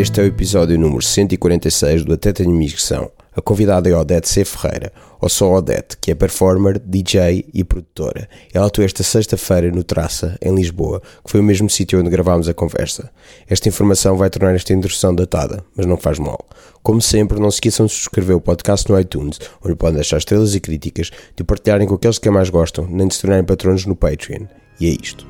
Este 0.00 0.18
é 0.18 0.22
o 0.22 0.26
episódio 0.26 0.78
número 0.78 1.02
146 1.02 2.06
do 2.06 2.14
Até 2.14 2.32
Tenho 2.32 2.52
Missão. 2.52 3.10
A 3.36 3.42
convidada 3.42 3.86
é 3.86 3.94
Odete 3.94 4.30
C. 4.30 4.46
Ferreira, 4.46 4.90
ou 5.20 5.28
só 5.28 5.52
Odete, 5.52 5.98
que 6.00 6.10
é 6.10 6.14
performer, 6.14 6.78
DJ 6.78 7.44
e 7.52 7.62
produtora. 7.62 8.26
Ela 8.50 8.68
atuou 8.68 8.82
esta 8.82 9.02
sexta-feira 9.02 9.70
no 9.70 9.84
Traça, 9.84 10.38
em 10.40 10.54
Lisboa, 10.54 11.02
que 11.22 11.30
foi 11.30 11.40
o 11.40 11.44
mesmo 11.44 11.68
sítio 11.68 12.00
onde 12.00 12.08
gravámos 12.08 12.48
a 12.48 12.54
conversa. 12.54 13.10
Esta 13.46 13.68
informação 13.68 14.16
vai 14.16 14.30
tornar 14.30 14.54
esta 14.54 14.72
introdução 14.72 15.14
datada, 15.14 15.62
mas 15.76 15.84
não 15.84 15.98
faz 15.98 16.18
mal. 16.18 16.48
Como 16.82 17.02
sempre, 17.02 17.38
não 17.38 17.50
se 17.50 17.56
esqueçam 17.56 17.84
de 17.84 17.92
subscrever 17.92 18.36
o 18.36 18.40
podcast 18.40 18.90
no 18.90 18.98
iTunes, 18.98 19.38
onde 19.62 19.76
podem 19.76 19.96
deixar 19.96 20.16
estrelas 20.16 20.54
e 20.54 20.60
críticas, 20.60 21.10
de 21.36 21.44
partilharem 21.44 21.86
com 21.86 21.96
aqueles 21.96 22.18
que 22.18 22.30
mais 22.30 22.48
gostam, 22.48 22.86
nem 22.86 23.06
de 23.06 23.16
se 23.16 23.20
tornarem 23.20 23.44
patronos 23.44 23.84
no 23.84 23.94
Patreon. 23.94 24.46
E 24.80 24.86
é 24.88 24.96
isto. 24.98 25.26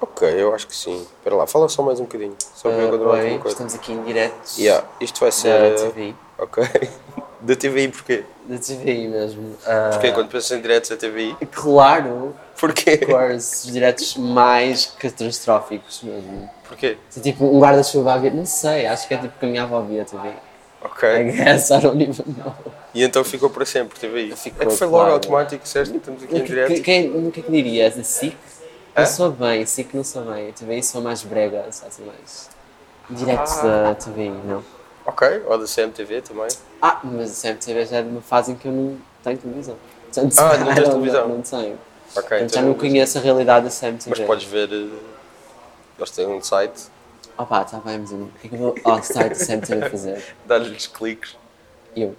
Ok, 0.00 0.28
eu 0.36 0.54
acho 0.54 0.66
que 0.66 0.74
sim. 0.74 1.02
Espera 1.02 1.36
lá, 1.36 1.46
fala 1.46 1.68
só 1.68 1.82
mais 1.82 2.00
um 2.00 2.04
bocadinho. 2.04 2.34
Só 2.54 2.70
para 2.70 2.78
eu 2.80 2.88
Uh, 2.88 2.98
bem, 2.98 3.08
alguma 3.08 3.38
coisa. 3.38 3.48
estamos 3.48 3.74
aqui 3.74 3.92
em 3.92 4.02
direto 4.02 4.58
Yeah, 4.58 4.86
isto 5.00 5.20
vai 5.20 5.30
ser. 5.30 5.74
da. 5.74 6.44
Ok. 6.44 6.64
da 7.42 7.56
TVI 7.56 7.88
porquê? 7.88 8.24
Da 8.46 8.58
TVI 8.58 9.08
mesmo. 9.08 9.42
Uh, 9.42 9.90
Porquê 9.92 10.12
quando 10.12 10.28
pensas 10.28 10.50
em 10.58 10.60
diretos 10.60 10.90
da 10.90 10.96
TVI? 10.96 11.36
Claro, 11.52 12.34
Porquê? 12.58 12.98
claro, 12.98 13.34
os 13.34 13.64
diretos 13.66 14.16
mais 14.16 14.86
catastróficos 14.98 16.02
mesmo. 16.02 16.50
Porquê? 16.68 16.96
Se, 17.08 17.20
tipo 17.20 17.44
um 17.44 17.58
guarda-chuva 17.60 18.14
a 18.14 18.18
ver, 18.18 18.32
não 18.34 18.44
sei, 18.46 18.86
acho 18.86 19.06
que 19.08 19.14
é 19.14 19.18
tipo 19.18 19.38
que 19.38 19.46
a 19.46 19.48
minha 19.48 19.62
avó 19.62 19.80
via 19.82 20.04
TV. 20.04 20.30
Ok. 20.82 21.08
I 21.08 21.24
guess, 21.32 21.70
I 21.70 21.78
don't 21.80 22.02
even 22.02 22.24
know. 22.38 22.54
E 22.94 23.02
então 23.02 23.22
ficou 23.22 23.50
para 23.50 23.64
sempre 23.66 23.98
TVI. 23.98 24.34
Ficou, 24.36 24.62
é 24.62 24.70
que 24.70 24.76
foi 24.76 24.86
logo 24.86 24.98
claro. 24.98 25.12
automático, 25.14 25.62
disseste 25.62 25.92
que 25.92 25.98
estamos 25.98 26.22
aqui 26.22 26.36
em 26.38 26.44
direto. 26.44 26.68
que- 26.74 26.80
Quem, 26.80 27.28
o 27.28 27.30
que 27.30 27.40
é 27.40 27.42
que 27.42 27.50
dirias? 27.52 27.98
A 27.98 28.02
SIC? 28.02 28.36
Não 28.96 29.06
sou 29.06 29.30
bem, 29.30 29.64
SIC 29.64 29.94
não 29.94 30.02
sou 30.04 30.22
bem. 30.24 30.48
A 30.48 30.52
TVI 30.52 30.82
sou 30.82 31.00
mais 31.00 31.22
brega, 31.22 31.64
assim 31.68 32.04
mais. 32.04 32.48
Diretos 33.10 33.58
Ah. 33.58 33.82
da 33.90 33.94
TVI, 33.94 34.30
não? 34.44 34.62
Ok, 35.10 35.42
ou 35.46 35.58
da 35.58 35.66
CMTV 35.66 36.22
também. 36.22 36.46
Ah, 36.80 37.00
mas 37.02 37.32
a 37.32 37.42
CMTV 37.48 37.84
já 37.86 37.96
é 37.98 38.02
de 38.02 38.08
uma 38.08 38.20
fase 38.20 38.52
em 38.52 38.54
que 38.54 38.66
eu 38.68 38.72
não 38.72 38.96
tenho 39.24 39.38
televisão. 39.38 39.76
Portanto, 40.04 40.38
Ah, 40.38 40.56
não 40.56 40.74
tens 40.74 40.88
televisão? 40.88 41.28
know, 41.28 41.36
Não 41.36 41.42
tenho. 41.42 41.78
Ok, 42.16 42.28
Portanto, 42.28 42.38
já 42.40 42.44
então- 42.46 42.62
não 42.62 42.74
conheço 42.74 43.18
a 43.18 43.20
realidade 43.20 43.64
da 43.64 43.70
CMTV. 43.70 44.10
Mas 44.10 44.20
podes 44.26 44.44
ver. 44.46 44.68
eh, 44.72 44.88
Eles 45.98 46.10
têm 46.12 46.26
um 46.26 46.40
site, 46.42 46.84
Opa, 47.36 47.62
está 47.62 47.78
bem, 47.78 47.98
mas 47.98 48.10
eu 48.12 48.18
não- 48.18 48.26
o 48.26 48.30
que 48.30 48.46
é 48.46 48.48
que 48.50 48.54
eu 48.54 48.58
vou 48.58 48.74
ao 48.84 49.02
site 49.02 49.28
da 49.30 49.34
CMTV 49.34 49.88
fazer? 49.90 50.24
dar-lhes 50.46 50.86
cliques 50.86 51.36
Eu. 51.96 52.14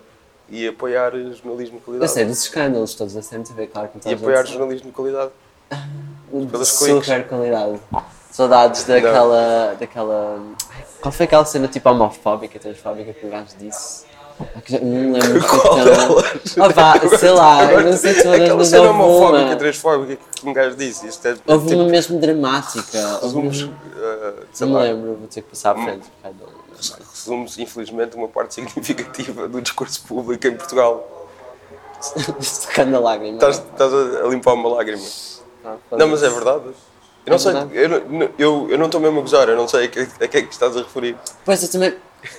e 0.49 0.67
apoiar 0.67 1.11
jornalismo 1.11 1.71
de 1.71 1.75
Eu 1.77 1.81
qualidade. 1.81 2.11
sei 2.11 2.25
dos 2.25 2.41
escândalos 2.43 2.93
todos 2.93 3.13
da 3.15 3.21
CMTV, 3.23 3.67
claro 3.67 3.87
que 3.89 3.99
não 4.05 4.11
E 4.11 4.15
apoiar 4.15 4.37
sabe. 4.37 4.49
jornalismo 4.49 4.87
de 4.89 4.93
qualidade. 4.95 5.31
De 6.31 6.45
pelos 6.47 6.69
super 6.69 7.27
qualidade. 7.27 7.79
Saudades 8.31 8.83
daquela. 8.85 9.75
daquela. 9.79 10.39
Qual 11.01 11.11
foi 11.11 11.25
aquela 11.25 11.45
cena 11.45 11.67
tipo 11.67 11.89
homofóbica, 11.89 12.59
transfóbica 12.59 13.13
que 13.13 13.25
o 13.25 13.29
gajo 13.29 13.55
disse? 13.59 14.05
Ah, 14.39 14.45
já- 14.65 14.79
Não 14.79 14.87
me 14.87 15.19
lembro 15.19 15.41
Qual 15.47 15.75
delas? 15.75 16.57
Opa, 16.57 17.17
sei 17.17 17.29
lá, 17.31 17.71
eu 17.73 17.81
não 17.83 17.93
sei 17.97 18.13
todas, 18.15 18.41
Aquela 18.41 18.55
mas 18.57 18.67
cena 18.67 18.89
homofóbica, 18.89 19.43
uma. 19.45 19.55
transfóbica 19.55 20.23
que 20.35 20.49
um 20.49 20.53
gajo 20.53 20.75
disse. 20.75 21.07
Isto 21.07 21.27
é 21.27 21.35
Houve 21.47 21.67
tipo, 21.67 21.79
uma 21.81 21.89
mesmo 21.89 22.19
dramática. 22.19 23.19
Resumos, 23.21 23.57
mesmo- 23.63 23.75
eh, 23.97 24.33
sei 24.53 24.67
Não 24.67 24.73
lá, 24.75 24.81
lembro, 24.83 25.15
vou 25.15 25.27
ter 25.27 25.41
que 25.41 25.49
passar 25.49 25.71
à 25.77 25.83
frente. 25.83 26.05
resumos, 27.13 27.57
infelizmente, 27.59 28.15
uma 28.15 28.27
parte 28.27 28.53
significativa 28.55 29.47
do 29.47 29.61
discurso 29.61 30.03
público 30.07 30.47
em 30.47 30.55
Portugal. 30.55 31.27
Secando 32.41 32.95
a 32.95 32.99
lágrima. 32.99 33.33
Estás, 33.35 33.57
estás 33.57 33.93
a 33.93 34.27
limpar 34.27 34.53
uma 34.53 34.69
lágrima. 34.69 35.05
Ah, 35.63 35.75
Não, 35.91 36.07
mas 36.07 36.23
é 36.23 36.29
verdade. 36.29 36.63
Eu 37.25 37.31
não 37.31 37.39
sei, 37.39 37.53
eu, 37.73 38.31
eu, 38.37 38.71
eu 38.71 38.77
não 38.77 38.85
estou 38.87 38.99
mesmo 38.99 39.19
a 39.19 39.21
gozar, 39.21 39.47
eu 39.47 39.55
não 39.55 39.67
sei 39.67 39.85
a 39.85 39.87
que, 39.87 39.99
a 39.99 40.27
que 40.27 40.37
é 40.37 40.41
que 40.41 40.51
estás 40.51 40.75
a 40.75 40.79
referir. 40.79 41.15
Pois 41.45 41.61
eu 41.61 41.69
também. 41.69 41.95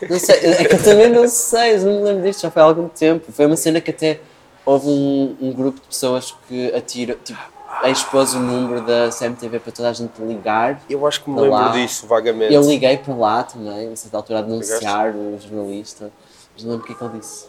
Não 0.09 0.19
sei, 0.19 0.37
é 0.37 0.65
que 0.65 0.75
eu 0.75 0.83
também 0.83 1.11
não 1.11 1.29
sei, 1.29 1.75
eu 1.77 1.81
não 1.81 1.93
me 1.99 2.03
lembro 2.03 2.23
disto, 2.23 2.43
já 2.43 2.51
foi 2.51 2.63
há 2.63 2.65
algum 2.65 2.89
tempo. 2.89 3.31
Foi 3.33 3.47
uma 3.47 3.57
cena 3.57 3.81
que 3.81 3.91
até 3.91 4.21
houve 4.65 4.89
um, 4.89 5.37
um 5.41 5.53
grupo 5.53 5.81
de 5.81 5.87
pessoas 5.87 6.35
que 6.49 6.73
atira, 6.75 7.17
tipo, 7.25 7.39
expôs 7.85 8.35
o 8.35 8.39
número 8.41 8.81
da 8.85 9.11
CMTV 9.11 9.59
para 9.61 9.73
toda 9.73 9.89
a 9.89 9.93
gente 9.93 10.21
ligar. 10.21 10.81
Eu 10.89 11.07
acho 11.07 11.23
que 11.23 11.31
me 11.31 11.37
lembro 11.41 11.57
lá. 11.59 11.69
disso 11.71 12.07
vagamente. 12.07 12.53
Eu 12.53 12.63
liguei 12.63 12.97
para 12.97 13.15
lá 13.15 13.43
também, 13.43 13.93
a 13.93 13.97
certa 13.97 14.17
altura, 14.17 14.39
a 14.41 14.43
denunciar 14.43 15.15
o 15.15 15.39
jornalista. 15.39 16.11
Mas 16.55 16.65
não 16.65 16.73
lembro 16.73 16.85
o 16.85 16.87
que 16.87 16.93
é 16.93 16.97
que 16.97 17.05
ele 17.05 17.19
disse. 17.19 17.47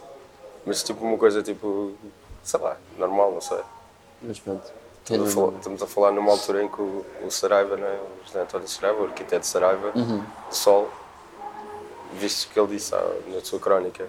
Mas 0.65 0.81
tipo 0.81 1.03
uma 1.05 1.17
coisa 1.17 1.44
tipo, 1.44 1.91
sei 2.41 2.59
lá, 2.59 2.77
normal, 2.97 3.31
não 3.33 3.41
sei. 3.41 3.59
Mas 4.21 4.39
pronto. 4.39 4.71
Estamos 5.03 5.30
a 5.30 5.36
falar, 5.36 5.52
estamos 5.58 5.81
a 5.81 5.88
falar 5.88 6.12
numa 6.12 6.31
altura 6.31 6.64
em 6.64 6.68
que 6.69 6.81
o, 6.81 7.06
o 7.25 7.30
Saraiva, 7.31 7.75
né, 7.75 7.97
o 8.24 8.25
José 8.28 8.41
António 8.41 8.68
Saraiva, 8.68 9.02
o 9.02 9.06
arquiteto 9.06 9.46
Saraiva, 9.46 9.91
Uhum. 9.96 10.19
do 10.50 10.56
Sol, 10.56 10.90
visto 12.14 12.50
que 12.52 12.59
ele 12.59 12.68
disse 12.69 12.96
ah, 12.96 13.06
na 13.28 13.42
sua 13.44 13.59
crónica. 13.59 14.06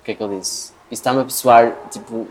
O 0.00 0.04
que 0.04 0.12
é 0.12 0.14
que 0.14 0.22
ele 0.22 0.38
disse? 0.40 0.72
Isso 0.90 1.00
está-me 1.00 1.20
a 1.22 1.24
pessoar, 1.24 1.72
tipo, 1.90 2.28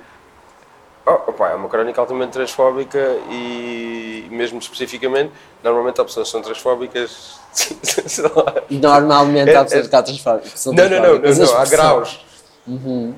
Oh, 1.09 1.29
opá, 1.31 1.51
é 1.51 1.55
uma 1.55 1.69
crónica 1.69 2.01
altamente 2.01 2.33
transfóbica 2.33 2.99
e 3.31 4.27
mesmo 4.29 4.59
especificamente, 4.59 5.31
normalmente 5.63 6.01
há 6.01 6.03
pessoas 6.03 6.27
que 6.27 6.31
são 6.33 6.41
transfóbicas, 6.41 7.39
normalmente 8.69 9.49
É- 9.51 9.55
há 9.55 9.63
pessoas 9.63 9.85
é- 9.85 9.89
que 9.89 9.95
há 9.95 10.03
transfóbicas. 10.03 10.59
são 10.59 10.73
Não, 10.73 10.83
não, 10.83 10.89
não, 10.89 11.13
não, 11.13 11.21
transfóbicas, 11.21 11.49
não, 11.53 11.57
há 11.61 11.65
graus. 11.65 12.25
Uhum. 12.67 13.15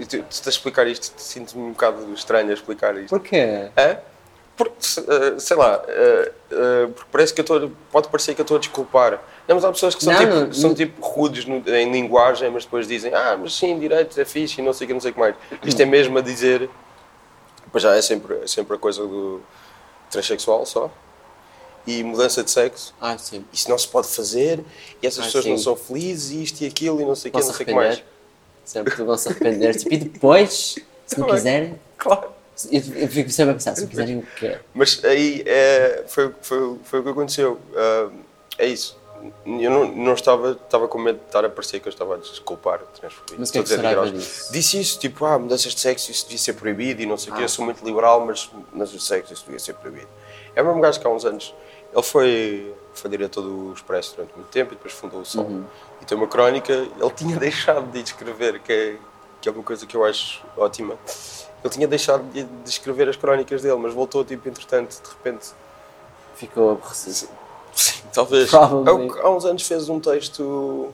E 0.00 0.06
tu, 0.06 0.16
estás 0.16 0.46
a 0.46 0.50
explicar 0.50 0.86
isto, 0.86 1.12
sinto-me 1.20 1.62
um 1.64 1.70
bocado 1.72 2.12
estranho 2.14 2.50
a 2.50 2.54
explicar 2.54 2.96
isto. 2.96 3.10
Porquê? 3.10 3.70
É? 3.76 3.98
Porque, 4.56 4.74
eh, 4.76 5.38
sei 5.38 5.56
lá, 5.56 5.82
eh, 5.88 6.32
eh, 6.50 6.86
porque 6.94 7.08
parece 7.12 7.32
que 7.34 7.40
eu 7.40 7.42
estou. 7.42 7.72
Pode 7.90 8.08
parecer 8.08 8.34
que 8.34 8.40
eu 8.40 8.44
estou 8.44 8.56
a 8.56 8.60
desculpar. 8.60 9.12
Não, 9.48 9.54
mas 9.56 9.64
há 9.64 9.72
pessoas 9.72 9.94
que 9.94 10.04
são, 10.04 10.12
Não, 10.12 10.20
tipo, 10.20 10.34
não, 10.34 10.52
são 10.52 10.68
não. 10.70 10.74
tipo 10.76 11.00
rudes 11.06 11.44
no- 11.46 11.62
em 11.66 11.90
linguagem, 11.90 12.50
mas 12.50 12.64
depois 12.64 12.86
dizem, 12.86 13.14
ah, 13.14 13.38
mas 13.40 13.54
sim, 13.54 13.78
direitos 13.78 14.18
é 14.18 14.24
fixe 14.24 14.60
e 14.60 14.64
não 14.64 14.72
sei 14.72 14.84
o 14.84 14.88
que, 14.88 14.92
não 14.94 15.00
sei 15.00 15.10
o 15.10 15.14
que 15.14 15.20
mais. 15.20 15.34
Isto 15.64 15.80
é 15.80 15.86
mesmo 15.86 16.18
a 16.18 16.20
dizer. 16.20 16.68
Pois 17.72 17.82
já 17.82 17.94
é 17.96 18.02
sempre, 18.02 18.34
é 18.42 18.46
sempre 18.46 18.74
a 18.74 18.78
coisa 18.78 19.00
do 19.02 19.40
transexual 20.10 20.66
só. 20.66 20.90
E 21.86 22.02
mudança 22.04 22.44
de 22.44 22.50
sexo. 22.50 22.94
Ah, 23.00 23.16
sim. 23.16 23.44
Isso 23.52 23.70
não 23.70 23.78
se 23.78 23.88
pode 23.88 24.08
fazer 24.08 24.62
e 25.02 25.06
essas 25.06 25.20
Ah, 25.20 25.24
pessoas 25.26 25.46
não 25.46 25.56
sim. 25.56 25.64
são 25.64 25.74
felizes 25.76 26.30
e 26.32 26.42
isto 26.42 26.60
e 26.60 26.66
aquilo 26.66 27.00
e 27.00 27.04
não 27.06 27.14
sei 27.14 27.30
o 27.30 27.32
que, 27.32 27.40
não 27.40 27.46
se 27.50 27.54
sei 27.56 27.64
o 27.64 27.66
que 27.66 27.74
mais. 27.74 28.02
Sempre 28.70 28.94
que 28.94 29.02
vão 29.02 29.16
se 29.18 29.28
arrepender. 29.28 29.74
Tipo, 29.76 29.94
e 29.94 29.96
depois, 29.96 30.76
se 31.06 31.18
não 31.18 31.26
quiserem, 31.26 31.74
Claro. 31.98 32.28
eu, 32.70 32.80
eu 32.96 33.08
fico 33.08 33.28
sempre 33.30 33.50
a 33.50 33.54
pensar, 33.54 33.74
se 33.74 33.80
não 33.82 33.88
quiserem 33.88 34.18
o 34.18 34.26
quê? 34.38 34.58
Mas 34.72 35.04
aí 35.04 35.42
é, 35.44 36.04
foi, 36.06 36.32
foi, 36.40 36.76
foi 36.84 37.00
o 37.00 37.02
que 37.02 37.08
aconteceu. 37.08 37.58
Ah, 37.76 38.08
é 38.58 38.66
isso. 38.66 38.96
Eu 39.44 39.70
não, 39.70 39.84
não 39.92 40.14
estava, 40.14 40.52
estava 40.52 40.88
com 40.88 40.98
medo 40.98 41.18
de 41.18 41.24
estar 41.26 41.44
a 41.44 41.48
parecer 41.50 41.78
que 41.80 41.88
eu 41.88 41.90
estava 41.90 42.14
a 42.14 42.18
desculpar 42.18 42.78
transfobia. 42.98 43.36
Mas 43.38 43.50
o 43.50 43.52
que 43.52 43.58
é 43.58 43.62
que 43.62 43.68
Estou 43.68 43.76
a 43.76 43.76
dizer 43.76 43.76
Saraiva 43.76 44.00
grosso. 44.02 44.16
disse? 44.16 44.52
Disse 44.52 44.80
isso, 44.80 44.98
tipo, 44.98 45.24
ah, 45.26 45.38
mudanças 45.38 45.74
de 45.74 45.80
sexo, 45.80 46.10
isso 46.10 46.24
devia 46.24 46.38
ser 46.38 46.52
proibido 46.54 47.02
e 47.02 47.06
não 47.06 47.18
sei 47.18 47.30
o 47.32 47.34
quê. 47.34 47.42
Ah. 47.42 47.44
Eu 47.44 47.48
sou 47.48 47.64
muito 47.64 47.84
liberal, 47.84 48.24
mas 48.24 48.48
mudanças 48.72 48.94
de 48.94 49.02
sexo, 49.02 49.32
isso 49.34 49.44
devia 49.44 49.58
ser 49.58 49.74
proibido. 49.74 50.08
É 50.54 50.62
o 50.62 50.66
mesmo 50.66 50.80
gajo 50.80 50.98
que 51.00 51.06
há 51.06 51.10
uns 51.10 51.24
anos. 51.26 51.54
Ele 51.92 52.02
foi, 52.02 52.72
foi 52.94 53.10
diretor 53.10 53.42
do 53.42 53.72
Expresso 53.72 54.16
durante 54.16 54.34
muito 54.34 54.48
tempo 54.48 54.72
e 54.72 54.76
depois 54.76 54.92
fundou 54.92 55.20
o 55.20 55.24
Sol. 55.24 55.44
Uhum. 55.44 55.64
E 56.00 56.04
tem 56.04 56.16
uma 56.16 56.26
crónica, 56.26 56.72
ele 56.72 57.10
tinha 57.14 57.36
deixado 57.38 57.90
de 57.90 58.00
escrever, 58.00 58.60
que 58.60 58.72
é, 58.72 58.96
que 59.40 59.48
é 59.48 59.52
uma 59.52 59.62
coisa 59.62 59.86
que 59.86 59.96
eu 59.96 60.04
acho 60.04 60.42
ótima. 60.56 60.96
Ele 61.62 61.72
tinha 61.72 61.86
deixado 61.86 62.22
de, 62.32 62.44
de 62.44 62.68
escrever 62.68 63.08
as 63.08 63.16
crónicas 63.16 63.62
dele, 63.62 63.76
mas 63.76 63.92
voltou, 63.92 64.24
tipo, 64.24 64.48
entretanto, 64.48 65.00
de 65.02 65.08
repente. 65.10 65.48
Ficou 66.34 66.72
aborrecido. 66.72 67.30
Sim, 67.74 68.02
talvez. 68.12 68.52
Há, 68.54 68.64
há 68.64 69.30
uns 69.30 69.44
anos 69.44 69.62
fez 69.66 69.88
um 69.88 70.00
texto 70.00 70.92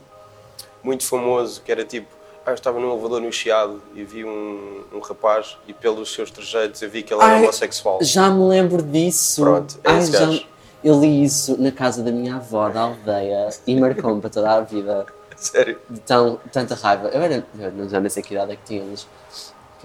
muito 0.83 1.05
famoso 1.05 1.61
que 1.63 1.71
era 1.71 1.85
tipo: 1.85 2.09
ah, 2.45 2.51
eu 2.51 2.55
estava 2.55 2.79
num 2.79 2.93
elevador 2.93 3.21
no 3.21 3.33
Chiado 3.33 3.83
e 3.95 4.05
vi 4.05 4.25
um, 4.25 4.85
um 4.93 5.01
rapaz 5.01 5.57
e 5.67 5.73
pelos 5.73 6.13
seus 6.13 6.31
trejeitos 6.31 6.81
eu 6.81 6.89
vi 6.89 7.03
que 7.03 7.13
ele 7.13 7.23
era 7.23 7.33
Ai, 7.33 7.43
homossexual. 7.43 7.99
Já 8.03 8.31
me 8.31 8.47
lembro 8.47 8.83
disso. 8.83 9.43
Pronto, 9.43 9.79
é 9.83 9.91
Ai, 9.91 9.99
esse 9.99 10.13
já 10.13 10.21
gajo. 10.21 10.47
Eu 10.85 11.01
li 11.01 11.25
isso 11.25 11.61
na 11.61 11.73
casa 11.73 12.03
da 12.03 12.11
minha 12.13 12.37
avó, 12.37 12.69
da 12.69 12.83
aldeia, 12.83 13.49
e 13.67 13.75
marcou-me 13.79 14.21
para 14.21 14.31
toda 14.31 14.51
a 14.53 14.61
vida. 14.61 15.07
Sério. 15.37 15.79
De 15.91 16.01
tão, 16.01 16.39
tanta 16.53 16.75
raiva. 16.75 17.09
Eu 17.09 17.21
era, 17.23 17.47
eu 17.59 17.73
não- 18.01 18.11
sei 18.11 18.23
que 18.23 18.35
idade 18.35 18.53
é 18.53 18.57
que 18.57 18.63
tinha, 18.65 18.85
mas 18.85 19.07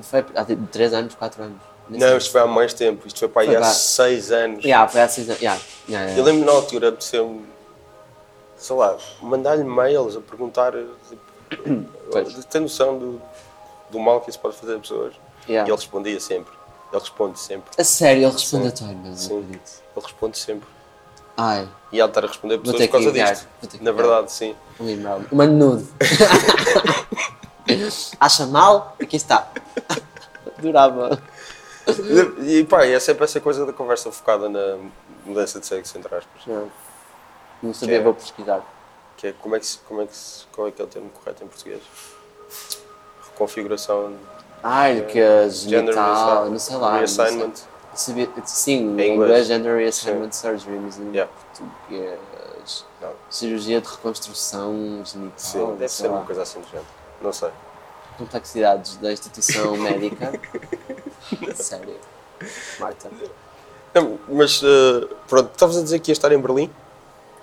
foi 0.01 0.25
há 0.35 0.45
tipo 0.45 0.65
3 0.67 0.93
anos, 0.93 1.15
4 1.15 1.43
anos. 1.43 1.57
Não, 1.89 2.17
isto 2.17 2.31
foi 2.31 2.41
há 2.41 2.47
mais 2.47 2.73
tempo. 2.73 3.05
Isto 3.05 3.19
foi 3.19 3.27
para 3.27 3.41
aí 3.41 3.55
há 3.55 3.59
pá. 3.59 3.65
6 3.67 4.31
anos. 4.31 4.63
Yeah, 4.63 4.87
foi 4.87 5.01
há 5.01 5.09
6 5.09 5.29
anos. 5.29 5.41
Yeah, 5.41 5.61
yeah, 5.89 6.05
yeah. 6.09 6.17
Eu 6.19 6.23
lembro 6.23 6.45
na 6.45 6.57
altura 6.57 6.89
apeteceu-me, 6.89 7.45
sei 8.55 8.75
lá, 8.75 8.97
mandar-lhe 9.21 9.63
mails 9.63 10.15
a 10.15 10.21
perguntar. 10.21 10.71
Tipo, 11.09 11.85
Pois. 12.11 12.45
tem 12.45 12.61
noção 12.61 12.97
do, 12.97 13.21
do 13.89 13.99
mal 13.99 14.21
que 14.21 14.29
isso 14.29 14.39
pode 14.39 14.55
fazer 14.55 14.75
a 14.75 14.79
pessoas? 14.79 15.13
Yeah. 15.49 15.67
E 15.67 15.71
ele 15.71 15.75
respondia 15.77 16.19
sempre. 16.19 16.53
Ele 16.93 16.99
responde 16.99 17.39
sempre. 17.39 17.71
A 17.77 17.83
sério, 17.83 18.23
ele 18.23 18.31
responde 18.31 18.67
a 18.67 18.71
Toy, 18.71 18.95
mas 19.03 19.19
Sim. 19.21 19.29
não 19.33 19.39
acredito. 19.39 19.71
Ele 19.95 20.05
responde 20.05 20.37
sempre. 20.37 20.67
Ai, 21.37 21.67
E 21.91 21.99
há 22.01 22.05
de 22.05 22.11
estar 22.11 22.23
a 22.23 22.27
responder 22.27 22.57
pessoas 22.59 22.85
por 22.85 22.91
causa 22.91 23.11
disto. 23.11 23.47
Na 23.81 23.91
verdade, 23.91 24.31
sim. 24.31 24.55
um 24.79 24.87
e-mail. 24.89 25.25
Uma 25.31 25.45
nude. 25.47 25.87
Acha 28.19 28.45
mal? 28.47 28.95
Aqui 29.01 29.15
está. 29.15 29.47
Adorava. 30.57 31.21
E, 32.43 32.63
pá, 32.65 32.85
é 32.85 32.99
sempre 32.99 33.23
essa 33.23 33.39
coisa 33.39 33.65
da 33.65 33.73
conversa 33.73 34.11
focada 34.11 34.47
na 34.49 34.77
mudança 35.25 35.59
de 35.59 35.65
sexo, 35.65 35.97
entre 35.97 36.13
aspas. 36.15 36.41
Não, 36.45 36.71
não 37.63 37.73
sabia, 37.73 37.97
é- 37.97 38.01
vou 38.01 38.13
pesquisar. 38.13 38.61
Que 39.17 39.27
é 39.27 39.33
como 39.33 39.55
é 39.55 39.59
que, 39.59 39.65
se- 39.67 39.77
como 39.79 40.01
é 40.01 40.07
que, 40.07 40.15
se- 40.15 40.45
qual 40.51 40.67
é 40.67 40.71
que 40.71 40.81
é 40.81 40.85
o 40.85 40.87
termo 40.87 41.09
correto 41.09 41.43
em 41.43 41.47
português? 41.47 41.81
Reconfiguração, 43.31 44.13
Ai, 44.63 45.01
que 45.05 45.19
gender 45.49 45.93
genital, 45.93 46.49
não 46.49 46.59
sei 46.59 46.75
lá. 46.75 46.97
reassignment. 46.97 47.53
Sim, 47.93 48.99
Em 48.99 49.15
inglês. 49.15 49.47
Gender 49.47 49.75
Reassignment 49.77 50.31
Surgery, 50.31 50.79
mas 50.79 50.97
em 50.97 51.11
Yeah. 51.11 51.31
português. 51.57 52.85
Não. 53.01 53.09
Cirurgia 53.29 53.81
de 53.81 53.87
reconstrução 53.87 55.01
genital. 55.03 55.31
Sim, 55.37 55.75
deve 55.77 55.89
ser 55.89 56.07
lá. 56.07 56.17
uma 56.19 56.25
coisa 56.25 56.41
assim 56.43 56.59
do 56.61 56.67
género. 56.67 56.85
Não 57.21 57.33
sei. 57.33 57.49
Complexidades 58.17 58.97
da 58.97 59.11
instituição 59.11 59.75
médica. 59.77 60.31
Sério. 61.55 61.95
Marta. 62.79 63.09
Não, 63.93 64.17
mas 64.29 64.61
uh, 64.63 65.07
pronto, 65.27 65.51
estavas 65.51 65.77
a 65.77 65.81
dizer 65.83 65.99
que 65.99 66.11
ia 66.11 66.13
estar 66.13 66.31
em 66.31 66.39
Berlim? 66.39 66.69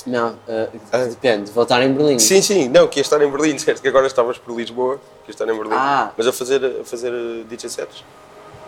Não, 0.07 0.31
uh, 0.33 0.81
Ah. 0.93 1.05
depende. 1.05 1.51
Voltar 1.51 1.83
em 1.83 1.93
Berlim. 1.93 2.19
Sim, 2.19 2.41
sim, 2.41 2.69
não, 2.69 2.87
que 2.89 2.99
ia 2.99 3.03
estar 3.03 3.21
em 3.21 3.31
Berlim, 3.31 3.55
disseste 3.57 3.83
que 3.83 3.89
agora 3.89 4.07
estavas 4.07 4.39
por 4.39 4.57
Lisboa, 4.57 4.97
que 5.25 5.31
ia 5.31 5.33
estar 5.33 5.45
em 5.45 5.57
Berlim. 5.57 5.75
Ah. 5.75 6.13
Mas 6.17 6.27
a 6.27 6.33
fazer, 6.33 6.65
a 6.81 6.85
fazer 6.85 7.13
DJ 7.49 7.69
sets? 7.69 8.05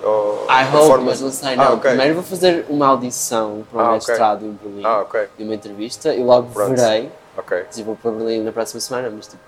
Ou 0.02 0.46
I 0.48 0.64
hope, 0.74 1.04
mas 1.04 1.20
não 1.20 1.30
sei, 1.30 1.56
não. 1.56 1.64
Ah, 1.64 1.70
ok. 1.74 1.90
Primeiro 1.90 2.14
vou 2.14 2.22
fazer 2.22 2.64
uma 2.68 2.86
audição 2.86 3.64
para 3.70 3.78
o 3.82 3.86
Ah, 3.86 3.92
mestrado 3.92 4.44
em 4.46 4.52
Berlim 4.52 4.82
Ah, 4.84 5.00
ok, 5.02 5.28
e 5.38 5.44
uma 5.44 5.54
entrevista 5.54 6.14
e 6.14 6.22
logo 6.24 6.48
Pronto. 6.52 6.74
verei 6.76 7.10
ok. 7.36 7.64
se 7.70 7.82
vou 7.82 7.96
para 7.96 8.10
Berlim 8.10 8.42
na 8.42 8.52
próxima 8.52 8.80
semana, 8.80 9.10
mas 9.14 9.26
tipo, 9.26 9.42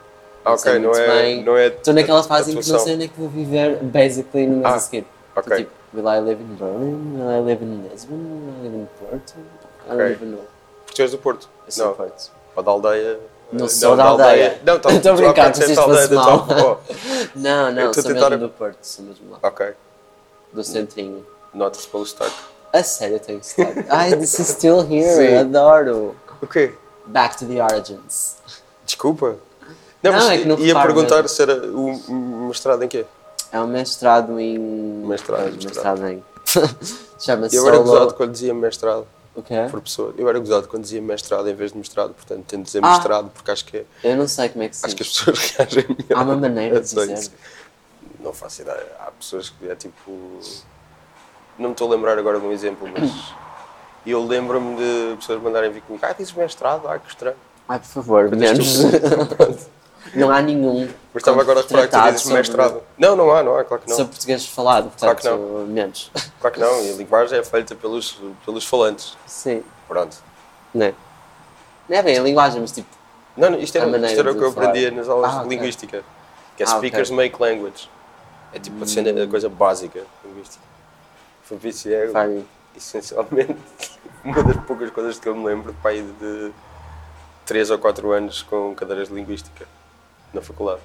Ah, 0.45 0.51
Não 0.51 0.59
sei 0.59 0.73
ok, 0.73 0.83
não 0.83 0.93
é, 0.95 1.07
bem. 1.23 1.45
não 1.45 1.57
é. 1.57 1.67
estou 1.69 1.95
naquela 1.95 2.23
fase 2.23 2.51
em 2.53 2.61
que 2.61 2.69
não 2.71 2.79
sei 2.81 2.95
onde 2.95 3.05
é 3.05 3.09
que 3.09 3.19
vou 3.19 3.29
viver, 3.29 3.79
basically, 3.83 4.47
no 4.47 4.57
mês 4.57 4.67
Ah, 4.67 4.75
a 4.75 4.79
seguir. 4.81 5.07
Estou 5.29 5.43
ok. 5.53 5.57
tipo, 5.57 5.71
will 5.95 6.09
I 6.09 6.19
live 6.21 6.43
in 6.43 6.55
Berlin? 6.57 7.15
Will 7.17 7.31
I 7.31 7.41
live 7.41 7.65
in 7.65 7.89
Lisbon? 7.91 8.15
Will 8.17 8.55
I 8.59 8.63
live 8.65 8.75
in 8.77 8.89
Porto? 8.99 9.35
I 9.87 9.97
don't 9.97 10.13
even 10.13 10.29
know. 10.33 10.45
Porque 10.85 10.97
tu 10.97 11.03
és 11.03 11.11
do 11.13 11.19
Porto? 11.19 11.49
Eu 11.67 11.73
sou 11.73 11.87
não, 11.87 11.95
Porto. 11.95 12.31
ou 12.57 12.63
da 12.63 12.71
aldeia. 12.73 13.21
Não 13.53 13.69
sou 13.69 13.97
da 13.97 14.05
aldeia. 14.05 14.61
Não, 14.65 14.79
tá- 14.81 14.91
Estou 14.93 15.13
a 15.13 15.15
tu 15.17 15.21
há 15.23 15.27
brincar, 15.27 15.55
se 15.55 15.61
disseste 15.61 15.79
aldeia 15.79 16.09
da 16.09 16.17
mal. 16.17 16.45
tua 16.47 16.55
avó. 16.57 16.81
Não, 17.37 17.73
não, 17.73 17.91
estou 17.91 18.03
sou 18.03 18.11
a 18.11 18.15
mesmo 18.31 18.39
do 18.39 18.49
Porto, 18.49 18.79
sou 18.83 19.05
mesmo 19.05 19.31
lá. 19.31 19.39
Ok, 19.43 19.67
Do 20.53 20.63
centrinho. 20.65 21.25
not 21.55 21.77
supposed 21.77 22.17
to 22.17 22.25
start. 22.25 22.33
A 22.73 22.83
sério, 22.83 23.19
tenho 23.21 23.41
que 23.41 23.47
estar. 23.47 23.73
Ai, 23.91 24.17
this 24.17 24.39
is 24.39 24.49
still 24.49 24.81
here, 24.81 25.15
Sim. 25.29 25.37
adoro. 25.37 26.17
O 26.41 26.47
quê? 26.47 26.73
Back 27.07 27.37
to 27.39 27.45
the 27.47 27.63
origins. 27.63 28.37
Desculpa. 28.87 29.37
Não, 30.03 30.13
Não, 30.13 30.31
é 30.31 30.39
que 30.39 30.45
não 30.49 30.59
ia 30.59 30.67
reparo 30.69 30.95
perguntar 30.95 31.29
se 31.29 31.43
era 31.43 31.67
o 31.71 32.47
mestrado 32.49 32.83
em 32.83 32.89
quê? 32.89 33.05
É 33.53 33.61
um 33.61 33.67
mestrado 33.67 34.39
em. 34.41 34.59
Mestrado, 34.59 35.43
Pois, 35.43 35.65
mestrado. 35.65 36.01
mestrado 36.01 36.09
em. 36.09 36.25
Chama-se 37.21 37.55
Eu 37.57 37.67
era 37.69 37.77
Solo. 37.77 37.89
gozado 37.91 38.15
quando 38.15 38.33
dizia 38.33 38.53
mestrado, 38.55 39.07
O 39.35 39.43
quê? 39.43 39.55
por 39.71 39.81
pessoa. 39.81 40.13
Eu 40.19 40.29
era 40.29 40.39
gozado 40.39 40.67
quando 40.69 40.83
dizia 40.83 41.01
mestrado 41.01 41.49
em 41.49 41.55
vez 41.55 41.71
de 41.73 41.79
mestrado, 41.79 42.15
portanto 42.15 42.45
tento 42.47 42.65
dizer 42.65 42.81
Ah. 42.83 42.91
mestrado 42.95 43.31
porque 43.33 43.51
acho 43.51 43.65
que, 43.67 43.77
é- 43.79 43.85
Eu 44.03 44.17
não 44.17 44.27
sei 44.27 44.49
como 44.49 44.65
é 44.65 44.69
que 44.69 44.77
se 44.77 44.85
acho 44.87 44.97
que 44.97 45.03
as 45.03 45.09
pessoas 45.11 45.39
reagem 45.57 45.85
melhor. 45.89 46.19
Há 46.19 46.23
uma 46.23 46.37
maneira 46.37 46.81
de 46.81 46.87
dizer. 46.95 47.31
Não 48.23 48.33
faço 48.33 48.63
ideia. 48.63 48.87
Há 49.01 49.11
pessoas 49.11 49.51
que 49.51 49.69
é 49.69 49.75
tipo. 49.75 50.11
Não 51.59 51.69
me 51.71 51.73
estou 51.73 51.89
a 51.89 51.95
lembrar 51.95 52.19
agora 52.19 52.39
de 52.41 52.47
um 52.47 52.53
exemplo, 52.53 52.89
mas. 52.89 53.11
Eu 54.05 54.25
lembro-me 54.27 54.77
de 54.77 55.17
pessoas 55.17 55.41
mandarem 55.41 55.71
vir 55.71 55.81
comigo. 55.83 56.05
Ah, 56.05 56.13
dizes 56.13 56.33
mestrado? 56.33 56.89
Ah, 56.89 56.99
que 56.99 57.09
estranho. 57.09 57.37
Ai, 57.69 57.79
por 57.79 57.87
favor, 57.87 58.31
menos. 58.35 58.67
estúpidas. 58.83 59.69
não 60.15 60.29
há 60.31 60.43
nenhum. 60.43 60.89
Mas 61.15 61.21
estava 61.23 61.41
agora 61.41 61.61
a 61.61 61.63
reparar 61.63 61.87
que 61.89 61.97
tu 61.97 62.03
dizes 62.07 62.23
sobre- 62.23 62.39
mestrado. 62.39 62.83
Não, 62.99 63.15
não 63.15 63.31
há, 63.33 63.43
não 63.45 63.57
há, 63.57 63.63
claro 63.65 63.83
que 63.83 63.89
não. 63.91 63.97
Sobre 63.97 64.11
português 64.13 64.45
falado, 64.47 64.91
Claro 64.99 65.15
portanto, 65.15 65.65
que 65.67 65.71
menos. 65.73 66.11
Claro 66.41 66.55
que 66.55 66.61
não. 66.61 66.85
E 66.85 66.91
a 66.91 66.95
linguagem 66.95 67.39
é 67.39 67.45
feita 67.45 67.75
pelos, 67.77 68.19
pelos 68.45 68.65
falantes. 68.67 69.17
Sim. 69.27 69.63
Pronto. 69.87 70.17
Não 70.75 70.87
é? 70.87 70.95
Não 71.89 71.97
é 71.97 72.03
bem 72.03 72.19
a 72.19 72.23
linguagem, 72.23 72.61
mas 72.61 72.73
tipo. 72.73 72.89
Não, 73.37 73.51
não, 73.51 73.59
isto 73.61 73.77
era, 73.79 73.87
isto 74.07 74.19
era 74.19 74.33
o 74.33 74.35
que 74.35 74.43
eu 74.43 74.49
aprendia 74.49 74.91
nas 74.91 75.09
aulas 75.09 75.31
Ah, 75.31 75.35
de 75.35 75.47
ok. 75.47 75.49
linguística. 75.57 76.05
Que 76.57 76.65
é 76.65 76.67
Ah, 76.67 76.71
speakers 76.71 77.09
ok. 77.11 77.17
make 77.17 77.41
language. 77.41 77.89
É 78.53 78.59
tipo 78.59 78.83
a, 78.83 78.87
cena, 78.87 79.23
a 79.23 79.27
coisa 79.27 79.49
básica 79.49 80.01
de 80.01 80.29
linguística. 80.29 80.65
Foi 81.43 81.59
é 81.59 82.43
essencialmente 82.77 83.57
uma 84.25 84.43
das 84.43 84.57
poucas 84.65 84.91
coisas 84.91 85.19
que 85.19 85.29
eu 85.29 85.35
me 85.35 85.45
lembro 85.45 85.73
de 85.73 85.79
pai 85.79 86.03
de 86.03 86.53
3 87.47 87.71
ou 87.71 87.79
4 87.79 88.13
anos 88.13 88.43
com 88.43 88.75
cadeiras 88.75 89.09
de 89.09 89.15
linguística 89.15 89.67
na 90.33 90.41
faculdade. 90.41 90.81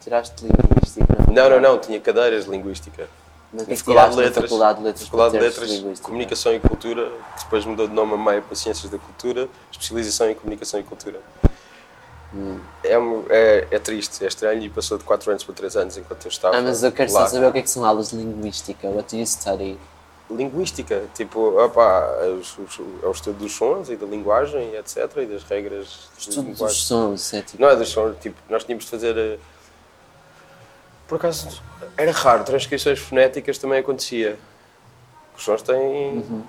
Tiraste 0.00 0.44
linguística. 0.44 1.06
Não, 1.32 1.50
não, 1.50 1.60
não, 1.60 1.78
tinha 1.78 2.00
cadeiras 2.00 2.44
de 2.44 2.50
linguística. 2.50 3.08
Mas 3.52 3.64
que 3.66 3.72
é 3.72 3.76
faculdade 3.76 4.10
de 4.14 4.20
letras, 4.20 4.44
faculdade 4.44 4.78
de 4.78 4.84
letras? 4.84 5.04
faculdade 5.04 5.32
de 5.32 5.38
letras, 5.38 5.70
linguística? 5.70 6.08
comunicação 6.08 6.54
e 6.54 6.60
cultura, 6.60 7.10
que 7.36 7.44
depois 7.44 7.64
mudou 7.64 7.88
de 7.88 7.94
nome 7.94 8.14
a 8.14 8.16
meio 8.16 8.42
para 8.42 8.54
ciências 8.54 8.90
da 8.90 8.98
cultura, 8.98 9.48
especialização 9.70 10.30
em 10.30 10.34
comunicação 10.34 10.80
e 10.80 10.82
cultura. 10.82 11.20
É, 12.84 12.92
é, 13.30 13.68
é 13.70 13.78
triste, 13.78 14.22
é 14.24 14.28
estranho 14.28 14.62
e 14.62 14.68
passou 14.68 14.98
de 14.98 15.04
4 15.04 15.30
anos 15.30 15.44
para 15.44 15.54
3 15.54 15.76
anos 15.76 15.96
enquanto 15.96 16.24
eu 16.26 16.28
estava 16.30 16.56
Ah, 16.56 16.60
mas 16.62 16.82
eu 16.82 16.92
quero 16.92 17.12
lá. 17.12 17.22
só 17.22 17.34
saber 17.34 17.46
o 17.46 17.52
que 17.52 17.58
é 17.58 17.62
que 17.62 17.70
são 17.70 17.84
aulas 17.84 18.10
de 18.10 18.16
linguística. 18.16 18.86
What 18.88 19.14
do 19.14 19.20
you 19.20 19.26
study? 19.26 19.78
Linguística, 20.28 21.04
tipo, 21.14 21.38
opá, 21.62 22.16
é 22.20 22.26
o, 22.26 22.40
é 22.40 23.10
estudo 23.10 23.38
dos 23.38 23.52
sons 23.54 23.88
e 23.90 23.96
da 23.96 24.04
linguagem 24.06 24.74
etc. 24.74 25.08
e 25.18 25.26
das 25.26 25.44
regras 25.44 26.08
Estudo 26.18 26.52
dos 26.52 26.82
sons, 26.82 27.32
é 27.32 27.42
tipo. 27.42 27.62
Não 27.62 27.68
é 27.70 27.76
dos 27.76 27.88
sons, 27.88 28.16
tipo, 28.20 28.36
nós 28.50 28.64
tínhamos 28.64 28.84
de 28.84 28.90
fazer. 28.90 29.16
eh, 29.16 29.38
Por 31.06 31.14
acaso, 31.16 31.62
era 31.96 32.10
raro, 32.10 32.42
transcrições 32.42 32.98
fonéticas 32.98 33.56
também 33.58 33.78
acontecia. 33.78 34.36
Os 35.38 35.44
sons 35.44 35.62
têm, 35.62 35.76
Uhum. 35.78 36.42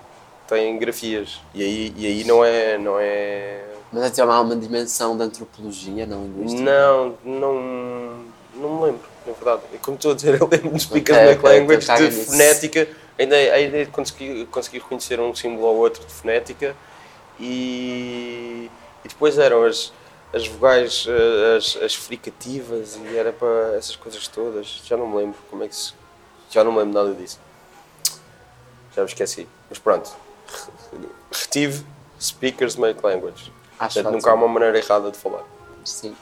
têm 0.48 0.76
grafias. 0.76 1.40
E 1.54 1.62
aí, 1.62 1.94
e 1.96 2.04
aí 2.06 2.24
não 2.24 2.44
é. 2.44 2.76
Não 2.78 2.98
é 2.98 3.62
Mas 3.92 4.02
é 4.04 4.10
tipo, 4.10 4.28
há 4.30 4.40
uma 4.40 4.54
dimensão 4.56 5.16
de 5.16 5.22
antropologia 5.22 6.06
na 6.06 6.16
linguística? 6.16 6.62
não, 6.62 7.14
não, 7.24 8.24
não 8.54 8.76
me 8.76 8.84
lembro, 8.86 9.08
na 9.26 9.32
verdade. 9.32 9.62
E 9.72 9.78
como 9.78 9.96
estou 9.96 10.12
a 10.12 10.14
dizer, 10.14 10.34
eu 10.40 10.48
lembro 10.50 10.70
de 10.74 10.80
Speakers 10.82 11.18
Ok, 11.18 11.28
Make 11.28 11.46
ok, 11.46 11.58
Language, 11.58 11.86
de 11.86 12.02
nisso. 12.16 12.30
fonética. 12.30 12.88
Ainda, 13.18 13.34
ainda 13.36 13.86
consegui, 13.86 14.46
consegui 14.46 14.78
reconhecer 14.78 15.18
um 15.18 15.34
símbolo 15.34 15.66
ou 15.66 15.76
outro 15.78 16.04
de 16.04 16.12
fonética. 16.12 16.76
E, 17.40 18.70
e 19.04 19.08
depois 19.08 19.38
eram 19.38 19.64
as, 19.64 19.92
as 20.32 20.46
vogais, 20.46 21.06
eh, 21.08 21.56
as, 21.56 21.76
as 21.82 21.94
fricativas, 21.94 22.96
e 22.96 23.16
era 23.16 23.32
para 23.32 23.74
essas 23.76 23.96
coisas 23.96 24.26
todas. 24.28 24.82
Já 24.84 24.96
não 24.96 25.08
me 25.08 25.16
lembro 25.16 25.38
como 25.50 25.64
é 25.64 25.68
que 25.68 25.74
se. 25.74 25.92
Já 26.50 26.62
não 26.62 26.72
me 26.72 26.78
lembro 26.78 26.94
nada 26.94 27.14
disso. 27.14 27.40
Já 28.94 29.02
me 29.02 29.08
esqueci. 29.08 29.48
Mas 29.68 29.78
pronto. 29.78 30.10
Retive 31.32 31.84
Speakers 32.20 32.76
Make 32.76 33.00
Language. 33.04 33.52
Acho 33.78 33.94
Portanto, 33.94 34.14
nunca 34.14 34.30
há 34.30 34.34
uma 34.34 34.48
maneira 34.48 34.76
errada 34.78 35.10
de 35.10 35.16
falar. 35.16 35.44
Sim. 35.84 36.16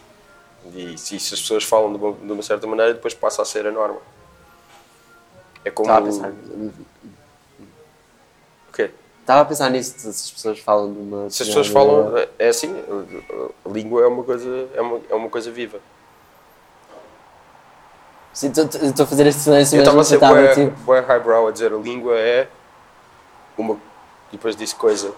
E 0.75 0.99
se, 0.99 1.19
se 1.19 1.35
as 1.35 1.41
pessoas 1.41 1.65
falam 1.65 1.93
de 1.93 1.99
uma, 1.99 2.13
de 2.13 2.33
uma 2.33 2.43
certa 2.43 2.67
maneira, 2.67 2.95
depois 2.95 3.15
passa 3.15 3.43
a 3.43 3.45
ser 3.45 3.67
a 3.67 3.71
norma. 3.71 4.01
É 5.65 5.71
como. 5.71 5.89
Estava 5.89 6.07
a 6.07 6.11
pensar. 6.11 6.31
O 8.69 8.73
quê? 8.73 8.91
Estava 9.21 9.41
a 9.41 9.45
pensar 9.45 9.71
nisso, 9.71 9.99
se 9.99 10.09
as 10.09 10.31
pessoas 10.31 10.59
falam 10.59 10.93
de 10.93 10.99
uma. 10.99 11.31
Se 11.31 11.43
as 11.43 11.49
pessoas 11.49 11.69
falam. 11.69 12.13
É 12.39 12.49
assim, 12.49 12.75
a, 13.65 13.69
língua 13.69 14.03
é 14.03 14.07
uma 14.07 14.23
coisa, 14.23 14.69
é 14.75 14.81
uma, 14.81 15.01
é 15.11 15.15
uma 15.15 15.29
coisa 15.29 15.51
viva. 15.51 15.79
Sim, 18.33 18.53
estou 18.53 19.05
a 19.05 19.07
fazer 19.07 19.27
este 19.27 19.41
silêncio 19.41 19.77
Eu 19.77 19.81
estava 19.81 20.01
a 20.01 20.05
ser 20.05 20.19
bué, 20.19 20.55
tipo. 20.55 20.93
highbrow 20.93 21.49
a 21.49 21.51
dizer 21.51 21.73
a 21.73 21.77
língua 21.77 22.15
é 22.19 22.49
uma. 23.57 23.79
Depois 24.31 24.55
disse 24.55 24.75
coisa. 24.75 25.13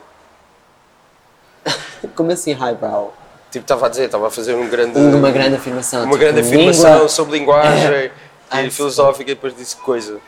Como 2.15 2.31
assim, 2.33 2.53
highbrow? 2.53 3.13
Tipo, 3.51 3.65
estava 3.65 3.87
a 3.87 3.89
dizer, 3.89 4.05
estava 4.05 4.27
a 4.27 4.31
fazer 4.31 4.55
um 4.55 4.69
grande, 4.69 4.99
Uma 4.99 5.31
grande 5.31 5.57
afirmação. 5.57 6.01
uma 6.01 6.07
tipo, 6.13 6.19
grande 6.19 6.41
língua- 6.43 6.71
afirmação 6.71 7.09
sobre 7.09 7.39
linguagem 7.39 8.11
Ah, 8.51 8.63
e 8.63 8.71
filosófica 8.71 9.31
e 9.31 9.35
depois 9.35 9.55
disse 9.57 9.77
coisa. 9.77 10.21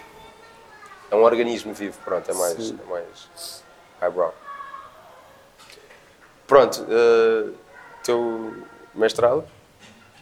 É 1.10 1.14
um 1.16 1.22
organismo 1.22 1.72
vivo, 1.74 1.98
pronto, 2.04 2.30
é 2.30 2.34
mais, 2.34 2.54
Sim. 2.54 2.78
é 2.86 2.90
mais 2.90 3.62
highbrow. 4.00 4.32
Pronto, 6.46 6.84
eh, 6.88 7.50
teu 8.02 8.54
mestrado? 8.94 9.44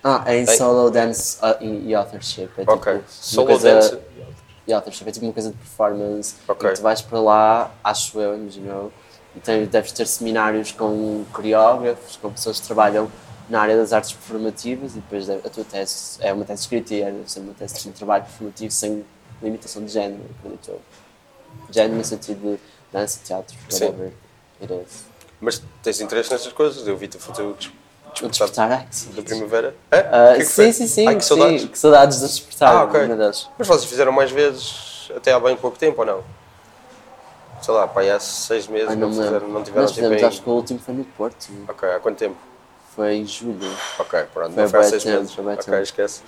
Ah, 0.02 0.22
é 0.26 0.38
em 0.38 0.44
Tem- 0.44 0.56
solo 0.56 0.90
dance 0.90 1.38
uh, 1.42 1.56
e, 1.62 1.94
authorship. 1.94 2.50
É 2.56 2.60
tipo 2.60 2.72
ok. 2.72 3.00
Solo 3.08 3.58
dance? 3.58 3.98
E 4.66 4.72
authorship 4.72 5.08
é 5.08 5.12
tipo 5.12 5.26
uma 5.26 5.32
coisa 5.32 5.50
de 5.50 5.56
performance. 5.56 6.36
Ok. 6.46 6.70
Tu 6.72 6.82
vais 6.82 7.00
para 7.00 7.20
lá, 7.20 7.70
acho 7.82 8.18
eu, 8.20 8.36
imagino 8.36 8.92
e 9.38 9.40
tens, 9.40 9.68
deves 9.68 9.92
ter 9.92 10.06
seminários 10.06 10.72
com 10.72 11.24
coreógrafos, 11.32 12.16
com 12.16 12.30
pessoas 12.32 12.58
que 12.60 12.66
trabalham 12.66 13.08
na 13.48 13.60
área 13.60 13.76
das 13.76 13.92
artes 13.92 14.12
performativas 14.12 14.92
e 14.92 14.96
depois 15.00 15.30
a 15.30 15.36
tua 15.48 15.64
tese 15.64 16.18
é 16.20 16.32
uma 16.32 16.44
tese 16.44 16.62
escrita 16.62 16.92
e 16.94 17.02
é 17.02 17.10
uma 17.38 17.54
tese 17.54 17.80
de 17.82 17.88
um 17.88 17.92
trabalho 17.92 18.24
performativo 18.24 18.70
sem 18.72 19.04
limitação 19.42 19.84
de 19.84 19.90
género, 19.92 20.20
acredito 20.38 20.70
eu. 20.70 20.80
Género 21.70 21.94
no 21.96 22.04
sentido 22.04 22.40
de 22.56 22.60
dança, 22.92 23.20
teatro, 23.24 23.56
Sim. 23.70 23.84
whatever 23.86 24.12
it 24.60 24.72
is. 24.74 25.04
Mas 25.40 25.62
tens 25.82 26.00
interesse 26.00 26.30
nessas 26.32 26.52
coisas? 26.52 26.86
Eu 26.86 26.96
vi-te 26.96 27.16
fazer 27.18 27.42
o 27.42 27.54
des- 27.54 27.70
O 28.22 28.28
despertar 28.28 28.86
sim. 28.90 29.12
da 29.12 29.22
primavera. 29.22 29.74
É? 29.90 29.98
Ah, 30.00 30.30
O 30.32 30.34
que 30.34 30.42
é 30.42 30.44
que 30.44 30.50
sim, 30.50 30.72
sim, 30.72 30.86
sim, 30.88 31.06
Ai, 31.06 31.14
que 31.16 31.22
sim, 31.22 31.28
saudades. 31.28 31.64
que 31.66 31.78
saudades 31.78 32.20
do 32.20 32.26
despertar, 32.26 32.88
Ah. 32.88 33.30
Mas 33.56 33.68
vocês 33.68 33.84
fizeram 33.84 34.10
mais 34.10 34.30
vezes 34.32 35.10
até 35.16 35.32
há 35.32 35.38
bem 35.38 35.56
pouco 35.56 35.78
tempo 35.78 36.00
ou 36.00 36.06
não? 36.06 36.24
Sei 37.68 37.74
lá, 37.74 37.86
pá, 37.86 38.00
aí 38.00 38.10
há 38.10 38.18
seis 38.18 38.66
meses 38.66 38.88
Ai, 38.88 38.96
não, 38.96 39.10
não 39.10 39.22
fizeram, 39.22 39.48
não 39.48 39.62
tiveram 39.62 39.82
Nós 39.82 39.92
fizemos, 39.92 40.22
em... 40.22 40.24
acho 40.24 40.40
que 40.40 40.48
o 40.48 40.52
último 40.54 40.78
foi 40.80 40.94
no 40.94 41.04
Porto, 41.04 41.48
Ok, 41.68 41.86
há 41.86 42.00
quanto 42.00 42.16
tempo? 42.16 42.36
foi 42.96 43.16
em 43.16 43.26
julho, 43.26 43.70
Ok, 43.98 44.22
pronto, 44.32 44.54
Foi 44.54 44.62
não 44.62 44.70
foi 44.70 44.80
há 44.80 44.82
seis 44.84 45.04
tempo, 45.04 45.18
meses. 45.18 45.34
foi 45.34 45.44
Ok, 45.44 45.64
tempo. 45.64 45.76
esquece. 45.82 46.22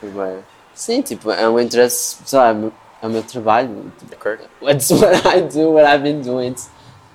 foi 0.00 0.08
bem. 0.08 0.38
Sim, 0.74 1.00
tipo, 1.02 1.30
é 1.30 1.48
um 1.48 1.60
interesse, 1.60 2.16
sei 2.26 2.36
lá, 2.40 2.48
é 2.48 2.52
o 2.52 2.56
meu- 2.56 2.72
é 3.20 3.22
trabalho, 3.22 3.92
tipo, 4.00 4.16
Ok. 4.16 4.38
What's 4.60 4.90
what 4.90 5.28
I 5.28 5.42
do, 5.42 5.74
what 5.74 5.86
I've 5.88 6.02
been 6.02 6.22
doing. 6.22 6.56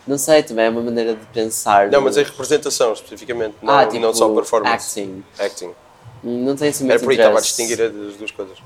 Não 0.08 0.18
sei, 0.18 0.42
também 0.42 0.64
é 0.68 0.70
uma 0.70 0.82
maneira 0.82 1.14
de 1.14 1.26
pensar. 1.26 1.92
Não, 1.92 2.00
mas 2.00 2.16
é 2.16 2.24
representação 2.24 2.94
especificamente, 2.94 3.58
não, 3.62 3.78
ah, 3.78 3.86
tipo, 3.86 4.00
não 4.02 4.14
só 4.14 4.34
performance. 4.34 5.02
acting. 5.02 5.22
Acting. 5.38 5.72
Não 6.24 6.56
tem 6.56 6.70
assim 6.70 6.86
Era 6.86 6.94
muito 6.94 7.04
por 7.04 7.12
aí, 7.12 7.18
estava 7.18 7.40
a 7.40 7.42
distinguir 7.42 7.82
as 7.82 8.16
duas 8.16 8.32
coisas. 8.32 8.58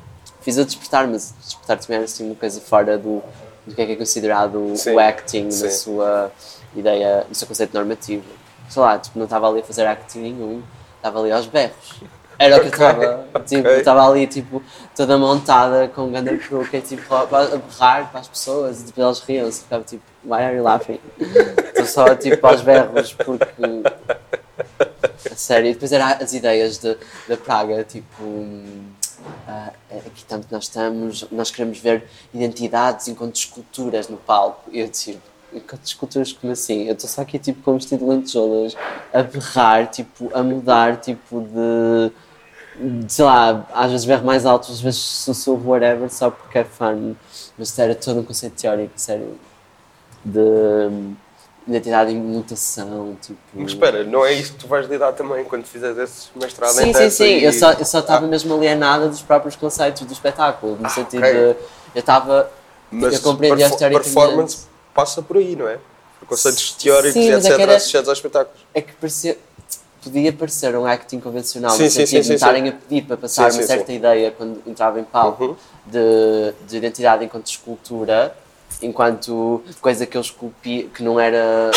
Fiz 0.41 0.55
o 0.59 0.63
despertar, 0.65 1.07
mas 1.07 1.33
despertar 1.43 1.79
também 1.79 1.95
era 1.95 2.05
assim 2.05 2.27
uma 2.27 2.35
coisa 2.35 2.61
fora 2.61 2.95
do, 2.95 3.23
do 3.67 3.75
que 3.75 3.81
é 3.81 3.85
que 3.85 3.91
é 3.91 3.95
considerado 3.95 4.73
Sim, 4.75 4.93
o 4.93 4.99
acting 4.99 5.51
sim. 5.51 5.65
na 5.65 5.71
sua 5.71 6.31
ideia, 6.75 7.25
no 7.27 7.35
seu 7.35 7.47
conceito 7.47 7.73
normativo. 7.73 8.23
Sei 8.69 8.81
lá, 8.81 8.97
tipo, 8.97 9.17
não 9.17 9.25
estava 9.25 9.49
ali 9.49 9.59
a 9.59 9.63
fazer 9.63 9.85
acting 9.85 10.19
nenhum, 10.19 10.63
estava 10.97 11.19
ali 11.19 11.31
aos 11.31 11.45
berros. 11.45 12.01
Era 12.39 12.57
o 12.57 12.59
que 12.59 12.67
eu 12.67 12.71
estava, 12.71 13.27
tipo, 13.47 13.67
ok. 13.67 13.79
estava 13.79 14.07
ali, 14.07 14.27
tipo, 14.27 14.61
toda 14.95 15.17
montada 15.17 15.87
com 15.87 16.03
um 16.03 16.11
grande 16.11 16.37
peruca, 16.37 16.79
tipo, 16.79 17.15
a 17.15 17.25
berrar 17.25 18.11
para 18.11 18.19
as 18.19 18.27
pessoas, 18.27 18.81
e 18.81 18.85
tipo, 18.85 19.01
eles 19.01 19.19
riam-se, 19.21 19.63
ficava 19.63 19.83
tipo, 19.83 20.03
why 20.23 20.43
are 20.43 20.55
you 20.55 20.63
laughing? 20.63 20.99
Estou 21.19 21.85
só, 21.85 22.15
tipo, 22.15 22.45
aos 22.45 22.61
berros, 22.61 23.13
porque... 23.13 23.63
A 25.31 25.35
sério, 25.35 25.71
e 25.71 25.73
depois 25.73 25.91
eram 25.91 26.05
as 26.05 26.31
ideias 26.33 26.77
de, 26.77 26.95
da 27.27 27.37
Praga, 27.37 27.83
tipo... 27.83 28.23
ah, 29.47 29.71
aqui 30.05 30.25
tanto 30.25 30.47
nós 30.51 30.65
estamos, 30.65 31.25
nós 31.31 31.51
queremos 31.51 31.79
ver 31.79 32.07
identidades 32.33 33.07
enquanto 33.07 33.35
esculturas 33.35 34.07
no 34.09 34.17
palco. 34.17 34.69
E 34.71 34.79
eu 34.79 34.89
tipo, 34.89 35.21
enquanto 35.53 35.85
esculturas 35.85 36.33
como 36.33 36.53
assim? 36.53 36.85
Eu 36.85 36.93
estou 36.93 37.09
só 37.09 37.21
aqui 37.21 37.39
tipo 37.39 37.61
com 37.61 37.73
vestido 37.75 38.05
de 38.05 38.11
lentejoulas, 38.11 38.75
a 39.13 39.23
berrar, 39.23 39.87
tipo, 39.87 40.29
a 40.33 40.43
mudar, 40.43 40.97
tipo 40.97 41.41
de... 41.41 42.11
sei 43.09 43.25
lá, 43.25 43.65
às 43.73 43.91
vezes 43.91 44.05
berro 44.05 44.25
mais 44.25 44.45
alto, 44.45 44.71
às 44.71 44.81
vezes 44.81 44.99
sussurro, 44.99 45.69
whatever, 45.71 46.09
só 46.09 46.29
porque 46.29 46.59
é 46.59 46.63
fun. 46.63 47.15
Mas 47.57 47.77
era 47.79 47.95
todo 47.95 48.19
um 48.19 48.23
conceito 48.23 48.61
teórico, 48.61 48.93
sério, 48.95 49.37
de 50.23 51.15
hum, 51.67 51.71
identidade 51.71 52.11
em 52.11 52.15
mutação, 52.17 53.17
tipo... 53.21 53.37
Mas 53.53 53.71
espera, 53.71 54.03
não 54.03 54.25
é 54.25 54.33
isso 54.33 54.53
que 54.53 54.59
tu 54.59 54.67
vais 54.67 54.87
lidar 54.87 55.11
também 55.13 55.43
quando 55.45 55.65
fizeres 55.65 55.97
esse 55.97 56.27
mestrado 56.35 56.79
em 56.79 56.85
Sim, 56.85 56.93
sim, 56.93 57.09
sim. 57.09 57.23
e- 57.25 57.43
Eu 57.45 57.53
só 57.53 57.71
estava 57.99 58.25
Ah, 58.25 58.29
mesmo 58.29 58.53
alienada 58.55 59.07
dos 59.07 59.21
próprios 59.21 59.55
conceitos 59.55 60.03
do 60.05 60.13
espetáculo, 60.13 60.77
no 60.79 60.89
sentido 60.89 61.19
ok. 61.19 61.31
de. 61.33 61.39
Eu 61.95 61.99
estava. 61.99 62.49
mas 62.91 63.13
eu 63.13 63.21
compreendi 63.21 63.63
a 63.63 63.67
perfo- 63.67 63.77
teoricamente. 63.79 64.13
performance 64.15 64.57
passa 64.93 65.21
por 65.21 65.37
aí, 65.37 65.55
não 65.55 65.67
é? 65.67 65.77
Por 66.19 66.27
conceitos 66.29 66.71
teóricos 66.73 67.13
Sim, 67.13 67.29
e 67.29 67.31
mas 67.31 67.45
é 67.45 67.49
etc. 67.49 67.59
era- 67.61 67.75
associados 67.75 68.09
aos 68.09 68.17
espetáculos. 68.17 68.59
É 68.73 68.81
que 68.81 68.93
parecia. 68.93 69.37
Podia 70.03 70.31
parecer 70.31 70.73
um 70.77 70.85
acting 70.85 71.19
convencional, 71.19 71.71
Sim, 71.71 71.83
no 71.85 71.89
sim, 71.89 72.05
sentido 72.05 72.09
sim, 72.09 72.21
de 72.21 72.27
sim, 72.27 72.33
estarem 72.35 72.63
sim. 72.63 72.69
a 72.69 72.71
pedir 72.73 73.01
para 73.01 73.17
passar 73.17 73.51
Sim, 73.51 73.57
uma 73.57 73.63
sim, 73.63 73.67
certa 73.67 73.87
sim. 73.87 73.95
ideia 73.97 74.31
quando 74.31 74.61
entrava 74.65 74.99
em 74.99 75.03
palco 75.03 75.43
Uhum. 75.43 75.55
de, 75.85 76.53
de 76.65 76.77
identidade 76.77 77.25
enquanto 77.25 77.47
escultura, 77.47 78.33
enquanto 78.81 79.63
coisa 79.81 80.05
que 80.05 80.17
eu 80.17 80.21
esculpi 80.21 80.89
que 80.93 81.03
não 81.03 81.19
era. 81.19 81.71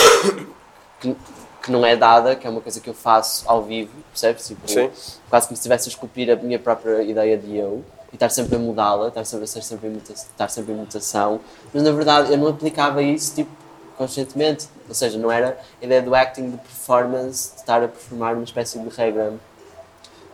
que, 1.01 1.17
que 1.63 1.71
não 1.71 1.85
é 1.85 1.95
dada, 1.95 2.35
que 2.35 2.47
é 2.47 2.51
uma 2.51 2.61
coisa 2.63 2.81
que 2.81 2.89
eu 2.89 2.95
faço 2.95 3.45
ao 3.47 3.63
vivo, 3.63 3.91
percebes? 4.11 4.47
Tipo, 4.49 4.67
Sim. 4.69 4.91
quase 5.29 5.47
como 5.47 5.57
se 5.57 5.61
estivesse 5.61 5.89
a 5.89 5.91
esculpir 5.91 6.31
a 6.31 6.37
minha 6.37 6.59
própria 6.59 7.03
ideia 7.03 7.37
de 7.37 7.55
eu 7.57 7.85
e 8.11 8.17
estar 8.17 8.31
sempre 8.31 8.57
a 8.57 8.59
mudá-la, 8.59 9.09
estar 9.09 9.25
sempre 9.25 9.45
a 9.45 9.47
ser 9.47 9.63
sempre 9.63 9.89
em 9.89 9.91
muta- 9.93 10.13
estar 10.13 10.49
sempre 10.49 10.73
em 10.73 10.77
mutação, 10.77 11.39
mas 11.73 11.83
na 11.83 11.93
verdade 11.93 12.33
eu 12.33 12.39
não 12.39 12.49
aplicava 12.49 13.03
isso 13.03 13.35
tipo 13.35 13.51
conscientemente, 13.99 14.67
ou 14.89 14.95
seja, 14.95 15.19
não 15.19 15.31
era 15.31 15.59
a 15.81 15.85
ideia 15.85 16.01
do 16.01 16.15
acting 16.15 16.51
de 16.51 16.57
performance, 16.57 17.53
de 17.53 17.61
estar 17.61 17.83
a 17.85 17.89
performar 17.89 18.35
uma 18.35 18.45
espécie 18.45 18.79
de 18.79 18.89
regra. 18.89 19.35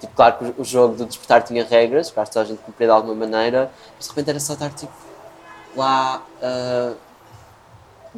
Tipo, 0.01 0.15
claro 0.15 0.37
que 0.39 0.61
o- 0.61 0.65
jogo 0.65 0.95
do 0.95 1.05
despertar 1.07 1.43
tinha 1.43 1.65
regras, 1.65 2.13
acho 2.17 2.27
que 2.31 2.33
toda 2.33 2.45
a 2.45 2.49
gente 2.49 2.59
cumpria 2.63 2.87
de 2.87 2.93
alguma 2.93 3.15
maneira, 3.17 3.71
mas 3.97 4.05
de 4.05 4.11
repente 4.11 4.31
era 4.31 4.39
só 4.41 4.53
estar 4.53 4.71
tipo 4.71 4.93
lá 5.77 6.23
a 6.43 6.93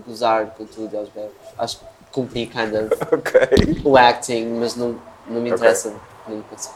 gozar 0.07 0.47
com 0.57 0.65
tudo 0.65 0.97
aos 0.97 1.09
berros. 1.09 1.33
Acho 1.59 1.79
que 1.79 1.85
cumpri 2.13 2.47
kind 2.47 2.73
of 2.75 2.89
Ok. 3.15 3.83
o 3.85 3.97
acting, 3.97 4.47
mas 4.59 4.77
não, 4.77 4.97
não 5.27 5.41
me 5.41 5.51
interessa. 5.51 5.93
Consigo. 6.51 6.75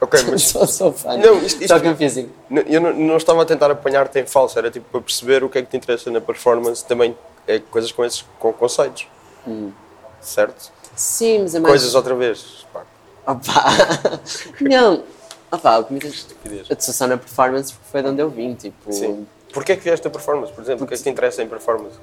Ok, 0.00 0.20
mas 0.30 0.42
sou, 0.42 0.66
sou 0.66 0.92
fã. 0.92 1.16
Não, 1.16 1.38
isto- 1.38 1.62
isto- 1.62 1.68
Só 1.68 1.80
confusing. 1.80 2.30
n- 2.50 2.64
eu 2.68 2.80
não, 2.80 2.92
não 2.94 3.16
estava 3.16 3.42
a 3.42 3.44
tentar 3.44 3.70
apanhar-te 3.70 4.18
em 4.20 4.26
falso, 4.26 4.58
era 4.58 4.70
tipo 4.70 4.86
para 4.90 5.00
perceber 5.00 5.42
o 5.44 5.48
que 5.48 5.58
é 5.58 5.62
que 5.62 5.68
te 5.70 5.76
interessa 5.76 6.10
na 6.10 6.20
performance 6.20 6.84
também, 6.84 7.16
é 7.46 7.58
coisas 7.58 7.90
com 7.92 8.04
esses 8.04 8.24
com 8.38 8.52
conceitos. 8.52 9.06
Hum. 9.46 9.70
Certo? 10.20 10.70
Sim, 10.94 11.42
mas 11.42 11.54
é 11.54 11.60
mais. 11.60 11.70
Coisas 11.72 11.94
outra 11.94 12.14
vez. 12.14 12.66
Pá, 12.72 12.82
Opa! 13.26 13.64
não! 14.60 15.02
Opa, 15.50 15.78
o 15.78 15.84
que 15.84 15.92
me. 15.94 16.00
A 16.70 16.74
discussão 16.74 17.06
na 17.06 17.16
performance 17.16 17.72
porque 17.72 17.86
foi 17.90 18.02
de 18.02 18.08
onde 18.08 18.20
eu 18.22 18.28
vim. 18.30 18.54
Tipo, 18.54 18.92
Sim. 18.92 19.26
Porquê 19.56 19.72
é 19.72 19.76
que 19.76 19.82
vieste 19.84 20.06
a 20.06 20.10
performance, 20.10 20.52
por 20.52 20.62
exemplo? 20.62 20.84
O 20.84 20.86
que 20.86 20.92
é 20.92 20.96
que 20.98 21.02
te 21.02 21.08
interessa 21.08 21.42
em 21.42 21.48
performance? 21.48 21.96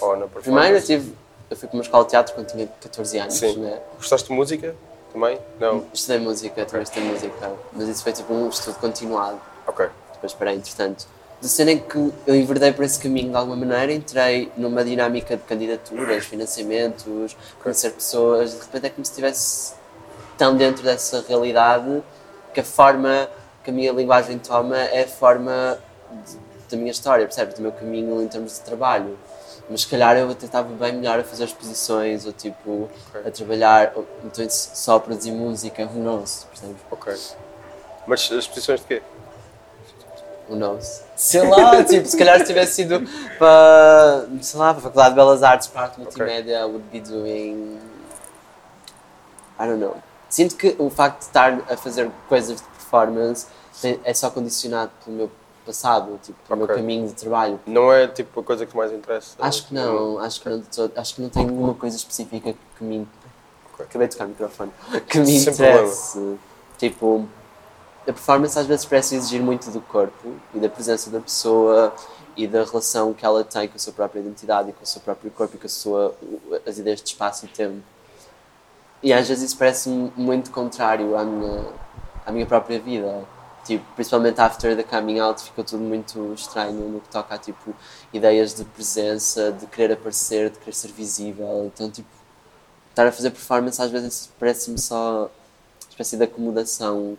Ou 0.00 0.16
na 0.16 0.26
performance? 0.26 0.42
primeiro 0.42 0.76
eu 0.78 0.82
tive. 0.82 1.14
Eu 1.48 1.56
fui 1.56 1.68
para 1.68 1.76
uma 1.76 1.82
escola 1.82 2.02
de 2.02 2.10
teatro 2.10 2.34
quando 2.34 2.46
tinha 2.48 2.66
14 2.80 3.18
anos, 3.18 3.34
Sim. 3.34 3.56
né? 3.58 3.78
Gostaste 3.96 4.28
de 4.28 4.34
música 4.34 4.74
também? 5.12 5.38
Não? 5.60 5.84
Estudei 5.94 6.18
música, 6.18 6.64
também 6.66 6.82
estudei 6.82 7.04
música, 7.08 7.52
mas 7.72 7.88
isso 7.88 8.02
foi 8.02 8.12
tipo 8.12 8.34
um 8.34 8.48
estudo 8.48 8.74
continuado. 8.80 9.40
Ok. 9.64 9.86
depois 10.14 10.32
parei, 10.34 10.56
entretanto. 10.56 11.06
De 11.40 11.48
cena 11.48 11.70
em 11.70 11.78
que 11.78 11.96
eu 12.26 12.34
enverdei 12.34 12.72
por 12.72 12.84
esse 12.84 12.98
caminho 12.98 13.30
de 13.30 13.36
alguma 13.36 13.54
maneira, 13.54 13.92
entrei 13.92 14.50
numa 14.56 14.84
dinâmica 14.84 15.36
de 15.36 15.42
candidaturas, 15.44 16.24
financiamentos, 16.24 17.36
conhecer 17.62 17.90
pessoas, 17.90 18.54
de 18.54 18.58
repente 18.60 18.86
é 18.86 18.90
como 18.90 19.04
se 19.04 19.12
estivesse 19.12 19.74
tão 20.36 20.56
dentro 20.56 20.82
dessa 20.82 21.24
realidade 21.28 22.02
que 22.52 22.58
a 22.58 22.64
forma 22.64 23.28
que 23.62 23.70
a 23.70 23.72
minha 23.72 23.92
linguagem 23.92 24.36
toma 24.40 24.76
é 24.78 25.02
a 25.04 25.08
forma 25.08 25.78
de- 26.26 26.41
da 26.72 26.76
minha 26.78 26.90
história, 26.90 27.24
percebes? 27.24 27.54
Do 27.54 27.62
meu 27.62 27.72
caminho 27.72 28.20
em 28.22 28.28
termos 28.28 28.54
de 28.54 28.60
trabalho. 28.60 29.18
Mas 29.70 29.82
se 29.82 29.86
calhar 29.86 30.16
eu 30.16 30.28
até 30.30 30.46
estava 30.46 30.68
bem 30.74 30.92
melhor 30.94 31.20
a 31.20 31.24
fazer 31.24 31.44
exposições 31.44 32.26
ou 32.26 32.32
tipo 32.32 32.90
Ok. 33.10 33.22
a 33.26 33.30
trabalhar, 33.30 33.92
ou 33.94 34.06
então 34.24 34.44
só 34.50 34.96
a 34.96 35.00
produzir 35.00 35.30
música, 35.30 35.84
who 35.84 36.00
knows, 36.00 36.44
percebes? 36.50 36.76
Ok. 36.90 37.14
Mas 38.06 38.30
as 38.32 38.46
posições 38.48 38.80
de 38.80 38.86
quê? 38.86 39.02
Who 40.48 40.56
knows? 40.56 41.02
Sei 41.14 41.48
lá, 41.48 41.82
tipo, 41.84 42.06
se 42.06 42.16
calhar 42.18 42.38
se 42.40 42.46
tivesse 42.46 42.74
sido 42.74 43.06
para, 43.38 44.26
sei 44.40 44.58
lá, 44.58 44.70
para 44.74 44.78
a 44.80 44.82
Faculdade 44.82 45.10
de 45.10 45.14
Belas 45.14 45.42
Artes, 45.42 45.68
parte 45.68 46.00
multimédia, 46.00 46.58
I 46.60 46.64
would 46.64 46.84
be 46.90 47.00
doing. 47.00 47.78
I 49.60 49.66
don't 49.66 49.78
know. 49.80 49.96
Sinto 50.28 50.56
que 50.56 50.74
o 50.78 50.90
facto 50.90 51.18
de 51.20 51.24
estar 51.26 51.60
a 51.70 51.76
fazer 51.76 52.10
coisas 52.28 52.56
de 52.56 52.62
performance 52.66 53.46
é 54.04 54.12
só 54.12 54.28
condicionado 54.30 54.90
pelo 55.04 55.16
meu 55.16 55.30
passado, 55.64 56.18
tipo, 56.22 56.38
pelo 56.46 56.62
Ok. 56.64 56.74
meu 56.74 56.82
caminho 56.82 57.08
de 57.08 57.14
trabalho. 57.14 57.60
Não 57.66 57.92
é 57.92 58.06
tipo 58.06 58.40
a 58.40 58.42
coisa 58.44 58.66
que 58.66 58.76
mais 58.76 58.92
interessa? 58.92 59.36
Acho 59.40 59.66
que 59.66 59.74
não, 59.74 60.18
acho 60.18 60.40
que 60.40 60.48
não, 60.48 60.62
acho 60.96 61.14
que 61.14 61.22
não 61.22 61.28
tem 61.28 61.46
nenhuma 61.46 61.74
coisa 61.74 61.96
específica 61.96 62.54
que 62.76 62.84
me. 62.84 63.06
Ok. 63.72 63.86
Acabei 63.86 64.08
de 64.08 64.14
tocar 64.14 64.26
o 64.26 64.28
microfone. 64.28 64.72
Que 65.08 65.18
me 65.18 65.26
Sem 65.26 65.52
interesse. 65.52 66.38
Tipo, 66.78 67.26
a 68.02 68.06
performance 68.06 68.58
às 68.58 68.66
vezes 68.66 68.84
parece 68.84 69.14
exigir 69.14 69.40
muito 69.40 69.70
do 69.70 69.80
corpo 69.80 70.34
e 70.54 70.58
da 70.58 70.68
presença 70.68 71.08
da 71.10 71.20
pessoa 71.20 71.92
e 72.36 72.46
da 72.46 72.64
relação 72.64 73.12
que 73.12 73.24
ela 73.24 73.44
tem 73.44 73.68
com 73.68 73.76
a 73.76 73.78
sua 73.78 73.92
própria 73.92 74.20
identidade 74.20 74.70
e 74.70 74.72
com 74.72 74.82
o 74.82 74.86
seu 74.86 75.00
próprio 75.00 75.30
corpo 75.30 75.54
e 75.54 75.58
com 75.58 75.66
a 75.66 75.70
sua, 75.70 76.14
as 76.66 76.78
ideias 76.78 77.00
de 77.02 77.08
espaço 77.10 77.44
e 77.44 77.48
tempo. 77.48 77.82
E 79.02 79.12
às 79.12 79.28
vezes 79.28 79.44
isso 79.44 79.56
parece-me 79.58 80.12
muito 80.16 80.50
contrário 80.50 81.16
à 81.16 81.24
minha, 81.24 81.64
à 82.24 82.32
minha 82.32 82.46
própria 82.46 82.78
vida. 82.80 83.24
Tipo, 83.64 83.84
principalmente 83.94 84.40
after 84.40 84.76
the 84.76 84.82
coming 84.82 85.20
out 85.20 85.40
ficou 85.42 85.62
tudo 85.64 85.82
muito 85.84 86.32
estranho 86.34 86.88
no 86.88 87.00
que 87.00 87.08
toca 87.08 87.34
a 87.34 87.38
tipo, 87.38 87.74
ideias 88.12 88.54
de 88.54 88.64
presença, 88.64 89.52
de 89.52 89.66
querer 89.66 89.92
aparecer, 89.92 90.50
de 90.50 90.58
querer 90.58 90.74
ser 90.74 90.90
visível. 90.92 91.70
Então, 91.72 91.88
tipo, 91.90 92.08
estar 92.90 93.06
a 93.06 93.12
fazer 93.12 93.30
performance 93.30 93.80
às 93.80 93.90
vezes 93.90 94.30
parece-me 94.38 94.78
só 94.78 95.22
uma 95.24 95.30
espécie 95.90 96.16
de 96.16 96.24
acomodação 96.24 97.16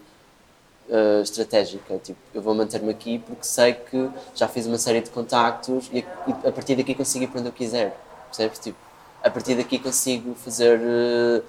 uh, 0.90 1.22
estratégica. 1.22 1.98
Tipo, 2.00 2.20
eu 2.34 2.42
vou 2.42 2.54
manter-me 2.54 2.92
aqui 2.92 3.20
porque 3.20 3.44
sei 3.46 3.74
que 3.74 4.10
já 4.36 4.48
fiz 4.48 4.66
uma 4.66 4.78
série 4.78 5.02
de 5.02 5.10
contactos 5.12 5.90
e 5.94 6.06
a 6.46 6.52
partir 6.52 6.76
daqui 6.76 6.94
consigo 6.96 7.26
ir 7.26 7.28
para 7.28 7.40
onde 7.40 7.50
eu 7.50 7.54
quiser. 7.54 7.98
Percebes? 8.28 8.60
Tipo, 8.60 8.78
a 9.24 9.30
partir 9.30 9.56
daqui 9.56 9.80
consigo 9.80 10.36
fazer 10.36 10.80
uh, 10.80 11.44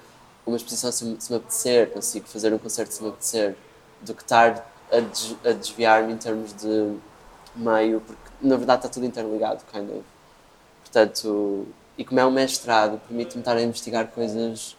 uma 0.45 0.55
exposição 0.57 0.91
se, 0.91 1.03
me- 1.05 1.19
se 1.19 1.31
me 1.31 1.37
apetecer, 1.37 1.91
consigo 1.91 2.27
fazer 2.27 2.53
um 2.53 2.57
concerto 2.57 2.93
se 2.93 3.03
me 3.03 3.09
apetecer, 3.09 3.55
do 4.01 4.13
que 4.13 4.21
estar 4.21 4.73
a, 4.97 4.99
des- 5.01 5.35
a 5.45 5.51
desviar-me 5.51 6.13
em 6.13 6.17
termos 6.17 6.53
de 6.53 6.93
meio, 7.55 8.01
porque 8.01 8.21
na 8.41 8.55
verdade 8.57 8.79
está 8.79 8.89
tudo 8.89 9.05
interligado, 9.05 9.63
kind 9.71 9.89
of. 9.89 10.03
Portanto, 10.81 11.65
e 11.97 12.03
como 12.05 12.19
é 12.19 12.25
um 12.25 12.31
mestrado, 12.31 12.99
permite-me 13.07 13.41
estar 13.41 13.55
a 13.57 13.61
investigar 13.61 14.07
coisas 14.07 14.75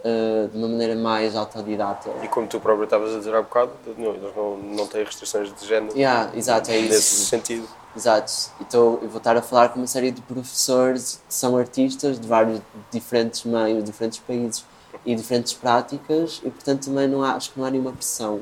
uh, 0.00 0.48
de 0.48 0.56
uma 0.58 0.68
maneira 0.68 0.94
mais 0.96 1.34
autodidata. 1.36 2.10
E 2.22 2.28
como 2.28 2.46
tu 2.46 2.60
próprio 2.60 2.84
estavas 2.84 3.14
a 3.14 3.18
dizer 3.18 3.34
há 3.34 3.42
bocado, 3.42 3.72
não, 3.96 4.12
não, 4.14 4.56
não 4.58 4.86
têm 4.86 5.04
restrições 5.04 5.52
de 5.54 5.66
género 5.66 5.96
Yeah, 5.96 6.30
exato, 6.36 6.70
é 6.70 6.80
nesse 6.80 6.96
isso. 6.96 7.26
sentido. 7.26 7.68
Exato. 7.96 8.32
Então 8.60 8.98
eu 9.00 9.08
vou 9.08 9.18
estar 9.18 9.36
a 9.36 9.42
falar 9.42 9.70
com 9.70 9.80
uma 9.80 9.86
série 9.86 10.10
de 10.10 10.20
professores 10.20 11.22
que 11.26 11.32
são 11.34 11.56
artistas 11.56 12.20
de 12.20 12.28
vários 12.28 12.60
diferentes 12.92 13.44
meios, 13.44 13.82
diferentes 13.84 14.18
países 14.18 14.64
e 15.04 15.14
diferentes 15.14 15.52
práticas 15.54 16.40
e 16.44 16.50
portanto 16.50 16.86
também 16.86 17.08
não 17.08 17.22
há, 17.22 17.32
acho 17.34 17.52
que 17.52 17.58
não 17.58 17.66
há 17.66 17.70
nenhuma 17.70 17.92
pressão 17.92 18.40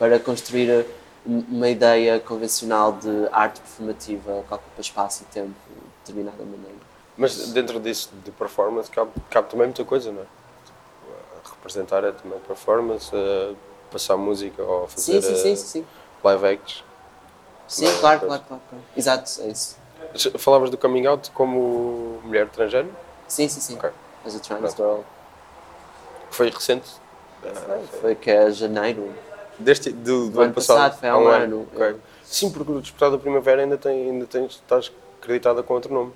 para 0.00 0.18
construir 0.18 0.86
um- 1.26 1.44
uma 1.50 1.68
ideia 1.68 2.18
convencional 2.18 2.92
de 2.94 3.28
arte 3.30 3.60
performativa 3.60 4.42
que 4.48 4.54
ocupa 4.54 4.80
espaço 4.80 5.22
e 5.22 5.26
tempo 5.26 5.50
de 5.68 5.88
determinada 5.98 6.42
maneira. 6.42 6.80
Mas 7.18 7.50
dentro 7.52 7.78
disso 7.78 8.08
de 8.24 8.30
performance 8.30 8.90
cabe, 8.90 9.10
cabe 9.28 9.50
também 9.50 9.66
muita 9.66 9.84
coisa, 9.84 10.10
não 10.10 10.22
é? 10.22 10.24
Tipo, 11.44 11.50
representar 11.56 12.02
é 12.02 12.12
também 12.12 12.38
performance, 12.40 13.10
passar 13.90 14.16
música 14.16 14.62
ou 14.62 14.88
fazer 14.88 15.20
sim, 15.20 15.32
eh, 15.32 15.36
sim, 15.36 15.56
sim, 15.56 15.66
sim. 15.66 15.86
live 16.24 16.46
acts. 16.46 16.82
Sim, 17.68 17.84
claro, 18.00 18.20
claro, 18.20 18.42
claro, 18.48 18.62
claro. 18.70 18.84
Exato, 18.96 19.30
é 19.42 19.48
isso. 19.48 19.76
Falavas 20.38 20.70
do 20.70 20.78
coming 20.78 21.06
out 21.06 21.30
como 21.32 22.20
mulher 22.24 22.48
transgênero, 22.48 22.96
Sim, 23.28 23.48
sim, 23.48 23.60
sim. 23.60 23.76
Ok. 23.76 23.90
As 24.24 24.34
a 24.34 24.40
trans 24.40 24.74
girl. 24.74 25.00
foi 26.30 26.48
recente, 26.50 26.88
Foi 28.00 28.14
que 28.14 28.30
é 28.30 28.50
janeiro. 28.50 29.12
Deste, 29.60 29.90
do, 29.90 30.26
do 30.26 30.30
Do 30.30 30.40
ano 30.42 30.52
passado, 30.54 30.98
foi 30.98 31.08
há 31.08 31.16
um 31.16 31.28
ano. 31.28 31.66
ok. 31.74 31.96
Sim, 32.24 32.50
porque 32.50 32.70
o 32.72 32.80
Despertar 32.80 33.10
da 33.10 33.18
Primavera 33.18 33.62
ainda, 33.62 33.76
tem, 33.76 34.10
ainda 34.10 34.24
tens, 34.26 34.52
estás 34.52 34.90
acreditada 35.20 35.62
com 35.62 35.74
outro 35.74 35.92
nome. 35.92 36.12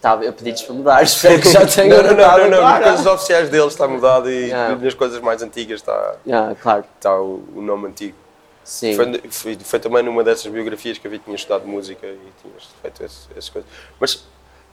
Tava, 0.00 0.24
eu 0.24 0.32
pedi-lhes 0.32 0.60
para 0.62 0.74
mudar, 0.74 1.02
espero 1.04 1.40
que 1.40 1.48
já 1.50 1.66
tenham 1.66 1.96
Não, 2.02 2.10
não, 2.10 2.14
não, 2.14 2.38
não, 2.38 2.50
não, 2.50 2.62
nas 2.62 2.82
coisas 2.84 3.06
oficiais 3.06 3.48
deles 3.48 3.72
está 3.72 3.88
mudado 3.88 4.30
e 4.30 4.46
Yeah. 4.48 4.76
nas 4.76 4.94
coisas 4.94 5.20
mais 5.20 5.42
antigas 5.42 5.80
está, 5.80 6.16
Yeah, 6.26 6.54
claro, 6.56 6.84
está 6.96 7.18
o, 7.18 7.42
o 7.56 7.62
nome 7.62 7.88
antigo. 7.88 8.14
sim. 8.62 8.94
Foi, 8.94 9.22
foi, 9.30 9.56
foi 9.56 9.78
também 9.80 10.02
numa 10.02 10.22
dessas 10.22 10.52
biografias 10.52 10.98
que 10.98 11.06
eu 11.06 11.10
vi 11.10 11.18
que 11.18 11.24
tinha 11.24 11.36
estudado 11.36 11.66
música 11.66 12.06
e 12.06 12.18
tinhas 12.42 12.68
feito 12.82 13.02
esse, 13.04 13.26
essas 13.32 13.48
coisas. 13.48 13.70
Mas 13.98 14.24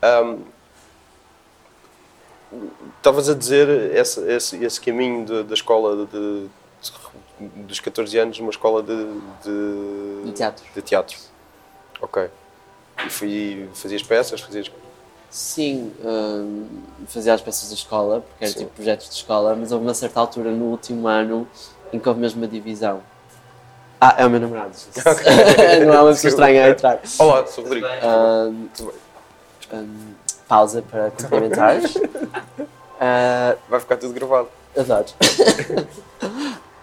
ahm, 0.02 0.40
estavas 2.98 3.30
a 3.30 3.34
dizer 3.34 3.68
esse, 3.96 4.20
esse, 4.30 4.64
esse 4.64 4.82
caminho 4.82 5.26
de- 5.26 5.44
da 5.44 5.54
escola 5.54 5.96
de, 5.96 6.06
de- 6.08 6.48
dos 7.40 7.80
14 7.80 8.18
anos, 8.18 8.40
uma 8.40 8.50
escola 8.50 8.82
de, 8.84 8.96
de, 9.44 10.24
De 10.26 10.32
teatro. 10.34 10.66
de 10.76 10.82
teatro. 10.82 11.18
Ok. 12.02 12.30
E 13.06 13.10
fui, 13.10 13.70
fazias 13.74 14.04
peças, 14.04 14.42
fazias. 14.42 14.72
Sim, 15.30 15.92
hum, 16.04 16.68
fazia 17.08 17.34
as 17.34 17.42
peças 17.42 17.70
da 17.70 17.76
escola, 17.76 18.22
porque 18.22 18.44
era 18.46 18.54
Sim. 18.54 18.60
tipo 18.60 18.72
projetos 18.76 19.10
de 19.10 19.16
escola, 19.16 19.56
mas 19.56 19.72
houve 19.72 19.84
uma 19.86 19.94
certa 19.94 20.20
altura 20.20 20.52
no 20.52 20.66
último 20.66 21.08
ano 21.08 21.48
em 21.92 21.98
que 22.00 22.08
houve 22.08 22.22
mesmo 22.22 22.42
uma 22.42 22.48
divisão. 22.48 23.02
Ah, 24.00 24.16
é 24.18 24.26
o 24.26 24.30
meu 24.30 24.40
namorado. 24.40 24.74
Não 25.88 25.94
é 25.94 26.02
uma 26.02 26.12
pessoa 26.12 26.30
estranha 26.30 26.66
a 26.66 26.70
entrar. 26.70 27.02
Olá, 27.18 27.48
sou 27.48 27.64
o 27.64 27.68
Rodrigo. 27.68 27.88
Hum, 27.88 28.68
hum, 29.74 30.14
pausa 30.48 30.82
para 30.84 31.12
complementares. 31.12 31.94
Ah, 33.06 33.58
Vai 33.68 33.82
ficar 33.82 33.98
tudo 33.98 34.14
gravado. 34.14 34.48
Adoro. 34.78 35.06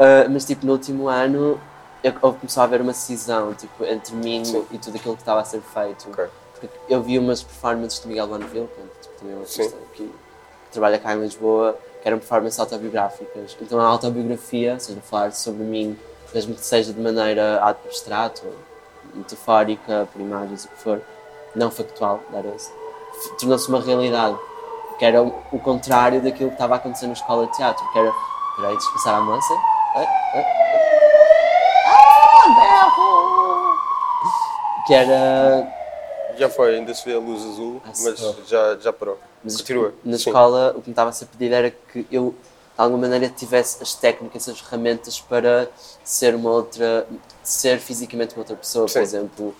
Ah, 0.00 0.26
mas 0.30 0.46
tipo, 0.46 0.64
no 0.64 0.72
último 0.72 1.08
ano 1.08 1.60
eu, 2.02 2.14
houve- 2.22 2.38
começou 2.38 2.62
a 2.62 2.64
haver 2.64 2.80
uma 2.80 2.94
cisão 2.94 3.52
tipo, 3.52 3.84
entre 3.84 4.14
mim 4.16 4.42
Sim. 4.42 4.64
e 4.70 4.78
tudo 4.78 4.96
aquilo 4.96 5.14
que 5.14 5.20
estava 5.20 5.40
a 5.40 5.44
ser 5.44 5.60
feito. 5.60 6.08
Ok. 6.08 6.26
Porque 6.58 6.78
eu 6.88 7.02
vi 7.02 7.18
umas 7.18 7.42
performances 7.42 8.00
de 8.00 8.08
Miguel 8.08 8.26
Bonneville, 8.26 8.68
que 8.68 8.98
tipo, 9.02 9.14
também 9.18 9.34
é 9.34 9.38
um 9.38 9.40
artista 9.42 9.76
que 9.94 10.10
trabalha 10.72 10.98
cá 10.98 11.14
em 11.14 11.20
Lisboa, 11.20 11.78
que 12.02 12.08
eram 12.08 12.18
performances 12.18 12.58
autobiográficas. 12.58 13.56
Então 13.60 13.78
a 13.78 13.84
autobiografia, 13.84 14.74
ou 14.74 14.80
seja, 14.80 15.00
falar 15.02 15.32
sobre 15.32 15.62
mim, 15.64 15.98
mesmo 16.34 16.54
que 16.54 16.64
seja 16.64 16.92
de 16.92 17.00
maneira 17.00 17.62
abstrata, 17.62 18.42
metafórica, 19.14 20.08
por 20.12 20.20
imagens, 20.20 20.64
o 20.64 20.68
que 20.68 20.76
for, 20.76 21.02
não 21.54 21.70
factual, 21.70 22.22
tornou-se 23.38 23.68
uma 23.68 23.80
realidade. 23.80 24.36
Que 24.98 25.04
era 25.06 25.22
o, 25.22 25.58
contrário 25.58 26.20
daquilo 26.22 26.50
que 26.50 26.54
estava 26.54 26.74
a 26.74 26.76
acontecer 26.76 27.06
na 27.06 27.14
escola 27.14 27.46
de 27.46 27.56
teatro, 27.56 27.82
que 27.90 27.98
era. 27.98 28.12
Peraí, 28.56 28.74
eu 28.74 28.92
passar 28.92 29.14
a 29.14 29.18
ambulância. 29.18 29.56
Ai, 29.94 30.06
ai. 30.34 30.44
Berro! 32.54 33.78
Que 34.86 34.94
era. 34.94 35.66
Já 36.38 36.48
foi, 36.48 36.76
ainda 36.76 36.94
se 36.94 37.04
vê 37.04 37.14
a 37.14 37.18
luz 37.18 37.42
azul, 37.44 37.82
Ah, 37.84 37.88
mas 38.02 38.18
sim. 38.18 38.34
já, 38.46 38.76
já 38.76 38.92
parou. 38.92 39.18
Mas 39.42 39.56
Continua. 39.56 39.92
na 40.04 40.16
Sim. 40.16 40.30
escola 40.30 40.74
o 40.76 40.80
que 40.80 40.88
me 40.88 40.92
estava 40.92 41.10
a 41.10 41.12
ser 41.12 41.26
pedido 41.26 41.54
era 41.54 41.70
que 41.70 42.06
eu, 42.10 42.30
de 42.30 42.36
alguma 42.82 43.02
maneira, 43.02 43.28
tivesse 43.28 43.82
as 43.82 43.94
técnicas, 43.94 44.48
as 44.48 44.60
ferramentas 44.60 45.20
para 45.20 45.68
ser 46.04 46.34
uma 46.34 46.50
outra, 46.50 47.06
ser 47.42 47.78
fisicamente 47.78 48.34
uma 48.34 48.40
outra 48.42 48.56
pessoa, 48.56 48.86
por 48.86 48.92
Sim. 48.92 49.00
exemplo. 49.00 49.54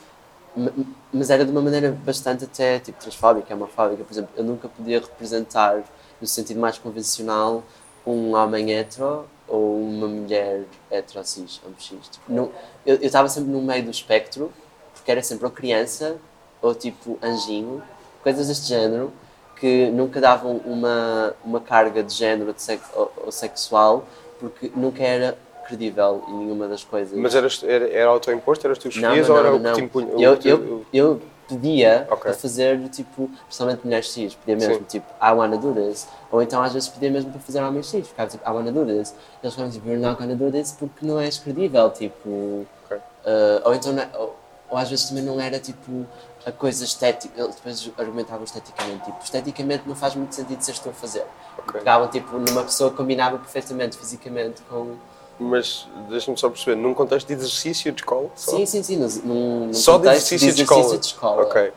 M- 0.56 0.70
m- 0.76 0.94
Mas 1.12 1.28
era 1.30 1.44
de 1.44 1.50
uma 1.50 1.60
maneira 1.60 1.90
bastante 2.04 2.44
até 2.44 2.78
tipo 2.78 2.98
transfóbica, 3.00 3.52
homofóbica. 3.54 4.04
Por 4.04 4.12
exemplo, 4.12 4.30
eu 4.36 4.44
nunca 4.44 4.68
podia 4.68 5.00
representar, 5.00 5.82
no 6.20 6.26
sentido 6.26 6.60
mais 6.60 6.78
convencional, 6.78 7.62
um 8.06 8.34
homem 8.34 8.70
hetero 8.72 9.26
ou 9.50 9.78
uma 9.80 10.06
mulher 10.06 10.62
hetero 10.90 11.24
cis, 11.24 11.60
ou 11.66 11.72
X. 11.78 12.08
Tipo, 12.08 12.32
não- 12.32 12.50
eu 12.86 12.94
eu 12.96 13.02
estava 13.02 13.28
sempre 13.28 13.50
no 13.50 13.60
meio 13.60 13.82
do 13.84 13.90
espectro, 13.90 14.50
porque 14.94 15.10
era 15.10 15.22
sempre 15.22 15.44
ou 15.44 15.50
criança 15.50 16.16
ou 16.62 16.74
tipo 16.74 17.18
anjinho, 17.22 17.82
coisas 18.22 18.48
deste 18.48 18.68
género, 18.68 19.12
que 19.56 19.90
nunca 19.90 20.20
davam 20.20 20.56
uma, 20.64 21.34
uma 21.44 21.60
carga 21.60 22.02
de 22.02 22.14
género 22.14 22.54
de 22.54 22.80
ou, 22.94 23.12
ou 23.26 23.32
sexual, 23.32 24.04
porque 24.38 24.70
nunca 24.74 25.02
era 25.02 25.36
credível 25.66 26.22
em 26.28 26.34
nenhuma 26.34 26.66
das 26.66 26.82
coisas. 26.82 27.16
Mas 27.18 27.34
eras, 27.34 27.62
era, 27.62 27.88
era 27.90 28.08
autoimposto? 28.10 28.66
Eras 28.66 28.78
tu 28.78 28.88
escolhias 28.88 29.28
ou 29.28 29.36
era 29.38 29.48
não, 29.50 29.56
o 29.56 29.58
que 29.58 29.64
não. 29.64 29.74
te 29.74 29.80
impunha? 29.82 30.08
Eu, 30.18 30.36
te- 30.36 30.48
eu, 30.48 30.56
o- 30.58 30.86
eu 30.92 31.20
pedia 31.54 32.06
Ok. 32.10 32.30
a 32.30 32.34
fazer, 32.34 32.78
tipo, 32.88 33.28
principalmente 33.46 33.84
mulheres 33.84 34.10
cis, 34.10 34.34
pedia 34.34 34.56
mesmo, 34.56 34.82
Sim. 34.82 34.86
tipo, 34.88 35.06
I 35.20 35.32
wanna 35.32 35.56
do 35.58 35.74
this. 35.74 36.06
Ou 36.30 36.40
então 36.42 36.62
às 36.62 36.72
vezes 36.72 36.88
pedia 36.88 37.10
mesmo 37.10 37.30
para 37.30 37.40
fazer 37.40 37.60
homens 37.62 37.86
cis, 37.88 38.06
ficava 38.08 38.30
tipo, 38.30 38.48
I 38.48 38.52
wanna 38.52 38.72
do 38.72 38.84
this. 38.86 39.14
Eles 39.42 39.54
ficavam 39.54 39.70
tipo, 39.70 39.86
you're 39.88 40.00
not 40.00 40.20
gonna 40.20 40.34
do 40.36 40.50
this 40.50 40.72
porque 40.72 41.04
não 41.04 41.18
és 41.20 41.38
credível, 41.38 41.90
tipo. 41.90 42.66
Ok. 42.84 42.96
Uh, 42.96 43.00
ou 43.64 43.74
então, 43.74 43.98
é- 43.98 44.08
ou, 44.16 44.36
ou 44.70 44.78
às 44.78 44.88
vezes 44.88 45.08
também 45.08 45.24
não 45.24 45.40
era 45.40 45.58
tipo 45.58 46.06
a 46.46 46.52
coisa 46.52 46.84
estética, 46.84 47.38
eles 47.38 47.54
depois 47.56 47.90
argumentavam 47.98 48.44
esteticamente, 48.44 49.04
tipo, 49.04 49.18
esteticamente 49.22 49.82
não 49.86 49.94
faz 49.94 50.14
muito 50.14 50.34
sentido 50.34 50.62
ser 50.62 50.72
estou 50.72 50.90
a 50.90 50.94
fazer. 50.94 51.24
Ok. 51.58 51.80
Pegavam 51.80 52.08
tipo 52.08 52.38
numa 52.38 52.62
pessoa 52.62 52.90
que 52.90 52.96
combinava 52.96 53.36
perfeitamente 53.38 53.98
fisicamente 53.98 54.62
com. 54.62 54.94
Mas 55.40 55.88
deixa-me 56.10 56.36
só 56.36 56.50
perceber, 56.50 56.76
num 56.76 56.92
contexto 56.92 57.26
de 57.26 57.32
exercício 57.32 57.90
de 57.92 58.02
escola? 58.02 58.28
Só, 58.36 58.56
Sim, 58.58 58.66
sim, 58.66 58.82
sim, 58.82 58.96
num, 58.98 59.08
num, 59.68 59.72
Só 59.74 59.96
de 59.96 60.06
exercício 60.08 60.52
de 60.52 60.62
escola? 60.62 60.98
de 60.98 61.06
escola. 61.06 61.42
Ok. 61.42 61.72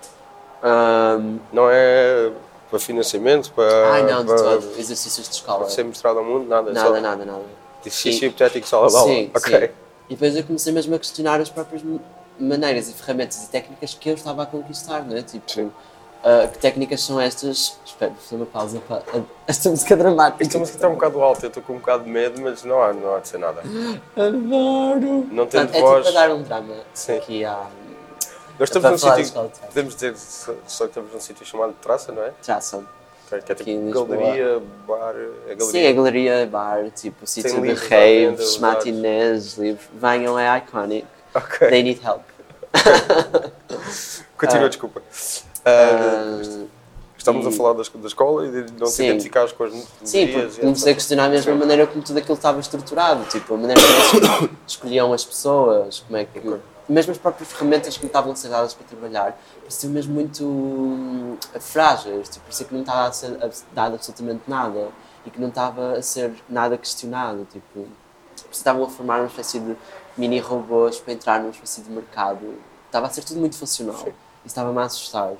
Um, 0.63 1.39
Não 1.53 1.69
é 1.69 2.31
para 2.69 2.79
financiamento, 2.79 3.51
para, 3.53 3.93
Ai 3.93 4.03
não, 4.03 4.21
de 4.21 4.27
para, 4.27 4.37
todo. 4.37 4.79
Exercícios 4.79 5.29
de 5.29 5.35
escola. 5.35 5.59
para 5.59 5.69
ser 5.69 5.85
mostrado 5.85 6.19
ao 6.19 6.25
mundo? 6.25 6.45
Nada, 6.47 6.73
Nada, 6.73 6.95
só 6.95 7.01
nada, 7.01 7.23
nada. 7.23 7.41
exercício 7.85 8.27
hipotético 8.27 8.67
de 8.67 8.75
aula? 8.75 8.89
Sim, 8.89 9.31
ok. 9.33 9.59
sim. 9.59 9.73
E 10.09 10.15
depois 10.15 10.35
eu 10.35 10.43
comecei 10.43 10.73
mesmo 10.73 10.93
a 10.95 10.99
questionar 10.99 11.39
as 11.39 11.49
próprias 11.49 11.81
maneiras 12.39 12.89
e 12.89 12.93
ferramentas 12.93 13.43
e 13.45 13.49
técnicas 13.49 13.93
que 13.93 14.09
eu 14.09 14.15
estava 14.15 14.43
a 14.43 14.45
conquistar, 14.45 15.05
não 15.05 15.15
é? 15.15 15.21
Tipo, 15.21 15.49
Sim. 15.49 15.71
Ah, 16.23 16.47
que 16.47 16.57
técnicas 16.59 17.01
são 17.01 17.19
estas? 17.19 17.77
Espera, 17.85 18.11
vou 18.11 18.19
fazer 18.21 18.35
uma 18.35 18.45
pausa 18.45 18.79
para 18.87 19.03
esta 19.47 19.69
música 19.69 19.95
dramática. 19.97 20.43
Esta 20.43 20.57
música 20.57 20.77
está 20.77 20.87
um 20.89 20.93
bocado 20.95 21.21
alta, 21.21 21.45
eu 21.45 21.47
estou 21.49 21.61
com 21.63 21.73
um 21.73 21.77
bocado 21.79 22.03
de 22.05 22.09
medo, 22.09 22.41
mas 22.41 22.63
não 22.63 22.81
há, 22.81 22.91
não 22.93 23.15
há 23.15 23.19
de 23.19 23.27
ser 23.27 23.37
nada. 23.37 23.61
Adoro! 24.15 25.27
Não 25.31 25.45
tendo 25.47 25.67
Portanto, 25.71 25.75
é 25.75 25.81
voz. 25.81 26.05
tipo 26.05 26.13
para 26.17 26.27
dar 26.27 26.33
um 26.35 26.41
drama 26.43 26.73
Sim. 26.93 27.17
aqui 27.17 27.45
à 27.45 27.67
Nós 28.59 28.69
estamos 28.69 29.01
para 29.01 29.11
num 29.11 29.17
da 29.17 29.23
sítio, 29.25 29.51
podemos 29.67 29.93
dizer 29.95 30.15
só, 30.17 30.53
que 30.85 30.89
estamos 30.89 31.13
num 31.13 31.19
sítio 31.19 31.45
chamado 31.45 31.73
Traça, 31.81 32.11
não 32.11 32.23
é? 32.23 32.31
tração. 32.41 32.85
Que 33.29 33.35
é 33.35 33.37
Aqui 33.39 33.55
tipo 33.55 33.85
Lisboa. 33.85 34.05
galeria, 34.05 34.61
bar, 34.87 35.15
é 35.47 35.55
galeria. 35.55 35.65
Sim, 35.71 35.87
a 35.87 35.91
galeria, 35.93 36.45
bar, 36.51 36.89
tipo, 36.91 37.25
sítio 37.25 37.59
de 37.61 37.73
raves, 37.73 38.57
matinés, 38.59 39.57
livros. 39.57 39.87
Venham, 39.93 40.37
é 40.37 40.55
iconic. 40.59 41.07
Ok, 41.33 41.67
They 41.67 41.81
need 41.81 41.99
help. 42.05 42.21
continua, 44.37 44.65
Ah. 44.65 44.69
desculpa. 44.69 45.01
Ah, 45.65 46.41
estamos 47.17 47.45
a 47.47 47.49
e- 47.49 47.53
falar 47.53 47.73
da, 47.73 47.81
esco- 47.81 47.97
da 47.97 48.07
escola 48.07 48.45
e 48.45 48.51
de 48.51 48.73
não 48.73 48.91
te 48.91 49.03
identificares 49.03 49.51
com 49.51 49.63
as 49.63 49.73
Sim, 50.03 50.27
porque 50.27 50.61
comecei 50.61 50.91
a 50.91 50.95
questionar 50.95 51.29
mesmo 51.29 51.51
a 51.51 51.55
maneira 51.55 51.87
como 51.87 52.03
tudo 52.03 52.17
aquilo 52.19 52.35
estava 52.35 52.59
estruturado, 52.59 53.23
tipo, 53.25 53.53
a 53.53 53.57
maneira 53.57 53.81
como 53.81 54.23
eles 54.43 54.49
escolhiam 54.67 55.13
as 55.13 55.23
pessoas, 55.23 55.99
como 56.01 56.17
é 56.17 56.25
que... 56.25 56.41
Mesmo 56.89 57.13
as 57.13 57.17
próprias 57.17 57.49
ferramentas 57.49 57.95
que 57.95 58.03
me 58.03 58.07
estavam 58.07 58.33
a 58.33 58.35
ser 58.35 58.49
dadas 58.49 58.73
para 58.73 58.85
trabalhar, 58.85 59.39
pareciam 59.61 59.93
mesmo 59.93 60.13
muito 60.13 60.43
hum, 60.43 61.37
frágeis, 61.61 62.27
tipo, 62.27 62.41
parecia 62.43 62.65
que 62.65 62.73
não 62.73 62.81
estava 62.81 63.07
a 63.07 63.11
ser 63.13 63.39
dado 63.71 63.95
absolutamente 63.95 64.41
nada 64.47 64.89
e 65.25 65.29
que 65.29 65.39
não 65.39 65.47
estava 65.47 65.93
a 65.93 66.01
ser 66.01 66.33
nada 66.49 66.77
questionado, 66.77 67.47
tipo, 67.53 67.87
estavam 68.51 68.83
a 68.83 68.89
formar 68.89 69.19
uma 69.21 69.27
espécie 69.27 69.61
de 69.61 69.77
mini 70.17 70.39
robôs 70.39 70.99
para 70.99 71.13
entrar 71.13 71.39
numa 71.39 71.51
espécie 71.51 71.81
de 71.81 71.89
mercado 71.89 72.53
estava 72.93 73.07
a 73.07 73.09
ser 73.09 73.23
tudo 73.23 73.39
muito 73.39 73.57
funcional. 73.57 73.95
Sim. 73.97 74.11
E 74.43 74.47
estava-me 74.47 74.77
a 74.79 74.83
assustar. 74.83 75.31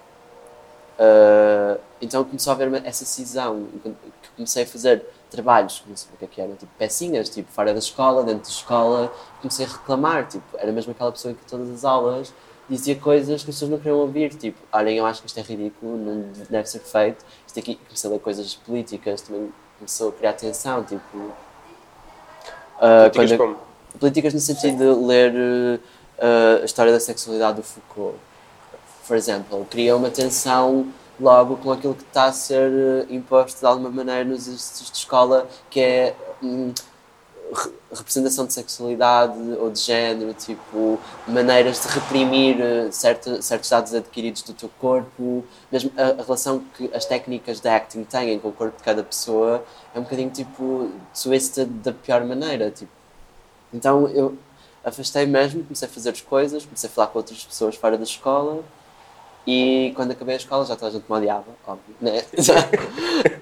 Uh, 0.99 1.79
então 2.01 2.23
começou 2.23 2.51
a 2.51 2.56
haver 2.56 2.86
essa 2.86 3.06
cisão. 3.06 3.67
Que 3.84 4.29
comecei 4.36 4.63
a 4.63 4.67
fazer 4.67 5.06
trabalhos, 5.29 5.84
a 5.86 6.19
ver 6.19 6.25
o 6.25 6.27
que 6.27 6.41
é 6.41 6.43
eram, 6.43 6.56
tipo 6.56 6.71
pecinhas, 6.77 7.29
tipo 7.29 7.51
fora 7.51 7.73
da 7.73 7.79
escola, 7.79 8.23
dentro 8.23 8.43
da 8.43 8.49
escola. 8.49 9.13
Comecei 9.41 9.65
a 9.65 9.69
reclamar, 9.69 10.27
tipo, 10.27 10.45
era 10.58 10.71
mesmo 10.71 10.91
aquela 10.91 11.12
pessoa 11.12 11.34
que 11.34 11.45
todas 11.45 11.69
as 11.69 11.84
aulas 11.84 12.34
dizia 12.69 12.95
coisas 12.95 13.43
que 13.43 13.49
as 13.49 13.56
pessoas 13.56 13.71
não 13.71 13.77
queriam 13.77 13.97
ouvir, 13.97 14.34
tipo, 14.36 14.58
olhem, 14.71 14.97
eu 14.97 15.06
acho 15.06 15.21
que 15.21 15.27
isto 15.27 15.39
é 15.39 15.43
ridículo, 15.43 15.97
não 15.97 16.32
deve 16.49 16.67
ser 16.69 16.79
feito. 16.79 17.25
Isto 17.45 17.60
aqui 17.60 17.75
comecei 17.75 18.10
a 18.10 18.13
ler 18.13 18.19
coisas 18.19 18.56
políticas, 18.56 19.21
também 19.21 19.51
começou 19.77 20.10
a 20.10 20.12
criar 20.13 20.34
tensão, 20.34 20.84
tipo. 20.84 21.17
Uh, 21.17 23.10
políticas 23.12 23.32
quando, 23.32 23.38
como? 23.38 23.58
Políticas 23.99 24.34
no 24.34 24.39
sentido 24.39 24.77
Sim. 24.77 24.77
de 24.77 25.06
ler 25.06 25.34
uh, 25.34 26.62
a 26.62 26.65
história 26.65 26.91
da 26.91 26.99
sexualidade 26.99 27.58
do 27.58 27.63
Foucault. 27.63 28.17
Por 29.07 29.17
exemplo, 29.17 29.65
cria 29.69 29.95
uma 29.95 30.09
tensão 30.09 30.87
logo 31.19 31.57
com 31.57 31.71
aquilo 31.71 31.93
que 31.93 32.03
está 32.03 32.25
a 32.25 32.33
ser 32.33 32.71
uh, 32.71 33.13
imposto 33.13 33.59
de 33.59 33.65
alguma 33.65 33.89
maneira 33.89 34.23
nos 34.23 34.47
exercícios 34.47 34.91
de 34.91 34.97
escola, 34.97 35.47
que 35.69 35.79
é. 35.79 36.15
Um, 36.41 36.73
representação 37.93 38.47
de 38.47 38.53
sexualidade 38.53 39.37
ou 39.59 39.69
de 39.69 39.79
género, 39.79 40.33
tipo, 40.33 40.99
maneiras 41.27 41.81
de 41.81 41.87
reprimir 41.87 42.59
eh, 42.59 42.91
certo, 42.91 43.43
certos 43.43 43.69
dados 43.69 43.93
adquiridos 43.93 44.41
do 44.41 44.53
teu 44.53 44.69
corpo, 44.79 45.45
mesmo 45.71 45.91
a, 45.95 46.21
a, 46.21 46.23
relação 46.23 46.63
que 46.75 46.89
as 46.93 47.05
técnicas 47.05 47.59
de 47.59 47.69
acting 47.69 48.03
têm 48.05 48.39
com 48.39 48.47
o 48.47 48.51
corpo 48.51 48.77
de 48.77 48.83
cada 48.83 49.03
pessoa 49.03 49.63
é 49.93 49.99
um 49.99 50.03
bocadinho 50.03 50.31
tipo 50.31 50.89
twisted 51.13 51.67
da 51.83 51.91
pior 51.91 52.25
maneira, 52.25 52.71
tipo. 52.71 52.91
Então 53.71 54.07
eu 54.07 54.35
afastei 54.83 55.25
mesmo, 55.25 55.63
comecei 55.63 55.87
a 55.87 55.91
fazer 55.91 56.09
as 56.09 56.21
coisas, 56.21 56.65
comecei 56.65 56.89
a 56.89 56.93
falar 56.93 57.07
com 57.07 57.19
outras 57.19 57.43
pessoas 57.43 57.75
fora 57.75 57.97
da 57.97 58.03
escola 58.03 58.63
e 59.45 59.91
quando 59.95 60.12
acabei 60.12 60.36
a 60.36 60.38
escola 60.38 60.65
já 60.65 60.75
toda 60.75 60.88
a 60.88 60.91
gente 60.91 61.06
me 61.10 61.17
odiava, 61.17 61.45
óbvio, 61.67 61.95
né? 61.99 62.23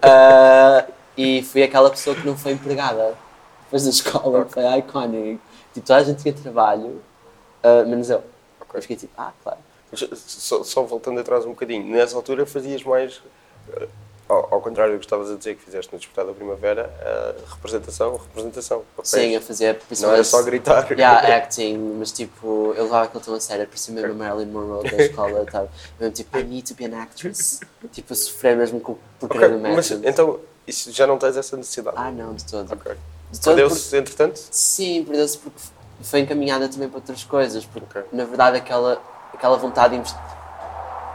uh, 0.03 0.91
e 1.17 1.43
fui 1.43 1.63
aquela 1.63 1.89
pessoa 1.89 2.15
que 2.15 2.25
não 2.25 2.35
foi 2.35 2.53
empregada 2.53 3.15
depois 3.63 3.83
da 3.83 3.89
escola, 3.89 4.39
okay. 4.41 4.51
foi 4.51 4.79
iconic. 4.79 5.39
Tipo, 5.73 5.87
toda 5.87 5.99
a 5.99 6.03
gente 6.03 6.21
tinha 6.21 6.33
trabalho, 6.33 7.01
uh, 7.63 7.87
menos 7.87 8.09
eu. 8.09 8.17
Okay. 8.61 8.77
Eu 8.77 8.81
fiquei 8.81 8.97
tipo, 8.97 9.13
ah, 9.17 9.31
claro. 9.43 9.59
Só, 10.15 10.63
só, 10.63 10.83
voltando 10.83 11.19
atrás 11.19 11.45
um 11.45 11.49
bocadinho, 11.49 11.85
nessa 11.85 12.15
altura 12.15 12.45
fazias 12.45 12.83
mais, 12.83 13.21
ao, 14.31 14.55
ao, 14.55 14.61
contrário 14.61 14.93
do 14.93 14.99
que 14.99 15.05
estavas 15.05 15.29
a 15.29 15.35
dizer 15.35 15.55
que 15.55 15.63
fizeste 15.63 15.91
no 15.91 15.99
Despertar 15.99 16.25
da 16.25 16.33
Primavera, 16.33 16.89
uh, 17.01 17.53
representação, 17.53 18.15
representação. 18.15 18.83
Papéis. 18.95 19.09
Sim, 19.09 19.29
eu 19.31 19.41
fazia 19.41 19.79
Não 19.99 20.13
era 20.13 20.23
só 20.23 20.41
gritar. 20.41 20.89
Yeah, 20.91 21.27
acting, 21.35 21.77
mas 21.99 22.11
tipo, 22.11 22.73
eu 22.77 22.85
levava 22.85 23.05
aquilo 23.05 23.21
tão 23.21 23.33
a 23.33 23.39
sério, 23.39 23.67
parecia 23.67 23.93
mesmo 23.93 24.11
a 24.11 24.15
Marilyn 24.15 24.51
Monroe 24.51 24.89
da 24.89 24.97
escola, 24.97 25.45
tá? 25.51 25.65
mesmo 25.99 26.13
tipo, 26.13 26.37
I 26.37 26.43
need 26.43 26.67
to 26.67 26.75
be 26.75 26.85
an 26.85 27.01
actress. 27.01 27.59
tipo, 27.91 28.13
a 28.13 28.15
sofrer 28.15 28.55
mesmo 28.55 28.79
com, 28.79 28.97
por 29.19 29.25
okay, 29.25 29.39
querer 29.39 29.57
mas, 29.57 29.91
Então, 29.91 30.39
isso 30.65 30.91
já 30.91 31.05
não 31.05 31.17
tens 31.17 31.35
essa 31.35 31.57
necessidade? 31.57 31.97
Ah, 31.99 32.11
não, 32.11 32.33
de 32.33 32.45
todo. 32.45 32.73
Okay. 32.73 32.95
Perdeu-se, 33.43 33.95
entretanto? 33.95 34.39
Sim, 34.51 35.03
perdeu-se 35.05 35.37
porque 35.37 35.59
foi 36.01 36.19
encaminhada 36.21 36.67
também 36.67 36.89
para 36.89 36.97
outras 36.97 37.23
coisas. 37.23 37.65
Porque, 37.65 37.99
okay. 37.99 38.03
na 38.11 38.25
verdade, 38.25 38.57
aquela, 38.57 39.01
aquela 39.33 39.57
vontade 39.57 39.93
de 39.93 39.99
investigar. 39.99 40.40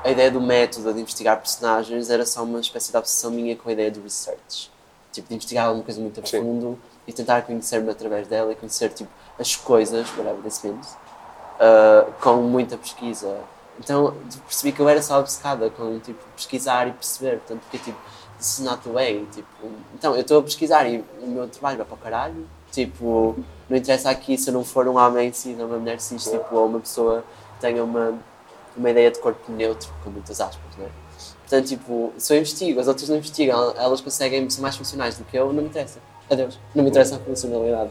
A 0.06 0.10
ideia 0.12 0.30
do 0.30 0.40
método 0.40 0.94
de 0.94 1.00
investigar 1.00 1.36
personagens 1.36 2.10
era 2.10 2.24
só 2.24 2.44
uma 2.44 2.60
espécie 2.60 2.92
de 2.92 2.96
obsessão 2.96 3.28
minha 3.28 3.56
com 3.56 3.68
a 3.68 3.72
ideia 3.72 3.90
do 3.90 4.00
research. 4.00 4.70
Tipo, 5.10 5.26
de 5.26 5.34
investigar 5.34 5.66
alguma 5.66 5.82
coisa 5.82 6.00
muito 6.00 6.20
a 6.20 6.22
fundo 6.24 6.74
Sim. 6.74 6.78
e 7.08 7.12
tentar 7.12 7.42
conhecer-me 7.42 7.90
através 7.90 8.28
dela 8.28 8.52
e 8.52 8.54
conhecer 8.54 8.90
tipo, 8.90 9.10
as 9.36 9.56
coisas, 9.56 10.08
whatever 10.16 10.40
this 10.44 10.62
means, 10.62 10.92
uh, 10.92 12.12
com 12.20 12.36
muita 12.36 12.76
pesquisa. 12.76 13.36
Então 13.80 14.14
percebi 14.46 14.70
que 14.70 14.78
eu 14.78 14.88
era 14.88 15.02
só 15.02 15.18
obcecada 15.18 15.70
com 15.70 15.98
tipo, 15.98 16.22
pesquisar 16.36 16.86
e 16.86 16.92
perceber. 16.92 17.38
Portanto, 17.38 17.62
porque 17.62 17.78
tipo 17.78 17.98
this 18.38 18.60
is 18.60 18.64
not 18.64 18.84
the 18.84 18.90
way. 18.90 19.26
Tipo, 19.32 19.48
então, 19.92 20.14
eu 20.14 20.20
estou 20.20 20.38
a 20.38 20.42
pesquisar 20.44 20.86
e 20.86 21.04
o 21.20 21.26
meu 21.26 21.48
trabalho 21.48 21.78
vai 21.78 21.86
para 21.86 21.94
o 21.94 21.98
caralho. 21.98 22.48
Tipo, 22.70 23.34
não 23.68 23.76
interessa 23.76 24.10
aqui 24.10 24.38
se 24.38 24.50
eu 24.50 24.54
não 24.54 24.64
for 24.64 24.86
um 24.86 24.98
homem 24.98 25.32
cis 25.32 25.58
ou 25.58 25.66
uma 25.66 25.78
mulher 25.78 25.98
cis, 25.98 26.22
tipo, 26.22 26.54
ou 26.54 26.66
uma 26.66 26.78
pessoa 26.78 27.24
que 27.54 27.60
tenha 27.62 27.82
uma, 27.82 28.16
uma 28.76 28.90
ideia 28.90 29.10
de 29.10 29.18
corpo 29.18 29.50
neutro, 29.52 29.88
com 30.02 30.10
muitas 30.10 30.40
aspas, 30.40 30.76
não 30.78 30.86
é? 30.86 30.88
Portanto, 31.40 31.68
tipo, 31.68 32.12
se 32.18 32.34
eu 32.34 32.38
investigo, 32.38 32.80
as 32.80 32.88
outras 32.88 33.08
não 33.08 33.16
investigam, 33.16 33.74
elas 33.76 34.00
conseguem 34.00 34.50
ser 34.50 34.60
mais 34.60 34.76
funcionais 34.76 35.16
do 35.16 35.24
que 35.24 35.36
eu, 35.36 35.52
não 35.52 35.62
me 35.62 35.68
interessa. 35.68 36.00
Adeus. 36.28 36.58
Não 36.74 36.82
me 36.82 36.90
interessa 36.90 37.16
a 37.16 37.18
funcionalidade. 37.20 37.90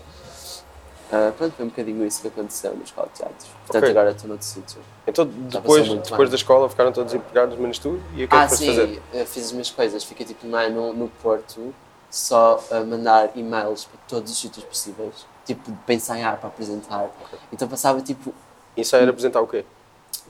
Uh, 1.06 1.32
pronto, 1.34 1.54
foi 1.56 1.66
um 1.66 1.70
bocadinho 1.70 2.06
isso 2.06 2.22
que 2.22 2.28
aconteceu 2.28 2.76
na 2.76 2.84
escola 2.84 3.08
de 3.14 3.20
teatros. 3.20 3.48
Portanto, 3.48 3.84
okay. 3.84 3.90
agora 3.92 4.12
estou 4.12 4.28
noutro 4.28 4.46
sítio. 4.46 4.82
Então, 5.08 5.26
depois, 5.26 5.88
depois 5.88 6.30
da 6.30 6.36
escola, 6.36 6.68
ficaram 6.68 6.92
todos 6.92 7.14
empregados, 7.14 7.58
menos 7.58 7.80
tu? 7.80 8.02
E 8.16 8.26
o 8.26 8.28
que 8.28 8.36
é 8.36 8.38
ah, 8.38 8.48
que 8.48 8.56
sim, 8.56 8.68
fazer? 8.68 9.02
Eu 9.14 9.26
fiz 9.26 9.46
as 9.46 9.52
minhas 9.52 9.72
coisas. 9.72 10.04
Fiquei 10.04 10.26
tipo 10.26 10.48
um 10.48 10.56
ano 10.56 10.94
no 10.94 11.08
Porto, 11.08 11.74
só 12.10 12.62
a 12.72 12.82
mandar 12.82 13.30
e-mails 13.36 13.86
para 13.86 14.00
todos 14.08 14.32
os 14.32 14.38
sítios 14.38 14.66
possíveis. 14.66 15.26
Tipo, 15.46 15.72
para 15.86 15.94
ensaiar, 15.94 16.38
para 16.40 16.50
apresentar. 16.50 17.10
Então 17.54 17.68
passava 17.68 18.02
tipo. 18.02 18.34
Ensaiar 18.76 19.08
apresentar 19.08 19.42
o 19.42 19.48
quê? 19.48 19.64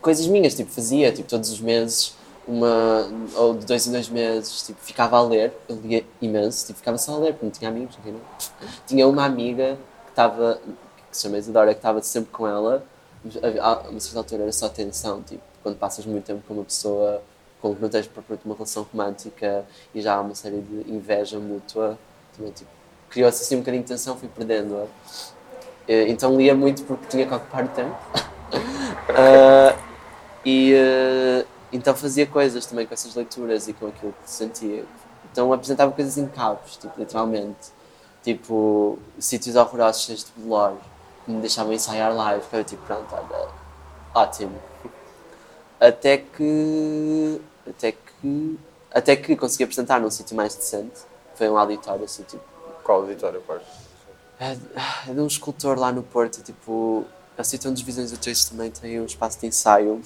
Coisas 0.02 0.28
minhas, 0.28 0.56
tipo, 0.56 0.72
fazia, 0.72 1.12
tipo, 1.12 1.28
todos 1.28 1.50
os 1.52 1.60
meses 1.60 2.14
uma 2.48 3.10
ou 3.36 3.56
de 3.56 3.66
dois 3.66 3.88
em 3.88 3.92
dois 3.92 4.08
meses 4.08 4.62
tipo 4.62 4.80
ficava 4.80 5.18
a 5.18 5.22
ler 5.24 5.52
eu 5.68 5.78
lia 5.78 6.06
imenso 6.22 6.68
tipo 6.68 6.78
ficava 6.78 6.96
só 6.96 7.16
a 7.16 7.18
ler 7.18 7.32
porque 7.34 7.46
não 7.46 7.52
tinha 7.52 7.72
amigos 7.72 7.98
não 8.06 8.20
tinha 8.86 9.08
uma 9.08 9.26
amiga 9.26 9.80
estava, 10.16 10.60
que 11.12 11.18
se 11.18 11.24
chama 11.24 11.38
Isadora, 11.38 11.74
que 11.74 11.80
estava 11.80 12.02
sempre 12.02 12.32
com 12.32 12.48
ela, 12.48 12.84
a 13.62 13.90
uma 13.90 14.00
certa 14.00 14.20
altura 14.20 14.44
era 14.44 14.52
só 14.52 14.70
tensão, 14.70 15.22
tipo, 15.22 15.44
quando 15.62 15.78
passas 15.78 16.06
muito 16.06 16.24
tempo 16.24 16.42
com 16.48 16.54
uma 16.54 16.64
pessoa 16.64 17.22
com 17.62 17.76
que 17.76 17.82
não 17.82 17.90
tens 17.90 18.08
propriamente 18.08 18.46
uma 18.46 18.56
relação 18.56 18.88
romântica 18.92 19.66
e 19.94 20.02
já 20.02 20.16
há 20.16 20.22
uma 20.22 20.36
série 20.36 20.62
de 20.62 20.92
inveja 20.92 21.40
mútua, 21.40 21.98
também, 22.36 22.52
tipo, 22.52 22.70
criou-se 23.10 23.42
assim 23.42 23.56
um 23.56 23.60
bocadinho 23.60 23.84
de 23.84 23.90
tensão, 23.90 24.16
fui 24.16 24.30
perdendo-a. 24.30 24.86
Então 25.88 26.36
lia 26.38 26.56
muito 26.56 26.84
porque 26.84 27.08
tinha 27.08 27.28
que 27.28 27.34
ocupar 27.34 27.66
o 27.66 27.68
tempo. 27.70 27.96
uh, 28.56 29.80
e 30.46 30.74
uh, 30.74 31.48
então 31.72 31.96
fazia 31.96 32.26
coisas 32.26 32.66
também 32.66 32.86
com 32.86 32.94
essas 32.94 33.16
leituras 33.16 33.68
e 33.68 33.74
com 33.74 33.88
aquilo 33.88 34.14
que 34.24 34.30
sentia. 34.30 34.86
Então 35.32 35.52
apresentava 35.52 35.92
coisas 35.92 36.18
em 36.18 36.28
cabos, 36.28 36.78
tipo, 36.78 36.94
literalmente 36.98 37.76
tipo, 38.26 38.98
sítios 39.20 39.56
horrorosos 39.56 40.02
cheios 40.02 40.24
de 40.24 40.42
blog 40.42 40.78
que 41.24 41.32
me 41.32 41.40
deixavam 41.42 41.72
ensaiar 41.72 42.14
lá 42.14 42.36
e 42.36 42.42
ficava 42.42 42.64
tipo, 42.64 42.84
pronto, 42.86 43.14
olha, 43.14 43.50
ótimo. 44.14 44.60
Até 45.80 46.18
que. 46.18 47.42
Até 47.68 47.92
que. 47.92 48.60
Até 48.92 49.16
que 49.16 49.36
consegui 49.36 49.66
apresentar 49.66 50.00
num 50.00 50.10
sítio 50.10 50.36
mais 50.36 50.56
decente. 50.56 51.02
Foi 51.36 51.50
um 51.50 51.58
auditório 51.58 52.06
assim, 52.06 52.24
tipo. 52.24 52.44
Qual 52.84 53.02
auditório, 53.02 53.42
quais? 53.42 53.62
É, 54.40 54.58
é 55.10 55.14
de 55.14 55.20
um 55.20 55.28
escultor 55.28 55.78
lá 55.78 55.92
no 55.92 56.02
Porto, 56.02 56.42
tipo. 56.42 57.06
É 57.38 57.42
o 57.42 57.44
sítio 57.44 57.70
onde 57.70 57.82
os 57.82 57.86
Visões 57.86 58.12
Úteis 58.12 58.46
também 58.46 58.72
têm 58.72 59.02
um 59.02 59.06
espaço 59.06 59.40
de 59.40 59.48
ensaio. 59.48 60.02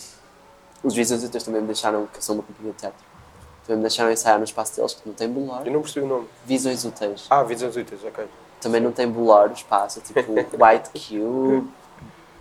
Os 0.84 0.96
Visões 0.96 1.24
Úteis 1.24 1.44
também 1.44 1.62
me 1.62 1.68
deixaram, 1.68 2.08
que 2.08 2.24
são 2.24 2.36
uma 2.36 2.44
companhia 2.44 2.72
de 2.72 2.80
teatro 2.80 3.10
também 3.70 3.78
me 3.78 3.84
deixaram 3.84 4.12
ensaiar 4.12 4.40
no 4.40 4.44
espaço 4.44 4.76
deles, 4.76 4.94
que 4.96 5.08
não 5.08 5.14
tem 5.14 5.30
bolar. 5.30 5.66
Eu 5.66 5.72
não 5.72 5.82
percebi 5.82 6.06
o 6.06 6.10
nome. 6.10 6.28
Visões 6.44 6.84
Úteis. 6.84 7.28
Ah, 7.30 7.44
Visões 7.44 7.76
Úteis, 7.76 8.04
ok. 8.04 8.26
Também 8.60 8.82
não 8.82 8.92
tem 8.92 9.08
bolar 9.08 9.50
o 9.50 9.54
espaço, 9.54 10.00
é 10.00 10.02
tipo 10.02 10.34
White 10.58 10.90
Cube, 10.94 11.70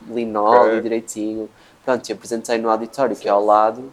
linóleo 0.09 0.81
direitinho. 0.81 1.51
Pronto, 1.85 2.09
e 2.09 2.12
apresentei 2.12 2.57
no 2.57 2.70
auditório, 2.70 3.14
que 3.14 3.29
é 3.29 3.31
ao 3.31 3.44
lado, 3.44 3.92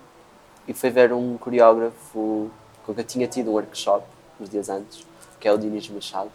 e 0.65 0.73
fui 0.73 0.89
ver 0.89 1.11
um 1.11 1.37
coreógrafo 1.37 2.49
com 2.85 2.93
quem 2.93 3.03
eu 3.03 3.07
tinha 3.07 3.27
tido 3.27 3.51
um 3.51 3.53
workshop 3.53 4.05
uns 4.39 4.49
dias 4.49 4.69
antes, 4.69 5.05
que 5.39 5.47
é 5.47 5.51
o 5.51 5.57
Dinis 5.57 5.89
Machado. 5.89 6.31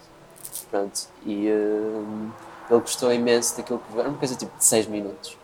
Pronto, 0.69 1.07
e 1.25 1.49
um, 1.51 2.29
ele 2.71 2.81
gostou 2.81 3.11
imenso 3.13 3.57
daquilo 3.57 3.79
que 3.79 3.99
era 3.99 4.07
uma 4.07 4.17
coisa 4.17 4.35
tipo 4.35 4.57
de 4.57 4.63
6 4.63 4.87
minutos. 4.87 5.37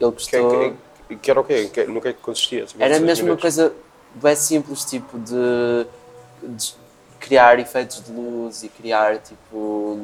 Ele 0.00 0.10
gostou. 0.10 0.50
Que, 0.50 0.76
que, 1.08 1.16
que 1.16 1.30
era 1.30 1.40
o 1.40 1.44
quê? 1.44 1.70
Que, 1.72 1.84
no 1.84 2.00
que 2.00 2.08
é 2.08 2.12
que 2.12 2.20
consistia? 2.20 2.66
Era 2.78 3.00
mesmo 3.00 3.26
uma 3.26 3.36
coisa 3.36 3.72
bem 4.14 4.36
simples, 4.36 4.84
tipo 4.84 5.18
de, 5.18 5.86
de, 6.42 6.74
criar 7.18 7.58
efeitos 7.58 8.02
de 8.04 8.12
luz 8.12 8.62
e 8.62 8.68
criar 8.68 9.18
tipo. 9.18 10.00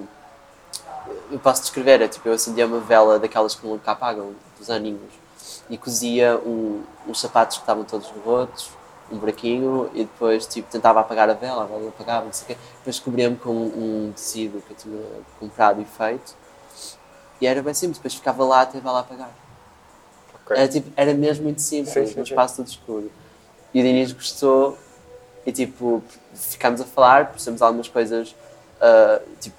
Eu 1.31 1.38
posso 1.38 1.62
descrever, 1.62 2.03
é 2.03 2.09
tipo, 2.09 2.29
eu 2.29 2.35
acendia 2.35 2.66
uma 2.66 2.81
vela 2.81 3.18
daquelas 3.18 3.55
que 3.55 3.66
nunca 3.66 3.92
apagam, 3.92 4.35
dos 4.59 4.68
aninhos, 4.68 5.12
e 5.71 5.79
cozia 5.79 6.37
um, 6.38 6.83
uns 7.07 7.21
sapatos 7.21 7.57
que 7.57 7.62
estavam 7.62 7.85
todos 7.85 8.09
rotos, 8.25 8.71
um 9.11 9.16
buraquinho, 9.16 9.90
e 9.94 10.05
depois 10.05 10.47
tipo, 10.47 10.71
tentava 10.71 11.01
apagar 11.01 11.31
a 11.31 11.35
vela, 11.35 11.62
a 11.62 11.66
vela 11.66 11.88
apagava, 11.88 12.27
não 12.27 12.33
sei 12.33 12.44
o 12.44 12.47
quê. 12.49 12.57
Depois 12.79 13.01
cobria-me 13.01 13.37
com 13.37 13.53
um, 13.53 14.12
tecido 14.14 14.62
que 14.66 14.73
eu 14.73 14.77
tinha 14.77 15.03
comprado 15.40 15.81
e 15.81 15.85
feito, 15.85 16.35
e 17.40 17.46
era 17.46 17.62
bem 17.62 17.74
simples, 17.74 17.98
depois 17.98 18.14
ficava 18.14 18.44
lá 18.44 18.62
até 18.62 18.79
a 18.79 18.81
vela 18.81 19.01
apagar. 19.01 19.31
Okay. 20.44 20.57
Era, 20.57 20.68
tipo, 20.68 20.92
era 20.96 21.14
mesmo 21.14 21.44
muito 21.44 21.61
simples, 21.61 21.92
sim, 21.92 22.07
sim, 22.07 22.20
um 22.20 22.22
espaço 22.22 22.57
todo 22.57 22.66
escuro. 22.66 23.11
E 23.72 23.81
o 23.81 23.83
Diniz 23.83 24.12
gostou 24.12 24.79
e 25.46 25.53
tipo, 25.53 26.03
ficámos 26.35 26.81
a 26.81 26.85
falar, 26.85 27.31
percebemos 27.31 27.62
algumas 27.62 27.88
coisas, 27.88 28.31
uh, 28.81 29.22
tipo, 29.40 29.57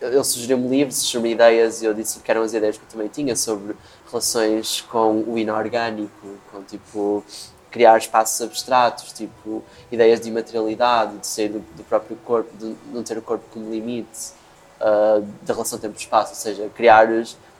ele 0.00 0.24
sugeriu-me 0.24 0.68
livros 0.68 0.96
sobre 0.96 1.30
ideias 1.30 1.82
e 1.82 1.84
eu 1.84 1.92
disse 1.92 2.20
que 2.20 2.30
eram 2.30 2.42
as 2.42 2.54
ideias 2.54 2.78
que 2.78 2.84
eu 2.84 2.88
também 2.88 3.08
tinha 3.08 3.36
sobre 3.36 3.76
relações 4.08 4.80
com 4.80 5.22
o 5.26 5.38
inorgânico, 5.38 6.38
com 6.50 6.62
tipo 6.62 7.22
criar 7.70 7.96
espaços 7.98 8.40
abstratos, 8.40 9.12
tipo 9.12 9.62
ideias 9.92 10.20
de 10.20 10.28
imaterialidade, 10.28 11.18
de 11.18 11.26
ser 11.26 11.50
do, 11.50 11.60
do 11.76 11.84
próprio 11.84 12.16
corpo, 12.24 12.50
de 12.56 12.74
não 12.92 13.02
ter 13.02 13.16
o 13.18 13.22
corpo 13.22 13.44
como 13.52 13.70
limite 13.70 14.32
uh, 14.80 15.26
da 15.42 15.54
relação 15.54 15.78
tempo-espaço, 15.78 16.32
ou 16.32 16.36
seja, 16.36 16.70
criar 16.74 17.08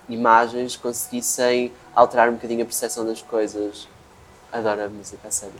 imagens 0.08 0.76
que 0.76 0.82
conseguissem 0.82 1.72
alterar 1.94 2.28
um 2.28 2.34
bocadinho 2.34 2.62
a 2.62 2.66
percepção 2.66 3.04
das 3.04 3.22
coisas. 3.22 3.88
Adoro 4.52 4.84
a 4.84 4.88
música, 4.88 5.28
a 5.28 5.30
sério. 5.30 5.54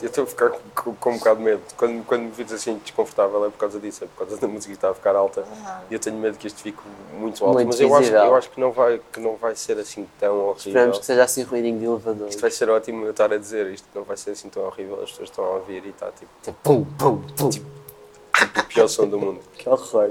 Eu 0.00 0.06
estou 0.06 0.24
a 0.24 0.26
ficar 0.26 0.50
com, 0.74 0.94
com, 0.94 1.10
um 1.10 1.18
bocado 1.18 1.38
de 1.38 1.44
medo. 1.44 1.62
Quando, 1.76 2.04
quando 2.06 2.22
me 2.22 2.30
fiz 2.30 2.50
assim 2.52 2.78
desconfortável 2.78 3.44
é 3.44 3.50
por 3.50 3.58
causa 3.58 3.78
disso, 3.78 4.04
é 4.04 4.06
por 4.06 4.26
causa 4.26 4.40
da 4.40 4.48
música 4.48 4.72
que 4.72 4.76
está 4.76 4.90
a 4.90 4.94
ficar 4.94 5.14
alta. 5.14 5.44
E 5.90 5.94
eu 5.94 5.98
tenho 5.98 6.16
medo 6.16 6.38
que 6.38 6.46
isto 6.46 6.62
fique 6.62 6.80
muito 7.18 7.44
alto. 7.44 7.54
Muito 7.54 7.68
mas 7.68 7.80
eu 7.80 7.94
acho, 7.94 8.12
eu 8.12 8.34
acho 8.34 8.50
que 8.50 8.60
não, 8.60 8.72
vai, 8.72 9.00
que 9.12 9.20
não 9.20 9.36
vai 9.36 9.54
ser 9.54 9.78
assim 9.78 10.08
tão 10.18 10.36
horrível. 10.38 10.56
Esperamos 10.56 10.98
que 10.98 11.06
seja 11.06 11.24
assim 11.24 11.42
ruidinho 11.42 11.78
de 11.78 11.84
elevador. 11.84 12.28
Isto 12.28 12.40
vai 12.40 12.50
ser 12.50 12.70
ótimo 12.70 13.04
eu 13.04 13.10
estar 13.10 13.32
a 13.32 13.36
dizer 13.36 13.66
isto, 13.66 13.86
não 13.94 14.04
vai 14.04 14.16
ser 14.16 14.30
assim 14.30 14.48
tão 14.48 14.62
horrível. 14.64 15.02
As 15.02 15.10
pessoas 15.10 15.28
estão 15.28 15.44
a 15.44 15.50
ouvir 15.50 15.84
e 15.84 15.90
está 15.90 16.10
tipo. 16.12 16.30
tipo 16.42 16.58
pum, 16.62 16.84
pum, 16.84 17.22
pum. 17.36 17.50
Tipo, 17.50 17.66
tipo 18.32 18.60
o 18.60 18.64
pior 18.64 18.88
som 18.88 19.06
do 19.06 19.18
mundo. 19.18 19.40
que 19.58 19.68
horror. 19.68 20.10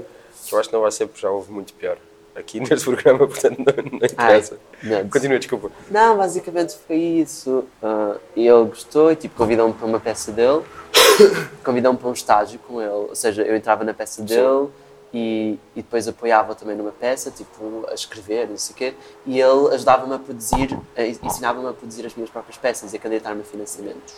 Eu 0.52 0.58
acho 0.58 0.68
que 0.68 0.74
não 0.74 0.82
vai 0.82 0.90
ser 0.90 1.06
porque 1.06 1.20
já 1.20 1.30
houve 1.30 1.52
muito 1.52 1.72
pior 1.74 1.98
aqui 2.34 2.60
neste 2.60 2.84
programa, 2.84 3.26
portanto 3.26 3.58
não, 3.58 3.98
não 3.98 4.06
interessa. 4.06 4.58
Ai, 4.82 5.08
Continua, 5.08 5.38
desculpa. 5.38 5.70
Não, 5.90 6.16
basicamente 6.16 6.76
foi 6.86 6.96
isso. 6.96 7.64
Uh, 7.82 8.18
ele 8.36 8.64
gostou 8.64 9.12
e 9.12 9.16
tipo, 9.16 9.36
convidou-me 9.36 9.74
para 9.74 9.86
uma 9.86 10.00
peça 10.00 10.32
dele, 10.32 10.62
convidou-me 11.64 11.98
para 11.98 12.08
um 12.08 12.12
estágio 12.12 12.58
com 12.60 12.80
ele. 12.80 12.90
Ou 12.90 13.14
seja, 13.14 13.42
eu 13.42 13.56
entrava 13.56 13.84
na 13.84 13.94
peça 13.94 14.22
dele 14.22 14.68
e, 15.12 15.58
e, 15.74 15.82
depois 15.82 16.06
apoiava 16.06 16.54
também 16.54 16.76
numa 16.76 16.92
peça, 16.92 17.30
tipo, 17.30 17.84
a 17.88 17.94
escrever, 17.94 18.48
não 18.48 18.56
sei 18.56 18.74
o 18.74 18.76
quê. 18.76 18.94
E 19.26 19.40
ele 19.40 19.74
ajudava-me 19.74 20.14
a 20.14 20.18
produzir, 20.18 20.78
ensinava-me 21.24 21.68
a 21.68 21.72
produzir 21.72 22.06
as 22.06 22.14
minhas 22.14 22.30
próprias 22.30 22.56
peças 22.56 22.92
e 22.92 22.96
a 22.96 23.00
candidatar-me 23.00 23.42
a 23.42 23.44
financiamentos. 23.44 24.14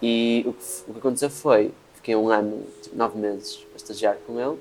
E 0.00 0.44
o 0.46 0.52
que, 0.52 0.64
o 0.88 0.92
que 0.94 0.98
aconteceu 0.98 1.30
foi, 1.30 1.72
fiquei 1.94 2.16
um 2.16 2.28
ano, 2.28 2.66
tipo, 2.82 2.96
nove 2.96 3.16
meses 3.16 3.64
a 3.72 3.76
estagiar 3.76 4.16
com 4.26 4.40
ele 4.40 4.58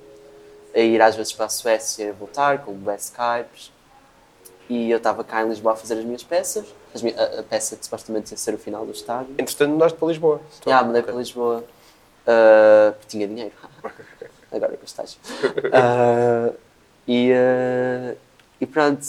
a 0.73 0.79
ir 0.79 1.01
às 1.01 1.15
vezes 1.15 1.33
para 1.33 1.45
a 1.45 1.49
Suécia 1.49 2.05
e 2.05 2.11
voltar 2.11 2.63
com 2.63 2.73
best 2.73 3.11
Skypes. 3.11 3.71
E 4.69 4.89
eu 4.89 4.97
estava 4.97 5.23
cá 5.23 5.43
em 5.43 5.49
Lisboa 5.49 5.73
a 5.73 5.75
fazer 5.75 5.95
as 5.95 6.05
minhas 6.05 6.23
peças, 6.23 6.65
as 6.95 7.01
minhas, 7.01 7.19
a, 7.19 7.41
a, 7.41 7.43
peça 7.43 7.75
que 7.75 7.83
supostamente 7.83 8.31
ia 8.31 8.37
ser 8.37 8.53
o 8.53 8.57
final 8.57 8.85
do 8.85 8.93
estágio. 8.93 9.33
Entretanto, 9.37 9.71
mudaste 9.71 9.97
para 9.97 10.07
Lisboa. 10.07 10.41
Já, 10.65 10.71
yeah, 10.71 10.87
mudei 10.87 11.01
okay. 11.01 11.11
para 11.11 11.19
Lisboa. 11.19 11.63
Uh, 12.21 12.91
porque 12.93 13.07
tinha 13.09 13.27
dinheiro. 13.27 13.51
Agora 14.51 14.79
o 14.81 14.85
estágio. 14.85 15.19
Uh, 15.43 16.55
e, 17.05 17.31
uh, 17.33 18.17
e 18.61 18.65
pronto. 18.65 19.05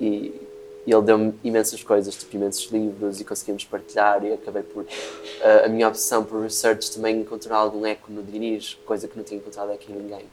E, 0.00 0.42
e 0.84 0.92
ele 0.92 1.02
deu-me 1.02 1.38
imensas 1.42 1.82
coisas, 1.82 2.14
tipo 2.14 2.36
imensos 2.36 2.70
livros, 2.70 3.20
e 3.20 3.24
conseguimos 3.24 3.64
partilhar. 3.64 4.24
E 4.24 4.32
acabei 4.32 4.64
por. 4.64 4.82
Uh, 4.82 5.66
a 5.66 5.68
minha 5.68 5.86
obsessão 5.86 6.24
por 6.24 6.42
research 6.42 6.90
também 6.90 7.20
encontrar 7.20 7.58
algum 7.58 7.86
eco 7.86 8.10
no 8.10 8.24
Diniz, 8.24 8.74
coisa 8.84 9.06
que 9.06 9.16
não 9.16 9.22
tinha 9.22 9.38
encontrado 9.38 9.70
aqui 9.70 9.92
em 9.92 9.96
ninguém 9.96 10.26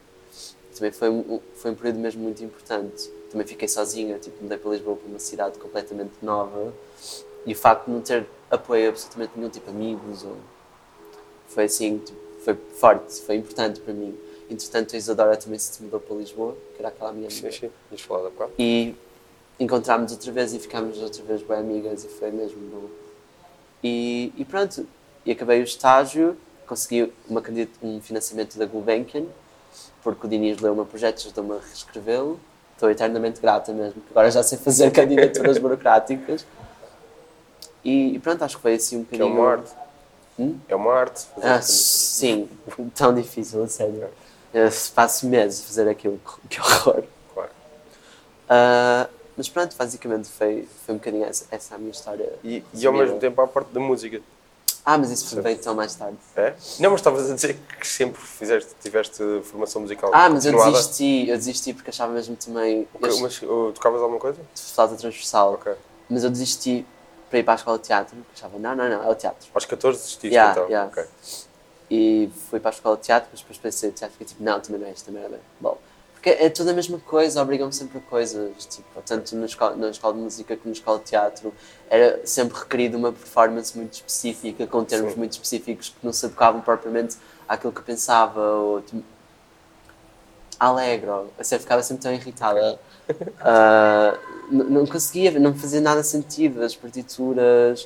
também 0.74 0.92
foi 0.92 1.08
um, 1.08 1.40
foi 1.54 1.70
um 1.70 1.74
período 1.74 1.98
mesmo 1.98 2.22
muito 2.22 2.42
importante. 2.42 3.08
Também 3.30 3.46
fiquei 3.46 3.68
sozinha, 3.68 4.18
tipo, 4.18 4.42
mudei 4.42 4.58
para 4.58 4.70
Lisboa 4.70 4.96
para 4.96 5.08
uma 5.08 5.18
cidade 5.18 5.58
completamente 5.58 6.12
nova 6.22 6.72
e 7.46 7.52
o 7.52 7.56
facto 7.56 7.86
de 7.86 7.92
não 7.92 8.00
ter 8.00 8.26
apoio 8.50 8.88
absolutamente 8.90 9.32
nenhum, 9.36 9.50
tipo 9.50 9.70
amigos, 9.70 10.24
ou... 10.24 10.36
foi 11.48 11.64
assim, 11.64 11.98
tipo, 11.98 12.18
foi 12.44 12.54
forte, 12.54 13.20
foi 13.22 13.36
importante 13.36 13.80
para 13.80 13.92
mim. 13.92 14.16
Entretanto, 14.50 14.94
a 14.94 14.98
Isadora 14.98 15.36
também 15.36 15.58
se 15.58 15.82
mudou 15.82 15.98
para 15.98 16.16
Lisboa, 16.16 16.56
que 16.74 16.80
era 16.80 16.88
aquela 16.88 17.12
minha 17.12 17.28
amiga. 17.28 17.50
Sim, 17.50 17.58
sim, 17.58 17.70
E 18.58 18.94
encontrámos 19.58 20.12
outra 20.12 20.32
vez 20.32 20.52
e 20.52 20.58
ficámos 20.58 20.98
outra 20.98 21.22
vez 21.22 21.42
bem 21.42 21.58
amigas 21.58 22.04
e 22.04 22.08
foi 22.08 22.30
mesmo 22.30 22.60
bom. 22.70 22.88
E, 23.82 24.32
e 24.36 24.44
pronto, 24.44 24.86
e 25.24 25.32
acabei 25.32 25.60
o 25.60 25.64
estágio, 25.64 26.36
consegui 26.66 27.12
uma, 27.28 27.42
um 27.82 28.00
financiamento 28.00 28.58
da 28.58 28.66
Gulbenkian, 28.66 29.26
porque 30.02 30.26
o 30.26 30.28
Diniz 30.28 30.60
leu 30.60 30.72
o 30.72 30.76
meu 30.76 30.86
projeto 30.86 31.20
e 31.20 31.26
ajudou-me 31.26 31.52
a 31.52 31.58
reescrevê-lo. 31.58 32.38
Estou 32.72 32.90
eternamente 32.90 33.40
grata 33.40 33.72
mesmo, 33.72 33.94
porque 33.94 34.08
agora 34.10 34.30
já 34.30 34.42
sei 34.42 34.58
fazer 34.58 34.90
candidaturas 34.92 35.58
burocráticas. 35.58 36.46
E, 37.84 38.14
e, 38.14 38.18
pronto, 38.18 38.42
acho 38.42 38.56
que 38.56 38.62
foi 38.62 38.74
assim 38.74 38.98
um 38.98 39.02
bocadinho. 39.02 39.26
Que 39.26 39.32
é 39.32 39.40
uma 39.40 39.50
arte. 39.50 39.70
Hum? 40.38 40.58
É 40.68 40.76
uma 40.76 40.92
arte. 40.92 41.26
Ah, 41.42 41.60
sim, 41.62 42.48
tão 42.94 43.14
difícil, 43.14 43.62
a 43.62 43.68
sério. 43.68 44.08
Eu 44.52 44.68
passo 44.94 45.26
meses 45.26 45.62
a 45.62 45.66
fazer 45.66 45.88
aquilo, 45.88 46.20
que 46.48 46.60
horror. 46.60 47.04
Claro. 47.32 47.50
Uh, 48.44 49.08
mas 49.36 49.48
pronto, 49.48 49.76
basicamente 49.76 50.28
foi, 50.28 50.68
foi 50.84 50.94
um 50.94 50.98
bocadinho 50.98 51.24
essa, 51.24 51.46
essa 51.50 51.74
a 51.74 51.78
minha 51.78 51.90
história. 51.90 52.32
E, 52.42 52.62
e 52.72 52.86
ao 52.86 52.92
mesmo 52.92 53.18
tempo 53.18 53.40
a 53.40 53.46
parte 53.46 53.72
da 53.72 53.80
música. 53.80 54.20
Ah, 54.84 54.98
mas 54.98 55.10
isso 55.10 55.40
veio 55.40 55.56
tão 55.56 55.74
mais 55.74 55.94
tarde. 55.94 56.18
É? 56.36 56.54
Não, 56.78 56.90
mas 56.90 57.00
estavas 57.00 57.30
a 57.30 57.34
dizer 57.34 57.58
que 57.80 57.88
sempre 57.88 58.20
fizeste, 58.20 58.70
tiveste 58.82 59.22
formação 59.44 59.80
musical 59.80 60.10
Ah, 60.12 60.28
mas 60.28 60.44
eu 60.44 60.52
desisti, 60.52 61.26
eu 61.28 61.36
desisti 61.36 61.72
porque 61.72 61.88
achava 61.88 62.12
mesmo 62.12 62.36
também... 62.36 62.86
Okay, 62.92 63.10
eu, 63.10 63.20
mas 63.20 63.40
uh, 63.42 63.72
tocavas 63.72 64.02
alguma 64.02 64.20
coisa? 64.20 64.38
Flauta 64.54 64.94
transversal. 64.94 65.54
Ok. 65.54 65.72
Mas 66.10 66.22
eu 66.22 66.28
desisti 66.28 66.84
para 67.30 67.38
ir 67.38 67.42
para 67.42 67.54
a 67.54 67.56
escola 67.56 67.78
de 67.78 67.84
teatro, 67.84 68.14
porque 68.16 68.32
achava, 68.34 68.58
não, 68.58 68.76
não, 68.76 68.88
não, 68.88 69.02
é 69.02 69.08
o 69.08 69.14
teatro. 69.14 69.48
Aos 69.54 69.64
14 69.64 69.98
desististe 69.98 70.28
yeah, 70.28 70.52
então? 70.52 70.68
Yeah. 70.68 70.90
Ok. 70.90 71.04
E 71.90 72.30
fui 72.50 72.60
para 72.60 72.70
a 72.70 72.74
escola 72.74 72.96
de 72.96 73.02
teatro, 73.02 73.28
mas 73.32 73.40
depois 73.40 73.58
pensei, 73.58 73.90
teatro, 73.90 74.12
fiquei 74.12 74.26
tipo, 74.26 74.42
não, 74.42 74.60
também 74.60 74.80
não 74.80 74.88
é 74.88 74.92
isto, 74.92 75.06
também 75.06 75.22
era 75.22 75.30
bem. 75.30 75.40
Bom, 75.60 75.78
porque 76.24 76.42
é 76.42 76.48
tudo 76.48 76.70
a 76.70 76.72
mesma 76.72 76.98
coisa, 76.98 77.42
obrigam-me 77.42 77.72
sempre 77.74 77.98
a 77.98 78.00
coisas, 78.00 78.64
tipo, 78.64 79.02
tanto 79.04 79.36
na 79.36 79.44
escola, 79.44 79.76
na 79.76 79.90
escola 79.90 80.14
de 80.14 80.20
música 80.20 80.56
como 80.56 80.70
na 80.70 80.72
escola 80.72 80.98
de 80.98 81.04
teatro, 81.04 81.52
era 81.90 82.26
sempre 82.26 82.58
requerido 82.58 82.96
uma 82.96 83.12
performance 83.12 83.76
muito 83.76 83.92
específica, 83.92 84.66
com 84.66 84.82
termos 84.84 85.12
Sim. 85.12 85.18
muito 85.18 85.32
específicos 85.32 85.90
que 85.90 85.96
não 86.02 86.14
se 86.14 86.24
adequavam 86.24 86.62
propriamente 86.62 87.18
àquilo 87.46 87.74
que 87.74 87.80
eu 87.80 87.84
pensava, 87.84 88.40
ou 88.40 88.80
tipo, 88.80 89.04
alegro, 90.58 91.30
assim, 91.38 91.58
ficava 91.58 91.82
sempre 91.82 92.04
tão 92.04 92.14
irritada. 92.14 92.80
Uh, 93.10 94.18
não 94.50 94.86
conseguia, 94.86 95.38
não 95.38 95.54
fazia 95.54 95.82
nada 95.82 96.02
sentido, 96.02 96.62
as 96.62 96.74
partituras, 96.74 97.82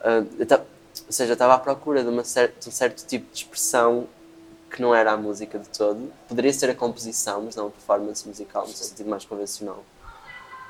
uh, 0.00 0.64
ou 1.06 1.12
seja, 1.12 1.32
eu 1.32 1.34
estava 1.34 1.52
à 1.52 1.58
procura 1.58 2.02
de, 2.02 2.08
uma 2.08 2.24
cer 2.24 2.54
de 2.58 2.70
um 2.70 2.72
certo 2.72 3.04
tipo 3.06 3.30
de 3.30 3.40
expressão 3.40 4.06
que 4.72 4.80
não 4.80 4.94
era 4.94 5.12
a 5.12 5.16
música 5.16 5.58
de 5.58 5.68
todo. 5.68 6.10
Poderia 6.26 6.52
ser 6.52 6.70
a 6.70 6.74
composição, 6.74 7.42
mas 7.42 7.54
não 7.54 7.66
a 7.66 7.70
performance 7.70 8.26
musical, 8.26 8.66
no 8.66 8.72
sentido 8.72 9.08
mais 9.08 9.24
convencional. 9.24 9.84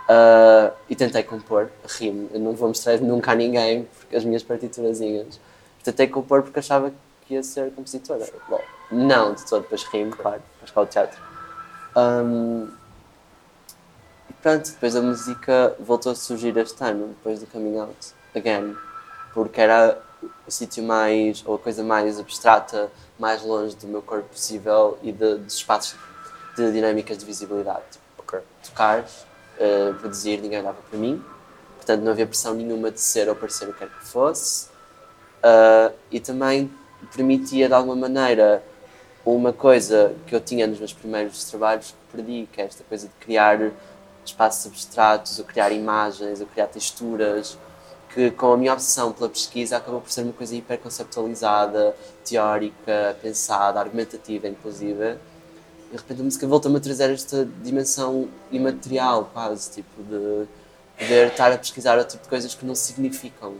Uh, 0.03 0.75
e 0.91 0.97
tentei 0.97 1.23
compor, 1.23 1.71
rimo. 1.87 2.29
Eu 2.33 2.41
não 2.41 2.53
vou 2.53 2.69
mostrar 2.69 2.99
nunca 3.01 3.31
a 3.31 3.35
ninguém, 3.35 3.89
porque 3.99 4.17
as 4.17 4.25
minhas 4.25 4.43
partiturazinhas. 4.43 5.41
Tentei 5.85 6.09
compor 6.09 6.43
porque 6.43 6.59
achava 6.59 6.93
que 7.27 7.35
ia 7.35 7.43
ser 7.43 7.73
compositora. 7.73 8.27
Bom, 8.49 8.61
não 8.91 9.35
de 9.35 9.47
todo, 9.47 9.63
depois 9.63 9.85
rimo, 9.85 10.17
claro, 10.17 10.43
para 10.57 10.63
a 10.63 10.65
escola 10.65 10.87
de 10.87 10.93
teatro. 10.93 11.23
Um, 11.97 12.69
e 14.29 14.33
pronto, 14.35 14.71
depois 14.71 14.97
a 14.97 15.01
música 15.01 15.77
voltou 15.79 16.13
a 16.13 16.15
surgir 16.15 16.57
este 16.57 16.83
ano, 16.83 17.09
depois 17.09 17.41
do 17.41 17.47
coming 17.47 17.79
out, 17.79 18.15
again, 18.35 18.77
porque 19.33 19.61
era 19.61 19.99
o 19.99 20.12
sítio 20.49 20.83
mais, 20.83 21.43
ou 21.47 21.55
a 21.55 21.59
coisa 21.59 21.83
mais 21.83 22.19
abstrata, 22.19 22.91
mais 23.19 23.43
longe 23.43 23.75
do 23.77 23.87
meu 23.87 24.03
corpo 24.03 24.29
possível 24.29 24.99
e 25.03 25.13
de, 25.13 25.37
dos 25.37 25.55
espaços 25.55 25.97
de 26.57 26.71
dinâmicas 26.73 27.19
de 27.19 27.25
visibilidade. 27.25 27.85
Okay. 28.19 28.41
Tocar, 28.65 29.01
uh, 29.01 29.95
produzir, 29.95 30.39
ninguém 30.41 30.61
olhava 30.61 30.79
para 30.89 30.99
mim, 30.99 31.25
portanto 31.77 32.03
não 32.03 32.13
havia 32.13 32.27
pressão 32.27 32.55
nenhuma 32.55 32.91
de 32.91 33.01
ser 33.01 33.29
ou 33.29 33.35
parecer 33.35 33.69
o 33.69 33.73
que 33.73 33.81
quer 33.81 33.89
que 33.89 34.07
fosse, 34.07 34.67
uh, 35.43 35.93
e 36.11 36.21
também 36.21 36.71
permitia 37.15 37.69
de 37.69 37.75
alguma 37.75 37.97
maneira 37.97 38.63
uma 39.25 39.53
coisa 39.53 40.15
que 40.27 40.35
eu 40.35 40.41
tinha 40.41 40.67
nos 40.67 40.79
meus 40.79 40.93
primeiros 40.93 41.45
trabalhos 41.45 41.93
que 41.93 42.17
perdi, 42.17 42.49
que 42.53 42.61
é 42.61 42.65
esta 42.65 42.83
coisa 42.85 43.07
de 43.07 43.15
criar 43.25 43.71
espaços 44.25 44.67
abstratos, 44.67 45.39
ou 45.39 45.45
criar 45.45 45.71
imagens, 45.71 46.41
ou 46.41 46.47
criar 46.47 46.67
texturas, 46.67 47.57
que 48.15 48.31
com 48.31 48.53
a 48.53 48.57
minha 48.57 48.73
obsessão 48.73 49.13
pela 49.13 49.29
pesquisa 49.29 49.77
acabou 49.77 50.01
por 50.01 50.11
ser 50.11 50.23
uma 50.23 50.33
coisa 50.33 50.55
hiperconceptualizada, 50.55 51.97
teórica, 52.25 53.17
pensada, 53.23 53.81
argumentativa, 53.81 54.49
inclusive. 54.49 55.17
E 55.89 55.93
de 55.93 55.97
repente 55.97 56.21
a 56.21 56.25
música 56.25 56.47
volta-me 56.47 56.77
a 56.77 56.81
trazer 56.81 57.11
esta 57.11 57.49
dimensão 57.63 58.29
imaterial, 58.51 59.31
quase, 59.33 59.71
tipo, 59.71 60.03
de 60.03 60.47
poder 60.99 61.29
estar 61.29 61.53
a 61.53 61.59
pesquisar 61.59 61.97
outro 61.99 62.13
tipo 62.13 62.25
de 62.25 62.29
coisas 62.29 62.55
que 62.55 62.67
não 62.67 62.75
significam. 62.75 63.55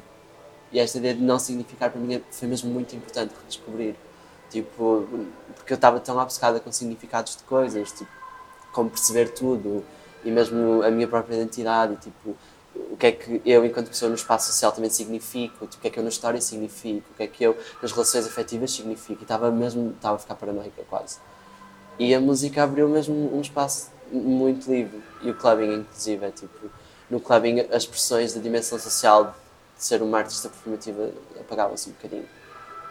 E 0.71 0.79
esta 0.79 0.99
ideia 0.99 1.15
de 1.15 1.23
não 1.23 1.39
significar 1.39 1.91
para 1.91 2.01
mim 2.01 2.23
foi 2.31 2.49
mesmo 2.49 2.71
muito 2.71 2.95
importante 2.95 3.35
redescobrir. 3.39 3.95
Tipo, 4.51 5.07
porque 5.55 5.73
eu 5.73 5.77
estava 5.77 5.99
tão 5.99 6.19
obcecada 6.19 6.61
com 6.61 6.71
significados 6.71 7.37
de 7.37 7.43
coisas, 7.45 7.91
tipo, 7.93 8.11
como 8.73 8.91
perceber 8.91 9.31
tudo, 9.31 9.83
e 10.25 10.31
mesmo 10.31 10.83
a 10.83 10.91
minha 10.91 11.09
própria 11.09 11.37
identidade, 11.37 11.95
e, 11.95 11.97
tipo, 11.97 12.37
o 12.75 12.97
que 12.97 13.07
é 13.07 13.13
que 13.13 13.43
eu, 13.45 13.65
enquanto 13.65 13.89
pessoa 13.89 14.09
no 14.09 14.15
espaço 14.15 14.47
social, 14.47 14.73
também 14.73 14.91
significo, 14.91 15.67
tipo, 15.67 15.79
o 15.79 15.81
que 15.81 15.89
é 15.89 15.91
que 15.91 15.99
eu 15.99 16.03
na 16.03 16.09
história 16.09 16.41
significo, 16.41 17.11
o 17.13 17.17
que 17.17 17.23
é 17.23 17.27
que 17.27 17.45
eu 17.45 17.57
nas 17.81 17.93
relações 17.93 18.27
afetivas 18.27 18.71
significo, 18.71 19.21
e 19.21 19.25
estava 19.25 19.51
mesmo, 19.51 19.91
estava 19.91 20.17
a 20.17 20.19
ficar 20.19 20.35
paranoica 20.35 20.83
quase. 20.89 21.19
E 21.99 22.15
a 22.15 22.21
música 22.21 22.63
abriu 22.63 22.89
mesmo 22.89 23.15
um 23.37 23.41
espaço 23.41 23.91
muito 24.11 24.71
livre. 24.71 25.03
E 25.23 25.31
o 25.31 25.35
clubbing, 25.35 25.81
inclusive, 25.81 26.25
é 26.25 26.31
tipo. 26.31 26.71
No 27.11 27.21
clubbing, 27.21 27.61
as 27.71 27.85
pressões 27.85 28.33
da 28.33 28.41
dimensão 28.41 28.79
social 28.79 29.35
de 29.77 29.85
ser 29.85 30.03
uma 30.03 30.19
artista 30.19 30.49
performativa 30.49 31.11
apagavam-se 31.39 31.91
um 31.91 31.93
bocadinho. 31.93 32.29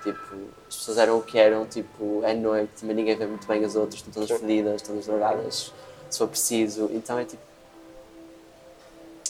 Tipo, 0.04 0.36
as 0.68 0.76
pessoas 0.76 0.98
eram 0.98 1.18
o 1.18 1.24
que 1.24 1.38
eram, 1.38 1.66
tipo, 1.66 2.22
é 2.24 2.34
noite, 2.34 2.84
mas 2.84 2.96
ninguém 2.96 3.16
vê 3.16 3.26
muito 3.26 3.48
bem 3.48 3.64
as 3.64 3.76
outras, 3.76 3.96
estão 3.96 4.14
todas 4.14 4.40
fedidas, 4.40 4.82
todas 4.82 5.06
drogadas, 5.06 5.74
se 6.10 6.18
for 6.18 6.28
preciso. 6.28 6.90
Então 6.94 7.18
é 7.18 7.26
tipo. 7.26 7.51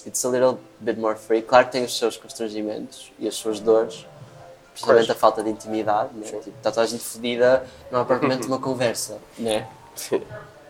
It's 0.05 0.23
a 0.25 0.29
little 0.29 0.57
bit 0.79 0.99
more 0.99 1.15
free. 1.17 1.41
Claro 1.41 1.65
que 1.67 1.71
tem 1.73 1.83
os 1.83 1.97
seus 1.97 2.17
constrangimentos 2.17 3.11
e 3.19 3.27
as 3.27 3.35
suas 3.35 3.59
dores, 3.59 4.05
principalmente 4.71 5.05
Pois. 5.07 5.17
a 5.17 5.19
falta 5.19 5.43
de 5.43 5.49
intimidade, 5.49 6.09
né? 6.15 6.25
Tipo, 6.25 6.49
está 6.49 6.71
toda 6.71 6.81
a 6.81 6.85
gente 6.87 7.03
fedida, 7.03 7.65
não 7.91 8.01
há 8.01 8.05
propriamente 8.05 8.47
uma 8.47 8.59
conversa, 8.59 9.19
né? 9.37 9.67
Sim. 9.95 10.21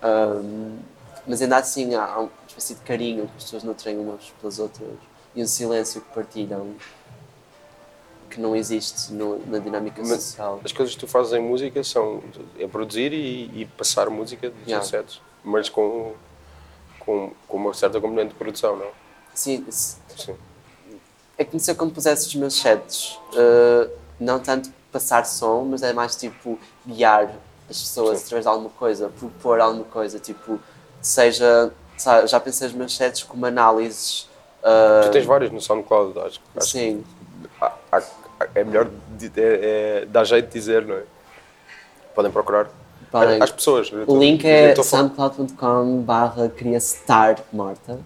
Um, 0.04 0.80
mas 1.28 1.42
ainda 1.42 1.58
assim 1.58 1.94
há 1.96 2.18
uma 2.20 2.30
espécie 2.48 2.74
de 2.76 2.82
carinho 2.82 3.28
que 3.28 3.34
as 3.38 3.44
pessoas 3.44 3.64
nutrem 3.64 3.98
umas 3.98 4.32
pelas 4.42 4.60
outras 4.60 4.90
e 5.36 5.42
um 5.44 5.48
silêncio 5.48 6.02
que 6.02 6.10
partilham 6.14 6.76
que 8.30 8.40
não 8.40 8.56
existe 8.56 9.12
no- 9.14 9.40
na 9.46 9.60
dinâmica 9.60 10.02
Mas- 10.02 10.24
social. 10.24 10.60
As 10.64 10.72
coisas 10.72 10.96
que 10.96 11.00
tu 11.02 11.08
fazes 11.08 11.34
em 11.34 11.42
música 11.42 11.84
são 11.84 12.24
é 12.58 12.66
produzir 12.68 13.12
e, 13.14 13.62
e 13.62 13.66
passar 13.78 14.10
música 14.10 14.50
de 14.50 14.72
Yeah. 14.72 15.06
mas 15.44 15.68
com, 15.70 16.14
com, 17.00 17.32
com 17.48 17.58
uma 17.58 17.74
certa 17.74 18.00
componente 18.00 18.30
de 18.30 18.36
produção, 18.36 18.78
não? 18.78 18.88
Sim, 19.34 19.66
Sim. 19.70 20.36
é 21.38 21.44
como 21.44 21.60
se 21.60 21.72
eu 21.72 21.76
compusesse 21.76 22.28
os 22.28 22.36
meus 22.36 22.54
sets. 22.60 23.20
Uh, 23.34 23.90
não 24.20 24.40
tanto 24.40 24.70
passar 24.92 25.26
som, 25.26 25.66
mas 25.70 25.82
é 25.84 25.94
mais 25.94 26.16
tipo 26.16 26.60
guiar 26.86 27.32
as 27.70 27.80
pessoas 27.82 28.20
Sim. 28.20 28.26
através 28.26 28.46
de 28.46 28.50
alguma 28.50 28.70
coisa, 28.72 29.10
propor 29.18 29.60
alguma 29.62 29.86
coisa, 29.86 30.20
tipo, 30.20 30.60
seja. 31.02 31.72
sabe, 31.98 32.28
já 32.28 32.40
pensei 32.40 32.68
os 32.68 32.74
meus 32.74 32.96
sets 32.96 33.24
como 33.24 33.46
análises. 33.46 34.30
uh, 34.64 35.06
Tu 35.08 35.12
tens 35.12 35.26
vários 35.26 35.52
no 35.52 35.62
SoundCloud, 35.62 36.20
acho, 36.20 36.28
acho 36.28 36.42
que 36.56 36.62
Sim, 36.80 37.04
há- 37.62 37.74
há- 37.92 38.04
é 38.56 38.64
melhor 38.64 38.90
é, 39.38 40.02
é, 40.02 40.06
dar 40.08 40.24
jeito 40.26 40.48
de 40.48 40.54
dizer, 40.54 40.86
não 40.86 40.96
é? 40.96 41.04
Podem 42.14 42.32
procurar. 42.32 42.70
Podem. 43.10 43.42
As 43.42 43.52
pessoas. 43.52 43.92
O 44.08 44.18
link 44.20 44.46
é 44.46 44.70
estou 44.70 44.82
a 44.84 44.86
falar- 44.86 45.04
soundcloud.com 45.16 46.02
barra 46.02 46.50
cria 46.50 46.80
star 46.80 47.40
morta. 47.54 48.00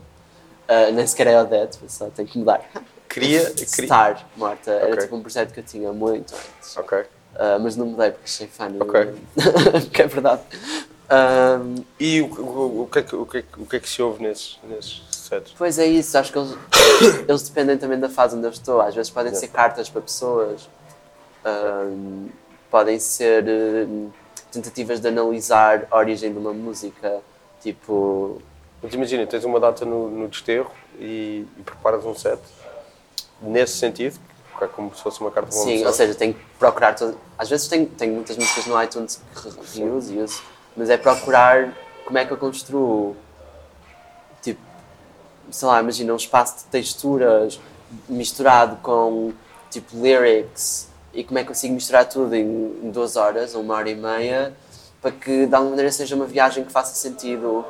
Uh, 0.68 0.92
nem 0.94 1.06
sequer 1.06 1.28
é 1.28 1.42
Odete, 1.42 1.80
só 1.88 2.10
tenho 2.10 2.28
que 2.28 2.38
mudar. 2.40 2.62
Cria, 3.08 3.52
cria. 3.52 3.68
Star 3.68 4.28
morta. 4.36 4.72
Era 4.72 4.88
Ok. 4.94 5.04
tipo 5.04 5.16
um 5.16 5.22
projeto 5.22 5.54
que 5.54 5.60
eu 5.60 5.64
tinha 5.64 5.92
muito 5.94 6.34
antes. 6.34 6.78
Ok. 6.78 7.00
Uh, 7.00 7.60
mas 7.62 7.76
não 7.76 7.86
mudei 7.86 8.12
porque 8.12 8.26
achei 8.26 8.48
fã. 8.48 8.72
Ok. 8.80 9.14
que 9.94 10.02
é 10.02 10.08
verdade. 10.08 10.42
Um, 11.08 11.84
E 12.00 12.22
o, 12.22 12.26
o, 12.26 12.82
o, 12.84 12.88
que 12.92 13.00
é 13.00 13.04
que, 13.04 13.16
o, 13.16 13.26
que 13.26 13.38
é 13.38 13.42
que, 13.44 13.62
o 13.62 13.66
que 13.66 13.76
é 13.76 13.80
que 13.80 13.88
se 13.88 14.02
ouve 14.02 14.24
nesses, 14.24 14.58
nesses 14.64 15.04
sets? 15.12 15.54
pois 15.56 15.78
é 15.78 15.86
isso, 15.86 16.18
acho 16.18 16.32
que 16.32 16.40
eles, 16.40 16.58
eles 17.30 17.42
dependem 17.44 17.78
também 17.78 18.00
da 18.00 18.10
fase 18.10 18.36
onde 18.36 18.48
eu 18.48 18.52
estou. 18.52 18.82
Às 18.82 18.96
vezes 18.96 19.12
podem 19.12 19.34
ser 19.36 19.50
cartas 19.50 19.88
para 19.88 20.02
pessoas, 20.02 20.68
um, 21.46 22.28
podem 22.72 23.00
ser 23.00 23.46
um, 23.48 24.10
tentativas 24.52 25.00
de 25.00 25.08
analisar 25.08 25.86
a 25.92 25.98
origem 25.98 26.32
de 26.32 26.40
uma 26.40 26.54
música. 26.54 27.20
Tipo, 27.62 28.42
Mas 28.86 28.94
imagina, 28.94 29.26
tens 29.26 29.44
uma 29.44 29.60
data 29.60 29.84
no, 29.84 30.12
no 30.12 30.28
desterro 30.28 30.70
e, 31.00 31.44
e 31.58 31.64
preparas 31.64 32.06
um 32.06 32.14
set 32.14 32.40
nesse 33.42 33.78
sentido, 33.78 34.20
é 34.62 34.68
como 34.68 34.96
se 34.96 35.02
fosse 35.02 35.20
uma 35.22 35.32
carta 35.32 35.50
de 35.50 35.56
Sim, 35.56 35.84
ou 35.84 35.92
seja, 35.92 36.14
tenho 36.14 36.36
que 36.36 36.40
procurar. 36.60 36.94
Todo... 36.96 37.18
Às 37.36 37.50
vezes 37.50 37.68
tenho, 37.68 37.88
tenho 37.88 38.14
muitas 38.14 38.38
músicas 38.38 38.68
no 38.68 38.82
iTunes 38.82 39.20
que 39.34 39.80
reuso 39.80 40.14
e 40.14 40.22
uso, 40.22 40.42
mas 40.78 40.90
é 40.90 40.98
procurar 40.98 41.74
como 42.06 42.18
é 42.20 42.26
que 42.26 42.32
eu 42.32 42.38
construo. 42.38 43.16
Tipo, 44.44 44.62
sei 45.50 45.68
lá, 45.68 45.82
imagina 45.82 46.14
um 46.14 46.18
espaço 46.18 46.58
de 46.58 46.64
texturas 46.66 47.60
misturado 48.08 48.78
com 48.84 49.34
tipo 49.72 49.98
lyrics 49.98 50.90
e 51.12 51.24
como 51.24 51.40
é 51.40 51.42
que 51.42 51.48
consigo 51.48 51.74
misturar 51.74 52.08
tudo 52.08 52.36
em, 52.36 52.46
em 52.84 52.92
duas 52.92 53.16
horas 53.16 53.56
ou 53.56 53.62
uma 53.62 53.74
hora 53.74 53.90
e 53.90 53.96
meia 53.96 54.54
para 55.02 55.12
que 55.12 55.48
de 55.48 55.56
alguma 55.56 55.72
maneira 55.72 55.92
seja 55.92 56.16
uma 56.16 56.26
viagem 56.26 56.64
que 56.64 56.72
faça 56.72 56.94
sentido 56.96 57.66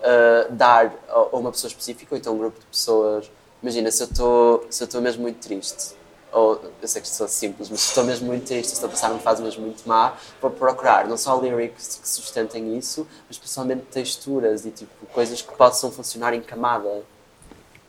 uh, 0.00 0.52
dar 0.52 0.92
a, 1.08 1.36
uma 1.36 1.50
pessoa 1.50 1.68
específica 1.68 2.14
ou 2.14 2.18
então 2.18 2.34
um 2.34 2.38
grupo 2.38 2.58
de 2.58 2.66
pessoas. 2.66 3.30
Imagina, 3.62 3.90
se 3.90 4.02
eu 4.02 4.66
estou 4.70 5.00
mesmo 5.00 5.22
muito 5.22 5.38
triste, 5.38 5.94
ou 6.32 6.60
eu 6.80 6.88
sei 6.88 7.02
que 7.02 7.08
sou 7.08 7.28
simples, 7.28 7.68
mas 7.68 7.80
se 7.80 7.88
estou 7.88 8.04
mesmo 8.04 8.26
muito 8.26 8.46
triste, 8.46 8.72
estou 8.72 8.88
a 8.88 8.90
passar 8.90 9.10
uma 9.10 9.18
fase 9.18 9.42
mesmo 9.42 9.62
muito 9.62 9.86
má, 9.86 10.14
vou 10.40 10.50
procurar 10.50 11.06
não 11.06 11.16
só 11.16 11.38
lyrics 11.38 11.98
que 12.00 12.08
sustentem 12.08 12.76
isso, 12.76 13.06
mas 13.28 13.38
principalmente 13.38 13.82
texturas 13.90 14.64
e 14.64 14.70
tipo 14.70 15.06
coisas 15.06 15.42
que 15.42 15.52
possam 15.54 15.90
funcionar 15.90 16.32
em 16.32 16.40
camada. 16.40 17.02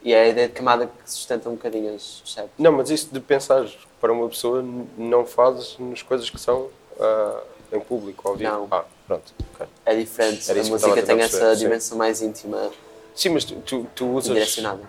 E 0.03 0.13
é 0.13 0.23
a 0.23 0.27
ideia 0.27 0.47
de 0.47 0.53
camada 0.55 0.87
que 0.87 1.11
sustenta 1.11 1.47
um 1.47 1.53
bocadinho 1.53 1.93
as 1.93 2.23
sets. 2.25 2.49
Não, 2.57 2.71
mas 2.71 2.89
isso 2.89 3.09
de 3.11 3.19
pensar 3.19 3.67
para 3.99 4.11
uma 4.11 4.27
pessoa 4.27 4.65
não 4.97 5.25
fazes 5.27 5.77
nas 5.77 6.01
coisas 6.01 6.27
que 6.27 6.39
são 6.39 6.69
ah, 6.99 7.43
em 7.71 7.79
público, 7.79 8.27
ao 8.27 8.35
vivo. 8.35 8.51
Não. 8.51 8.67
Ah, 8.71 8.83
pronto. 9.07 9.33
ok. 9.53 9.67
É 9.85 9.95
diferente, 9.95 10.49
Era 10.49 10.59
a 10.61 10.63
música 10.65 10.91
a 10.99 11.03
tem 11.03 11.19
essa 11.19 11.29
perceber, 11.37 11.55
sim. 11.55 11.63
dimensão 11.63 11.97
mais 11.97 12.21
íntima 12.21 12.69
Sim, 13.15 13.29
mas 13.29 13.43
tu, 13.45 13.55
tu, 13.65 13.87
tu 13.95 14.07
usas 14.13 14.33
direcionada. 14.33 14.81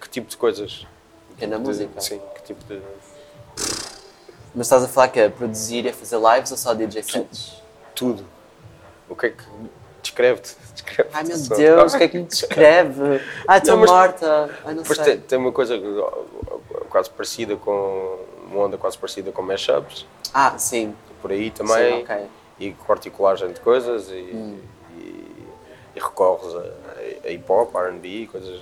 que 0.00 0.08
tipo 0.08 0.28
de 0.28 0.36
coisas? 0.36 0.86
É 1.40 1.46
na 1.46 1.56
De- 1.56 1.62
música. 1.62 2.00
Sim, 2.00 2.20
que 2.34 2.42
tipo 2.42 2.62
de. 2.64 2.80
Mas 4.54 4.66
estás 4.66 4.82
a 4.84 4.88
falar 4.88 5.08
que 5.08 5.20
é 5.20 5.28
produzir 5.28 5.86
e 5.86 5.92
fazer 5.92 6.18
lives 6.18 6.50
ou 6.50 6.56
só 6.56 6.74
DJ 6.74 7.02
sets? 7.02 7.62
Tudo. 7.94 8.24
O 9.08 9.14
que 9.16 9.26
é 9.26 9.30
que. 9.30 9.44
Descreve-te. 10.02 10.56
Descreve 10.72 11.10
Ai 11.12 11.24
meu 11.24 11.36
Deus, 11.38 11.94
o 11.94 11.98
que 11.98 12.04
é 12.04 12.08
que 12.08 12.18
me 12.18 12.24
descreve? 12.24 13.20
Ai, 13.46 13.58
estou 13.58 13.74
Não, 13.74 13.80
mas- 13.80 13.90
morta. 13.90 14.50
Ai, 14.64 14.74
não 14.74 14.84
sei. 14.84 14.96
tem, 15.04 15.20
tem 15.20 15.38
uma 15.38 15.52
coisa 15.52 15.78
quase 16.88 17.10
parecida 17.10 17.56
com. 17.56 18.18
Uma 18.50 18.64
onda 18.64 18.76
quase 18.78 18.98
parecida 18.98 19.30
com 19.30 19.42
mashups, 19.42 20.04
Ah, 20.34 20.58
sim. 20.58 20.92
Por 21.20 21.30
aí 21.32 21.50
também. 21.50 21.96
Sim, 21.98 22.02
ok. 22.02 22.16
E 22.58 22.72
com 22.72 22.92
articulagem 22.92 23.52
de 23.52 23.60
coisas 23.60 24.08
e, 24.10 24.30
Hum. 24.34 24.58
e, 24.98 25.00
e 25.96 26.00
recorres 26.00 26.54
a, 26.54 27.26
a 27.28 27.30
hip 27.30 27.44
hop, 27.50 27.74
RB, 27.74 28.28
coisas. 28.30 28.60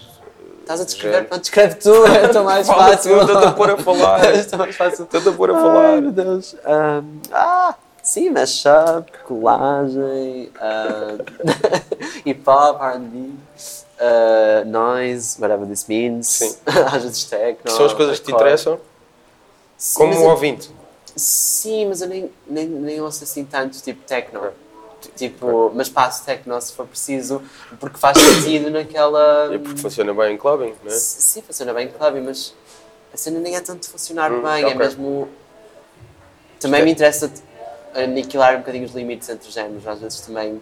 Estás 0.61 0.83
a 0.83 0.85
descrever, 0.85 1.25
pronto, 1.27 1.41
descreve 1.41 1.75
tu, 1.77 2.05
é 2.07 2.29
tão 2.29 2.45
mais 2.45 2.67
Fala 2.69 2.91
fácil. 2.91 3.17
tu, 3.17 3.21
estou-te 3.25 3.47
a 3.47 3.53
pôr 3.53 3.71
a 3.71 3.77
falar. 3.79 4.35
Estou 4.37 4.59
mais 4.59 4.77
fácil. 4.77 5.05
Estou-te 5.05 5.29
a 5.29 5.33
pôr 5.33 5.51
a 5.51 5.55
Ai, 5.57 5.63
falar. 5.63 6.01
meu 6.03 6.13
Deus. 6.13 6.55
Ahm, 6.65 7.21
ah, 7.33 7.75
sim, 8.03 8.29
mashup, 8.31 9.11
colagem, 9.27 10.51
ahm, 10.61 11.19
hip 12.27 12.43
hop, 12.49 12.79
RB, 12.83 13.33
ah, 13.99 14.63
noise, 14.67 15.41
whatever 15.41 15.67
this 15.67 15.87
means. 15.89 16.29
Sim. 16.29 16.57
Às 16.67 17.03
vezes 17.03 17.25
techno. 17.25 17.71
São 17.71 17.87
as 17.87 17.95
coisas 17.95 18.19
que 18.21 18.27
te 18.27 18.33
interessam 18.33 18.79
Sim, 19.77 19.99
como 19.99 20.15
um 20.21 20.29
ouvinte. 20.29 20.71
Sim, 21.19 21.87
mas 21.89 22.01
eu 22.01 22.09
nem, 22.09 22.31
nem, 22.47 22.67
nem 22.67 23.01
ouço 23.01 23.25
assim 23.25 23.45
tanto 23.45 23.81
tipo 23.83 24.03
techno. 24.05 24.41
Tipo, 25.17 25.71
mas 25.75 25.89
passo 25.89 26.25
techno 26.25 26.61
se 26.61 26.73
for 26.73 26.87
preciso, 26.87 27.43
porque 27.79 27.99
faz 27.99 28.19
sentido 28.21 28.71
naquela. 28.71 29.53
É 29.53 29.59
porque 29.59 29.81
funciona 29.81 30.13
bem 30.15 30.35
em 30.35 30.37
clubbing, 30.39 30.75
não 30.83 30.91
é? 30.91 30.95
Sim, 30.95 31.43
funciona 31.43 31.73
bem 31.75 31.87
em 31.87 31.91
clubbing, 31.91 32.21
mas 32.23 32.55
a 33.13 33.17
cena 33.17 33.39
nem 33.41 33.57
é 33.57 33.61
tanto 33.61 33.89
funcionar 33.89 34.31
Hum, 34.33 34.43
bem, 34.43 34.65
ok. 34.65 34.71
é 34.73 34.75
mesmo. 34.75 35.29
Também 36.61 36.81
é- 36.81 36.85
me 36.85 36.91
interessa 36.93 37.33
aniquilar 37.95 38.57
um 38.57 38.59
bocadinho 38.59 38.85
os 38.85 38.93
limites 38.93 39.29
entre 39.29 39.49
os 39.49 39.55
géneros, 39.55 39.87
às 39.87 40.01
vezes 40.01 40.21
também 40.21 40.61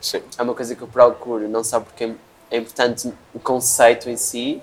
Sim. 0.00 0.22
é 0.36 0.42
uma 0.42 0.54
coisa 0.54 0.74
que 0.74 0.82
eu 0.82 0.88
procuro, 0.88 1.48
não 1.48 1.62
só 1.64 1.80
porque 1.80 2.12
é 2.50 2.56
importante 2.56 3.12
o 3.34 3.38
conceito 3.40 4.10
em 4.10 4.16
si, 4.16 4.60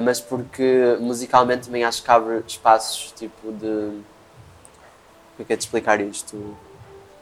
mas 0.00 0.20
porque 0.20 0.96
musicalmente 1.00 1.66
também 1.66 1.84
acho 1.84 2.02
que 2.02 2.10
abre 2.10 2.42
espaços 2.46 3.12
tipo 3.16 3.52
de. 3.52 4.00
Como 5.40 5.42
é 5.42 5.46
que 5.46 5.52
é 5.54 5.56
de 5.56 5.62
explicar 5.64 5.98
isto? 6.02 6.54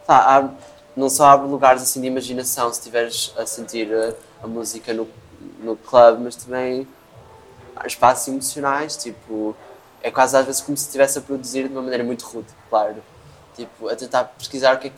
Tá, 0.04 0.18
abre- 0.36 0.56
não 0.96 1.08
só 1.08 1.26
abre 1.26 1.46
lugares 1.46 1.80
assim 1.80 2.00
de 2.00 2.08
imaginação 2.08 2.72
se 2.72 2.80
estiveres 2.80 3.32
a 3.38 3.46
sentir 3.46 3.94
a, 3.94 4.12
a 4.42 4.46
música 4.48 4.92
no, 4.92 5.06
no 5.60 5.76
club, 5.76 6.18
mas 6.24 6.34
também 6.34 6.84
há 7.76 7.86
espaços 7.86 8.26
emocionais, 8.26 8.96
tipo. 8.96 9.54
É 10.02 10.10
quase 10.10 10.36
às 10.36 10.44
vezes 10.44 10.60
como 10.60 10.76
se 10.76 10.86
estivesse 10.86 11.18
a 11.18 11.20
produzir 11.20 11.68
de 11.68 11.72
uma 11.74 11.82
maneira 11.82 12.02
muito 12.02 12.24
rude, 12.26 12.48
claro. 12.68 12.96
Tipo, 13.54 13.88
a 13.88 13.94
tentar 13.94 14.24
pesquisar 14.24 14.74
o 14.74 14.78
que 14.78 14.88
é 14.88 14.90
que 14.90 14.96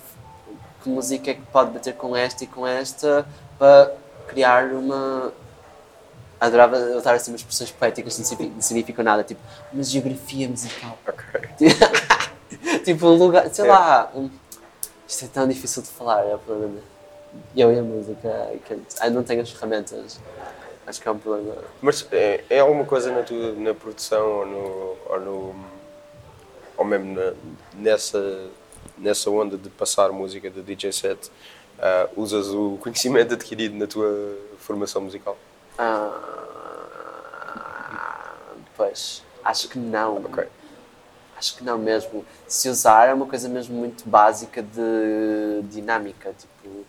que 0.82 0.88
música 0.88 1.30
é 1.30 1.34
que 1.34 1.42
pode 1.52 1.72
bater 1.72 1.94
com 1.94 2.16
esta 2.16 2.44
e 2.44 2.46
com 2.46 2.66
esta 2.66 3.26
para 3.58 3.92
criar 4.28 4.64
uma. 4.72 5.30
Adorava 6.40 6.78
usar 6.96 7.12
assim 7.12 7.32
umas 7.32 7.42
expressões 7.42 7.70
poéticas 7.70 8.14
que 8.14 8.20
não 8.20 8.26
signifi- 8.26 8.54
não 8.54 8.62
significam 8.62 9.04
nada, 9.04 9.22
tipo 9.22 9.42
uma 9.74 9.82
geografia 9.82 10.48
musical. 10.48 10.96
tipo 12.84 13.06
um 13.06 13.16
lugar, 13.16 13.48
sei 13.50 13.64
É. 13.64 13.68
lá. 13.68 14.10
um- 14.14 14.30
Isto 15.08 15.24
é 15.24 15.28
tão 15.28 15.48
difícil 15.48 15.82
de 15.82 15.88
falar, 15.88 16.24
é 16.24 16.34
o 16.34 16.38
problema. 16.38 16.78
Eu 17.56 17.72
e 17.72 17.78
a 17.78 17.82
música, 17.82 18.50
eu 19.04 19.10
não 19.10 19.22
tenho 19.22 19.42
as 19.42 19.50
ferramentas. 19.50 20.20
Acho 20.86 21.00
que 21.00 21.08
é 21.08 21.10
um 21.10 21.18
problema. 21.18 21.54
Mas 21.80 22.06
é, 22.12 22.44
é 22.50 22.60
alguma 22.60 22.84
coisa 22.84 23.10
na, 23.12 23.22
tua, 23.22 23.52
na 23.54 23.74
produção 23.74 24.26
ou 24.26 24.46
no. 24.46 24.96
ou, 25.08 25.20
no, 25.20 25.54
ou 26.76 26.84
mesmo 26.84 27.14
na- 27.14 27.32
nessa, 27.74 28.46
nessa 28.98 29.30
onda 29.30 29.56
de 29.56 29.68
passar 29.70 30.10
música 30.12 30.50
de 30.50 30.60
DJ 30.62 30.92
set 30.92 31.30
ah, 31.78 32.08
usas 32.16 32.48
o 32.48 32.78
conhecimento 32.80 33.34
adquirido 33.34 33.76
na 33.76 33.86
tua 33.86 34.36
formação 34.58 35.02
musical? 35.02 35.36
Ah, 35.78 36.10
pois, 38.76 39.22
acho 39.44 39.68
que 39.68 39.78
não. 39.78 40.16
Ok. 40.16 40.46
Acho 41.40 41.56
que 41.56 41.64
não 41.64 41.78
mesmo. 41.78 42.22
Se 42.46 42.68
usar 42.68 43.08
é 43.08 43.14
uma 43.14 43.24
coisa 43.24 43.48
mesmo 43.48 43.74
muito 43.74 44.06
básica 44.06 44.62
de 44.62 45.62
dinâmica, 45.70 46.34
tipo, 46.38 46.84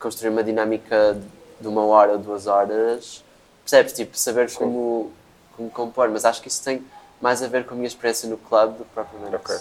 construir 0.00 0.30
uma 0.30 0.42
dinâmica 0.42 1.16
de 1.60 1.68
uma 1.68 1.84
hora 1.84 2.14
ou 2.14 2.18
duas 2.18 2.48
horas, 2.48 3.22
percebes? 3.62 3.92
Tipo, 3.92 4.18
saber 4.18 4.52
como, 4.52 5.12
como 5.56 5.70
compor, 5.70 6.08
mas 6.08 6.24
acho 6.24 6.42
que 6.42 6.48
isso 6.48 6.64
tem 6.64 6.84
mais 7.20 7.40
a 7.40 7.46
ver 7.46 7.66
com 7.66 7.74
a 7.74 7.76
minha 7.76 7.86
experiência 7.86 8.28
no 8.28 8.36
clube 8.36 8.78
do 8.78 8.84
que 8.84 8.90
propriamente. 8.90 9.36
Ok. 9.36 9.56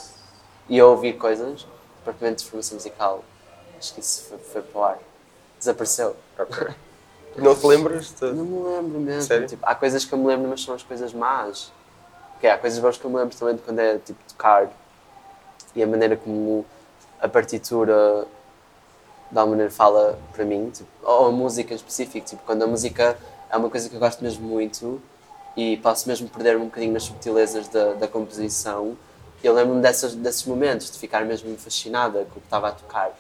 E 0.68 0.80
eu 0.80 0.90
ouvir 0.90 1.14
coisas, 1.14 1.68
propriamente 2.04 2.44
de 2.44 2.50
formação 2.50 2.74
musical. 2.74 3.24
Acho 3.78 3.94
que 3.94 4.00
isso 4.00 4.24
foi, 4.24 4.40
foi 4.40 4.62
para 4.64 4.80
o 4.80 4.84
ar. 4.84 5.00
Desapareceu. 5.60 6.16
Ok. 6.40 6.70
Não 7.36 7.56
te 7.56 7.68
lembras? 7.68 8.12
De... 8.14 8.34
Não 8.34 8.44
me 8.44 8.64
lembro 8.68 9.00
mesmo. 9.00 9.22
Sério? 9.22 9.48
Tipo, 9.48 9.64
há 9.64 9.76
coisas 9.76 10.04
que 10.04 10.12
eu 10.12 10.18
me 10.18 10.26
lembro, 10.26 10.50
mas 10.50 10.64
são 10.64 10.74
as 10.74 10.82
coisas 10.82 11.14
más. 11.14 11.72
Ok, 12.38 12.48
há 12.48 12.58
coisas 12.60 12.78
boas 12.78 12.98
que 13.00 13.04
eu 13.04 13.10
me 13.10 13.18
lembro 13.18 13.36
também 13.36 13.56
de 13.56 13.64
quando 13.64 13.80
é 13.80 13.98
tipo 13.98 14.20
tocar 14.28 14.70
e 15.76 15.82
a 15.82 15.88
maneira 15.88 16.16
como 16.16 16.64
a 17.20 17.28
partitura 17.28 18.28
de 19.32 19.40
alguma 19.40 19.56
maneira 19.56 19.72
fala 19.72 20.20
para 20.34 20.46
mim, 20.46 20.70
tipo, 20.70 20.88
ou 21.02 21.28
a 21.28 21.32
música 21.32 21.74
em 21.74 21.76
específico. 21.76 22.28
Tipo, 22.28 22.44
quando 22.46 22.62
a 22.62 22.68
música 22.68 23.18
é 23.50 23.58
uma 23.58 23.72
coisa 23.72 23.90
que 23.90 23.96
eu 23.96 24.00
gosto 24.00 24.24
mesmo 24.24 24.48
muito 24.48 25.02
e 25.56 25.78
posso 25.78 26.08
mesmo 26.08 26.30
perder 26.30 26.58
um 26.58 26.66
bocadinho 26.66 26.94
nas 26.94 27.04
subtilezas 27.04 27.68
da, 27.70 27.94
da 27.94 28.08
composição. 28.08 28.96
Eu 29.44 29.56
lembro-me 29.56 29.82
desses 29.82 30.46
momentos, 30.46 30.92
de 30.92 31.00
ficar 31.00 31.26
mesmo 31.26 31.58
fascinada 31.58 32.20
com 32.26 32.38
o 32.38 32.42
que 32.42 32.48
estava 32.48 32.68
a 32.70 32.72
tocar. 32.72 33.18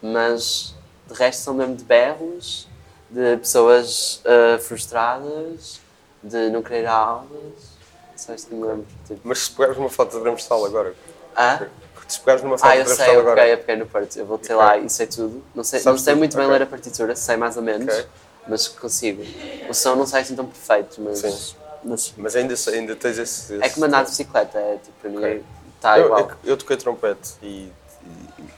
Mas 0.00 0.76
de 1.08 1.14
resto 1.14 1.42
são 1.42 1.54
mesmo 1.54 1.74
de 1.74 1.82
berros, 1.82 2.68
de 3.10 3.36
pessoas 3.38 4.22
ah, 4.24 4.60
frustradas, 4.60 5.80
de 6.22 6.50
não 6.50 6.62
querer 6.62 6.86
aulas. 6.86 7.77
Só 8.18 8.34
isto 8.34 8.48
que 8.48 8.54
me 8.54 8.66
lembro. 8.66 8.86
Tipo. 9.06 9.20
Mas 9.22 9.38
se 9.38 9.50
pegares 9.52 9.76
numa 9.78 9.88
flauta 9.88 10.18
transversal 10.18 10.64
agora, 10.66 10.94
Ah? 11.36 11.66
se 12.08 12.18
pegares 12.20 12.42
numa 12.42 12.56
Ah, 12.56 12.58
flauta 12.58 12.76
eu 12.78 12.84
sei, 12.86 12.94
transversal 12.96 13.14
eu 13.14 13.20
agora, 13.20 13.36
peguei, 13.36 13.52
eu 13.54 13.58
peguei 13.58 13.76
no 13.76 13.86
Porto. 13.86 14.16
Eu 14.18 14.26
voltei 14.26 14.56
lá 14.56 14.76
e 14.76 14.90
sei 14.90 15.06
tudo. 15.06 15.42
Não 15.54 15.62
sei, 15.62 15.80
não 15.84 15.96
sei 15.96 16.12
tudo? 16.14 16.18
muito 16.18 16.36
bem 16.36 16.46
Ok. 16.46 16.58
ler 16.58 16.62
a 16.64 16.66
partitura, 16.66 17.14
sei 17.14 17.36
mais 17.36 17.56
ou 17.56 17.62
menos, 17.62 17.94
Ok. 17.94 18.06
mas 18.48 18.66
consigo. 18.66 19.22
O 19.68 19.72
som 19.74 19.94
não 19.94 20.04
sai 20.06 20.22
assim 20.22 20.34
tão 20.34 20.46
perfeito, 20.46 21.00
mas. 21.00 21.18
Sim. 21.20 21.56
mas 21.84 22.14
mas 22.16 22.34
ainda, 22.36 22.54
ainda 22.70 22.96
tens 22.96 23.18
esse. 23.18 23.62
é 23.62 23.68
como 23.68 23.86
andar 23.86 24.02
de 24.02 24.10
bicicleta, 24.10 24.58
é 24.58 24.78
tipo, 24.82 25.00
para 25.00 25.10
mim 25.10 25.44
está 25.76 25.96
eu, 25.98 26.06
igual. 26.06 26.20
eu, 26.42 26.50
eu 26.50 26.56
toquei 26.56 26.76
trompete 26.76 27.34
e, 27.40 27.70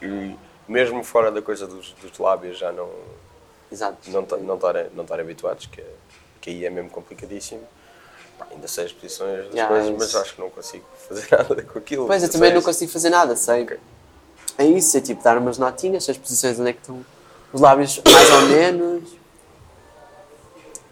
e- 0.01 0.07
e 0.07 0.37
mesmo 0.67 1.05
fora 1.05 1.31
da 1.31 1.43
coisa 1.43 1.67
dos, 1.67 1.93
dos 2.01 2.19
lábios 2.19 2.57
já 2.59 2.73
não 2.73 2.89
Exato. 3.71 4.11
não 4.11 4.25
ta- 4.25 4.39
não 4.39 4.57
não 4.95 5.05
habituados 5.21 5.67
que, 5.67 5.85
que 6.41 6.49
aí 6.49 6.65
é 6.65 6.71
mesmo 6.71 6.89
complicadíssimo 6.89 7.61
Pá, 8.41 8.47
ainda 8.51 8.67
sei 8.67 8.87
as 8.87 8.93
posições 8.93 9.45
das 9.47 9.55
Yeah, 9.55 9.69
coisas 9.69 9.91
isso. 9.91 9.99
mas 9.99 10.23
acho 10.23 10.35
que 10.35 10.41
não 10.41 10.49
consigo 10.49 10.85
fazer 11.09 11.29
nada 11.31 11.63
com 11.63 11.79
aquilo 11.79 12.07
Pois, 12.07 12.23
eu 12.23 12.29
Sei 12.29 12.33
também 12.39 12.51
não 12.53 12.59
isso. 12.61 12.67
consigo 12.69 12.91
fazer 12.91 13.11
nada, 13.11 13.37
sei. 13.37 13.65
Ok. 13.65 13.79
É 14.57 14.65
isso, 14.65 14.97
é 14.97 15.01
tipo 15.03 15.23
dar 15.23 15.37
umas 15.37 15.59
notinhas, 15.59 16.05
sei 16.05 16.13
as 16.13 16.19
posições 16.19 16.59
onde 16.59 16.71
é 16.71 16.73
que 16.73 16.81
estão 16.81 17.05
os 17.53 17.61
lábios 17.61 18.01
mais 18.11 18.31
ou 18.31 18.41
menos. 18.43 19.11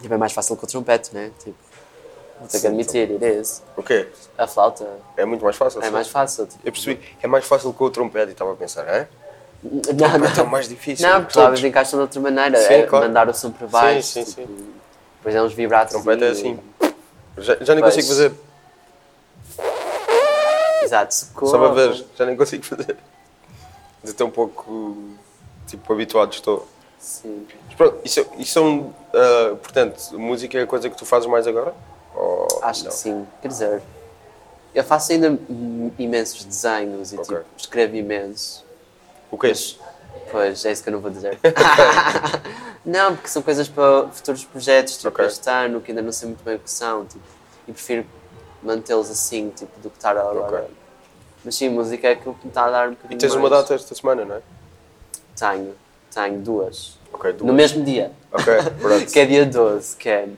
Tipo, 0.00 0.14
é 0.14 0.16
mais 0.16 0.32
fácil 0.32 0.56
que 0.56 0.64
o 0.64 0.66
trompete, 0.66 1.12
né? 1.14 1.30
Tipo, 1.38 1.56
vou 2.38 2.46
ter 2.48 2.52
que 2.52 2.58
Sim, 2.60 2.66
admitir, 2.68 3.10
it 3.10 3.24
is. 3.40 3.62
o 3.76 3.82
quê? 3.82 4.08
A 4.36 4.46
flauta 4.46 4.86
é 5.16 5.24
muito 5.24 5.42
mais 5.42 5.56
fácil 5.56 5.80
é 5.82 5.86
sim. 5.86 5.90
mais 5.90 6.08
fácil. 6.08 6.46
Tipo, 6.46 6.60
eu 6.66 6.72
percebi 6.72 7.16
é 7.22 7.26
mais 7.26 7.44
fácil 7.46 7.72
com 7.72 7.84
o 7.84 7.90
trompete 7.90 8.28
e 8.28 8.32
estava 8.32 8.52
a 8.52 8.56
pensar 8.56 8.86
hã? 8.88 9.08
Não, 9.62 9.80
trompete 9.80 10.40
é 10.40 10.42
não. 10.44 10.46
mais 10.50 10.68
difícil 10.68 11.08
Não, 11.08 11.20
porque 11.24 11.36
os 11.38 11.42
lábios 11.44 11.64
encaixam 11.64 11.98
de 11.98 12.02
outra 12.02 12.20
maneira. 12.20 12.58
Sim, 12.58 12.74
é 12.74 12.82
claro. 12.84 13.06
mandar 13.06 13.28
o 13.28 13.34
som 13.34 13.50
para 13.50 13.66
baixo. 13.66 14.02
sim, 14.08 14.24
tipo, 14.24 14.46
sim. 14.46 14.68
Depois 15.18 15.34
é 15.34 15.42
uns 15.42 15.52
vibratos. 15.52 15.92
trompete 15.94 16.22
é 16.24 16.28
assim 16.28 16.58
já, 17.40 17.56
já 17.60 17.74
nem 17.74 17.82
Pois. 17.82 17.94
consigo 17.94 18.08
fazer 18.08 18.32
Exato, 20.82 21.14
socorro. 21.14 21.50
só 21.50 21.58
para 21.58 21.68
ver 21.72 22.04
já 22.16 22.26
nem 22.26 22.36
consigo 22.36 22.64
fazer 22.64 22.96
de 24.02 24.12
tão 24.12 24.30
pouco 24.30 24.96
tipo 25.66 25.92
habituado 25.92 26.32
estou 26.32 26.66
Sim. 26.98 27.46
Mas 27.66 27.74
pronto, 27.76 27.98
isso, 28.04 28.26
isso 28.38 28.52
são, 28.52 28.92
ah, 29.14 29.54
portanto, 29.62 30.18
música 30.18 30.58
é 30.58 30.62
a 30.62 30.66
coisa 30.66 30.90
que 30.90 30.96
tu 30.96 31.06
fazes 31.06 31.28
mais 31.28 31.46
agora? 31.46 31.72
Ou 32.14 32.48
Acho 32.62 32.84
não? 32.84 32.90
que 32.90 32.96
sim. 32.96 33.26
Quer 33.40 33.48
dizer, 33.48 33.82
eu 34.74 34.82
faço 34.82 35.12
ainda 35.12 35.38
imensos 35.96 36.44
desenhos 36.44 37.12
e 37.12 37.18
Ok. 37.18 37.36
tipo, 37.36 37.46
escrevo 37.56 37.94
imenso. 37.94 38.64
O 39.30 39.38
que 39.38 39.46
é 39.46 39.50
Mas, 39.50 39.58
isso? 39.58 39.80
Pois, 40.30 40.64
é 40.64 40.72
isso 40.72 40.82
que 40.82 40.88
eu 40.88 40.92
não 40.92 41.00
vou 41.00 41.10
dizer. 41.10 41.38
não, 42.84 43.14
porque 43.14 43.28
são 43.28 43.42
coisas 43.42 43.68
para 43.68 44.08
futuros 44.08 44.44
projetos, 44.44 44.96
tipo 44.96 45.08
Ok. 45.08 45.26
este 45.26 45.48
ano, 45.48 45.80
que 45.80 45.90
ainda 45.90 46.02
não 46.02 46.12
sei 46.12 46.28
muito 46.28 46.42
bem 46.44 46.56
o 46.56 46.58
que 46.58 46.70
são, 46.70 47.04
tipo, 47.06 47.24
e 47.66 47.72
prefiro 47.72 48.06
mantê-los 48.62 49.10
assim, 49.10 49.50
tipo, 49.50 49.78
do 49.80 49.90
que 49.90 49.96
estar 49.96 50.16
agora. 50.16 50.40
Ok. 50.62 50.76
Mas 51.44 51.54
sim, 51.54 51.68
música 51.68 52.08
é 52.08 52.12
aquilo 52.12 52.34
que 52.34 52.46
me 52.46 52.50
está 52.50 52.64
a 52.66 52.70
dar 52.70 52.88
um 52.88 52.92
E 52.92 52.94
bocadinho 52.96 53.20
tens 53.20 53.34
uma 53.34 53.48
mais. 53.48 53.62
data 53.62 53.74
esta 53.74 53.94
semana, 53.94 54.24
não 54.24 54.34
é? 54.36 54.40
Tenho, 55.36 55.74
tenho 56.12 56.40
duas. 56.40 56.98
Duas. 57.12 57.40
No 57.40 57.52
mesmo 57.52 57.84
dia. 57.84 58.10
Ok, 58.32 58.44
pronto. 58.80 59.06
que 59.10 59.18
é 59.20 59.24
dia 59.26 59.46
12, 59.46 59.96
que 59.96 60.08
é 60.08 60.28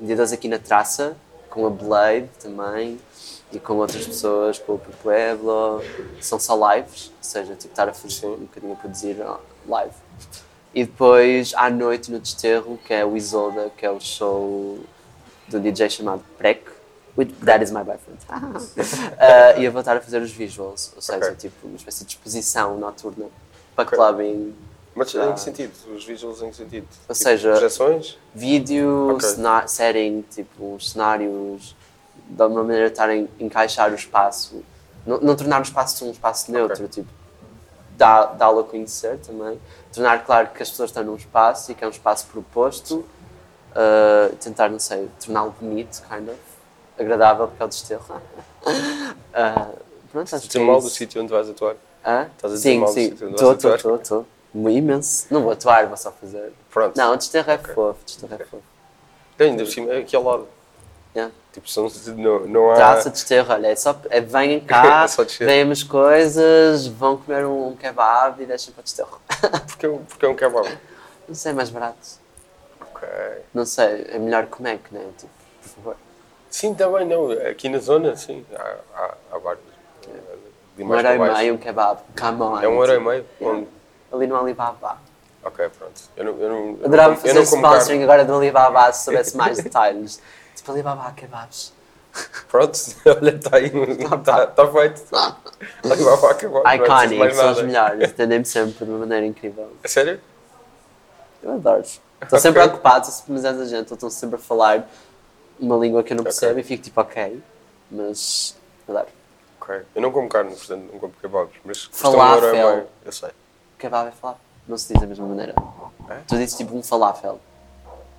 dia 0.00 0.16
12 0.16 0.34
aqui 0.34 0.48
na 0.48 0.58
Traça, 0.58 1.16
com 1.48 1.66
a 1.66 1.70
Blade 1.70 2.28
também, 2.42 3.00
e 3.54 3.60
com 3.60 3.74
outras 3.74 4.06
pessoas, 4.06 4.58
com 4.58 4.74
o 4.74 4.78
Pueblo, 4.78 5.82
são 6.20 6.38
só 6.40 6.54
lives, 6.74 7.06
ou 7.08 7.12
seja, 7.22 7.54
tipo 7.54 7.72
estar 7.72 7.88
a 7.88 7.94
fazer 7.94 8.26
um 8.26 8.36
bocadinho 8.40 8.72
a 8.72 8.76
produzir 8.76 9.16
ó, 9.24 9.38
live. 9.68 9.94
E 10.74 10.84
depois 10.84 11.52
à 11.54 11.70
noite 11.70 12.10
no 12.10 12.18
Desterro, 12.18 12.78
que 12.84 12.92
é 12.92 13.04
o 13.04 13.16
Isolda, 13.16 13.70
que 13.76 13.86
é 13.86 13.90
o 13.90 14.00
show 14.00 14.78
do 15.48 15.60
DJ 15.60 15.88
chamado 15.88 16.22
Prec, 16.36 16.62
with 17.16 17.28
That 17.44 17.62
is 17.62 17.70
my 17.70 17.84
boyfriend. 17.84 18.18
Ah, 19.18 19.58
e 19.58 19.64
eu 19.64 19.70
vou 19.72 19.80
estar 19.80 19.96
a 19.96 20.00
fazer 20.00 20.20
os 20.20 20.32
visuals, 20.32 20.92
ou 20.96 21.00
seja, 21.02 21.18
Ok. 21.26 21.36
tipo 21.36 21.66
uma 21.68 21.76
espécie 21.76 22.04
de 22.04 22.10
exposição 22.12 22.76
noturna 22.78 23.26
para 23.76 23.84
Ok. 23.84 23.96
clubbing, 23.96 24.54
Mas 24.96 25.12
Ah. 25.16 25.28
em 25.30 25.32
que 25.34 25.40
sentido? 25.40 25.72
Os 25.92 26.04
visuals 26.04 26.40
em 26.40 26.50
que 26.50 26.56
sentido? 26.56 26.86
Ou 27.08 27.14
Tipo, 27.14 27.28
seja- 27.28 27.50
Projeções? 27.50 28.16
vídeo, 28.32 29.10
Ok. 29.16 29.28
cena- 29.28 29.66
setting, 29.66 30.24
tipo, 30.30 30.78
cenários, 30.80 31.74
de 32.28 32.42
alguma 32.42 32.62
maneira 32.62 32.86
estarem 32.88 33.28
encaixar 33.38 33.90
o 33.92 33.94
espaço, 33.94 34.62
não, 35.06 35.20
não 35.20 35.36
tornar 35.36 35.60
o 35.60 35.62
espaço 35.62 36.04
um 36.04 36.10
espaço 36.10 36.50
neutro, 36.50 36.88
tipo, 36.88 37.08
dá- 37.96 38.26
dá-lo 38.26 38.60
a 38.60 38.64
conhecer 38.64 39.18
também, 39.18 39.60
tornar 39.92 40.24
claro 40.24 40.48
que 40.48 40.62
as 40.62 40.70
pessoas 40.70 40.90
estão 40.90 41.04
num 41.04 41.16
espaço 41.16 41.70
e 41.70 41.74
que 41.74 41.84
é 41.84 41.86
um 41.86 41.90
espaço 41.90 42.26
proposto, 42.26 43.04
uh, 43.74 44.34
tentar, 44.36 44.68
não 44.70 44.78
sei, 44.78 45.08
torná-lo 45.22 45.54
bonito, 45.60 46.02
kind 46.08 46.28
of, 46.28 46.38
agradável, 46.98 47.48
porque 47.48 47.62
é 47.62 47.66
o 47.66 47.68
desterro. 47.68 48.04
uh, 48.14 49.78
pronto, 50.10 50.34
acho 50.34 50.48
que 50.48 50.58
é 50.58 50.60
mal 50.60 50.80
do 50.80 50.88
sítio 50.88 51.22
onde 51.22 51.32
vais 51.32 51.48
atuar? 51.48 51.76
Hã? 52.04 52.28
Estás 52.36 52.52
a 52.52 52.56
dizer 52.56 52.70
sim, 52.70 52.78
mal 52.78 52.88
do 52.88 52.94
sim, 52.94 53.10
sítio 53.10 53.26
onde 53.26 53.34
estou, 53.36 53.48
vais 53.48 53.56
estou, 53.58 53.74
atuar? 53.74 53.96
estou, 53.96 54.24
estou, 54.54 54.70
imenso, 54.70 55.26
não 55.30 55.42
vou 55.42 55.52
atuar, 55.52 55.86
vou 55.86 55.96
só 55.96 56.12
fazer. 56.12 56.52
Pronto. 56.70 56.96
Não, 56.96 57.12
o 57.12 57.16
desterro 57.16 57.50
é 57.50 57.58
fofo, 57.58 58.00
o 58.00 58.04
desterro 58.04 58.34
é 58.34 58.44
fofo. 58.44 58.62
Ainda 59.38 59.64
por 59.64 59.70
cima, 59.70 59.92
é 59.92 59.98
aqui 59.98 60.14
ao 60.14 60.22
lado. 60.22 60.46
Yeah. 61.14 61.32
Tipo, 61.52 61.68
são, 61.68 61.88
não, 62.16 62.40
não 62.46 62.70
há... 62.72 62.74
Traça 62.74 63.08
de 63.08 63.14
desterro, 63.14 63.52
olha, 63.52 63.68
é 63.68 63.76
só, 63.76 63.96
é, 64.10 64.20
venham 64.20 64.60
cá, 64.66 65.04
É 65.04 65.08
só 65.08 65.22
descer. 65.22 65.46
veem 65.46 65.70
as 65.70 65.82
coisas, 65.84 66.86
vão 66.88 67.16
comer 67.18 67.46
um, 67.46 67.68
um 67.68 67.76
kebab 67.76 68.42
e 68.42 68.46
deixem 68.46 68.72
para 68.74 68.80
o 68.80 68.84
desterro. 68.84 69.20
Porque, 69.68 69.86
é 69.86 69.88
um- 69.88 69.98
porque 70.04 70.26
é 70.26 70.28
um 70.28 70.34
kebab. 70.34 70.78
Não 71.28 71.34
sei, 71.34 71.52
é 71.52 71.54
mais 71.54 71.70
barato. 71.70 71.96
Ok. 72.80 73.08
Não 73.54 73.64
sei, 73.64 74.06
é 74.10 74.18
melhor 74.18 74.46
que 74.46 74.60
Mac, 74.62 74.80
né? 74.90 75.06
Tipo, 75.16 75.30
por 75.62 75.68
favor. 75.68 75.96
Sim, 76.50 76.74
também 76.74 77.06
não. 77.06 77.30
Aqui 77.48 77.68
na 77.68 77.78
zona, 77.78 78.16
sim. 78.16 78.44
Há, 78.54 78.76
há, 78.96 79.14
há 79.32 79.38
vários. 79.38 79.64
Um 80.76 80.82
euro 80.92 81.02
para 81.02 81.14
e 81.14 81.18
meio, 81.18 81.54
um 81.54 81.58
kebab, 81.58 82.00
come 82.18 82.42
on. 82.42 82.60
É 82.60 82.68
um 82.68 82.74
euro 82.80 82.92
e 82.94 83.00
meio? 83.00 83.26
yeah. 83.40 83.64
Ali 84.12 84.26
no 84.26 84.36
Alibaba. 84.36 84.98
Ok, 85.44 85.68
pronto. 85.78 86.00
Eu 86.16 86.24
não, 86.24 86.32
eu 86.40 86.48
não, 86.48 86.78
eu 86.80 86.86
Adorava 86.86 87.10
não, 87.10 87.16
fazer 87.16 87.30
eu 87.30 87.34
não 87.42 87.46
como 87.46 87.62
sponsoring 87.66 87.86
carne. 87.98 88.04
agora 88.04 88.24
do 88.24 88.34
Alibaba 88.34 88.92
se 88.92 89.04
soubesse 89.04 89.36
mais 89.36 89.58
detalhes. 89.62 90.20
Tipo, 90.64 90.72
Alibaba 90.72 91.12
kebabs. 91.12 91.72
Pronto, 92.48 92.72
olha, 93.06 93.34
está 93.36 93.56
aí. 93.58 93.66
Está 93.66 94.46
tá 94.46 94.72
feito. 94.72 95.02
Ali 95.84 96.02
vai 96.04 96.16
para 96.18 96.30
acabar. 96.30 96.62
não 96.62 96.70
é 96.70 96.78
preciso 96.78 97.14
Iconic, 97.14 97.34
são 97.34 97.52
os 97.52 97.62
melhores, 97.62 98.10
entendem-me 98.10 98.44
sempre 98.46 98.84
de 98.86 98.90
uma 98.90 98.98
maneira 99.00 99.26
incrível. 99.26 99.70
A 99.84 99.88
sério? 99.88 100.20
Eu 101.42 101.54
adoro. 101.54 101.82
Estou 102.22 102.38
sempre 102.38 102.62
Ok. 102.62 102.72
ocupado, 102.72 103.06
estou 103.08 103.12
sempre 103.36 103.50
mas 103.50 103.68
gente, 103.68 103.92
estou 103.92 104.08
sempre 104.08 104.36
a 104.36 104.38
falar 104.38 104.88
uma 105.60 105.76
língua 105.76 106.02
que 106.02 106.12
eu 106.14 106.16
não 106.16 106.24
percebo 106.24 106.58
e 106.58 106.62
fico 106.62 106.82
tipo, 106.84 106.98
ok, 107.00 107.42
mas 107.90 108.56
adoro. 108.88 109.08
Ok. 109.60 109.82
Eu 109.94 110.00
não 110.00 110.10
como 110.12 110.28
carne, 110.28 110.54
portanto 110.56 110.88
não 110.92 110.98
como 110.98 111.12
kebabs. 111.20 111.56
Mas 111.64 111.84
Falafel. 111.92 112.48
e 112.48 112.52
meio. 112.52 112.86
Eu 113.04 113.12
sei. 113.12 113.30
Kebab 113.78 114.08
é 114.08 114.12
falafel. 114.12 114.40
Não 114.66 114.78
se 114.78 114.92
diz 114.92 115.00
da 115.02 115.06
mesma 115.06 115.26
maneira. 115.26 115.54
É? 116.08 116.14
Tu 116.26 116.36
dizes 116.36 116.56
tipo 116.56 116.74
um 116.74 116.82
falafel, 116.82 117.38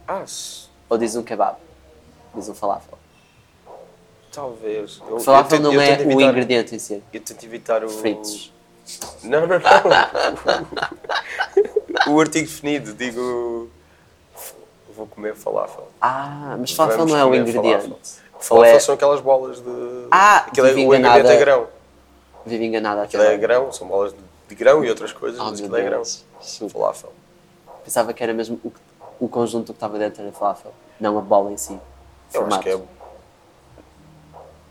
Ah, 0.08 0.22
se- 0.28 0.68
ou 0.88 0.98
dizes 0.98 1.16
um 1.16 1.24
kebab. 1.24 1.58
Diz 2.36 2.50
um 2.50 2.54
falafel. 2.54 2.98
talvez. 4.32 5.02
Eu, 5.10 5.20
falafel 5.20 5.58
eu 5.60 5.64
não 5.64 5.74
eu 5.74 5.82
é 5.82 5.96
tento 5.96 6.08
o 6.08 6.12
evitar- 6.12 6.30
ingrediente 6.32 6.76
em 6.76 6.80
si. 6.80 7.04
Eu 7.14 7.22
tento 7.22 7.44
evitar 7.46 7.84
o... 7.84 7.90
Fritos. 7.90 8.54
Não, 9.24 9.48
não, 9.48 9.60
não. 12.08 12.14
o 12.14 12.20
artigo 12.20 12.46
definido, 12.48 12.94
digo. 12.94 13.70
Vou 14.96 15.08
comer 15.08 15.36
falafel. 15.36 15.88
Ah, 16.00 16.56
mas 16.60 16.72
falafel 16.72 17.00
Vamos 17.00 17.14
não 17.14 17.20
é 17.20 17.26
o 17.26 17.34
ingrediente. 17.36 17.88
falafel. 17.88 17.98
Falafel 18.40 18.76
é... 18.76 18.80
são 18.80 18.96
aquelas 18.96 19.22
bolas 19.22 19.60
de. 19.60 20.08
Ah, 20.12 20.38
Aquilo 20.48 20.68
é, 20.68 20.74
o 20.74 20.80
ingrediente 20.80 21.28
é 21.28 21.38
grão. 21.38 21.68
Vive 22.46 22.64
enganada 22.66 23.02
Aquilo 23.02 23.24
é 23.24 23.36
grão, 23.38 23.72
são 23.72 23.88
bolas 23.88 24.14
de, 24.14 24.20
de 24.50 24.56
grão 24.56 24.86
e 24.86 24.90
outras 24.90 25.12
coisas, 25.12 25.40
Oh, 25.40 25.46
mas 25.46 25.60
aquilo 25.60 25.76
é 25.78 25.82
grão. 25.82 25.98
Deus. 25.98 26.24
Sim. 26.40 26.70
Falafel. 26.70 27.12
Pensava 27.84 28.14
que 28.14 28.22
era 28.22 28.34
mesmo 28.34 28.60
o, 28.64 28.72
o 29.20 29.28
conjunto 29.28 29.68
que 29.74 29.78
estava 29.78 29.98
dentro 29.98 30.22
era 30.22 30.32
falafel, 30.32 30.72
não 31.00 31.18
a 31.18 31.22
bola 31.22 31.52
em 31.52 31.58
si. 31.58 31.80
Eu 32.34 32.46
acho 32.48 32.60
que 32.60 32.70
é. 32.70 32.80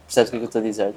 Percebes 0.06 0.28
o 0.28 0.30
que 0.30 0.36
é 0.36 0.38
que 0.38 0.44
eu 0.44 0.46
estou 0.46 0.60
a 0.60 0.64
dizer? 0.64 0.94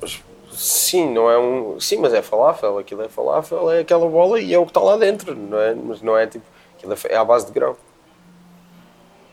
mas, 0.00 0.22
sim, 0.52 1.10
não 1.12 1.30
é 1.30 1.38
um. 1.38 1.80
Sim, 1.80 1.98
mas 1.98 2.12
é 2.12 2.22
falafel. 2.22 2.78
Aquilo 2.78 3.02
é 3.02 3.08
falafel, 3.08 3.70
é 3.70 3.80
aquela 3.80 4.08
bola 4.08 4.40
e 4.40 4.52
é 4.52 4.58
o 4.58 4.64
que 4.64 4.70
está 4.70 4.80
lá 4.80 4.96
dentro, 4.96 5.34
não 5.34 5.58
é? 5.58 5.74
Mas 5.74 6.02
não 6.02 6.16
é 6.16 6.26
tipo. 6.26 6.44
Aquilo 6.76 6.92
é 6.92 6.96
é 7.08 7.16
à 7.16 7.24
base 7.24 7.46
de 7.46 7.52
grão. 7.52 7.76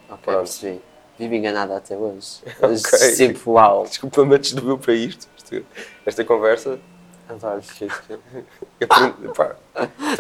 Ok, 0.10 0.20
Pronto. 0.24 0.38
percebi. 0.38 0.82
Vive 1.20 1.38
enganada 1.38 1.78
até 1.78 1.96
hoje. 1.96 2.42
Ok. 2.62 3.16
Tipo, 3.16 3.52
uau. 3.52 3.84
Desculpa, 3.86 4.26
me 4.26 4.38
desdobrou 4.38 4.78
para 4.78 4.94
isto. 4.94 5.28
Esta 6.06 6.24
conversa. 6.24 6.80
Adoro. 7.30 7.62
Eu 8.80 8.88
pergunto- 8.88 9.34
pá, 9.34 9.56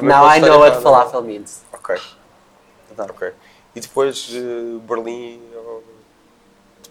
Now 0.01 0.29
I 0.29 0.39
know 0.39 0.59
what 0.59 0.81
falafel 0.81 1.21
means. 1.21 1.63
Ok, 1.73 1.95
Adoro. 2.91 3.13
ok. 3.13 3.33
E 3.75 3.79
depois 3.79 4.29
eh, 4.33 4.79
Berlim. 4.87 5.41
ou- 5.55 5.83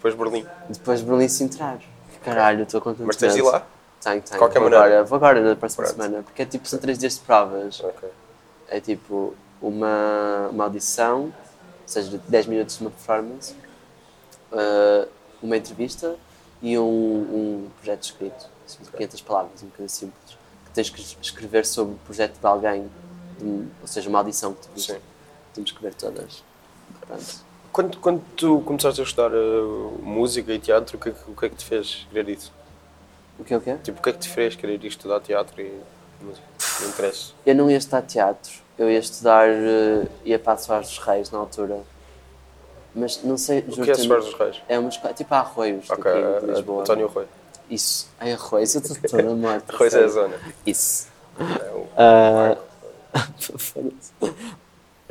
Depois 0.01 0.15
Berlim. 0.15 0.47
Depois 0.69 1.03
Berlim 1.03 1.29
se 1.29 1.45
entrar. 1.45 1.79
Caralho, 2.25 2.63
estou 2.63 2.81
contente. 2.81 3.07
Mas 3.07 3.17
tens 3.17 3.35
de 3.35 3.41
ir 3.41 3.43
lá? 3.43 3.67
Tenho, 4.03 4.23
tenho. 4.23 4.39
qualquer 4.39 4.61
vou 4.61 4.71
maneira. 4.71 4.87
Agora, 4.87 5.05
vou 5.05 5.17
agora 5.17 5.41
na 5.43 5.57
próxima 5.57 5.85
Pronto. 5.85 6.03
semana. 6.03 6.23
Porque 6.23 6.43
é 6.43 6.47
tipo, 6.47 6.67
são 6.67 6.79
três 6.79 6.99
dias 6.99 7.15
de 7.15 7.21
provas. 7.21 7.81
Ok. 7.81 8.09
É 8.69 8.81
tipo 8.81 9.35
uma, 9.61 10.49
uma 10.51 10.65
audição, 10.65 11.25
ou 11.25 11.33
seja, 11.85 12.19
10 12.29 12.47
minutos 12.47 12.79
de 12.79 12.83
uma 12.83 12.91
performance, 12.91 13.55
uh, 14.53 15.09
uma 15.43 15.57
entrevista 15.57 16.17
e 16.63 16.79
um, 16.79 16.83
um 16.83 17.71
projeto 17.77 18.05
escrito, 18.05 18.49
assim, 18.67 18.83
de 18.83 18.91
500 18.91 19.21
palavras, 19.21 19.63
um 19.63 19.67
bocadinho 19.67 19.89
simples, 19.91 20.39
que 20.65 20.71
tens 20.73 20.89
que 20.89 21.01
escrever 21.21 21.67
sobre 21.67 21.95
o 21.95 21.99
projeto 21.99 22.39
de 22.39 22.47
alguém, 22.47 22.91
de 23.39 23.69
ou 23.83 23.87
seja, 23.87 24.09
uma 24.09 24.19
audição 24.19 24.55
que 24.55 24.63
tu 24.63 24.71
viste. 24.75 24.93
Sim. 24.93 25.01
Temos 25.53 25.73
que 25.73 25.77
escrever 25.77 25.95
todas. 25.95 26.43
Pronto. 27.07 27.50
Quando, 27.73 27.99
quando 27.99 28.23
tu 28.37 28.61
começaste 28.63 29.01
a 29.01 29.05
estudar 29.05 29.31
eh, 29.33 30.01
música 30.03 30.53
e 30.53 30.59
teatro, 30.59 30.97
o 30.97 31.01
que, 31.01 31.09
é 31.11 31.13
que- 31.13 31.31
o 31.31 31.35
que 31.37 31.47
é 31.47 31.49
que 31.49 31.55
te 31.57 31.65
fez 31.65 32.07
querer 32.11 32.29
isso? 32.29 32.53
O 33.39 33.45
que 33.45 33.55
é 33.55 33.57
o 33.57 33.61
quê? 33.61 33.77
Tipo, 33.83 34.01
o 34.01 34.03
que 34.03 34.09
é 34.11 34.13
que 34.13 34.19
te 34.19 34.29
fez 34.29 34.57
querer 34.57 34.83
ir 34.85 34.87
estudar 34.89 35.21
teatro 35.21 35.61
e 35.63 35.81
música? 36.21 36.47
Não 36.81 36.89
interessa. 36.89 37.33
Eu 37.47 37.55
não 37.55 37.71
ia 37.71 37.77
estudar 37.79 38.03
teatro, 38.03 38.53
eu 38.77 38.91
ia 38.91 38.99
estudar, 38.99 39.49
uh, 39.49 40.09
ia 40.25 40.39
para 40.39 40.55
a 40.55 40.57
Soares 40.57 40.89
dos 40.89 40.99
Reis 40.99 41.31
na 41.31 41.39
altura. 41.39 41.81
Mas 42.95 43.23
não 43.23 43.39
sei, 43.39 43.61
O 43.61 43.73
que 43.83 43.91
é 43.91 43.95
Soares 43.95 44.25
dos 44.25 44.35
Reis? 44.35 44.61
É 44.69 44.77
uma 44.79 44.89
escola, 44.89 45.15
tipo 45.15 45.33
a 45.33 45.39
Arroios, 45.39 45.89
Ok, 45.89 46.11
aqui 46.11 46.19
em 46.19 46.49
eh, 46.51 46.53
Lisboa. 46.53 46.83
António 46.83 47.07
Rui. 47.07 47.27
Isso, 47.71 48.09
é 48.21 48.33
arroz, 48.33 48.75
eu 48.75 48.81
estou 48.81 48.97
toda 49.09 49.23
morta. 49.37 49.73
Arroz 49.73 49.95
é 49.95 50.03
a 50.05 50.09
zona. 50.09 50.37
Isso. 50.67 51.07
É 51.39 51.71
o- 51.71 51.87
Ah, 51.97 52.57
foda-se. 53.39 54.13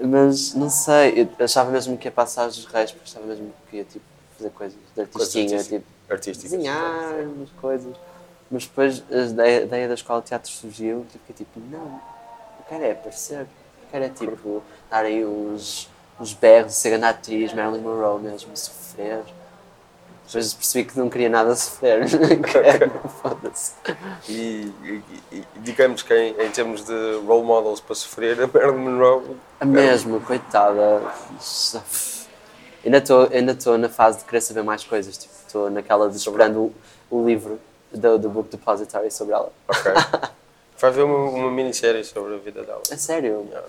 Mas 0.01 0.53
não 0.53 0.69
sei, 0.69 1.29
eu 1.37 1.45
achava 1.45 1.71
mesmo 1.71 1.97
que 1.97 2.07
ia 2.07 2.11
passar 2.11 2.47
os 2.47 2.65
reis, 2.65 2.91
porque 2.91 3.09
achava 3.09 3.25
mesmo 3.25 3.53
que 3.69 3.77
ia 3.77 3.83
tipo, 3.83 4.05
fazer 4.37 4.49
coisas 4.51 4.77
de 4.77 4.93
Coisas 4.93 5.15
artistinha, 5.15 5.57
artísticas. 5.57 5.67
tipo 5.67 5.85
artísticas. 6.13 6.51
desenhar 6.51 7.13
umas 7.35 7.49
coisas. 7.59 7.95
Mas 8.51 8.63
depois 8.65 9.03
a 9.11 9.15
ideia, 9.17 9.59
a 9.59 9.63
ideia 9.63 9.87
da 9.87 9.93
escola 9.93 10.21
de 10.21 10.27
teatro 10.27 10.49
surgiu 10.51 11.05
e 11.09 11.17
fiquei 11.19 11.35
tipo, 11.45 11.59
não, 11.71 12.01
eu 12.59 12.65
quero 12.67 12.83
é 12.83 12.91
aparecer. 12.91 13.41
Eu 13.41 13.47
quero 13.91 14.05
é 14.05 14.09
tipo 14.09 14.63
dar 14.89 15.05
aí 15.05 15.23
uns, 15.25 15.87
uns 16.19 16.33
berros, 16.33 16.73
ser 16.73 16.89
grande 16.91 17.05
atriz, 17.05 17.53
Marilyn 17.53 17.81
Monroe 17.81 18.21
mesmo, 18.21 18.55
sofrer. 18.57 19.21
Depois 20.25 20.53
percebi 20.53 20.87
que 20.87 20.97
não 20.99 21.09
queria 21.09 21.29
nada 21.29 21.55
sofrer. 21.55 22.05
Foda-se. 23.21 23.73
E, 24.27 24.71
e- 24.83 25.03
e- 25.31 25.37
e 25.55 25.59
digamos 25.59 26.03
que 26.03 26.13
em, 26.13 26.39
em 26.39 26.51
termos 26.51 26.83
de 26.85 26.93
role 27.25 27.43
models 27.43 27.79
para 27.79 27.95
sofrer, 27.95 28.39
a 28.41 28.47
Marilyn 28.47 28.77
Monroe 28.77 29.37
A 29.59 29.65
mesma, 29.65 30.19
coitada. 30.19 31.01
Ainda 32.83 32.97
estou 32.97 33.29
ainda 33.31 33.77
na 33.77 33.89
fase 33.89 34.19
de 34.19 34.25
querer 34.25 34.41
saber 34.41 34.63
mais 34.63 34.83
coisas. 34.83 35.17
Tipo, 35.17 35.33
estou 35.45 35.69
naquela 35.69 36.09
de 36.09 36.17
esperando 36.17 36.73
o, 37.09 37.17
o 37.17 37.25
livro 37.25 37.59
do, 37.91 38.17
do 38.17 38.29
Book 38.29 38.49
Depository 38.49 39.11
sobre 39.11 39.33
ela. 39.33 39.51
Ok. 39.67 39.91
Vai 40.79 40.89
haver 40.91 41.03
uma, 41.03 41.29
uma 41.29 41.51
minissérie 41.51 42.05
sobre 42.05 42.35
a 42.35 42.37
vida 42.37 42.63
dela. 42.63 42.81
É 42.89 42.95
sério? 42.95 43.45
Yeah. 43.49 43.67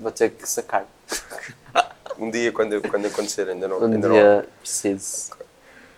Vou 0.00 0.10
ter 0.10 0.30
que 0.30 0.48
sacar. 0.48 0.86
Um 2.18 2.32
dia, 2.32 2.50
quando, 2.50 2.80
quando 2.90 3.06
acontecer, 3.06 3.48
ainda 3.48 3.68
não. 3.68 3.78
Um 3.78 3.84
ainda 3.84 4.08
não. 4.08 4.14
dia 4.16 4.48
preciso. 4.60 5.30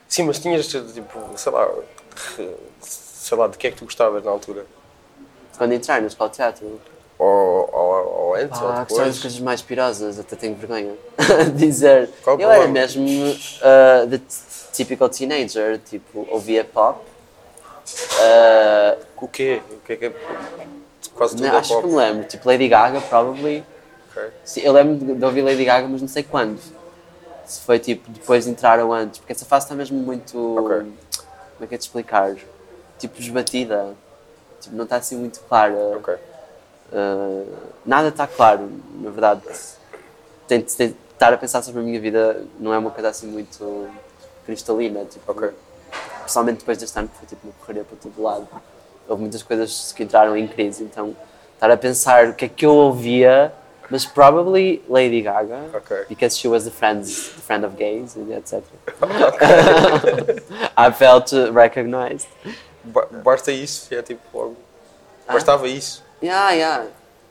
Sim, 0.07 0.25
mas 0.25 0.39
tinhas, 0.39 0.67
tipo, 0.67 1.19
sei 1.35 1.51
lá, 1.51 1.67
sei 2.83 3.39
lá, 3.39 3.49
de 3.49 3.57
que 3.57 3.69
é 3.69 3.71
que 3.71 3.79
tu 3.79 3.87
gostavas 3.87 4.23
na 4.23 4.31
altura? 4.31 4.67
Quando 5.57 5.73
entrar 5.73 6.03
escola 6.03 6.29
de 6.29 6.37
teatro. 6.37 6.79
Ou, 7.23 7.69
ou, 7.71 8.15
ou 8.29 8.35
antes, 8.35 8.59
Ah, 8.59 8.65
ou 8.65 8.69
gostava 8.73 8.79
das 8.79 8.89
depois? 8.89 9.19
coisas 9.21 9.41
mais 9.41 9.61
pirosas, 9.61 10.19
até 10.19 10.35
tenho 10.37 10.55
vergonha 10.55 10.95
de 11.53 11.67
dizer. 11.67 12.09
Qual 12.25 12.41
eu 12.41 12.51
era 12.51 12.63
problema? 12.63 12.81
mesmo 12.81 13.07
uh, 13.07 14.09
the 14.09 14.19
typical 14.73 15.09
teenager, 15.11 15.79
tipo, 15.79 16.27
ouvia 16.31 16.65
pop. 16.65 16.99
Uh, 18.19 19.05
O 19.21 19.29
quê? 19.29 19.61
O 19.71 19.77
que 19.85 19.93
é 19.93 19.97
que 19.97 20.05
é? 20.07 20.13
Quase 21.15 21.37
tudo 21.37 21.47
não, 21.47 21.55
é 21.55 21.59
acho 21.59 21.75
pop. 21.75 21.83
que 21.83 21.89
me 21.91 21.97
lembro, 21.97 22.25
tipo 22.25 22.49
Lady 22.49 22.69
Gaga, 22.69 23.01
probably. 23.03 23.65
Ok. 24.11 24.23
Sim, 24.45 24.61
eu 24.63 24.73
lembro 24.73 24.95
de, 25.05 25.15
de 25.15 25.25
ouvir 25.25 25.43
Lady 25.43 25.65
Gaga, 25.65 25.87
mas 25.89 26.01
não 26.01 26.09
sei 26.09 26.23
quando. 26.23 26.59
Se 27.45 27.61
foi 27.63 27.79
tipo 27.79 28.11
depois 28.11 28.45
de 28.45 28.51
entrar 28.53 28.79
ou 28.81 28.93
antes, 28.95 29.19
porque 29.19 29.33
essa 29.33 29.45
fase 29.45 29.67
está 29.67 29.75
mesmo 29.75 29.99
muito. 29.99 30.39
Ok. 30.59 30.77
Como 30.79 31.65
é 31.65 31.67
que 31.67 31.75
é 31.75 31.79
de 31.79 31.85
explicar? 31.85 32.35
Tipo, 32.99 33.21
esbatida. 33.21 33.93
Tipo, 34.61 34.75
não 34.77 34.85
está 34.85 34.97
assim 34.97 35.17
muito 35.17 35.41
clara. 35.41 35.75
Ok. 35.97 36.15
Uh, 36.93 37.47
nada 37.87 38.09
está 38.09 38.27
claro, 38.27 38.69
na 39.01 39.11
verdade. 39.11 39.43
Tento, 40.49 40.75
tento 40.77 40.97
estar 41.13 41.33
a 41.33 41.37
pensar 41.37 41.63
sobre 41.63 41.81
a 41.81 41.85
minha 41.85 42.01
vida, 42.01 42.45
não 42.59 42.73
é 42.75 42.79
uma 42.79 42.91
coisa 42.91 43.09
assim 43.11 43.27
muito 43.27 43.89
cristalina. 44.45 45.05
Tipo, 45.05 45.31
Ok. 45.33 45.51
Principalmente 46.21 46.59
depois 46.61 46.79
deste 46.79 46.97
ano, 46.99 47.09
que 47.09 47.17
foi 47.19 47.27
tipo 47.27 47.47
uma 47.47 47.53
correria 47.61 47.83
para 47.85 47.97
todo 47.97 48.23
lado. 48.23 48.49
Houve 49.09 49.23
muitas 49.23 49.43
coisas 49.43 49.93
que 49.93 50.05
entraram 50.05 50.37
em 50.37 50.47
crise, 50.47 50.85
então 50.85 51.17
estar 51.55 51.71
a 51.71 51.77
pensar 51.77 52.29
o 52.29 52.35
que 52.35 52.45
é 52.45 52.49
que 52.49 52.65
eu 52.65 52.73
ouvia, 52.73 53.53
mas 53.91 54.07
probably 54.07 54.81
Lady 54.89 55.23
Gaga, 55.23 55.59
Ok. 55.75 56.05
because 56.09 56.39
she 56.39 56.47
was 56.47 56.63
the 56.65 56.71
friend, 56.71 57.03
the 57.05 57.41
friend 57.43 57.67
of 57.67 57.75
gays, 57.77 58.17
etc. 58.17 58.63
I 60.77 60.93
felt 60.93 61.33
recognized. 61.53 62.29
Ba- 62.85 63.09
Basta 63.25 63.51
isso, 63.51 63.93
é 63.93 64.01
tipo. 64.03 64.55
Ah? 65.27 65.33
Bastava 65.33 65.67
isso. 65.69 66.05
Yeah, 66.23 66.51
yeah. 66.53 66.87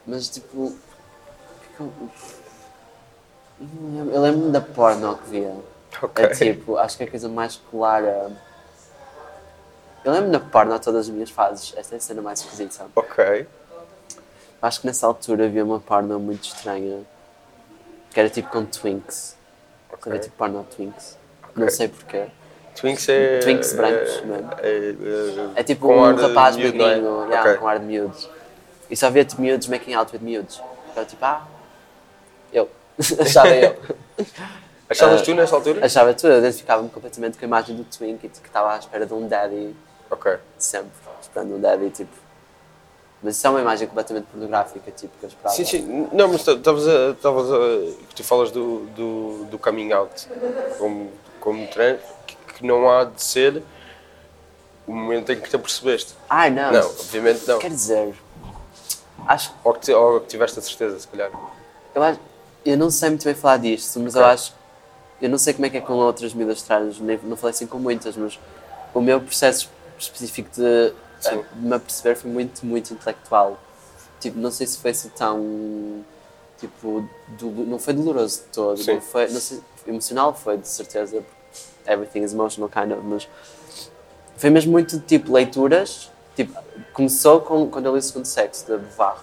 Mas 0.07 0.29
tipo. 0.29 0.73
é 1.79 1.83
eu- 4.15 4.21
lembro-me 4.21 4.51
da 4.51 4.61
porno 4.61 5.17
que 5.17 5.29
via. 5.29 5.55
Ok. 6.01 6.23
É 6.25 6.27
tipo, 6.29 6.77
acho 6.77 6.97
que 6.97 7.03
é 7.03 7.07
a 7.07 7.09
coisa 7.09 7.27
mais 7.29 7.59
clara. 7.69 8.31
Eu 10.03 10.11
lembro-me 10.13 10.31
da 10.33 10.39
porno 10.39 10.73
a 10.73 10.79
todas 10.79 11.01
as 11.07 11.09
minhas 11.09 11.29
fases. 11.29 11.73
Esta 11.75 11.95
é 11.95 11.97
a 11.97 12.01
cena 12.01 12.21
mais 12.21 12.39
esquisita. 12.39 12.87
Ok. 12.95 13.47
Acho 14.61 14.81
que 14.81 14.87
nessa 14.87 15.05
altura 15.07 15.45
havia 15.45 15.63
uma 15.63 15.79
porno 15.79 16.19
muito 16.19 16.43
estranha. 16.45 17.01
Que 18.11 18.19
era 18.19 18.29
tipo 18.29 18.49
com 18.49 18.65
twinks. 18.65 19.35
Ok. 19.91 20.11
Havia 20.11 20.21
tipo 20.21 20.35
porno 20.37 20.65
twinks. 20.75 21.17
Não 21.55 21.69
sei 21.69 21.89
porquê. 21.89 22.27
Twinks 22.75 23.09
é. 23.09 23.39
Twinks 23.39 23.73
brancos, 23.73 24.09
é, 24.17 24.21
mesmo. 24.25 24.49
é, 25.55 25.59
É 25.59 25.63
tipo 25.63 25.91
um 25.91 26.15
rapaz 26.15 26.55
miúdo, 26.55 26.81
é? 26.81 26.95
magrinho, 26.95 27.25
yeah, 27.25 27.41
Ok. 27.49 27.57
com 27.59 27.67
ar 27.67 27.79
de 27.79 27.85
miúdos. 27.85 28.29
E 28.89 28.95
só 28.95 29.07
havia 29.07 29.23
tipo, 29.25 29.41
miúdos 29.41 29.67
making 29.67 29.93
out 29.93 30.11
with 30.13 30.21
miúdos. 30.21 30.61
Então 30.91 31.05
tipo, 31.05 31.23
ah, 31.23 31.45
eu. 32.51 32.69
Achava 33.19 33.49
eu. 33.49 33.77
Achavas 34.89 35.21
Ah, 35.21 35.23
tu 35.23 35.35
nessa 35.35 35.55
altura? 35.55 35.85
Achava 35.85 36.13
tudo, 36.15 36.33
eu 36.33 36.39
identificava-me 36.39 36.89
completamente 36.89 37.37
com 37.37 37.45
a 37.45 37.47
imagem 37.47 37.75
do 37.75 37.83
Twink 37.83 38.27
que 38.27 38.47
estava 38.47 38.73
à 38.73 38.77
espera 38.79 39.05
de 39.05 39.13
um 39.13 39.27
daddy 39.27 39.75
Ok. 40.09 40.35
sempre, 40.57 40.89
esperando 41.21 41.55
um 41.55 41.59
daddy, 41.61 41.91
tipo. 41.91 42.11
Mas 43.21 43.35
isso 43.35 43.45
é 43.45 43.49
uma 43.51 43.61
imagem 43.61 43.87
completamente 43.87 44.25
pornográfica, 44.31 44.89
tipo, 44.91 45.13
que 45.19 45.25
eu 45.25 45.29
esperava. 45.29 45.55
Sim, 45.55 45.65
sim. 45.65 46.09
Não, 46.11 46.27
mas 46.29 46.47
estavas 46.47 46.87
a. 46.87 47.09
estavas 47.11 47.51
a- 47.51 47.93
Tu 48.15 48.23
falas 48.23 48.49
do, 48.49 48.85
do, 48.95 49.45
do 49.51 49.59
coming 49.59 49.91
out 49.91 50.27
como, 50.79 51.11
como 51.39 51.67
trans, 51.67 51.99
que, 52.25 52.35
que 52.55 52.65
não 52.65 52.89
há 52.89 53.03
de 53.03 53.21
ser 53.21 53.61
o 54.87 54.91
momento 54.93 55.31
em 55.31 55.39
que 55.39 55.47
te 55.49 55.55
apercebeste. 55.55 56.15
Ai, 56.29 56.49
não. 56.49 56.71
Não, 56.71 56.79
obviamente 56.89 57.47
não. 57.47 57.59
Quer 57.59 57.69
dizer, 57.69 58.15
acho 59.29 59.53
Ou 59.63 59.73
que, 59.73 59.93
ou 59.93 60.19
que 60.21 60.27
tiveste 60.27 60.59
a 60.59 60.61
certeza, 60.61 60.99
se 60.99 61.07
calhar. 61.07 61.31
Eu, 61.95 62.03
acho, 62.03 62.19
eu 62.65 62.77
não 62.77 62.89
sei 62.91 63.09
muito 63.09 63.23
bem 63.23 63.33
falar 63.33 63.57
disto, 63.57 63.99
mas 63.99 64.15
eu 64.15 64.21
Ok. 64.21 64.33
acho. 64.33 64.53
Eu 65.21 65.29
não 65.29 65.37
sei 65.37 65.53
como 65.53 65.65
é 65.65 65.69
que 65.69 65.77
é 65.77 65.81
com 65.81 65.93
outras 65.93 66.33
miúdas 66.33 66.61
trans, 66.61 66.99
nem, 66.99 67.17
não 67.23 67.35
falei 67.35 67.51
assim 67.53 67.67
com 67.67 67.77
muitas, 67.77 68.15
mas 68.15 68.39
o 68.93 69.01
meu 69.01 69.19
processo 69.19 69.69
específico 69.97 70.49
de, 70.55 70.93
Sim. 71.19 71.43
de 71.53 71.67
me 71.67 71.75
aperceber 71.75 72.15
foi 72.17 72.31
muito, 72.31 72.65
muito 72.65 72.93
intelectual. 72.93 73.57
Tipo, 74.19 74.37
não 74.39 74.49
sei 74.51 74.65
se 74.67 74.77
foi 74.77 74.91
assim 74.91 75.09
tão 75.09 76.03
Tipo, 76.57 77.07
do- 77.39 77.51
não 77.65 77.79
foi 77.79 77.93
doloroso 77.93 78.41
de 78.41 78.47
todo, 78.47 78.77
Sim. 78.83 78.95
não 78.95 79.01
foi, 79.01 79.29
não 79.29 79.39
sei, 79.39 79.61
emocional 79.87 80.33
foi 80.33 80.57
de 80.57 80.67
certeza, 80.67 81.23
everything 81.87 82.21
is 82.21 82.33
emotional 82.33 82.69
kind 82.69 82.91
of, 82.91 83.01
mas 83.01 83.29
foi 84.35 84.49
mesmo 84.49 84.69
muito 84.73 84.99
tipo 84.99 85.31
leituras, 85.31 86.11
tipo, 86.35 86.53
começou 86.99 87.39
com, 87.39 87.65
quando 87.69 87.85
eu 87.85 87.93
li 87.93 87.99
o 87.99 88.01
segundo 88.01 88.25
sexo, 88.25 88.67
da 88.67 88.75
Beauvoir, 88.75 89.15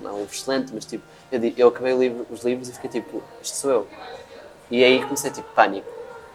não 0.00 0.10
é 0.10 0.12
um 0.14 0.18
livro 0.20 0.34
excelente, 0.34 0.72
mas 0.72 0.86
tipo, 0.86 1.04
eu, 1.30 1.52
eu 1.54 1.68
acabei 1.68 1.94
livro- 1.94 2.26
os 2.30 2.42
livros 2.42 2.70
e 2.70 2.72
fiquei 2.72 2.88
tipo, 2.88 3.22
isto 3.42 3.58
sou 3.58 3.70
eu. 3.70 3.86
E 4.70 4.82
aí 4.82 5.02
comecei 5.02 5.30
tipo, 5.30 5.46
pânico, 5.54 5.86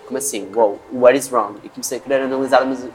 como 0.06 0.20
assim, 0.20 0.48
wow, 0.54 0.80
what 0.92 1.18
is 1.18 1.32
wrong? 1.32 1.58
E 1.64 1.70
comecei 1.70 1.98
a 1.98 2.02
querer 2.02 2.22
analisar 2.22 2.60
demasi- 2.60 2.92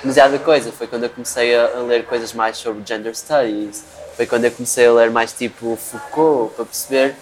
demasiada 0.00 0.38
coisa, 0.38 0.72
foi 0.72 0.86
quando 0.86 1.02
eu 1.02 1.10
comecei 1.10 1.54
a, 1.54 1.66
a 1.66 1.80
ler 1.82 2.06
coisas 2.06 2.32
mais 2.32 2.56
sobre 2.56 2.82
gender 2.86 3.14
studies, 3.14 3.84
foi 4.16 4.26
quando 4.26 4.46
eu 4.46 4.50
comecei 4.50 4.86
a 4.86 4.92
ler 4.92 5.10
mais 5.10 5.34
tipo 5.34 5.76
Foucault, 5.76 6.54
para 6.54 6.64
perceber 6.64 7.14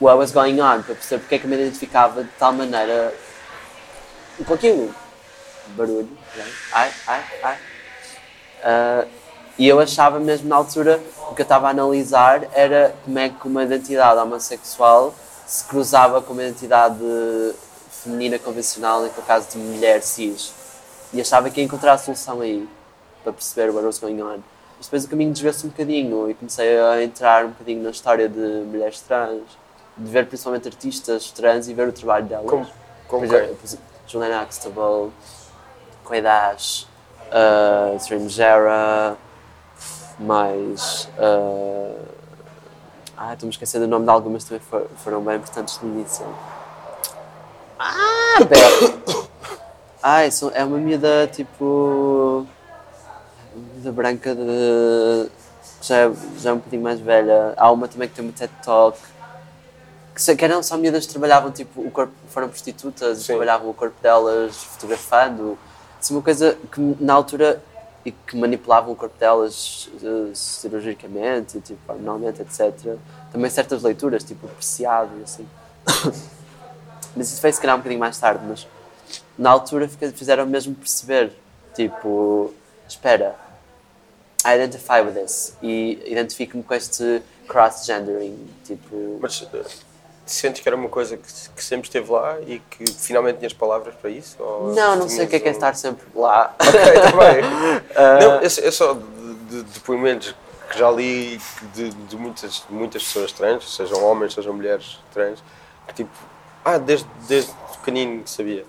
what 0.00 0.16
was 0.16 0.32
going 0.32 0.58
on, 0.62 0.82
para 0.82 0.94
perceber 0.94 1.20
porque 1.20 1.34
é 1.34 1.38
que 1.38 1.44
eu 1.44 1.50
me 1.50 1.56
identificava 1.56 2.24
de 2.24 2.30
tal 2.38 2.54
maneira 2.54 3.12
com 4.46 4.54
aquilo. 4.54 4.94
Barulho, 5.76 6.08
né? 6.36 6.44
ai, 6.72 6.90
ai, 7.06 7.24
ai. 7.42 7.58
Ah, 8.64 9.06
e 9.58 9.68
eu 9.68 9.78
achava 9.78 10.18
mesmo 10.18 10.48
na 10.48 10.56
altura, 10.56 11.00
o 11.30 11.34
que 11.34 11.42
eu 11.42 11.44
estava 11.44 11.66
a 11.66 11.70
analisar 11.70 12.48
era 12.52 12.94
como 13.04 13.18
é 13.18 13.28
que 13.28 13.46
uma 13.46 13.64
identidade 13.64 14.18
homossexual 14.18 15.14
se 15.46 15.64
cruzava 15.64 16.22
com 16.22 16.32
uma 16.32 16.42
identidade 16.42 16.98
feminina 17.90 18.38
convencional, 18.38 19.02
no 19.02 19.10
caso 19.10 19.50
de 19.50 19.58
mulher 19.58 20.02
cis. 20.02 20.52
E 21.12 21.20
achava 21.20 21.50
que 21.50 21.60
ia 21.60 21.64
encontrar 21.64 21.92
a 21.92 21.98
solução 21.98 22.40
aí, 22.40 22.66
para 23.22 23.32
perceber 23.32 23.70
what 23.70 23.84
was 23.84 23.98
going 23.98 24.20
on. 24.22 24.38
Mas 24.78 24.86
depois 24.86 25.04
o 25.04 25.08
caminho 25.08 25.32
desviou-se 25.32 25.64
um 25.66 25.70
bocadinho 25.70 26.30
e 26.30 26.34
comecei 26.34 26.80
a 26.80 27.04
entrar 27.04 27.44
um 27.44 27.50
bocadinho 27.50 27.82
na 27.82 27.90
história 27.90 28.28
de 28.28 28.38
mulheres 28.38 29.00
trans, 29.00 29.42
de 29.96 30.10
ver 30.10 30.26
principalmente 30.26 30.66
artistas 30.66 31.30
trans 31.30 31.68
e 31.68 31.74
ver 31.74 31.88
o 31.88 31.92
trabalho 31.92 32.24
delas. 32.24 32.50
Como, 32.50 32.66
como 33.06 33.22
Por 33.22 33.28
quem? 33.28 33.38
exemplo, 33.38 33.58
exemplo, 33.62 33.84
Juliana 34.08 34.40
Axtable, 34.40 35.12
Koidash, 36.02 36.88
uh, 37.30 37.96
Strange 37.98 38.42
mais. 40.18 41.08
Uh, 41.18 41.98
ah, 43.16 43.32
estou-me 43.32 43.52
esquecendo 43.52 43.84
o 43.84 43.88
nome 43.88 44.04
de 44.04 44.10
algumas 44.10 44.44
também 44.44 44.60
for- 44.60 44.88
foram 44.98 45.22
bem 45.22 45.36
importantes 45.36 45.78
no 45.82 45.88
início. 45.88 46.24
Ah, 47.78 48.44
Bela! 48.48 49.02
Ai, 50.02 50.30
são- 50.30 50.50
é 50.54 50.64
uma 50.64 50.78
miúda 50.78 51.28
tipo. 51.32 52.46
Miúda 53.54 53.92
branca 53.92 54.34
de. 54.34 55.30
que 55.80 55.86
já 55.86 55.96
é, 55.98 56.12
já 56.38 56.50
é 56.50 56.52
um 56.52 56.56
bocadinho 56.56 56.82
mais 56.82 57.00
velha. 57.00 57.54
Há 57.56 57.70
uma 57.70 57.86
também 57.88 58.08
que 58.08 58.14
tem 58.14 58.24
uma 58.24 58.32
TED 58.32 58.52
Talk 58.64 58.98
que, 60.14 60.36
que 60.36 60.44
eram 60.44 60.62
só 60.62 60.76
miúdas 60.76 61.06
que 61.06 61.12
trabalhavam, 61.12 61.50
tipo, 61.50 61.80
o 61.80 61.90
corpo, 61.90 62.12
foram 62.28 62.48
prostitutas, 62.48 63.18
e 63.18 63.20
Sim. 63.22 63.26
trabalhavam 63.28 63.70
o 63.70 63.74
corpo 63.74 63.94
delas 64.02 64.56
fotografando. 64.56 65.58
Assim, 66.00 66.14
uma 66.14 66.22
coisa 66.22 66.56
que 66.70 66.96
na 67.00 67.14
altura 67.14 67.62
e 68.04 68.10
que 68.10 68.36
manipulavam 68.36 68.92
o 68.92 68.96
corpo 68.96 69.16
delas 69.18 69.88
eh, 70.02 70.32
cirurgicamente, 70.34 71.60
tipo, 71.60 71.80
hormonalmente, 71.86 72.42
etc. 72.42 72.96
Também 73.30 73.50
certas 73.50 73.82
leituras, 73.82 74.24
tipo, 74.24 74.46
apreciado 74.46 75.10
e 75.20 75.22
assim. 75.22 75.48
mas 77.14 77.30
isso 77.30 77.40
foi 77.40 77.52
se 77.52 77.60
calhar 77.60 77.76
um 77.76 77.78
bocadinho 77.78 78.00
mais 78.00 78.18
tarde, 78.18 78.44
mas 78.46 78.66
na 79.38 79.50
altura 79.50 79.88
fizeram 79.88 80.46
mesmo 80.46 80.74
perceber, 80.74 81.32
tipo, 81.74 82.52
espera, 82.88 83.36
I 84.44 84.56
identify 84.56 85.00
with 85.00 85.14
this 85.14 85.56
e 85.62 86.02
identifico-me 86.06 86.64
com 86.64 86.74
este 86.74 87.22
cross-gendering, 87.46 88.36
tipo... 88.64 89.18
Mas 89.20 89.46
eh, 89.52 89.64
sentes 90.34 90.60
que 90.62 90.68
era 90.68 90.76
uma 90.76 90.88
coisa 90.88 91.16
que, 91.16 91.32
que 91.56 91.64
sempre 91.64 91.88
esteve 91.88 92.10
lá 92.10 92.38
e 92.46 92.58
que 92.70 92.84
finalmente 92.92 93.38
tinhas 93.38 93.52
palavras 93.52 93.94
para 93.94 94.10
isso? 94.10 94.36
Não, 94.74 94.96
não 94.96 95.08
sei 95.08 95.24
o 95.26 95.28
que 95.28 95.36
é, 95.36 95.40
que 95.40 95.48
é 95.48 95.50
um- 95.50 95.54
estar 95.54 95.74
sempre 95.74 96.06
lá. 96.14 96.54
Ok, 96.58 96.70
também. 97.10 97.42
Não, 98.20 98.34
é, 98.40 98.48
só- 98.48 98.62
é 98.62 98.70
só 98.70 98.94
de, 98.94 99.02
de 99.48 99.62
depoimentos 99.74 100.34
que 100.70 100.78
já 100.78 100.90
li 100.90 101.38
de, 101.74 101.90
de 101.90 102.16
muitas, 102.16 102.64
de 102.68 102.74
muitas 102.74 103.02
pessoas 103.04 103.30
trans, 103.32 103.74
sejam 103.76 104.02
homens, 104.04 104.32
sejam 104.34 104.52
mulheres 104.54 104.98
trans, 105.12 105.42
que 105.86 105.94
tipo, 105.94 106.10
ah, 106.64 106.78
desde, 106.78 107.06
desde 107.28 107.52
pequenino 107.78 108.22
que 108.22 108.30
sabia. 108.30 108.64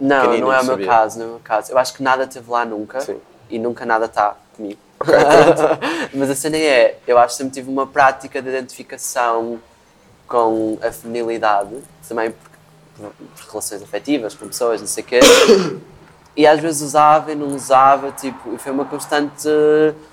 Não, 0.00 0.20
Pequenino 0.22 0.46
não 0.48 0.52
é 0.52 0.60
o 0.60 0.64
meu 0.64 0.86
caso, 0.86 1.18
não 1.18 1.24
é 1.24 1.28
o 1.28 1.30
meu 1.32 1.40
caso. 1.40 1.72
Eu 1.72 1.78
acho 1.78 1.94
que 1.94 2.02
nada 2.02 2.24
esteve 2.24 2.50
lá 2.50 2.64
nunca 2.64 3.00
Sim. 3.00 3.18
e 3.50 3.58
nunca 3.58 3.84
nada 3.86 4.04
está 4.06 4.36
comigo. 4.56 4.78
Mas 6.14 6.30
a 6.30 6.34
cena 6.34 6.56
é, 6.56 6.98
eu 7.06 7.18
acho 7.18 7.34
que 7.34 7.38
sempre 7.38 7.54
tive 7.54 7.70
uma 7.70 7.86
prática 7.86 8.40
de 8.42 8.48
identificação 8.48 9.60
com 10.28 10.78
a 10.82 10.92
feminilidade, 10.92 11.74
também 12.06 12.30
por, 12.30 13.10
por- 13.10 13.12
relações 13.50 13.82
afetivas 13.82 14.34
com 14.34 14.46
pessoas, 14.46 14.80
não 14.80 14.86
sei 14.86 15.02
o 15.02 15.06
quê. 15.06 15.20
E 16.36 16.46
às 16.46 16.60
vezes 16.60 16.82
usava 16.82 17.32
e 17.32 17.34
não 17.34 17.48
usava, 17.48 18.12
tipo, 18.12 18.54
e 18.54 18.58
foi 18.58 18.70
uma 18.70 18.84
constante, 18.84 19.48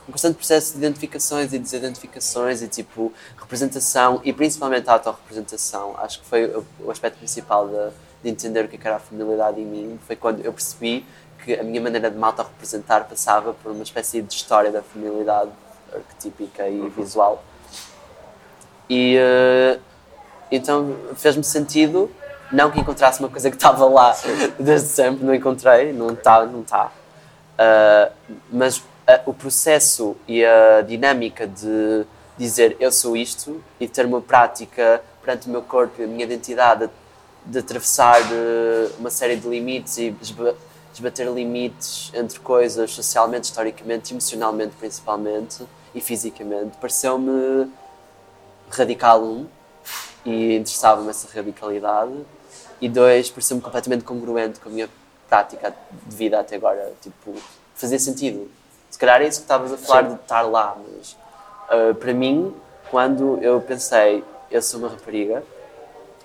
um 0.10 0.12
constante 0.12 0.38
processo 0.38 0.72
de 0.72 0.80
identificações 0.80 1.54
e 1.54 1.60
desidentificações 1.60 2.64
e 2.64 2.68
tipo, 2.68 3.14
representação 3.38 4.20
e 4.24 4.34
principalmente 4.34 4.90
a 4.90 4.94
autorrepresentação. 4.94 5.94
Acho 6.00 6.22
que 6.22 6.26
foi 6.26 6.46
o, 6.46 6.66
o 6.86 6.90
aspecto 6.90 7.20
principal 7.20 7.68
de, 7.68 7.74
de 8.24 8.30
entender 8.32 8.66
o 8.66 8.68
que 8.68 8.76
é 8.76 8.80
que 8.80 8.88
era 8.88 8.96
a 8.96 9.00
feminilidade 9.00 9.62
em 9.62 9.66
mim, 9.66 10.00
foi 10.08 10.16
quando 10.16 10.44
eu 10.44 10.52
percebi 10.52 11.06
que 11.44 11.54
a 11.60 11.64
minha 11.64 11.80
maneira 11.80 12.10
de 12.10 12.18
me 12.18 12.24
autorrepresentar 12.24 13.06
passava 13.08 13.54
por 13.54 13.72
uma 13.72 13.84
espécie 13.84 14.20
de 14.24 14.34
história 14.34 14.72
da 14.72 14.82
feminilidade 14.82 15.52
arquetípica 15.94 16.68
e 16.68 16.90
visual. 16.90 17.44
E 18.90 19.16
eh, 19.18 19.80
então 20.52 20.96
fez-me 21.16 21.44
sentido, 21.44 22.10
não 22.52 22.72
que 22.72 22.80
encontrasse 22.80 23.20
uma 23.20 23.30
coisa 23.30 23.50
que 23.50 23.56
estava 23.56 23.86
lá 23.86 24.16
desde 24.60 24.88
sempre, 24.90 25.26
não 25.26 25.34
encontrei, 25.34 25.92
não 25.92 26.12
está, 26.12 26.46
não 26.46 26.62
está. 26.62 26.92
Ah, 27.58 28.12
mas 28.52 28.84
ah, 29.08 29.22
o 29.26 29.34
processo 29.34 30.16
e 30.28 30.44
a 30.44 30.82
dinâmica 30.82 31.48
de 31.48 32.06
dizer 32.38 32.76
eu 32.80 32.92
sou 32.92 33.16
isto 33.16 33.64
e 33.80 33.88
ter 33.88 34.06
uma 34.06 34.22
prática 34.22 35.02
perante 35.24 35.48
o 35.48 35.52
meu 35.52 35.62
corpo 35.62 36.02
e 36.02 36.04
a 36.04 36.08
minha 36.08 36.26
identidade 36.26 36.90
de 37.46 37.60
atravessar 37.60 38.20
uma 39.00 39.10
série 39.10 39.36
de 39.36 39.48
limites 39.48 39.98
e 39.98 40.16
esba- 40.22 40.56
desbater 40.92 41.28
limites 41.32 42.12
entre 42.14 42.40
coisas 42.40 42.92
socialmente, 42.92 43.46
historicamente, 43.46 44.14
emocionalmente 44.14 44.74
principalmente 44.80 45.64
e 45.94 46.02
fisicamente, 46.02 46.76
pareceu-me 46.78 47.72
radical 48.70 49.24
um 49.24 49.46
e 50.26 50.56
interessava-me 50.56 51.10
essa 51.10 51.28
radicalidade 51.34 52.14
e 52.82 52.90
dois, 52.90 53.30
pareceu-me 53.30 53.62
completamente 53.62 54.04
congruente 54.04 54.60
com 54.60 54.70
a 54.70 54.72
minha 54.72 54.90
prática 55.30 55.74
de 55.92 56.16
vida 56.16 56.40
até 56.40 56.56
agora, 56.56 56.94
tipo, 57.02 57.34
fazia 57.76 58.00
sentido. 58.00 58.50
Se 58.90 58.98
calhar 58.98 59.22
é 59.22 59.28
isso 59.28 59.40
que 59.40 59.44
estavas 59.44 59.72
a 59.72 59.78
falar 59.78 60.04
Sim. 60.04 60.16
de 60.16 60.22
estar 60.22 60.42
lá, 60.42 60.78
mas 60.78 61.16
ah, 61.70 61.94
para 62.00 62.14
mim, 62.14 62.54
quando 62.90 63.40
eu 63.42 63.60
pensei 63.62 64.24
eu 64.52 64.62
sou 64.62 64.80
uma 64.80 64.90
rapariga, 64.90 65.44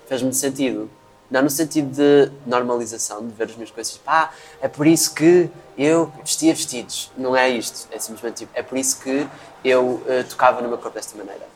fez-me 0.07 0.33
sentido. 0.33 0.89
Não 1.29 1.41
no 1.41 1.49
sentido 1.49 1.89
de 1.95 2.31
normalização, 2.45 3.25
de 3.25 3.33
ver 3.33 3.45
as 3.45 3.55
minhas 3.55 3.71
coisas, 3.71 3.97
pá, 3.97 4.33
é 4.61 4.67
por 4.67 4.85
isso 4.85 5.13
que 5.13 5.49
eu 5.77 6.11
vestia 6.23 6.53
vestidos. 6.53 7.09
Não 7.17 7.35
é 7.35 7.49
isto. 7.49 7.87
É 7.89 7.97
simplesmente 7.97 8.39
tipo, 8.39 8.51
é 8.53 8.61
por 8.61 8.77
isso 8.77 9.01
que 9.01 9.27
eu 9.63 10.03
eh, 10.07 10.23
tocava 10.23 10.61
no 10.61 10.67
meu 10.67 10.77
corpo 10.77 10.95
desta 10.95 11.17
maneira. 11.17 11.47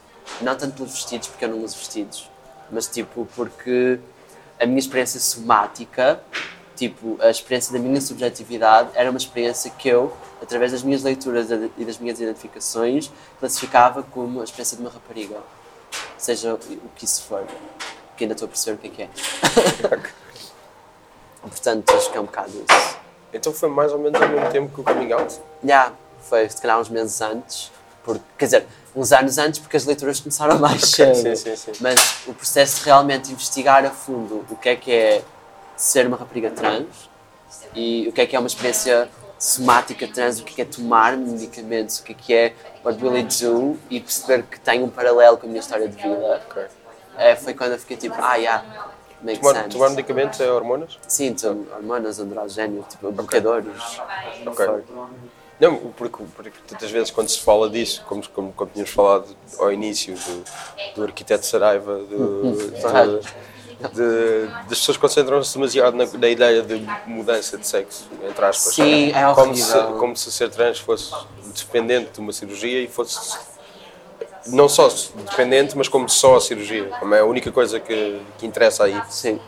Não 0.41 0.55
tanto 0.55 0.77
pelos 0.77 0.93
vestidos, 0.93 1.27
porque 1.27 1.43
eu 1.43 1.49
não 1.49 1.61
uso 1.61 1.77
vestidos, 1.77 2.29
mas 2.71 2.87
tipo, 2.87 3.27
porque 3.35 3.99
a 4.59 4.65
minha 4.65 4.79
experiência 4.79 5.19
somática, 5.19 6.21
tipo, 6.75 7.17
a 7.21 7.29
experiência 7.29 7.73
da 7.73 7.79
minha 7.79 8.01
subjetividade, 8.01 8.89
era 8.93 9.09
uma 9.09 9.17
experiência 9.17 9.71
que 9.71 9.87
eu, 9.87 10.15
através 10.41 10.71
das 10.71 10.83
minhas 10.83 11.03
leituras 11.03 11.49
e 11.77 11.85
das 11.85 11.97
minhas 11.97 12.19
identificações, 12.19 13.11
classificava 13.39 14.03
como 14.03 14.41
a 14.41 14.43
experiência 14.43 14.77
de 14.77 14.83
uma 14.83 14.91
rapariga. 14.91 15.37
Seja 16.17 16.53
o 16.53 16.89
que 16.95 17.05
isso 17.05 17.23
for. 17.23 17.45
Que 18.17 18.23
ainda 18.23 18.33
estou 18.33 18.45
a 18.45 18.49
perceber 18.49 18.75
o 18.75 18.77
que 18.77 18.87
é 18.87 18.89
que 18.89 19.03
é. 19.03 19.09
Portanto, 21.41 21.93
acho 21.93 22.11
que 22.11 22.17
é 22.17 22.21
um 22.21 22.25
bocado 22.25 22.51
isso. 22.51 22.97
Então 23.33 23.53
foi 23.53 23.69
mais 23.69 23.91
ou 23.91 23.99
menos 23.99 24.19
ao 24.21 24.29
mesmo 24.29 24.49
tempo 24.49 24.73
que 24.73 24.81
o 24.81 24.83
coming 24.83 25.11
out? 25.11 25.39
Já, 25.63 25.91
foi 26.21 26.49
se 26.49 26.61
calhar 26.61 26.79
uns 26.79 26.89
meses 26.89 27.21
antes, 27.21 27.71
porque, 28.03 28.23
quer 28.37 28.45
dizer, 28.45 28.67
uns 28.95 29.11
anos 29.11 29.37
antes, 29.37 29.59
porque 29.59 29.77
as 29.77 29.85
leituras 29.85 30.19
começaram 30.19 30.57
mais 30.59 30.81
cedo. 30.81 31.15
sim, 31.15 31.35
sim, 31.35 31.55
sim. 31.55 31.71
Mas 31.81 31.99
o 32.27 32.33
processo 32.33 32.79
de 32.79 32.85
realmente 32.85 33.31
investigar 33.31 33.85
a 33.85 33.91
fundo 33.91 34.45
o 34.49 34.55
que 34.55 34.69
é 34.69 34.75
que 34.75 34.91
é 34.91 35.21
ser 35.75 36.07
uma 36.07 36.17
rapariga 36.17 36.49
trans 36.51 37.09
e 37.75 38.07
o 38.07 38.11
que 38.11 38.21
é 38.21 38.25
que 38.25 38.35
é 38.35 38.39
uma 38.39 38.47
experiência 38.47 39.09
somática 39.37 40.07
trans, 40.07 40.39
o 40.39 40.43
que 40.43 40.53
é 40.53 40.55
que 40.55 40.61
é 40.61 40.65
tomar 40.65 41.17
medicamentos, 41.17 41.99
o 41.99 42.03
que 42.03 42.13
é 42.13 42.15
que 42.15 42.33
é 42.33 42.53
what 42.83 43.03
will 43.03 43.15
it 43.15 43.43
do 43.43 43.77
e 43.89 43.99
perceber 43.99 44.43
que 44.43 44.59
tem 44.59 44.81
um 44.81 44.89
paralelo 44.89 45.37
com 45.37 45.45
a 45.45 45.49
minha 45.49 45.59
história 45.59 45.87
de 45.87 45.95
vida. 45.95 46.41
Ok. 46.49 46.63
É, 47.17 47.35
foi 47.35 47.53
quando 47.53 47.73
eu 47.73 47.79
fiquei 47.79 47.97
tipo, 47.97 48.15
ah, 48.19 48.35
yeah, 48.35 48.63
Makes 49.21 49.39
Tomar, 49.39 49.55
sense. 49.55 49.69
tomar 49.69 49.89
medicamentos 49.89 50.39
é 50.39 50.51
hormonas? 50.51 50.99
Sim, 51.07 51.35
são 51.37 51.65
hormonas, 51.73 52.19
androgénio, 52.19 52.85
tipo, 52.87 53.11
bloqueadores. 53.11 53.99
Ok. 54.45 54.67
Não, 55.59 55.77
porque, 55.93 56.23
porque 56.35 56.57
tantas 56.67 56.91
vezes 56.91 57.11
quando 57.11 57.29
se 57.29 57.39
fala 57.39 57.69
disso, 57.69 58.03
como, 58.05 58.27
como, 58.29 58.51
como 58.53 58.71
tínhamos 58.71 58.91
falado 58.91 59.35
ao 59.57 59.71
início 59.71 60.13
do, 60.15 60.43
do 60.95 61.03
arquiteto 61.03 61.45
Saraiva, 61.45 61.95
do, 61.99 62.51
de, 62.51 63.87
de- 63.93 64.47
das 64.67 64.79
pessoas 64.79 64.97
concentram-se 64.97 65.53
demasiado 65.53 65.95
na, 65.95 66.05
na 66.05 66.27
ideia 66.27 66.61
de 66.61 66.75
mudança 67.05 67.57
de 67.57 67.65
sexo, 67.65 68.09
entre 68.27 68.45
aspas. 68.45 68.75
Sim, 68.75 69.11
é 69.11 69.33
como 69.33 69.55
se, 69.55 69.77
como 69.97 70.17
se 70.17 70.31
ser 70.31 70.49
trans 70.49 70.79
fosse 70.79 71.13
dependente 71.55 72.11
de 72.11 72.19
uma 72.19 72.33
cirurgia 72.33 72.81
e 72.81 72.87
fosse 72.89 73.37
não 74.47 74.67
só 74.67 74.89
dependente, 75.29 75.77
mas 75.77 75.87
como 75.87 76.09
só 76.09 76.35
a 76.35 76.41
cirurgia. 76.41 76.85
Como 76.99 77.15
é 77.15 77.19
a 77.21 77.25
única 77.25 77.51
coisa 77.51 77.79
que, 77.79 78.21
que 78.37 78.45
interessa 78.45 78.83
aí. 78.83 79.01
Sim. 79.09 79.39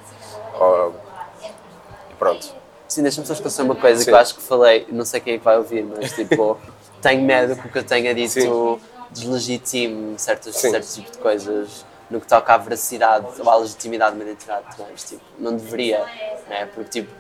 Oh, 0.60 0.92
e 2.10 2.14
pronto. 2.18 2.56
Sim, 2.88 3.02
deixa-me 3.02 3.28
só 3.28 3.34
esclarecer 3.34 3.66
uma 3.66 3.76
coisa 3.76 4.00
Sim. 4.00 4.06
que 4.06 4.12
eu 4.12 4.18
acho 4.18 4.36
que 4.36 4.42
falei, 4.42 4.88
não 4.92 5.06
sei 5.06 5.20
quem 5.20 5.34
é 5.34 5.38
que 5.38 5.44
vai 5.44 5.58
ouvir, 5.58 5.84
mas 5.84 6.14
tipo, 6.14 6.58
tenho 7.02 7.22
medo 7.24 7.56
que 7.56 7.68
o 7.68 7.72
que 7.72 7.78
eu 7.80 7.84
tenha 7.84 8.14
dito 8.16 8.32
Sim. 8.32 8.80
deslegitime 9.12 10.18
certos, 10.18 10.56
certos 10.56 10.96
tipos 10.96 11.12
de 11.12 11.18
coisas 11.18 11.86
no 12.10 12.22
que 12.22 12.28
toca 12.28 12.54
à 12.54 12.58
veracidade 12.58 13.26
ou 13.40 13.50
à 13.50 13.56
legitimidade 13.58 14.16
de 14.16 14.22
uma 14.22 14.30
identidade 14.30 14.66
trans. 14.76 15.04
Tipo, 15.04 15.22
não 15.38 15.56
deveria, 15.56 16.06
né? 16.50 16.66
Porque 16.74 17.02
tipo, 17.02 17.12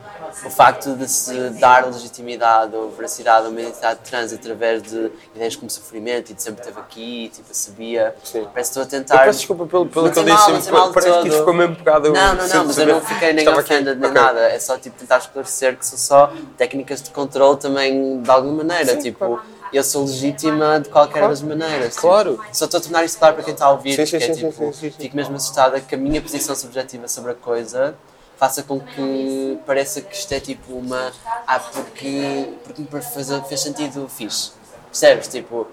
o 0.45 0.49
facto 0.49 0.95
de 0.95 1.07
se 1.09 1.49
dar 1.51 1.85
legitimidade 1.85 2.75
ou 2.75 2.89
veracidade 2.91 3.45
a 3.45 3.49
uma 3.49 3.59
identidade 3.61 3.99
trans 4.03 4.31
através 4.33 4.81
de 4.83 5.11
ideias 5.35 5.55
como 5.55 5.69
sofrimento 5.69 6.31
e 6.31 6.33
de 6.33 6.41
sempre 6.41 6.61
esteve 6.61 6.79
aqui, 6.79 7.29
tipo, 7.33 7.47
sabia, 7.51 8.15
Sim. 8.23 8.47
parece 8.53 8.71
que 8.71 8.79
estou 8.79 8.81
a 8.81 8.85
Eu 8.85 8.89
tentar. 8.89 9.23
peço 9.25 9.39
desculpa 9.39 9.65
pelo, 9.65 9.85
pelo 9.88 10.11
que 10.11 10.19
eu 10.19 10.23
disse, 10.23 10.45
parece 10.47 10.69
que 10.69 11.01
todo. 11.03 11.27
isto 11.27 11.38
ficou 11.39 11.53
mesmo 11.53 11.75
pegado. 11.75 12.13
Não, 12.13 12.35
não, 12.35 12.47
não, 12.47 12.65
mas 12.65 12.77
eu 12.77 12.88
não 12.88 13.01
fiquei 13.01 13.33
nem 13.33 13.47
ofended 13.49 13.99
nem 13.99 14.09
Ok. 14.09 14.21
nada. 14.21 14.39
É 14.49 14.59
só 14.59 14.77
tipo 14.77 14.97
tentar 14.97 15.17
esclarecer 15.17 15.77
que 15.77 15.85
são 15.85 15.97
só 15.97 16.33
técnicas 16.57 17.01
de 17.01 17.09
controle 17.11 17.57
também 17.57 18.21
de 18.21 18.29
alguma 18.31 18.63
maneira. 18.63 18.93
Sim, 18.93 18.99
tipo, 18.99 19.19
claro. 19.19 19.41
Eu 19.74 19.84
sou 19.84 20.05
legítima 20.05 20.80
de 20.80 20.89
qualquer 20.89 21.28
das 21.28 21.41
maneiras. 21.41 21.95
tipo. 21.95 22.01
Claro. 22.01 22.39
Só 22.51 22.65
estou 22.65 22.80
a 22.80 22.82
tornar 22.82 23.03
isto 23.03 23.18
claro 23.20 23.36
para 23.36 23.43
quem 23.43 23.53
está 23.53 23.65
a 23.65 23.72
ouvir. 23.72 23.95
Sim, 23.95 24.05
sim, 24.05 24.18
é, 24.18 24.34
sim, 24.34 24.49
tipo, 24.49 24.74
sim. 24.74 24.91
Fico 24.91 25.15
mesmo 25.15 25.36
assustada 25.36 25.80
que 25.80 25.95
a 25.95 25.97
minha 25.97 26.22
posição 26.22 26.55
subjetiva 26.55 27.07
sobre 27.07 27.32
a 27.32 27.36
coisa 27.36 27.95
faça 28.38 28.63
com 28.63 28.80
que 28.80 29.59
pareça 29.65 30.01
que 30.01 30.15
isto 30.15 30.32
é 30.32 30.39
tipo 30.39 30.74
uma. 30.74 31.11
Ah, 31.45 31.59
porque, 31.59 32.53
porque 32.63 32.82
me 32.82 33.01
fez, 33.01 33.30
fez 33.47 33.59
sentido 33.61 34.07
fixe. 34.07 34.51
Percebes? 34.89 35.28
Tipo, 35.28 35.68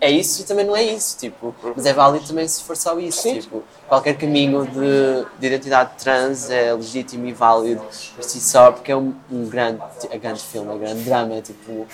é 0.00 0.10
isso 0.10 0.42
e 0.42 0.44
também 0.44 0.64
não 0.64 0.76
é 0.76 0.82
isso, 0.82 1.16
tipo, 1.18 1.54
mas 1.74 1.86
é 1.86 1.92
válido 1.92 2.26
também 2.26 2.46
se 2.46 2.62
for 2.62 2.76
só 2.76 2.98
isso, 2.98 3.22
Sim. 3.22 3.40
tipo, 3.40 3.62
qualquer 3.88 4.16
caminho 4.16 4.66
de, 4.66 5.26
de 5.38 5.46
identidade 5.46 5.92
trans 6.02 6.50
é 6.50 6.72
legítimo 6.74 7.26
e 7.26 7.32
válido 7.32 7.80
por 8.14 8.22
si 8.22 8.40
só, 8.40 8.72
porque 8.72 8.92
é 8.92 8.96
um, 8.96 9.14
um 9.30 9.48
grande, 9.48 9.80
é 10.10 10.18
grande 10.18 10.40
filme, 10.40 10.70
é 10.70 10.74
um 10.74 10.78
grande 10.78 11.02
drama, 11.02 11.34
é 11.34 11.40
tipo, 11.40 11.86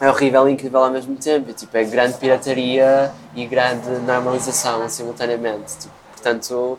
é 0.00 0.08
horrível 0.08 0.48
e 0.48 0.52
incrível 0.52 0.84
ao 0.84 0.90
mesmo 0.90 1.16
tempo, 1.16 1.50
e, 1.50 1.54
tipo, 1.54 1.76
é 1.76 1.84
grande 1.84 2.18
pirataria 2.18 3.12
e 3.34 3.46
grande 3.46 3.88
normalização 4.06 4.88
simultaneamente, 4.88 5.78
tipo, 5.78 5.94
portanto, 6.12 6.78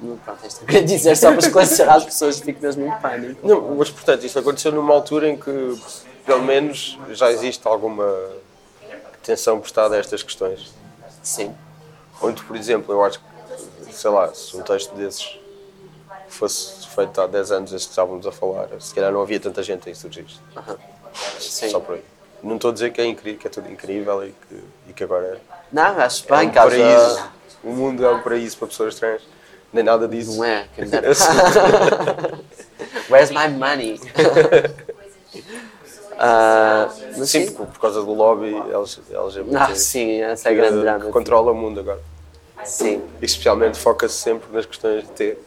não, 0.00 0.16
pronto, 0.18 0.40
é 0.42 0.46
isto 0.48 0.62
eu 0.62 0.66
queria 0.66 0.84
dizer 0.84 1.16
só 1.16 1.30
para 1.30 1.40
esclarecer 1.40 1.88
às 1.88 2.04
pessoas 2.04 2.38
que 2.40 2.46
fico 2.46 2.60
mesmo 2.60 2.84
em 2.86 3.00
pânico. 3.00 3.46
Não, 3.46 3.76
mas 3.76 3.90
portanto, 3.90 4.24
isto 4.24 4.38
aconteceu 4.38 4.72
numa 4.72 4.92
altura 4.92 5.28
em 5.28 5.36
que, 5.36 5.80
pelo 6.26 6.42
menos, 6.42 6.98
já 7.10 7.30
existe 7.30 7.66
alguma 7.66 8.04
atenção 9.14 9.60
prestada 9.60 9.94
a 9.94 9.98
estas 9.98 10.22
questões. 10.22 10.72
Sim, 11.22 11.54
Onde, 12.20 12.42
por 12.44 12.56
exemplo, 12.56 12.92
eu 12.92 13.04
acho 13.04 13.18
que, 13.18 13.92
sei 13.92 14.10
lá, 14.10 14.32
se 14.32 14.56
um 14.56 14.62
texto 14.62 14.94
desses 14.94 15.38
fosse 16.28 16.86
feito 16.88 17.20
há 17.20 17.26
10 17.26 17.52
anos, 17.52 17.72
este 17.72 17.86
que 17.86 17.92
estávamos 17.92 18.26
a 18.26 18.32
falar, 18.32 18.68
se 18.80 18.94
calhar 18.94 19.12
não 19.12 19.20
havia 19.20 19.38
tanta 19.38 19.62
gente 19.62 19.88
a 19.88 19.92
insurgir 19.92 20.24
isto. 20.24 20.40
Sim. 21.38 21.68
Só 21.68 21.80
por 21.80 21.96
aí. 21.96 22.02
Não 22.42 22.56
estou 22.56 22.70
a 22.70 22.74
dizer 22.74 22.92
que 22.92 23.00
é 23.00 23.06
incrível, 23.06 23.40
que 23.40 23.46
é 23.46 23.50
tudo 23.50 23.70
incrível 23.70 24.24
e 24.24 24.30
que, 24.32 24.64
e 24.90 24.92
que 24.92 25.04
agora 25.04 25.40
Não, 25.72 25.98
acho 25.98 26.24
é 26.32 26.36
bem 26.38 26.48
um 26.48 26.52
paraíso. 26.52 27.30
O 27.62 27.70
mundo 27.72 28.04
é 28.04 28.10
um 28.10 28.20
paraíso 28.20 28.58
para 28.58 28.68
pessoas 28.68 28.94
trans. 28.96 29.22
Nem 29.72 29.82
nada 29.82 30.06
disso. 30.06 30.36
Não 30.36 30.44
é? 30.44 30.66
Dera. 30.76 31.06
Eu 31.06 31.14
sei. 31.14 31.34
Where's 33.10 33.30
my 33.30 33.48
money? 33.48 34.00
Ah, 36.16 36.88
mas 37.18 37.28
Sim, 37.30 37.46
sim. 37.48 37.52
por, 37.54 37.66
por 37.66 37.80
causa 37.80 38.00
do 38.02 38.12
lobby 38.14 38.54
LGBT. 38.54 39.56
Ah, 39.56 39.74
sim, 39.74 40.20
essa 40.22 40.48
é 40.48 40.52
a 40.52 40.54
grande 40.54 40.76
que, 40.76 40.80
drama. 40.82 41.04
que 41.06 41.10
controla 41.10 41.50
o 41.50 41.54
mundo 41.54 41.80
agora. 41.80 42.00
Sim. 42.64 43.02
E 43.20 43.24
especialmente 43.24 43.78
foca-se 43.78 44.14
sempre 44.14 44.46
nas 44.52 44.64
questões 44.64 45.02
de 45.02 45.10
T. 45.10 45.38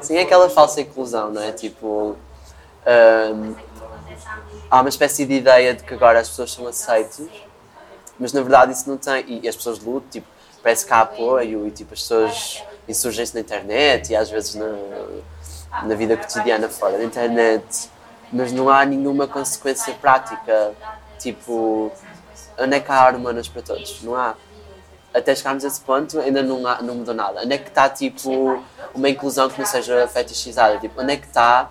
Sim, 0.00 0.16
é 0.18 0.22
aquela 0.22 0.48
falsa 0.48 0.80
inclusão, 0.80 1.30
não 1.32 1.42
é? 1.42 1.52
Tipo, 1.52 2.16
ahm, 2.86 3.54
há 4.70 4.80
uma 4.80 4.88
espécie 4.88 5.24
de 5.24 5.34
ideia 5.34 5.74
de 5.74 5.82
que 5.82 5.94
agora 5.94 6.20
as 6.20 6.28
pessoas 6.28 6.52
são 6.52 6.66
aceitas, 6.66 7.28
mas 8.18 8.32
na 8.32 8.40
verdade 8.40 8.72
isso 8.72 8.88
não 8.88 8.96
tem. 8.96 9.40
E 9.42 9.48
as 9.48 9.56
pessoas 9.56 9.78
lutam, 9.78 10.08
tipo, 10.10 10.26
parece 10.62 10.86
que 10.86 10.92
há 10.92 11.00
apoio 11.00 11.66
e 11.66 11.70
tipo, 11.70 11.94
as 11.94 12.00
pessoas 12.00 12.62
insurgem-se 12.88 13.34
na 13.34 13.40
internet 13.40 14.10
e 14.10 14.16
às 14.16 14.30
vezes 14.30 14.54
na, 14.54 14.74
na 15.82 15.94
vida 15.94 16.16
cotidiana 16.16 16.68
fora 16.68 16.98
da 16.98 17.04
internet, 17.04 17.90
mas 18.32 18.52
não 18.52 18.68
há 18.68 18.84
nenhuma 18.84 19.26
consequência 19.26 19.94
prática. 19.94 20.72
Tipo, 21.18 21.90
onde 22.58 22.76
é 22.76 22.80
que 22.80 22.90
há 22.90 23.06
hormonas 23.06 23.48
para 23.48 23.62
todos? 23.62 24.02
Não 24.02 24.14
há 24.14 24.34
até 25.14 25.32
chegarmos 25.34 25.64
a 25.64 25.68
esse 25.68 25.80
ponto 25.80 26.18
ainda 26.18 26.42
não, 26.42 26.66
há, 26.66 26.82
não 26.82 26.96
mudou 26.96 27.14
nada. 27.14 27.42
Onde 27.42 27.54
é 27.54 27.58
que 27.58 27.68
está 27.68 27.88
tipo 27.88 28.60
uma 28.92 29.08
inclusão 29.08 29.48
que 29.48 29.58
não 29.58 29.66
seja 29.66 30.08
fetichizada? 30.08 30.78
Tipo, 30.80 31.00
onde 31.00 31.12
é 31.12 31.16
que 31.16 31.26
está 31.26 31.70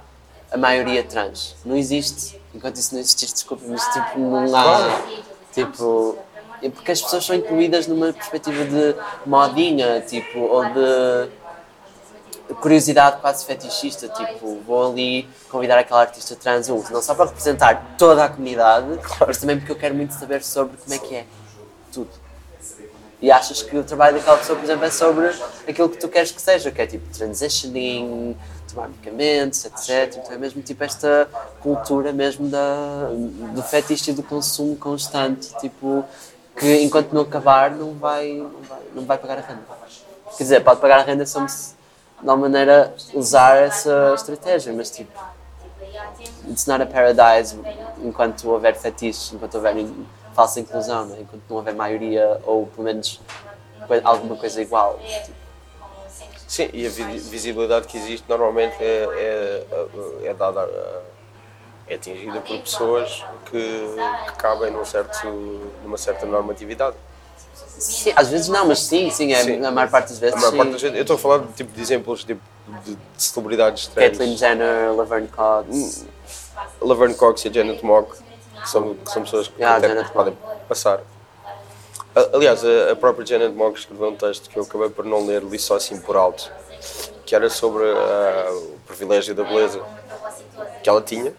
a 0.49 0.57
maioria 0.57 1.03
trans? 1.03 1.55
Não 1.65 1.75
existe. 1.75 2.41
Enquanto 2.53 2.77
isso 2.77 2.93
não 2.93 3.01
existir, 3.01 3.25
desculpa, 3.25 3.63
mas 3.67 3.83
tipo, 3.87 4.19
não 4.19 4.55
há. 4.55 5.01
Tipo, 5.53 6.17
é 6.61 6.69
porque 6.69 6.91
as 6.91 7.01
pessoas 7.01 7.25
são 7.25 7.35
incluídas 7.35 7.87
numa 7.87 8.13
perspectiva 8.13 8.63
de 8.63 8.95
modinha, 9.25 10.01
tipo, 10.01 10.39
ou 10.39 10.63
de 10.65 11.29
curiosidade 12.55 13.19
quase 13.19 13.45
fetichista, 13.45 14.07
tipo, 14.07 14.59
vou 14.65 14.91
ali 14.91 15.27
convidar 15.49 15.77
aquela 15.79 16.01
artista 16.01 16.35
trans, 16.35 16.69
um, 16.69 16.83
não 16.91 17.01
só 17.01 17.15
para 17.15 17.25
representar 17.25 17.95
toda 17.97 18.25
a 18.25 18.29
comunidade, 18.29 18.87
mas 19.25 19.37
também 19.37 19.57
porque 19.57 19.71
eu 19.71 19.75
quero 19.75 19.95
muito 19.95 20.13
saber 20.13 20.43
sobre 20.43 20.77
como 20.77 20.93
é 20.93 20.97
que 20.97 21.15
é 21.15 21.25
tudo. 21.91 22.09
E 23.21 23.31
achas 23.31 23.61
que 23.61 23.77
o 23.77 23.83
trabalho 23.83 24.17
daquela 24.17 24.37
pessoa, 24.37 24.57
por 24.57 24.65
exemplo, 24.65 24.85
é 24.85 24.91
sobre 24.91 25.33
aquilo 25.67 25.89
que 25.89 25.97
tu 25.97 26.09
queres 26.09 26.31
que 26.31 26.41
seja, 26.41 26.71
que 26.71 26.81
é 26.81 26.85
tipo 26.85 27.07
transitioning, 27.17 28.35
tomar 28.73 28.87
medicamentos, 28.87 29.65
etc. 29.65 30.17
Então 30.17 30.33
é 30.33 30.37
mesmo 30.37 30.61
tipo 30.61 30.83
esta 30.83 31.29
cultura 31.61 32.11
mesmo 32.11 32.47
da, 32.47 33.09
do 33.53 33.61
fetiche 33.61 34.11
e 34.11 34.13
do 34.13 34.23
consumo 34.23 34.75
constante, 34.75 35.55
tipo, 35.59 36.03
que 36.57 36.81
enquanto 36.81 37.13
não 37.13 37.21
acabar 37.21 37.71
não 37.71 37.93
vai, 37.93 38.33
não 38.33 38.61
vai, 38.61 38.79
não 38.95 39.05
vai 39.05 39.17
pagar 39.17 39.37
a 39.37 39.41
renda. 39.41 39.61
Quer 40.37 40.43
dizer, 40.43 40.63
pode 40.63 40.79
pagar 40.79 40.99
a 40.99 41.03
renda 41.03 41.25
se 41.25 41.33
de 41.33 42.29
alguma 42.29 42.49
maneira 42.49 42.93
usar 43.13 43.57
essa 43.57 44.13
estratégia, 44.15 44.71
mas 44.73 44.89
tipo, 44.89 45.11
it's 46.49 46.65
not 46.65 46.81
a 46.81 46.85
paradise 46.85 47.57
enquanto 48.01 48.49
houver 48.49 48.75
fetiche, 48.75 49.35
enquanto 49.35 49.55
houver 49.55 49.85
falsa 50.33 50.59
inclusão, 50.59 51.05
né? 51.05 51.17
enquanto 51.21 51.43
não 51.49 51.57
houver 51.57 51.75
maioria 51.75 52.39
ou 52.45 52.67
pelo 52.67 52.83
menos 52.85 53.21
alguma 54.03 54.35
coisa 54.35 54.61
igual. 54.61 54.97
Tipo, 54.99 55.42
Sim, 56.53 56.69
e 56.71 56.85
a 56.85 56.89
vi- 56.91 57.17
visibilidade 57.17 57.87
que 57.87 57.97
existe 57.97 58.25
normalmente 58.29 58.75
é, 58.79 59.65
é, 60.23 60.27
é 60.27 60.33
dada 60.35 60.69
é 61.87 61.95
atingida 61.95 62.39
por 62.41 62.59
pessoas 62.59 63.25
que, 63.49 63.57
que 64.27 64.33
cabem 64.37 64.69
num 64.69 64.85
certo, 64.85 65.25
numa 65.83 65.97
certa 65.97 66.27
normatividade. 66.27 66.95
sim, 67.55 68.13
às 68.15 68.27
vezes 68.27 68.49
não, 68.49 68.67
mas 68.67 68.81
sim, 68.81 69.09
sim, 69.09 69.33
é, 69.33 69.41
Sim. 69.43 69.65
a 69.65 69.71
maior 69.71 69.89
parte 69.89 70.09
das 70.09 70.19
vezes 70.19 70.35
A 70.35 70.39
maior 70.41 70.55
parte 70.57 70.71
da 70.73 70.77
gente, 70.77 70.95
eu 70.95 71.01
estou 71.01 71.15
a 71.15 71.19
falar 71.19 71.39
de, 71.39 71.53
tipo, 71.53 71.71
de 71.73 71.81
exemplos 71.81 72.23
tipo, 72.23 72.41
de, 72.85 72.93
de 72.93 72.99
celebridades 73.17 73.87
trans. 73.87 74.09
Caitlyn 74.15 74.37
Jenner, 74.37 74.93
Laverne 74.95 75.27
Cox, 75.29 76.05
Laverne 76.79 77.15
Cox 77.15 77.45
e 77.45 77.47
a 77.47 77.51
Janet 77.51 77.83
Mock, 77.83 78.15
que 78.61 78.69
são, 78.69 78.93
que 78.93 79.09
são 79.11 79.23
pessoas 79.23 79.47
que 79.47 79.59
Yeah, 79.59 79.95
Mock. 79.95 80.11
podem 80.11 80.37
passar. 80.69 81.01
Aliás, 82.33 82.63
a, 82.63 82.95
própria 82.95 83.25
Janet 83.25 83.53
Mock 83.55 83.79
escreveu 83.79 84.09
um 84.09 84.15
texto 84.15 84.49
que 84.49 84.57
eu 84.57 84.63
acabei 84.63 84.89
por 84.89 85.03
não 85.05 85.25
ler, 85.25 85.41
li 85.43 85.57
só 85.57 85.75
assim 85.77 85.97
por 85.99 86.15
alto, 86.15 86.51
que 87.25 87.33
era 87.35 87.49
sobre 87.49 87.83
ah, 87.85 88.51
o 88.51 88.79
privilégio 88.85 89.33
da 89.33 89.43
beleza 89.43 89.81
que 90.83 90.89
ela 90.89 91.01
tinha. 91.01 91.33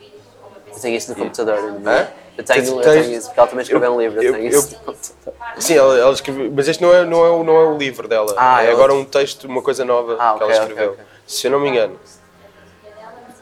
eu 0.75 0.81
tenho 0.81 0.97
isso 0.97 1.11
no 1.11 1.17
computador. 1.17 1.59
Hã? 1.87 2.09
Eu 2.37 2.45
tenho, 2.45 2.67
eu 2.67 2.81
tenho 2.81 3.13
isso, 3.13 3.27
porque 3.29 3.39
ela 3.41 3.49
também 3.49 3.63
escreveu 3.63 3.89
eu- 3.91 3.95
um 3.97 4.01
livro, 4.01 4.21
eu, 4.21 4.33
tenho 4.33 4.45
eu- 4.53 4.59
isso 4.59 4.73
no 4.73 4.79
computador. 4.93 5.35
Sim, 5.61 5.75
ela, 5.77 5.97
ela 5.97 6.13
escreveu, 6.13 6.53
mas 6.53 6.67
este 6.67 6.83
não 6.83 6.93
é, 6.93 7.05
não, 7.05 7.25
é, 7.25 7.31
o- 7.31 7.45
não 7.45 7.57
é 7.57 7.65
o 7.67 7.79
livro 7.79 8.09
dela, 8.09 8.35
Ah, 8.37 8.65
é 8.65 8.67
é 8.67 8.71
agora 8.73 8.93
um 8.93 9.05
texto, 9.05 9.45
uma 9.45 9.63
coisa 9.63 9.85
nova 9.85 10.17
Ah, 10.19 10.35
que 10.37 10.43
ok, 10.43 10.57
ela 10.57 10.65
escreveu. 10.65 10.91
ok. 10.93 11.05
Se 11.29 11.47
eu 11.47 11.53
não 11.53 11.61
me 11.61 11.69
engano. 11.69 11.97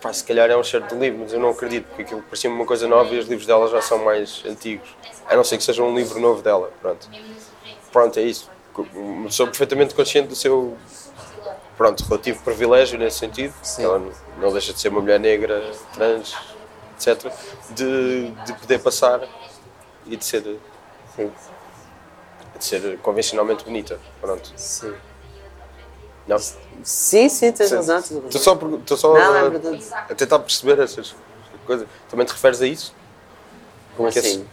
Pá, 0.02 0.12
se 0.12 0.24
calhar 0.24 0.50
é 0.50 0.56
um 0.56 0.64
certo 0.64 0.96
livro, 0.98 1.20
mas 1.20 1.32
eu 1.32 1.38
não 1.38 1.50
acredito, 1.50 1.86
porque 1.86 2.02
aquilo 2.02 2.22
parecia-me 2.22 2.56
uma 2.56 2.66
coisa 2.66 2.88
nova 2.88 3.14
e 3.14 3.18
os 3.20 3.26
livros 3.28 3.46
dela 3.46 3.68
já 3.68 3.80
são 3.80 3.98
mais 3.98 4.42
antigos. 4.44 4.88
A 5.28 5.36
não 5.36 5.44
ser 5.44 5.56
que 5.58 5.62
seja 5.62 5.80
um 5.82 5.94
livro 5.94 6.18
novo 6.18 6.42
dela, 6.42 6.72
pronto. 6.80 7.08
Pronto, 7.92 8.18
é 8.18 8.22
isso. 8.22 8.50
Sou 9.30 9.46
perfeitamente 9.46 9.94
consciente 9.94 10.28
do 10.28 10.34
seu, 10.34 10.76
pronto, 11.76 12.02
relativo 12.04 12.42
privilégio 12.42 12.98
nesse 12.98 13.18
sentido, 13.18 13.54
Sim. 13.62 13.84
ela 13.84 14.02
não- 14.38 14.52
deixa 14.52 14.72
de 14.72 14.80
ser 14.80 14.88
uma 14.88 15.00
mulher 15.00 15.20
negra, 15.20 15.62
trans, 15.94 16.34
etc., 16.96 17.32
de, 17.70 18.30
de 18.30 18.52
poder 18.54 18.80
passar 18.80 19.20
e 20.06 20.16
de 20.16 20.24
ser, 20.24 20.40
de 20.42 20.58
ser 22.58 22.98
convencionalmente 22.98 23.64
bonita. 23.64 24.00
Pronto. 24.20 24.52
Sim. 24.56 24.94
Não? 26.26 26.38
Sim, 26.82 27.28
sim, 27.28 27.52
tens 27.52 27.68
Sim. 27.68 27.76
razão. 27.76 27.98
Estou 27.98 28.40
só, 28.40 28.54
estou 28.54 28.96
só 28.96 29.14
Não, 29.14 29.34
é 29.34 29.40
a, 29.40 29.48
verdade. 29.48 29.84
a 29.92 30.14
tentar 30.14 30.38
perceber 30.38 30.78
essas 30.80 31.14
coisas. 31.66 31.86
Também 32.08 32.26
te 32.26 32.32
referes 32.32 32.60
a 32.60 32.66
isso? 32.66 32.94
Como 33.96 34.10
que 34.10 34.18
assim? 34.18 34.46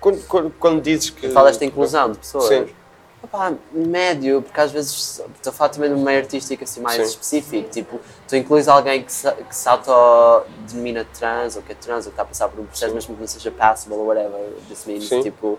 Quando, 0.00 0.26
quando, 0.26 0.50
quando 0.58 0.82
dizes 0.82 1.10
que. 1.10 1.28
Falas 1.30 1.58
de 1.58 1.64
inclusão 1.64 2.12
de 2.12 2.18
pessoas? 2.18 2.48
Sim. 2.48 2.74
Opa, 3.20 3.52
médio, 3.72 4.42
porque 4.42 4.60
às 4.60 4.70
vezes 4.70 5.20
estou 5.34 5.50
a 5.50 5.52
falar 5.52 5.70
também 5.70 5.90
de 5.90 5.96
um 5.96 6.04
meio 6.04 6.20
artístico 6.20 6.62
assim 6.62 6.80
mais 6.80 6.98
Sim. 6.98 7.02
específico, 7.02 7.68
tipo, 7.68 8.00
tu 8.28 8.36
incluís 8.36 8.68
alguém 8.68 9.02
que 9.02 9.12
se, 9.12 9.28
que 9.32 9.56
se 9.56 9.68
autodenomina 9.68 11.04
trans, 11.18 11.56
ou 11.56 11.62
que 11.62 11.72
é 11.72 11.74
trans, 11.74 12.06
ou 12.06 12.12
que 12.12 12.14
está 12.14 12.22
a 12.22 12.26
passar 12.26 12.48
por 12.48 12.60
um 12.60 12.66
processo, 12.66 12.94
mesmo 12.94 13.16
que 13.16 13.20
não 13.20 13.26
seja 13.26 13.50
passable 13.50 13.98
ou 13.98 14.06
whatever, 14.06 14.38
this 14.68 14.84
means, 14.86 15.08
Sim. 15.08 15.20
tipo, 15.20 15.58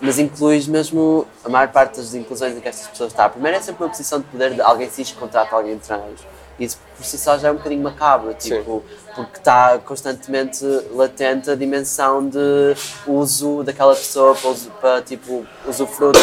mas 0.00 0.18
incluís 0.18 0.66
mesmo 0.66 1.26
a 1.44 1.48
maior 1.48 1.68
parte 1.68 1.96
das 1.96 2.14
inclusões 2.14 2.56
em 2.56 2.60
que 2.60 2.68
estas 2.68 2.86
pessoas 2.88 3.10
estão. 3.10 3.28
Primeiro 3.30 3.56
é 3.56 3.60
sempre 3.60 3.82
uma 3.84 3.90
posição 3.90 4.20
de 4.20 4.26
poder 4.26 4.54
de 4.54 4.60
alguém 4.60 4.88
cis 4.90 5.10
que 5.10 5.18
contrata 5.18 5.54
alguém 5.54 5.78
trans. 5.78 6.20
Isso 6.58 6.78
por 6.96 7.04
si 7.04 7.16
só 7.16 7.38
já 7.38 7.48
é 7.48 7.52
um 7.52 7.56
bocadinho 7.56 7.82
macabro, 7.82 8.34
tipo, 8.34 8.82
porque 9.14 9.38
está 9.38 9.78
constantemente 9.78 10.64
latente 10.90 11.48
a 11.50 11.54
dimensão 11.54 12.28
de 12.28 12.74
uso 13.06 13.62
daquela 13.62 13.94
pessoa 13.94 14.34
para, 14.34 14.54
para 14.80 15.02
tipo, 15.02 15.46
usufruto 15.68 16.18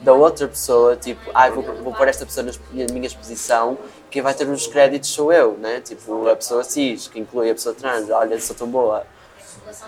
da 0.00 0.14
outra 0.14 0.48
pessoa, 0.48 0.96
tipo, 0.96 1.30
ai, 1.34 1.50
vou, 1.50 1.62
vou 1.62 1.92
pôr 1.92 2.08
esta 2.08 2.24
pessoa 2.24 2.46
na 2.72 2.86
minha 2.90 3.06
exposição, 3.06 3.76
quem 4.10 4.22
vai 4.22 4.32
ter 4.32 4.48
os 4.48 4.66
créditos 4.66 5.10
sou 5.10 5.30
eu, 5.30 5.58
né? 5.58 5.80
Tipo, 5.80 6.26
a 6.26 6.36
pessoa 6.36 6.64
cis, 6.64 7.06
que 7.06 7.20
inclui 7.20 7.50
a 7.50 7.54
pessoa 7.54 7.74
trans, 7.74 8.08
olha, 8.08 8.40
sou 8.40 8.56
tão 8.56 8.68
boa. 8.68 9.04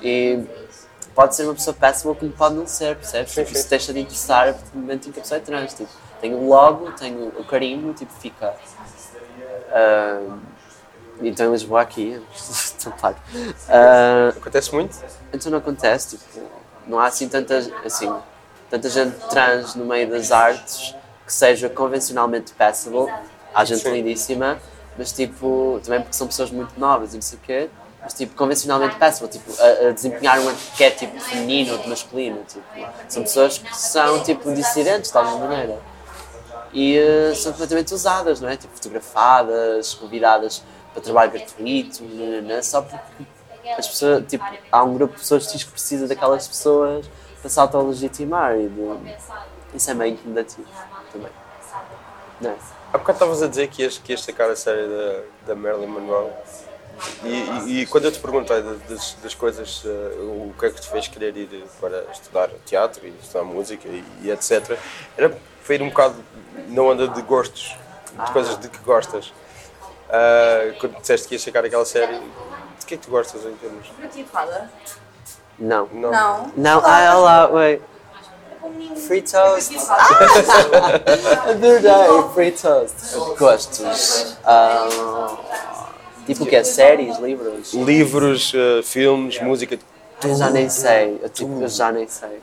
E 0.03 0.41
pode 1.19 1.35
ser 1.35 1.47
uma 1.47 1.55
pessoa 1.55 1.75
péssima 1.75 2.15
como 2.15 2.31
pode 2.31 2.55
não 2.55 2.65
ser, 2.65 2.95
percebes? 2.95 3.35
Tipo, 3.35 3.53
Isso 3.53 3.69
deixa 3.69 3.93
de 3.93 3.99
interessar 3.99 4.55
no 4.73 4.81
momento 4.81 5.09
em 5.09 5.11
que 5.11 5.19
a 5.19 5.23
pessoa 5.23 5.39
é 5.39 5.41
trans. 5.41 5.75
Tipo, 5.75 5.91
tem 6.21 6.33
o 6.33 6.47
logo, 6.47 6.93
tem 6.93 7.13
o 7.13 7.45
carimbo, 7.45 7.93
tipo, 7.93 8.13
fica. 8.13 8.55
Ah, 9.73 10.39
então 11.21 11.49
em 11.49 11.51
Lisboa 11.51 11.81
aqui, 11.81 12.23
então, 12.79 12.93
claro. 12.93 13.17
Ah, 13.69 14.29
Acontece 14.37 14.73
muito? 14.73 14.97
então 15.33 15.51
não 15.51 15.59
acontece, 15.59 16.17
tipo, 16.17 16.41
não 16.87 17.01
há 17.01 17.07
assim 17.07 17.29
tanta, 17.29 17.59
assim, 17.85 18.15
tanta 18.71 18.89
gente 18.89 19.19
trans 19.29 19.75
no 19.75 19.87
meio 19.87 20.09
das 20.09 20.31
artes 20.31 20.95
que 21.27 21.33
seja 21.33 21.69
convencionalmente 21.69 22.53
passable. 22.53 23.13
Há 23.53 23.65
gente 23.65 23.81
Sim. 23.83 23.91
lindíssima, 23.91 24.57
mas 24.97 25.11
tipo, 25.11 25.81
também 25.83 26.01
porque 26.01 26.15
são 26.15 26.29
pessoas 26.29 26.53
muito 26.53 26.79
novas 26.79 27.11
e 27.13 27.17
não 27.17 27.23
sei 27.23 27.39
o 27.39 27.43
quê, 27.43 27.71
mas 28.09 28.15
tipo, 28.15 28.35
convencionalmente 28.35 28.97
passable, 28.97 29.31
tipo, 29.31 29.53
a, 29.61 29.89
a 29.89 29.93
desempenhar 29.93 30.41
um 30.41 30.49
arquétipo 30.49 31.21
feminino 31.21 31.75
ou 31.75 31.79
de 31.79 31.91
masculino, 31.91 32.43
tipo, 32.49 32.65
são 33.07 33.23
pessoas 33.23 33.59
que 33.59 33.77
são 33.77 34.23
tipo 34.23 34.51
dissidentes 34.55 35.13
de 35.13 35.19
alguma 35.19 35.47
maneira 35.47 35.79
e 36.73 36.97
eh, 36.97 37.35
são 37.35 37.53
completamente 37.53 37.93
usadas, 37.93 38.41
não 38.41 38.49
é? 38.49 38.57
Tipo, 38.57 38.75
fotografadas, 38.75 39.93
convidadas 39.93 40.63
para 40.95 41.03
trabalho 41.03 41.33
gratuito, 41.33 42.03
nananã, 42.03 42.63
só 42.63 42.81
porque 42.81 43.25
as 43.77 43.87
pessoas, 43.87 44.25
tipo, 44.27 44.45
há 44.73 44.83
um 44.83 44.95
grupo 44.95 45.13
de 45.13 45.21
pessoas 45.21 45.45
cis 45.45 45.65
que 45.65 45.71
precisa 45.71 46.09
daquelas 46.09 46.49
pessoas 46.49 47.11
para 47.43 47.51
se 47.51 47.61
auto-legitimar 47.61 48.57
e 48.57 48.71
isso 49.75 49.91
é 49.91 49.95
meio 49.95 50.15
incomodativo 50.15 50.67
também. 51.13 51.33
Não 52.41 52.53
é? 52.53 52.57
Há 52.91 52.97
bocado 52.97 53.17
estavas 53.17 53.43
a 53.43 53.49
dizer 53.49 53.69
que 53.69 53.83
ias, 53.83 53.99
que 53.99 54.17
sacar 54.17 54.49
a 54.49 54.57
série 54.57 54.89
da, 54.89 55.23
da 55.49 55.55
Marilyn 55.55 55.89
Monroe. 55.89 56.31
E, 57.25 57.29
e- 57.29 57.81
e 57.83 57.87
quando 57.87 58.05
eu 58.07 58.13
te 58.13 58.19
perguntei 58.19 58.63
da- 58.63 58.75
das, 58.89 59.15
das 59.23 59.35
coisas, 59.35 59.83
eh, 59.85 59.89
o 60.21 60.53
que 60.59 60.67
é 60.67 60.71
que 60.71 60.81
te 60.81 60.89
fez 60.89 61.07
querer 61.09 61.37
ir 61.37 61.65
para 61.81 62.05
estudar 62.13 62.49
teatro 62.67 63.07
e 63.07 63.11
estudar 63.23 63.45
música 63.45 63.87
e, 63.89 64.05
e 64.23 64.31
etc., 64.31 64.77
era 65.17 65.37
para 65.65 65.75
ir 65.75 65.83
um 65.83 65.89
bocado 65.89 66.17
na 66.69 66.83
onda 66.83 67.07
de 67.09 67.23
gostos, 67.23 67.77
de 68.25 68.33
coisas 68.33 68.59
de 68.59 68.69
que 68.69 68.79
gostas. 68.79 69.33
Ah, 70.11 70.73
quando 70.81 70.99
disseste 71.01 71.29
que 71.29 71.35
ias 71.35 71.43
sacar 71.43 71.65
aquela 71.65 71.85
série, 71.85 72.19
de 72.19 72.87
que 72.87 72.95
é 72.95 72.97
que 72.97 73.05
tu 73.05 73.11
gostas 73.11 73.45
em 73.45 73.55
termos? 73.57 73.87
Não. 75.59 75.87
Não. 75.93 76.11
Não. 76.11 76.53
Não, 76.57 76.83
ah, 76.85 77.17
olá, 77.19 77.49
oi. 77.51 77.83
Free 79.07 79.23
toast. 79.23 79.75
Adorei, 81.49 82.29
free 82.35 82.53
toast. 82.53 82.95
Gostos. 83.39 84.37
Ah, 84.45 84.89
tipo 86.35 86.45
o 86.45 86.47
que 86.47 86.57
é? 86.57 86.65
Séries, 86.65 87.19
livros? 87.19 87.73
Livros, 87.75 88.53
eh, 88.55 88.83
filmes, 88.83 89.41
música. 89.41 89.79
Eu 90.25 90.37
já 90.37 90.51
nem 90.51 90.69
sei, 90.69 91.19
eu, 91.23 91.29
tipo, 91.29 91.63
eu 91.63 91.69
já 91.69 91.93
nem 91.93 92.09
sei. 92.09 92.41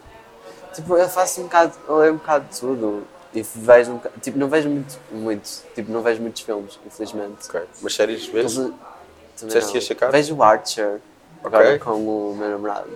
Tipo, 0.73 0.97
eu 0.97 1.09
faço 1.09 1.41
um 1.41 1.43
bocado, 1.43 1.73
eu 1.87 1.97
leio 1.97 2.13
um 2.13 2.17
bocado 2.17 2.45
de 2.49 2.59
tudo 2.59 3.03
e 3.33 3.41
vejo 3.41 3.91
um 3.91 3.95
bocado, 3.95 4.15
tipo, 4.21 4.37
não 4.37 4.47
vejo 4.47 4.69
muito, 4.69 4.97
muito, 5.11 5.49
tipo, 5.73 5.91
não 5.91 6.01
vejo 6.01 6.21
muitos 6.21 6.41
filmes, 6.41 6.79
infelizmente. 6.85 7.47
Ok. 7.47 7.61
Mas 7.81 7.95
séries 7.95 8.27
uh, 8.27 8.31
também 8.31 8.73
Disseste 9.47 9.71
que 9.71 9.77
ias 9.77 9.85
sacar? 9.85 10.11
Vejo 10.11 10.35
o 10.35 10.43
Archer, 10.43 10.99
agora 11.45 11.67
Ok. 11.75 11.79
com 11.79 11.91
o 11.93 12.35
meu 12.37 12.49
namorado. 12.49 12.89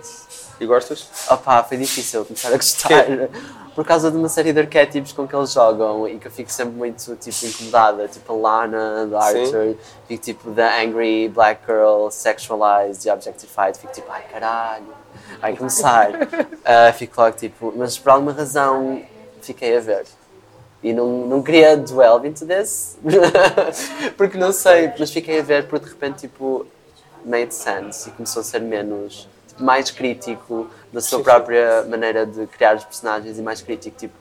E 0.60 0.66
gostas? 0.66 1.08
Opa, 1.30 1.64
foi 1.64 1.78
difícil 1.78 2.26
começar 2.26 2.50
a 2.50 2.58
gostar 2.58 3.06
por 3.74 3.86
causa 3.86 4.12
de 4.12 4.18
uma 4.18 4.28
série 4.28 4.52
de 4.52 4.60
arquétipos 4.60 5.14
com 5.14 5.26
que 5.26 5.34
eles 5.34 5.54
jogam 5.54 6.06
e 6.06 6.20
que 6.20 6.28
eu 6.28 6.32
fico 6.32 6.52
sempre 6.52 6.74
muito 6.74 7.16
tipo 7.16 7.46
incomodada, 7.46 8.08
tipo 8.10 8.34
a 8.34 8.36
Lana, 8.36 9.08
Sim. 9.08 9.16
Archer, 9.16 9.78
fico 10.06 10.22
tipo 10.22 10.52
the 10.52 10.84
angry 10.84 11.30
black 11.30 11.62
girl, 11.66 12.10
sexualized 12.10 13.08
e 13.08 13.12
objectified, 13.12 13.78
fico 13.78 13.94
tipo, 13.94 14.12
ai 14.12 14.24
caralho, 14.32 14.94
vai 15.40 15.56
começar. 15.56 16.10
Ah, 16.66 16.92
fico 16.94 17.20
logo 17.20 17.36
tipo, 17.38 17.74
mas 17.76 17.98
por 17.98 18.10
alguma 18.12 18.32
razão 18.34 19.02
fiquei 19.42 19.76
a 19.78 19.80
ver. 19.80 20.06
E 20.84 20.94
não, 20.94 21.08
não 21.26 21.42
queria 21.42 21.76
delve 21.76 22.28
into 22.28 22.46
this, 22.46 22.98
porque 24.18 24.38
não 24.38 24.52
sei, 24.52 24.94
mas 25.00 25.10
fiquei 25.10 25.40
a 25.40 25.44
ver 25.44 25.68
porque 25.68 25.86
de 25.86 25.92
repente 25.94 26.20
tipo 26.28 26.66
made 27.26 27.54
sense 27.54 28.10
e 28.10 28.12
começou 28.12 28.42
a 28.42 28.44
ser 28.44 28.62
menos 28.62 29.28
tipo, 29.48 29.64
mais 29.64 29.92
crítico 29.92 30.68
da 30.92 31.02
sua 31.02 31.22
própria 31.22 31.84
maneira 31.84 32.26
de 32.26 32.48
criar 32.48 32.76
os 32.76 32.84
personagens 32.84 33.38
e 33.38 33.42
mais 33.42 33.62
crítico 33.62 33.98
tipo 33.98 34.14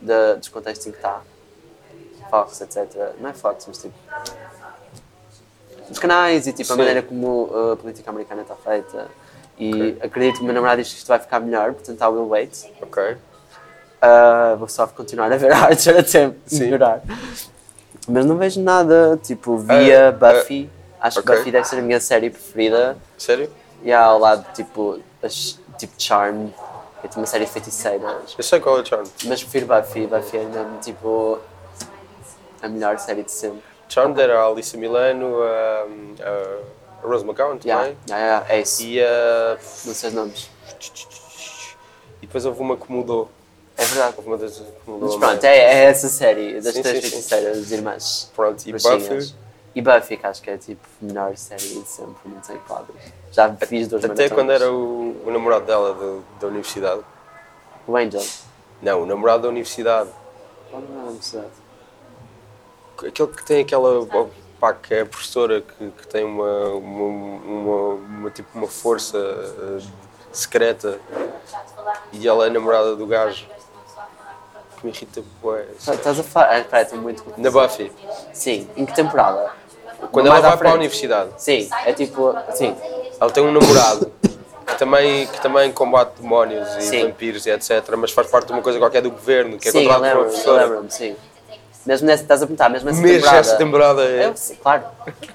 da, 0.00 0.34
dos 0.34 0.48
contextos 0.48 0.86
em 0.86 0.90
que 0.90 0.96
está 0.98 1.20
Fox, 2.30 2.60
etc. 2.60 3.14
Não 3.20 3.30
é 3.30 3.32
Fox, 3.32 3.64
mas 3.68 3.78
tipo 3.78 3.94
os 5.90 5.98
canais 5.98 6.46
e 6.46 6.52
tipo 6.52 6.72
a 6.72 6.76
Sim. 6.76 6.78
maneira 6.80 7.02
como 7.02 7.44
uh, 7.44 7.72
a 7.72 7.76
política 7.76 8.10
americana 8.10 8.42
está 8.42 8.54
feita 8.54 9.08
e 9.58 9.96
acredito 10.00 10.36
que 10.36 10.42
o 10.42 10.44
meu 10.44 10.54
namorado 10.54 10.80
diz 10.82 10.90
que 10.90 10.98
isto 10.98 11.08
vai 11.08 11.18
ficar 11.18 11.40
melhor, 11.40 11.72
portanto 11.74 12.00
I 12.00 12.06
will 12.06 12.28
wait 12.28 12.70
Ok. 12.80 13.02
Uh, 14.02 14.56
vou 14.56 14.66
só 14.68 14.86
continuar 14.88 15.30
a 15.30 15.36
ver 15.36 15.52
Archer 15.54 15.98
até 15.98 16.32
melhorar. 16.50 17.02
Mas 18.08 18.26
não 18.26 18.36
vejo 18.36 18.60
nada, 18.60 19.16
tipo, 19.22 19.56
via 19.58 20.08
Ah, 20.08 20.12
Buffy. 20.12 20.68
Acho 21.02 21.18
ok. 21.18 21.32
que 21.32 21.38
Buffy 21.38 21.50
deve 21.50 21.66
ser 21.66 21.78
a 21.80 21.82
minha 21.82 22.00
série 22.00 22.30
preferida. 22.30 22.96
Sério? 23.18 23.50
E 23.82 23.92
há 23.92 24.04
ao 24.04 24.18
lado, 24.20 24.46
tipo, 24.54 25.00
as, 25.20 25.58
tipo 25.76 25.92
Charm, 25.98 26.46
é 27.02 27.08
tipo 27.08 27.18
uma 27.18 27.26
série 27.26 27.44
de 27.44 27.50
feiticeiras. 27.50 28.34
Eu 28.38 28.44
sei 28.44 28.60
qual 28.60 28.78
é 28.78 28.82
o 28.82 28.86
Charmed. 28.86 29.10
Mas 29.24 29.42
prefiro 29.42 29.66
Buffy. 29.66 30.06
Buffy 30.06 30.38
é 30.38 30.44
mesmo, 30.44 30.78
tipo, 30.80 31.40
a 32.62 32.68
melhor 32.68 32.96
série 33.00 33.24
de 33.24 33.32
sempre. 33.32 33.60
Charmed 33.88 34.20
era 34.20 34.38
a 34.40 34.44
Alissa 34.44 34.76
Milano, 34.76 35.42
a, 35.42 35.86
a 36.24 37.06
Rose 37.06 37.24
McGowan 37.24 37.58
também. 37.58 37.68
Yeah, 37.68 37.94
yeah, 38.08 38.46
é 38.48 38.60
isso. 38.60 38.82
E, 38.84 39.02
a, 39.02 39.58
Não 39.84 39.94
sei 39.94 40.08
os 40.10 40.14
nomes. 40.14 40.50
e 42.22 42.26
depois 42.26 42.46
houve 42.46 42.60
uma 42.60 42.76
que 42.76 42.90
mudou. 42.90 43.28
É 43.76 43.84
verdade. 43.84 44.14
Houve 44.16 44.28
uma 44.28 44.38
das 44.38 44.52
que 44.58 44.64
mudou. 44.86 45.08
Mas 45.08 45.16
pronto, 45.16 45.44
é, 45.44 45.56
é 45.56 45.84
essa 45.86 46.08
série 46.08 46.60
das 46.60 46.74
Sim, 46.74 46.82
três 46.82 47.00
feiticeiras, 47.00 47.58
as 47.58 47.70
irmãs. 47.72 48.30
Pronto, 48.36 48.62
e. 48.68 48.72
Buffy. 48.72 49.34
E 49.74 49.80
Buffy, 49.80 50.16
que 50.18 50.26
acho 50.26 50.42
que 50.42 50.50
é 50.50 50.58
tipo 50.58 50.86
a 51.00 51.04
melhor 51.06 51.36
série 51.36 51.62
de 51.62 51.86
sempre, 51.88 52.14
não 52.26 52.40
tenho 52.40 52.58
quadros. 52.60 52.94
Já 53.30 53.54
fiz 53.56 53.88
duas 53.88 54.04
Até 54.04 54.28
maratonas. 54.28 54.32
quando 54.32 54.50
era 54.52 54.70
o, 54.72 55.22
o 55.26 55.30
namorado 55.30 55.64
dela 55.64 55.94
do- 55.94 56.22
da 56.40 56.46
universidade. 56.48 57.00
O 57.86 57.96
Angel. 57.96 58.22
Não, 58.82 59.02
o 59.02 59.06
namorado 59.06 59.44
da 59.44 59.48
universidade. 59.48 60.10
Qual 60.70 60.82
não 60.82 60.96
é 60.98 61.00
a 61.00 61.04
universidade? 61.06 61.48
Aquele 62.98 63.28
que 63.28 63.44
tem 63.44 63.62
aquela. 63.62 64.06
Pá, 64.60 64.72
que 64.74 64.94
é 64.94 65.00
a 65.00 65.06
professora 65.06 65.60
que, 65.60 65.90
que 65.90 66.06
tem 66.06 66.24
uma, 66.24 66.68
uma, 66.68 67.04
uma, 67.04 67.94
uma- 67.94 68.30
tipo 68.30 68.56
uma 68.56 68.68
força 68.68 69.18
eh, 69.18 69.82
secreta 70.32 71.00
e 72.12 72.28
ela 72.28 72.46
é 72.46 72.50
namorada 72.50 72.94
do 72.94 73.04
gajo. 73.06 73.48
Que 74.78 74.86
me 74.86 74.92
irrita 74.92 75.20
bué. 75.42 75.66
Tá- 75.84 75.94
Estás 75.94 76.20
a 76.20 76.22
falar. 76.22 76.50
Ah, 76.50 76.58
espera, 76.60 76.82
estou 76.84 76.98
muito. 77.00 77.24
Na 77.36 77.50
Buffy. 77.50 77.90
Sim, 78.32 78.68
em 78.76 78.86
que 78.86 78.94
temporada? 78.94 79.50
Quando 80.10 80.26
ela 80.26 80.40
vai 80.40 80.56
para 80.56 80.70
a 80.70 80.74
universidade. 80.74 81.30
Sim, 81.38 81.68
é 81.86 81.92
tipo. 81.92 82.34
Sim, 82.54 82.76
Ela 83.20 83.30
tem 83.30 83.42
um 83.42 83.52
namorado 83.52 84.10
que 84.66 84.74
também, 84.78 85.26
que 85.26 85.40
também 85.40 85.70
combate 85.72 86.20
demónios 86.20 86.68
e 86.76 86.82
Sim. 86.82 87.02
vampiros 87.06 87.46
e 87.46 87.50
etc. 87.50 87.82
Mas 87.96 88.10
faz 88.10 88.28
parte 88.28 88.46
de 88.46 88.52
uma 88.52 88.62
coisa 88.62 88.78
qualquer 88.78 89.02
do 89.02 89.10
governo, 89.10 89.58
que 89.58 89.68
é 89.68 89.72
sim, 89.72 89.84
controlado 89.84 90.04
por 90.04 90.16
uma 90.16 90.24
professora. 90.28 90.62
lembro-me, 90.64 90.90
sim. 90.90 91.16
Mesmo 91.84 92.06
nessa, 92.06 92.22
estás 92.22 92.40
a 92.42 92.46
perguntar, 92.46 92.68
mesmo 92.68 92.88
nessa 92.88 93.00
Mesmo 93.02 93.16
temporada. 93.18 93.38
essa 93.40 93.56
temporada 93.56 94.04
é. 94.04 94.26
Eu, 94.26 94.36
sim, 94.36 94.54
claro. 94.62 94.84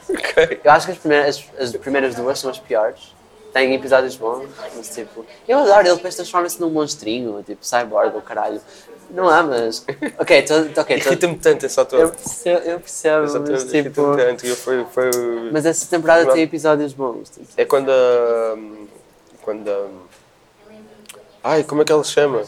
Ok. 0.09 0.61
Eu 0.63 0.71
acho 0.71 0.85
que 0.85 0.91
as 0.93 0.97
primeiras, 0.97 1.45
as, 1.59 1.61
as 1.61 1.71
primeiras 1.75 2.15
duas 2.15 2.39
são 2.39 2.49
as 2.49 2.57
piores. 2.57 3.15
Tem 3.53 3.73
episódios 3.73 4.15
bons, 4.15 4.47
mas 4.75 4.89
tipo. 4.89 5.25
Eu 5.47 5.59
adoro, 5.59 5.87
ele 5.87 5.95
depois 5.95 6.15
transforma-se 6.15 6.59
num 6.61 6.69
monstrinho, 6.69 7.43
tipo 7.43 7.65
cyborg 7.65 8.15
ou 8.15 8.21
caralho. 8.21 8.61
Não 9.09 9.29
há, 9.29 9.43
mas. 9.43 9.85
Ok, 10.19 10.41
tô, 10.43 10.81
ok, 10.81 10.99
tô, 10.99 11.07
Irrita-me 11.09 11.35
tanto 11.37 11.65
esse 11.65 11.79
eu 11.79 11.83
ator. 11.83 12.09
percebo, 12.11 12.59
eu 12.65 12.79
percebo 12.79 13.21
mas 13.21 13.35
Exatamente, 13.35 13.83
tipo. 13.83 14.15
tanto. 14.17 14.45
Eu 14.45 14.55
foi, 14.55 14.85
foi... 14.85 15.09
Mas 15.51 15.65
essa 15.65 15.85
temporada 15.87 16.31
tem 16.33 16.43
episódios 16.43 16.93
bons. 16.93 17.29
Tipo. 17.29 17.47
É 17.55 17.65
quando 17.65 17.89
a. 17.91 18.57
Quando 19.41 19.69
a. 19.69 19.87
Ai, 21.43 21.63
como 21.63 21.81
é 21.81 21.85
que 21.85 21.91
ela 21.91 22.03
se 22.03 22.11
chama? 22.11 22.43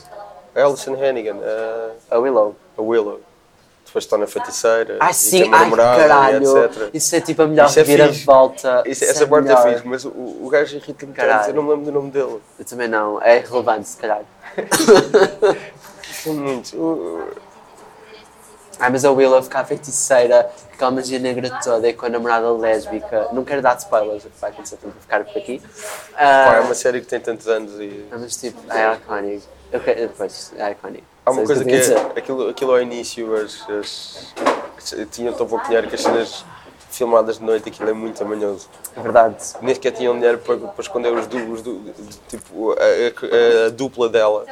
A 0.55 0.63
Alison 0.63 0.95
Hannigan, 0.95 1.37
a, 1.41 2.15
A 2.15 2.19
Willow. 2.19 2.55
a 2.77 2.81
Willow. 2.81 3.21
Depois 3.85 4.03
está 4.05 4.17
na 4.19 4.27
feiticeira. 4.27 4.99
E 5.01 5.13
sim, 5.13 5.49
ai 5.51 5.71
caralho. 5.71 6.43
e 6.43 6.65
etc. 6.65 6.89
Isso 6.93 7.15
é 7.15 7.21
tipo 7.21 7.41
a 7.41 7.47
melhor 7.47 7.67
Isso 7.69 7.79
é 7.79 7.83
reviravolta. 7.83 8.83
Isso, 8.85 9.03
Isso 9.03 9.11
essa 9.11 9.23
é 9.23 9.27
parte 9.27 9.45
é 9.45 9.55
melhor. 9.55 9.73
fixe, 9.73 9.87
mas 9.87 10.05
o, 10.05 10.09
o 10.09 10.47
gajo 10.51 10.75
irrita-me 10.75 11.13
tanto, 11.13 11.47
eu 11.49 11.53
não 11.55 11.63
me 11.63 11.69
lembro 11.71 11.85
do 11.85 11.91
nome 11.91 12.11
dele. 12.11 12.39
Eu 12.59 12.65
também 12.65 12.87
não, 12.87 13.19
é 13.19 13.37
irrelevante 13.39 13.89
se 13.89 13.97
calhar. 13.97 14.21
Muito. 16.25 17.27
Ai, 18.81 18.89
mas 18.89 19.03
a 19.03 19.11
Willow 19.11 19.43
ficar 19.43 19.65
feiticeira, 19.65 20.49
com 20.69 20.73
aquela 20.75 20.91
magia 20.91 21.19
negra 21.19 21.49
toda 21.61 21.87
e 21.89 21.93
com 21.93 22.05
a 22.05 22.09
namorada 22.09 22.49
lésbica. 22.53 23.27
Não 23.33 23.43
quero 23.43 23.61
dar 23.61 23.77
spoilers, 23.77 24.23
o 24.23 24.29
que 24.29 24.39
vai 24.39 24.51
acontecer, 24.51 24.77
portanto 24.77 24.93
vou 24.93 25.01
ficar 25.01 25.25
por 25.25 25.37
aqui. 25.37 25.61
Ah, 26.15 26.45
Pá, 26.47 26.55
é 26.55 26.59
uma 26.61 26.73
série 26.75 27.01
que 27.01 27.07
tem 27.07 27.19
tantos 27.19 27.47
anos 27.49 27.73
e. 27.79 28.05
mas 28.09 28.37
tipo, 28.37 28.57
é 28.71 28.93
iconic. 28.93 29.43
Que- 29.71 29.93
Depois, 29.95 30.53
é 30.57 30.71
iconic. 30.71 31.03
Há 31.25 31.31
uma 31.31 31.43
coisa 31.45 31.63
que 31.65 31.75
é, 31.75 31.95
aquilo, 32.19 32.49
aquilo 32.49 32.71
ao 32.71 32.81
início, 32.81 33.35
as, 33.35 33.69
as, 33.69 34.33
as- 34.77 35.07
tinham 35.11 35.33
tão 35.33 35.45
pouco 35.45 35.65
dinheiro 35.65 35.87
que 35.89 35.95
as 35.95 36.01
cenas 36.01 36.45
filmadas 36.89 37.37
de 37.37 37.43
noite, 37.43 37.67
aquilo 37.69 37.89
é 37.89 37.93
muito 37.93 38.23
amanhoso. 38.23 38.69
É 38.95 39.01
verdade. 39.01 39.35
Nem 39.61 39.75
sequer 39.75 39.91
tinham 39.91 40.13
dinheiro 40.15 40.37
para, 40.39 40.55
para 40.57 40.81
esconder 40.81 41.13
os, 41.13 41.27
du, 41.27 41.51
os 41.51 41.61
du, 41.61 41.93
tipo, 42.29 42.71
a, 42.71 42.75
a- 42.75 43.67
a 43.67 43.69
dupla 43.69 44.07
dela. 44.07 44.45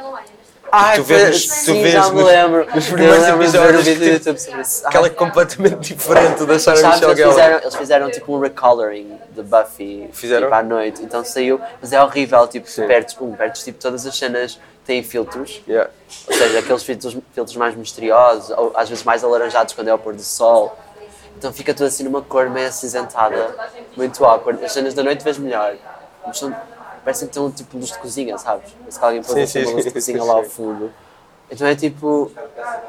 Ai, 0.70 0.96
tu 0.96 1.02
vês 1.04 1.28
nos- 1.28 1.46
tu 1.46 1.52
sim, 1.64 1.82
vês 1.82 1.92
já 1.94 2.08
me 2.10 2.16
nos- 2.16 2.24
lembro. 2.24 2.66
nos 2.74 2.86
primeiros 2.86 3.26
episódios 3.28 3.80
o 3.80 3.84
que- 3.84 4.04
YouTube 4.10 4.38
sobre 4.38 4.60
isso. 4.60 4.82
É 4.86 5.08
completamente 5.10 5.94
diferente 5.94 6.44
da 6.44 6.58
Sarah 6.58 6.76
Sabes, 6.78 7.00
Michelle 7.00 7.12
eles 7.20 7.28
fizeram, 7.34 7.58
eles 7.58 7.74
fizeram 7.74 8.10
tipo 8.10 8.36
um 8.36 8.40
recoloring 8.40 9.18
de 9.30 9.42
Buffy 9.42 10.10
Fizeram? 10.12 10.46
tipo, 10.48 10.54
à 10.54 10.62
noite, 10.62 11.02
então 11.02 11.24
saiu, 11.24 11.60
mas 11.80 11.92
é 11.92 12.02
horrível, 12.02 12.46
tipo, 12.46 12.66
tu 12.70 12.86
perdes, 12.86 13.16
um, 13.20 13.32
perdes 13.34 13.64
tipo, 13.64 13.80
todas 13.80 14.06
as 14.06 14.16
cenas 14.16 14.60
têm 14.84 15.02
filtros, 15.02 15.62
Yeah. 15.66 15.90
ou 16.26 16.34
seja, 16.34 16.58
aqueles 16.58 16.82
filtros, 16.82 17.16
filtros 17.34 17.56
mais 17.56 17.74
misteriosos, 17.74 18.50
ou 18.56 18.72
às 18.74 18.88
vezes 18.88 19.04
mais 19.04 19.22
alaranjados 19.24 19.72
quando 19.74 19.88
é 19.88 19.90
ao 19.90 19.98
pôr 19.98 20.14
do 20.14 20.22
sol, 20.22 20.76
então 21.36 21.52
fica 21.52 21.72
tudo 21.72 21.86
assim 21.86 22.02
numa 22.04 22.20
cor 22.22 22.48
meio 22.50 22.68
acinzentada, 22.68 23.54
muito 23.96 24.24
awkward. 24.24 24.64
As 24.64 24.72
cenas 24.72 24.92
da 24.94 25.02
noite 25.02 25.22
vês 25.24 25.38
melhor, 25.38 25.74
mas 26.26 26.38
são, 26.38 26.54
parecem 27.08 27.26
que 27.26 27.32
estão 27.32 27.50
tipo 27.50 27.78
luz 27.78 27.90
de 27.90 27.98
cozinha, 27.98 28.36
sabes? 28.36 28.70
Parece 28.78 28.98
que 28.98 29.04
alguém 29.04 29.22
pôs 29.22 29.32
Sim, 29.32 29.42
assim, 29.42 29.60
sim, 29.60 29.66
uma 29.66 29.72
luz 29.72 29.84
de 29.86 29.90
cozinha 29.90 30.24
lá 30.24 30.34
ao 30.34 30.44
fundo. 30.44 30.92
Então 31.50 31.66
é 31.66 31.74
tipo, 31.74 32.30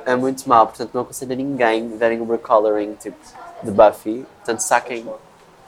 é 0.06 0.16
muito 0.16 0.48
mal, 0.50 0.68
portanto 0.68 0.92
não 0.94 1.04
aconselho 1.04 1.32
a 1.32 1.36
ninguém 1.36 1.98
verem 1.98 2.20
o 2.20 2.30
recoloring 2.30 2.96
tipo, 2.96 3.18
de 3.64 3.72
Buffy, 3.72 4.26
portanto 4.36 4.60
saquem 4.60 5.06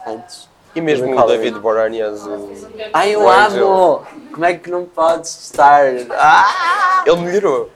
antes. 0.06 0.50
E 0.74 0.80
mesmo 0.82 1.18
o. 1.18 1.26
David 1.26 1.58
Boreanaz, 1.60 2.26
o... 2.26 2.50
Ai, 2.92 3.14
eu 3.14 3.26
amo! 3.26 4.02
Como 4.30 4.44
é 4.44 4.54
que 4.54 4.70
não 4.70 4.84
podes 4.84 5.50
estar? 5.50 5.86
Ah! 6.10 7.04
ele 7.06 7.16
melhorou. 7.16 7.70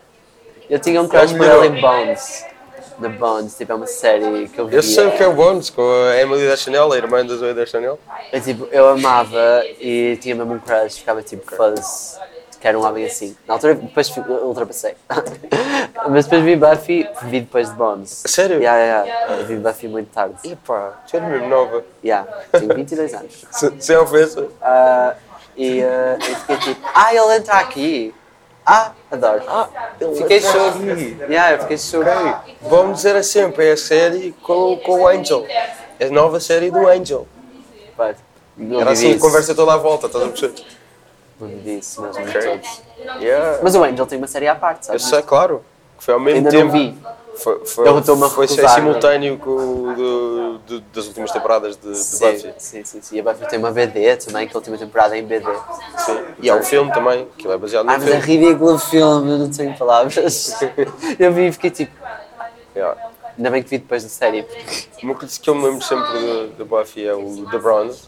Eu 0.69 0.79
tinha 0.79 1.01
um 1.01 1.09
crush 1.09 1.33
por 1.33 1.47
ele 1.47 1.69
em 1.69 1.81
Bones. 1.81 2.45
The 3.01 3.09
Bones, 3.09 3.57
tipo, 3.57 3.73
é 3.73 3.75
uma 3.75 3.87
série 3.87 4.49
que 4.49 4.59
eu 4.59 4.67
via. 4.67 4.79
Eu 4.79 4.83
sei 4.83 5.07
o 5.07 5.13
que 5.13 5.23
é 5.23 5.27
o 5.27 5.33
Bones, 5.35 5.71
com 5.71 5.83
a 5.83 6.17
Emily 6.21 6.49
da 6.49 6.57
Chanel, 6.57 6.93
a 6.93 6.97
irmã 6.97 7.25
da 7.25 7.35
Zoe 7.37 7.53
da 7.55 7.67
Chanel. 7.67 7.99
Eu, 8.33 8.41
tipo, 8.41 8.67
eu 8.73 8.89
amava 8.89 9.63
e 9.81 10.17
tinha 10.21 10.35
mesmo 10.35 10.55
um 10.55 10.59
crush, 10.59 10.99
ficava 10.99 11.23
tipo, 11.23 11.55
foda-se, 11.55 12.19
quero 12.61 12.81
um 12.81 12.87
homem 12.87 13.05
assim. 13.05 13.37
Na 13.47 13.55
altura, 13.55 13.75
depois 13.75 14.13
ultrapassei. 14.17 14.95
Mas 16.09 16.25
depois 16.27 16.43
vi 16.45 16.57
Buffy, 16.57 17.09
vi 17.25 17.41
depois 17.41 17.69
de 17.71 17.75
Bones. 17.75 18.23
Sério? 18.27 18.59
Yeah, 18.61 18.79
yeah, 18.79 19.07
yeah. 19.07 19.41
Eu 19.41 19.47
vi 19.47 19.57
Buffy 19.57 19.89
muito 19.89 20.11
tarde. 20.13 20.35
Epá, 20.45 21.03
tu 21.09 21.17
eres 21.17 21.29
mesmo 21.29 21.49
nova. 21.49 21.85
Yeah, 22.05 22.29
tenho 22.53 22.75
22 22.75 23.15
anos. 23.15 23.45
Se- 23.51 23.73
Sem 23.81 23.97
ofensa. 23.97 24.47
Ah, 24.63 25.15
e 25.57 25.83
ah, 25.83 26.17
eu 26.21 26.35
fiquei 26.37 26.57
tipo, 26.59 26.81
ah, 26.95 27.15
ele 27.15 27.37
entra 27.37 27.55
aqui. 27.55 28.15
Ah, 28.67 28.91
adoro. 29.13 29.43
fiquei 30.17 30.39
entra 30.39 30.51
show. 30.53 30.73
Yeah, 31.29 31.53
eu 31.53 31.59
fiquei 31.61 31.79
show. 31.79 32.01
Ok, 32.03 32.57
vamos 32.63 32.97
dizer 32.97 33.15
a 33.15 33.23
sempre, 33.23 33.69
é 33.69 33.73
a 33.73 33.77
série 33.77 34.33
com, 34.43 34.77
com 34.79 35.03
o 35.03 35.09
Angel. 35.09 35.47
É 36.01 36.07
a 36.07 36.11
nova 36.11 36.41
série 36.41 36.71
do 36.71 36.87
Angel. 36.89 37.27
Não 38.57 38.81
Era 38.81 38.91
assim, 38.91 39.09
a 39.09 39.11
isso. 39.11 39.21
conversa 39.21 39.55
toda 39.55 39.75
à 39.75 39.77
volta, 39.77 40.07
estás 40.07 40.25
a 40.25 40.29
perceber? 40.29 40.65
Não 41.39 41.49
vivi 41.49 41.79
isso 41.79 42.01
mesmo 42.03 42.23
Ok. 42.23 42.41
todos. 42.43 42.83
Yeah. 43.21 43.59
Mas 43.63 43.75
o 43.75 43.85
Angel 43.85 44.07
tem 44.07 44.19
uma 44.19 44.27
série 44.27 44.49
à 44.49 44.55
parte, 44.55 44.81
Eu 44.89 44.99
sabes? 44.99 45.05
sei, 45.05 45.23
claro. 45.23 45.63
que 45.99 46.05
Foi 46.05 46.15
ao 46.15 46.21
mesmo 46.21 46.39
Ainda 46.39 46.51
tempo. 46.51 46.65
não 46.65 46.73
vi. 46.73 46.99
Foi, 47.37 47.65
foi, 47.67 47.87
Eu 47.87 47.99
estou-me 47.99 48.25
a 48.25 48.29
foi 48.29 48.47
recusar. 48.47 48.71
simultâneo 48.75 49.37
com 49.39 49.51
o 49.51 49.95
do, 49.95 50.59
do- 50.59 50.81
das 50.81 51.07
últimas 51.07 51.31
temporadas 51.31 51.77
de, 51.77 51.89
de 51.91 51.97
Sim, 51.99 52.33
Buffy. 52.33 52.55
sim, 52.59 52.85
sim, 52.85 53.01
sim. 53.03 53.17
E 53.17 53.21
a 53.21 53.23
Buffy 53.23 53.47
tem 53.49 53.59
uma 53.59 53.71
BD 53.71 54.17
também, 54.17 54.49
que 54.49 54.57
a 54.57 54.59
última 54.59 54.79
temporada 54.79 55.15
é 55.17 55.21
em 55.21 55.25
BD. 55.25 55.45
Sim. 55.99 56.19
E 56.41 56.49
há 56.49 56.55
um 56.57 56.63
filme 56.63 56.91
também, 56.93 57.29
que 57.37 57.47
é 57.47 57.57
baseado 57.59 57.89
Ah, 57.89 57.99
num 57.99 58.05
mas 58.05 58.09
é 58.09 58.21
filme. 58.21 58.45
ridículo 58.47 58.75
o 58.75 58.79
filme, 58.79 59.31
eu 59.33 59.39
não 59.39 59.51
tenho 59.51 59.77
palavras. 59.77 60.57
eu 61.19 61.33
vi 61.33 61.49
e 61.49 61.53
fiquei 61.53 61.71
tipo, 61.71 61.93
Yeah. 62.75 63.01
ainda 63.39 63.51
bem 63.51 63.63
que 63.63 63.71
vi 63.71 63.79
depois 63.79 64.03
da 64.03 64.09
série. 64.11 64.47
Uma 65.03 65.15
coisa 65.15 65.39
que 65.41 65.49
eu 65.49 65.55
me 65.55 65.65
lembro 65.65 65.83
sempre 65.83 66.53
de 66.59 66.65
Buffy 66.65 67.07
é 67.07 67.15
o 67.15 67.47
The 67.51 67.59
Bronze. 67.59 68.03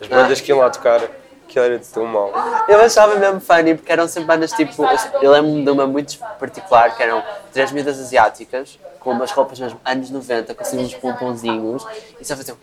As 0.00 0.06
Ah. 0.10 0.22
bandas 0.22 0.40
que 0.40 0.50
iam 0.50 0.58
lá 0.58 0.70
tocar, 0.70 1.02
que 1.48 1.58
era 1.58 1.78
tão 1.92 2.04
mal. 2.06 2.32
Eu 2.68 2.80
achava 2.80 3.14
mesmo 3.16 3.40
funny 3.40 3.74
porque 3.74 3.90
eram 3.92 4.06
sempre 4.08 4.26
bandas 4.26 4.52
tipo. 4.52 4.84
Eu, 5.22 5.30
lembro-me 5.30 5.64
de 5.64 5.70
uma 5.70 5.86
muito 5.86 6.18
particular 6.38 6.94
que 6.96 7.02
eram 7.02 7.22
três 7.52 7.70
miúdas 7.72 7.98
asiáticas 7.98 8.78
com 9.00 9.12
umas 9.12 9.30
roupas 9.30 9.60
mesmo 9.60 9.80
anos 9.84 10.10
90, 10.10 10.54
com 10.54 10.62
assim 10.62 10.78
uns 10.78 10.94
pomponzinhos 10.94 11.86
e 12.20 12.24
só 12.24 12.36
faziam. 12.36 12.56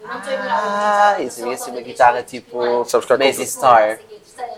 Ah, 0.49 1.15
e 1.19 1.27
assim, 1.27 1.53
assim 1.53 1.71
uma 1.71 1.81
guitarra 1.81 2.21
tipo. 2.23 2.57
Compl- 2.57 3.45
Star. 3.45 3.99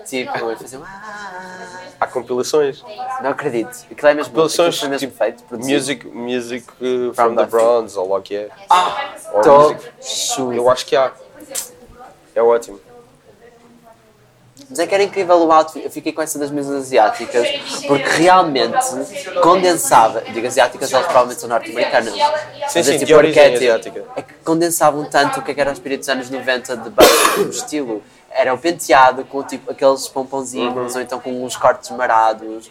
Tipo, 0.06 0.52
e 0.52 0.56
faziam. 0.56 0.84
Ah, 0.86 1.80
Há 2.00 2.08
compilações. 2.08 2.84
não 3.22 3.32
acredito. 3.32 3.86
Aquilo 3.92 4.08
é 4.10 4.14
mesmo, 4.14 4.32
Compilações 4.32 4.80
foi 4.80 4.90
mesmo 4.90 5.08
tipo 5.08 5.18
feito, 5.18 5.44
produzido. 5.44 5.74
Music, 5.76 6.08
music 6.08 6.68
uh, 6.82 7.14
from 7.14 7.36
the. 7.36 7.46
Bronze, 7.46 7.98
ou 7.98 8.10
lá 8.10 8.22
que 8.22 8.36
é. 8.36 8.50
Ah, 8.70 9.14
Ou 9.34 9.74
music-. 9.74 10.56
Eu 10.56 10.70
acho 10.70 10.86
que 10.86 10.96
há. 10.96 11.12
É 12.34 12.42
ótimo. 12.42 12.80
Mas 14.70 14.80
é 14.80 14.88
que 14.88 14.94
era 14.96 15.04
incrível 15.04 15.38
o 15.38 15.52
outfit. 15.52 15.84
Eu 15.84 15.92
fiquei 15.92 16.12
com 16.12 16.22
essa 16.22 16.40
das 16.40 16.50
mesas 16.52 16.76
asiáticas 16.84 17.48
porque 17.88 18.04
realmente 18.10 18.86
condensava. 19.42 20.22
Digo 20.22 20.48
asiáticas, 20.48 20.92
elas 20.92 21.06
provavelmente 21.06 21.40
são 21.42 21.50
norte-americanas. 21.50 22.14
Mas 22.62 22.76
é 22.76 22.84
sim, 22.84 22.92
tipo 22.94 23.06
de 23.06 23.14
origem 23.16 23.44
arquétipo. 23.44 23.64
asiática. 23.72 24.04
É 24.16 24.22
que 24.22 24.34
condensavam 24.44 25.06
tanto 25.06 25.40
o 25.40 25.44
que 25.44 25.52
é 25.52 25.54
que 25.54 25.62
era 25.62 25.70
o 25.70 25.74
espírito 25.74 26.00
dos 26.00 26.10
anos 26.10 26.30
90 26.30 26.78
de 26.78 26.90
Buffy, 26.90 27.44
o 27.44 27.50
estilo. 27.50 28.04
Era 28.32 28.54
o 28.54 28.58
penteado 28.58 29.24
com 29.26 29.44
tipo 29.44 29.72
aqueles 29.72 30.08
pomponzinhos 30.08 30.76
Uhum. 30.94 30.96
ou 31.00 31.02
então 31.02 31.20
com 31.20 31.44
uns 31.46 31.56
cortes 31.56 31.90
marados, 31.92 32.70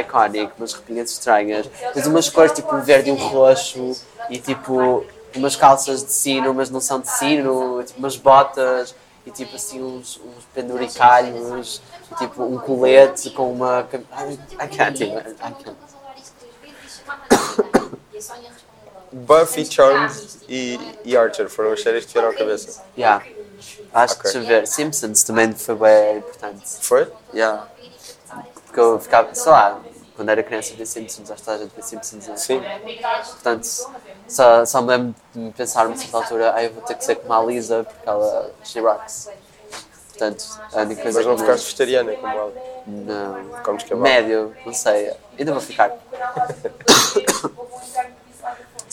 iconic, 0.00 0.52
umas 0.58 0.72
repinhas 0.72 1.10
estranhas. 1.10 1.66
Depois 1.80 2.06
umas 2.06 2.28
cores 2.28 2.52
tipo 2.52 2.74
um 2.74 2.80
verde 2.80 3.10
e 3.10 3.12
um 3.12 3.16
roxo 3.16 3.92
e 4.30 4.38
tipo 4.38 5.04
umas 5.36 5.54
calças 5.54 6.02
de 6.04 6.12
sino, 6.12 6.52
mas 6.54 6.70
não 6.70 6.80
são 6.80 6.98
de 6.98 7.08
sino, 7.10 7.82
tipo 7.84 7.98
umas 7.98 8.16
botas 8.16 8.94
e 9.26 9.30
tipo 9.32 9.56
assim 9.56 9.82
uns, 9.82 10.20
uns 10.24 10.44
penduricalhos, 10.54 11.82
e, 12.12 12.14
tipo 12.14 12.44
um 12.44 12.58
colete 12.58 13.30
com 13.30 13.52
uma. 13.52 13.86
I, 13.92 14.68
can't 14.68 15.02
even. 15.02 15.18
I 15.18 15.52
can't. 15.62 15.76
Buffy, 19.12 19.64
Charmed 19.64 20.14
e, 20.48 20.78
e 21.04 21.16
Archer 21.16 21.48
foram 21.48 21.72
as 21.72 21.82
séries 21.82 22.04
que 22.04 22.12
vieram 22.12 22.28
à 22.30 22.34
cabeça. 22.34 22.82
Yeah. 22.96 23.24
Acho 23.92 24.14
que 24.14 24.20
Ok. 24.20 24.32
deixa 24.32 24.38
eu 24.38 24.44
ver. 24.44 24.66
Simpsons 24.66 25.22
também 25.22 25.52
foi 25.52 25.74
bem 25.74 26.18
importante. 26.18 26.64
Foi? 26.82 27.10
Yeah. 27.34 27.66
Porque 28.66 28.78
eu 28.78 29.00
ficava, 29.00 29.34
sei 29.34 29.50
lá, 29.50 29.80
quando 30.16 30.30
era 30.30 30.42
criança 30.42 30.74
via 30.74 30.86
Simpsons, 30.86 31.30
a 31.30 31.58
gente 31.58 31.70
via 31.74 31.82
Simpsons. 31.82 32.26
né? 32.26 32.36
Sim. 32.36 32.62
Portanto, 33.32 33.68
só, 34.26 34.64
só 34.64 34.82
me 34.82 34.88
lembro 34.88 35.14
de 35.34 35.50
pensar 35.52 35.84
numa 35.84 35.96
certa 35.96 36.16
altura, 36.16 36.54
ah, 36.54 36.64
eu 36.64 36.72
vou 36.72 36.82
ter 36.82 36.94
que 36.94 37.04
ser 37.04 37.16
como 37.16 37.32
a 37.32 37.44
Lisa, 37.44 37.84
porque 37.84 38.08
ela, 38.08 38.50
she 38.64 38.80
rocks. 38.80 39.28
Portanto, 40.08 40.60
a 40.72 40.80
única 40.80 41.02
coisa 41.02 41.18
Mas 41.18 41.26
não 41.26 41.38
ficaste 41.38 41.64
vegetariana 41.64 42.12
como 42.14 42.32
ela. 42.32 42.52
Não. 42.86 43.62
Comes 43.62 43.82
kebab. 43.82 44.02
Médio, 44.02 44.56
não 44.64 44.72
sei. 44.72 45.12
Ainda 45.38 45.52
vou 45.52 45.60
ficar. 45.60 45.90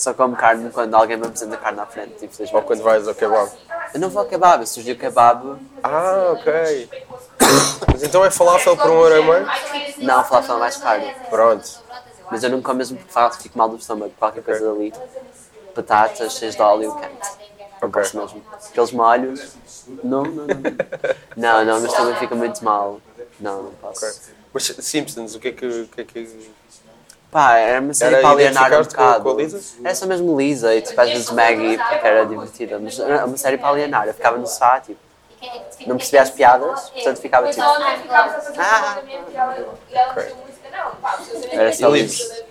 Só 0.03 0.13
como 0.13 0.35
carne 0.35 0.69
quando 0.69 0.93
alguém 0.95 1.15
me 1.15 1.25
apresenta 1.25 1.55
carne 1.55 1.79
à 1.79 1.85
frente, 1.85 2.15
Ou 2.19 2.25
infelizmente. 2.25 2.65
quando 2.65 2.83
vais 2.83 3.07
ao 3.07 3.15
kebab. 3.15 3.49
Eu 3.93 4.01
não 4.01 4.09
vou 4.09 4.23
ao 4.23 4.27
kebab, 4.27 4.59
eu 4.61 4.67
surgi 4.67 4.91
o 4.91 4.97
kebab. 4.97 5.55
Ah, 5.81 6.33
ok. 6.33 6.89
Mas 7.89 8.03
então 8.03 8.25
é 8.25 8.29
falafel 8.29 8.75
por 8.75 8.89
um 8.91 8.99
euro 9.01 9.17
e 9.17 9.23
meio? 9.23 9.47
Não, 9.99 10.21
falafel 10.25 10.57
é 10.57 10.59
mais 10.59 10.75
caro. 10.75 11.03
Pronto. 11.29 11.69
Mas 12.29 12.43
eu 12.43 12.49
não 12.49 12.61
como 12.61 12.79
mesmo 12.79 12.97
porque 12.97 13.13
faço, 13.13 13.39
fico 13.39 13.57
mal 13.57 13.69
do 13.69 13.77
estômago, 13.77 14.11
qualquer 14.19 14.43
coisa 14.43 14.65
dali. 14.73 14.93
Batatas, 15.73 16.33
cheias 16.33 16.55
de 16.57 16.61
óleo, 16.61 16.93
quente. 16.95 17.29
Não 17.81 17.87
Ok. 17.87 18.01
posso 18.01 18.17
mesmo. 18.19 18.43
Aqueles 18.71 18.91
molhos. 18.91 19.53
Não, 20.03 20.23
não, 20.23 20.45
não. 20.47 20.55
Não, 21.37 21.63
não, 21.65 21.79
mas 21.79 21.93
também 21.93 22.15
fica 22.17 22.35
muito 22.35 22.61
mal. 22.61 22.99
Não, 23.39 23.63
não 23.63 23.71
posso. 23.75 24.05
Ok. 24.05 24.17
Mas 24.53 24.63
Simpsons, 24.81 25.33
o 25.33 25.39
que 25.39 25.47
é 25.47 25.51
que. 25.53 25.65
O 25.65 25.87
que, 25.87 26.01
é 26.01 26.03
que... 26.03 26.51
Pá, 27.33 27.57
era 27.57 27.81
uma 27.81 27.95
série 27.95 28.13
Era 28.13 28.21
para 28.21 28.31
alienar 28.31 28.71
um 28.71 28.75
com 28.77 28.83
bocado. 28.83 29.35
com? 29.35 29.59
Era 29.83 29.95
só 29.95 30.05
mesmo 30.05 30.37
Lisa 30.39 30.75
e 30.75 30.81
tipo, 30.83 31.01
às 31.01 31.09
vezes 31.09 31.31
Maggie, 31.31 31.79
porque 31.79 32.07
era 32.07 32.25
divertida. 32.27 32.77
Mas 32.79 32.99
era 32.99 33.25
uma 33.25 33.35
série 33.37 33.57
para 33.57 33.69
alienar. 33.69 34.07
Eu 34.07 34.13
ficava 34.13 34.37
no 34.37 34.45
sofá, 34.45 34.79
tipo, 34.79 34.99
não 35.87 35.97
percebia 35.97 36.21
as 36.21 36.29
piadas, 36.29 36.89
portanto 36.91 37.17
ficava 37.19 37.49
tipo. 37.49 37.63
Ah, 38.57 39.01
Era 41.51 41.73
só 41.73 41.95
E 41.95 42.05
isso. 42.05 42.43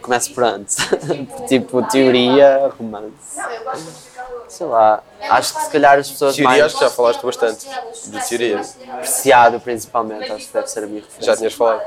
Começo 0.00 0.34
por 0.34 0.44
antes. 0.44 0.76
tipo, 1.46 1.82
teoria, 1.88 2.72
romance. 2.78 3.12
Sei 4.48 4.66
lá. 4.66 5.02
Acho 5.20 5.54
que 5.54 5.62
se 5.62 5.70
calhar 5.70 5.98
as 5.98 6.10
pessoas 6.10 6.36
Teoria, 6.36 6.48
mais 6.50 6.64
acho 6.64 6.78
que 6.78 6.84
já 6.84 6.90
falaste 6.90 7.22
bastante. 7.22 7.68
De 8.06 8.28
teoria. 8.28 8.60
apreciado 8.94 9.60
principalmente, 9.60 10.32
acho 10.32 10.46
que 10.46 10.52
deve 10.54 10.66
ser 10.68 10.84
a 10.84 10.86
minha 10.86 11.00
referência. 11.02 11.32
Já 11.32 11.36
tinhas 11.36 11.52
falado. 11.54 11.82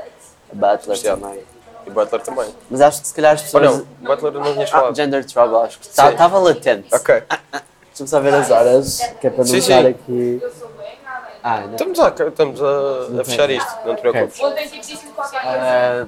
Butler 0.54 1.00
também. 1.02 1.44
E 1.86 1.90
Butler 1.90 2.20
também. 2.22 2.54
Mas 2.70 2.80
acho 2.80 3.02
que 3.02 3.08
se 3.08 3.14
calhar 3.14 3.34
as 3.34 3.42
pessoas. 3.42 3.62
não, 3.78 3.84
Butler 4.00 4.32
não 4.32 4.52
tinhas 4.54 4.70
Ah, 4.70 4.78
falado. 4.78 4.96
Gender 4.96 5.24
Trouble, 5.26 5.56
acho 5.58 5.78
que 5.78 5.86
estava 5.86 6.38
latente. 6.38 6.88
Ok. 6.94 7.22
Deixa-me 7.88 8.08
só 8.08 8.20
ver 8.20 8.34
as 8.34 8.50
horas, 8.50 9.00
que 9.20 9.26
é 9.26 9.30
para 9.30 9.44
não 9.44 9.54
estar 9.54 9.86
aqui. 9.86 10.42
Ah, 11.42 11.60
não. 11.60 11.72
Estamos 11.72 12.00
a, 12.00 12.08
estamos 12.08 12.62
a, 12.62 13.20
a 13.20 13.24
fechar 13.24 13.50
isto, 13.50 13.70
não 13.84 13.94
te 13.94 14.00
preocupes. 14.00 14.40
Ah, 15.34 16.06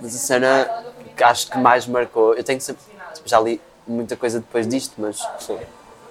mas 0.00 0.14
a 0.14 0.18
cena 0.18 0.84
que 1.16 1.24
acho 1.24 1.50
que 1.50 1.58
mais 1.58 1.86
marcou, 1.86 2.34
eu 2.34 2.44
tenho 2.44 2.60
sempre. 2.60 2.82
tipo, 3.14 3.28
já 3.28 3.40
li 3.40 3.60
muita 3.86 4.16
coisa 4.16 4.38
depois 4.38 4.68
disto, 4.68 4.94
mas 4.98 5.18
Sim. 5.40 5.58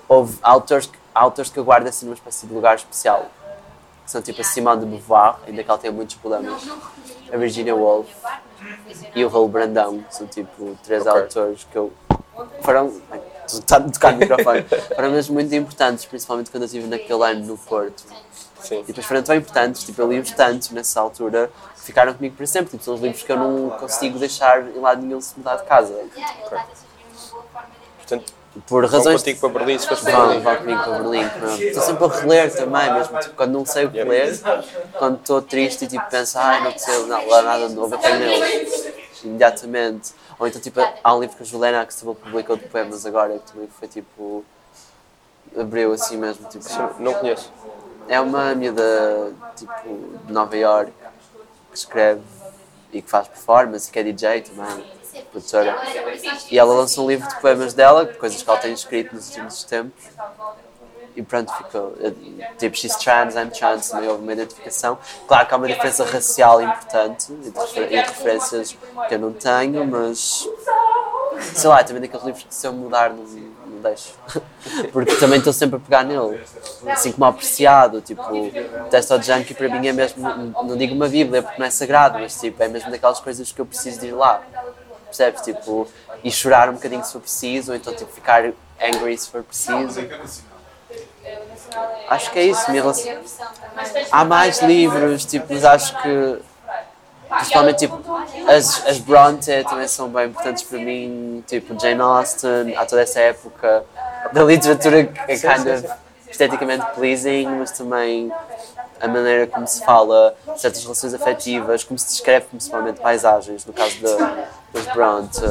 houve 0.07 0.38
autores, 0.41 0.88
que- 0.88 0.97
autores 1.14 1.49
que 1.51 1.57
eu 1.60 1.64
guardo 1.64 1.88
assim 1.88 2.05
numa 2.07 2.16
espécie 2.16 2.45
de 2.47 2.53
lugar 2.53 2.76
especial. 2.76 3.28
Que 4.03 4.12
são 4.12 4.22
tipo 4.22 4.41
a 4.41 4.43
Simone 4.43 4.80
de 4.82 4.86
Beauvoir, 4.88 5.36
ainda 5.47 5.64
que 5.64 5.70
ela 5.70 5.80
tenha 5.80 5.93
muitos 5.93 6.16
problemas. 6.16 6.62
A 7.32 7.38
Virginia 7.38 7.76
Woolf 7.76 8.08
e 9.16 9.24
o 9.24 9.30
Raul 9.30 9.48
Brandão. 9.48 10.04
São 10.10 10.28
tipo 10.28 10.78
três 10.84 11.06
Ok. 11.06 11.22
autores 11.22 11.68
que 11.72 11.78
eu. 11.78 11.92
Foram. 12.62 13.02
Estou 13.46 13.78
a 13.78 13.82
tocar 13.82 14.14
no 14.14 14.20
microfone. 14.20 14.64
Foram 14.96 15.12
mesmo 15.12 15.34
muito 15.34 15.54
importantes, 15.56 16.06
principalmente 16.06 16.52
quando 16.52 16.64
eu 16.64 16.68
estive 16.68 16.88
naquele 16.88 17.24
ano 17.24 17.46
no 17.46 17.58
Porto. 17.58 18.04
Sim. 18.62 18.82
E 18.82 18.88
depois 18.88 19.06
foram 19.06 19.24
tão 19.24 19.36
importantes, 19.36 19.84
tipo, 19.84 20.02
eu 20.02 20.12
li-os 20.12 20.32
tanto 20.32 20.74
nessa 20.74 21.00
altura 21.00 21.50
que 21.76 21.82
ficaram 21.82 22.14
comigo 22.14 22.36
para 22.36 22.46
sempre. 22.46 22.72
Tipo, 22.72 22.84
são 22.84 22.94
os 22.96 23.02
livros 23.02 23.24
que 23.24 23.32
eu 23.32 23.38
não 23.38 23.70
consigo 23.80 24.20
deixar 24.20 24.62
em 24.68 24.80
lado 24.80 25.02
nenhum 25.02 25.22
se 25.22 25.34
mudar 25.38 25.56
de 25.56 25.64
casa. 25.64 25.94
Portanto, 27.98 28.34
Por 28.68 28.86
vão 28.88 28.97
razões. 29.00 29.22
contigo 29.22 29.39
para 29.39 29.50
Berlim 29.60 29.78
se 29.80 29.88
fores 29.88 30.04
para 30.04 30.12
Vão, 30.12 30.28
Berlim. 30.28 30.43
vão 30.43 30.56
comigo 30.56 30.84
para 30.84 30.97
Berlim. 31.00 31.28
Estou 31.68 31.84
sempre 31.84 32.04
a 32.06 32.08
reler 32.08 32.56
também, 32.56 32.93
mesmo 32.93 33.20
tipo, 33.20 33.36
quando 33.36 33.52
não 33.52 33.66
sei 33.66 33.86
o 33.86 33.91
que 33.91 34.04
ler, 34.04 34.39
quando 34.97 35.18
estou 35.18 35.41
triste 35.41 35.86
e 35.86 35.88
tipo, 35.88 36.04
penso, 36.10 36.38
ai, 36.39 36.64
não 36.64 36.78
sei 36.78 36.97
lá 37.06 37.41
nada 37.43 37.70
novo, 37.70 37.93
eu 37.93 38.00
tenho 38.00 38.20
neles 38.20 38.93
imediatamente. 39.24 40.14
Ou 40.39 40.47
então, 40.47 40.60
tipo, 40.62 40.80
há 41.04 41.16
um 41.16 41.20
livro 41.22 41.36
que 41.38 41.43
a 41.43 41.45
Juliana 41.45 41.82
Axtable 41.82 42.16
publicou 42.16 42.56
de 42.58 42.64
poemas 42.66 43.06
agora, 43.06 43.38
que 43.39 43.52
também 43.52 43.68
foi 43.78 43.88
tipo. 43.88 44.43
abriu 45.58 45.93
assim 45.93 46.18
mesmo. 46.18 46.47
Tipo, 46.50 46.66
Não 47.00 47.14
conheço. 47.14 47.52
é 48.08 48.20
uma 48.20 48.56
miúda 48.56 49.32
tipo 49.56 49.72
de 50.26 50.34
Nova 50.34 50.56
York 50.58 50.91
que 51.72 51.78
escreve 51.78 52.22
e 52.91 53.02
que 53.02 53.10
faz 53.10 53.28
performance 53.28 53.89
e 53.89 53.91
que 53.91 54.00
é 54.00 54.04
DJ 54.04 54.41
também, 54.41 54.86
produtora. 55.32 55.76
E 56.51 56.57
ela 56.60 56.74
lançou 56.74 57.05
um 57.05 57.07
livro 57.07 57.28
de 57.28 57.36
poemas 57.39 57.74
dela, 57.74 58.05
coisas 58.05 58.41
que 58.41 58.49
ela 58.49 58.60
tem 58.60 58.74
escrito 58.74 59.16
nos 59.16 59.28
últimos 59.30 59.64
tempos. 59.64 60.03
E 61.16 61.22
pronto, 61.24 61.51
ficou. 61.53 61.93
eh, 62.01 62.14
Tipo, 62.57 62.78
she's 62.78 62.95
trans, 62.95 63.36
I'm 63.36 63.49
trans, 63.49 63.89
também 63.89 64.07
houve 64.10 64.22
uma 64.24 64.32
identificação. 64.34 64.97
Claro 65.28 65.47
que 65.47 65.53
há 65.53 65.57
uma 65.57 65.68
diferença 65.68 66.05
racial 66.05 66.62
importante 66.62 67.32
e 67.32 67.47
e 67.47 67.89
de 67.89 67.97
referências 67.97 68.78
que 69.07 69.16
eu 69.16 69.20
não 69.20 69.34
tenho, 69.34 69.86
mas. 69.86 70.47
Sei 71.53 71.70
lá, 71.70 71.80
é 71.80 71.84
também 71.84 72.01
daqueles 72.01 72.26
livros 72.26 72.43
que 72.43 72.53
se 72.53 72.68
eu 72.68 72.74
mudar 72.74 73.12
não, 73.12 73.24
não 73.24 73.82
deixo. 73.82 74.14
Porque 74.91 75.16
também 75.16 75.39
estou 75.39 75.53
sempre 75.53 75.78
a 75.78 75.80
pegar 75.80 76.03
nele. 76.03 76.39
Assim 76.88 77.12
como 77.12 77.26
apreciado, 77.26 78.01
tipo, 78.01 78.22
o 78.22 78.51
Test 78.89 79.10
of 79.12 79.26
Junkie 79.26 79.53
para 79.53 79.70
mim 79.70 79.88
é 79.88 79.93
mesmo, 79.93 80.22
não 80.64 80.76
digo 80.78 80.93
uma 80.93 81.07
bíblia 81.07 81.41
porque 81.41 81.57
não 81.60 81.66
é 81.66 81.70
sagrado, 81.70 82.20
mas 82.20 82.38
tipo, 82.39 82.62
é 82.62 82.68
mesmo 82.68 82.91
daquelas 82.91 83.20
coisas 83.20 83.51
que 83.51 83.60
eu 83.60 83.66
preciso 83.66 83.99
de 84.01 84.07
ir 84.07 84.12
lá. 84.12 84.41
Percebes? 85.10 85.41
Tipo, 85.41 85.88
e 86.24 86.32
chorar 86.32 86.70
um 86.70 86.74
bocadinho 86.74 87.03
se 87.03 87.12
for 87.12 87.22
preciso, 87.22 87.72
ou 87.72 87.78
então 87.78 87.93
tipo, 87.95 88.12
ficar 88.12 88.43
angry 88.82 89.18
se 89.18 89.30
for 89.30 89.43
preciso. 89.43 90.01
Acho 92.07 92.32
que 92.32 92.39
é 92.39 92.43
isso, 92.43 92.70
minha 92.70 92.82
relação. 92.82 93.12
Há 94.12 94.26
mais 94.26 94.62
livros, 94.62 95.26
tipo, 95.26 95.53
mas 95.53 95.66
acho 95.66 96.01
que 96.01 96.39
principalmente 97.30 97.80
tipo 97.80 98.01
as, 98.47 98.88
as 98.88 98.97
Bronte 98.97 99.51
também 99.66 99.88
são 99.88 100.10
bem 100.10 100.28
importantes 100.28 100.64
para 100.64 100.80
mim, 100.80 101.43
tipo 101.47 101.80
Jane 101.80 102.01
Austen, 102.01 102.76
há 102.76 102.86
toda 102.86 103.03
essa 103.03 103.20
época 103.20 103.86
da 104.34 104.43
literatura 104.43 105.05
que 105.05 105.20
é 105.32 105.38
kind 105.38 105.68
of 105.68 105.88
esteticamente 106.30 106.86
pleasing, 106.95 107.47
mas 107.60 107.72
também 107.72 108.32
a 109.00 109.08
maneira 109.08 109.47
como 109.47 109.68
se 109.68 109.84
fala, 109.84 110.36
certas 110.58 110.84
relações 110.84 111.14
afetivas, 111.14 111.84
como 111.84 111.97
se 111.97 112.08
descreve 112.08 112.47
principalmente 112.47 113.00
paisagens, 113.00 113.66
no 113.66 113.74
caso 113.74 114.00
da, 114.02 114.47
das 114.74 114.86
Bronte. 114.93 115.41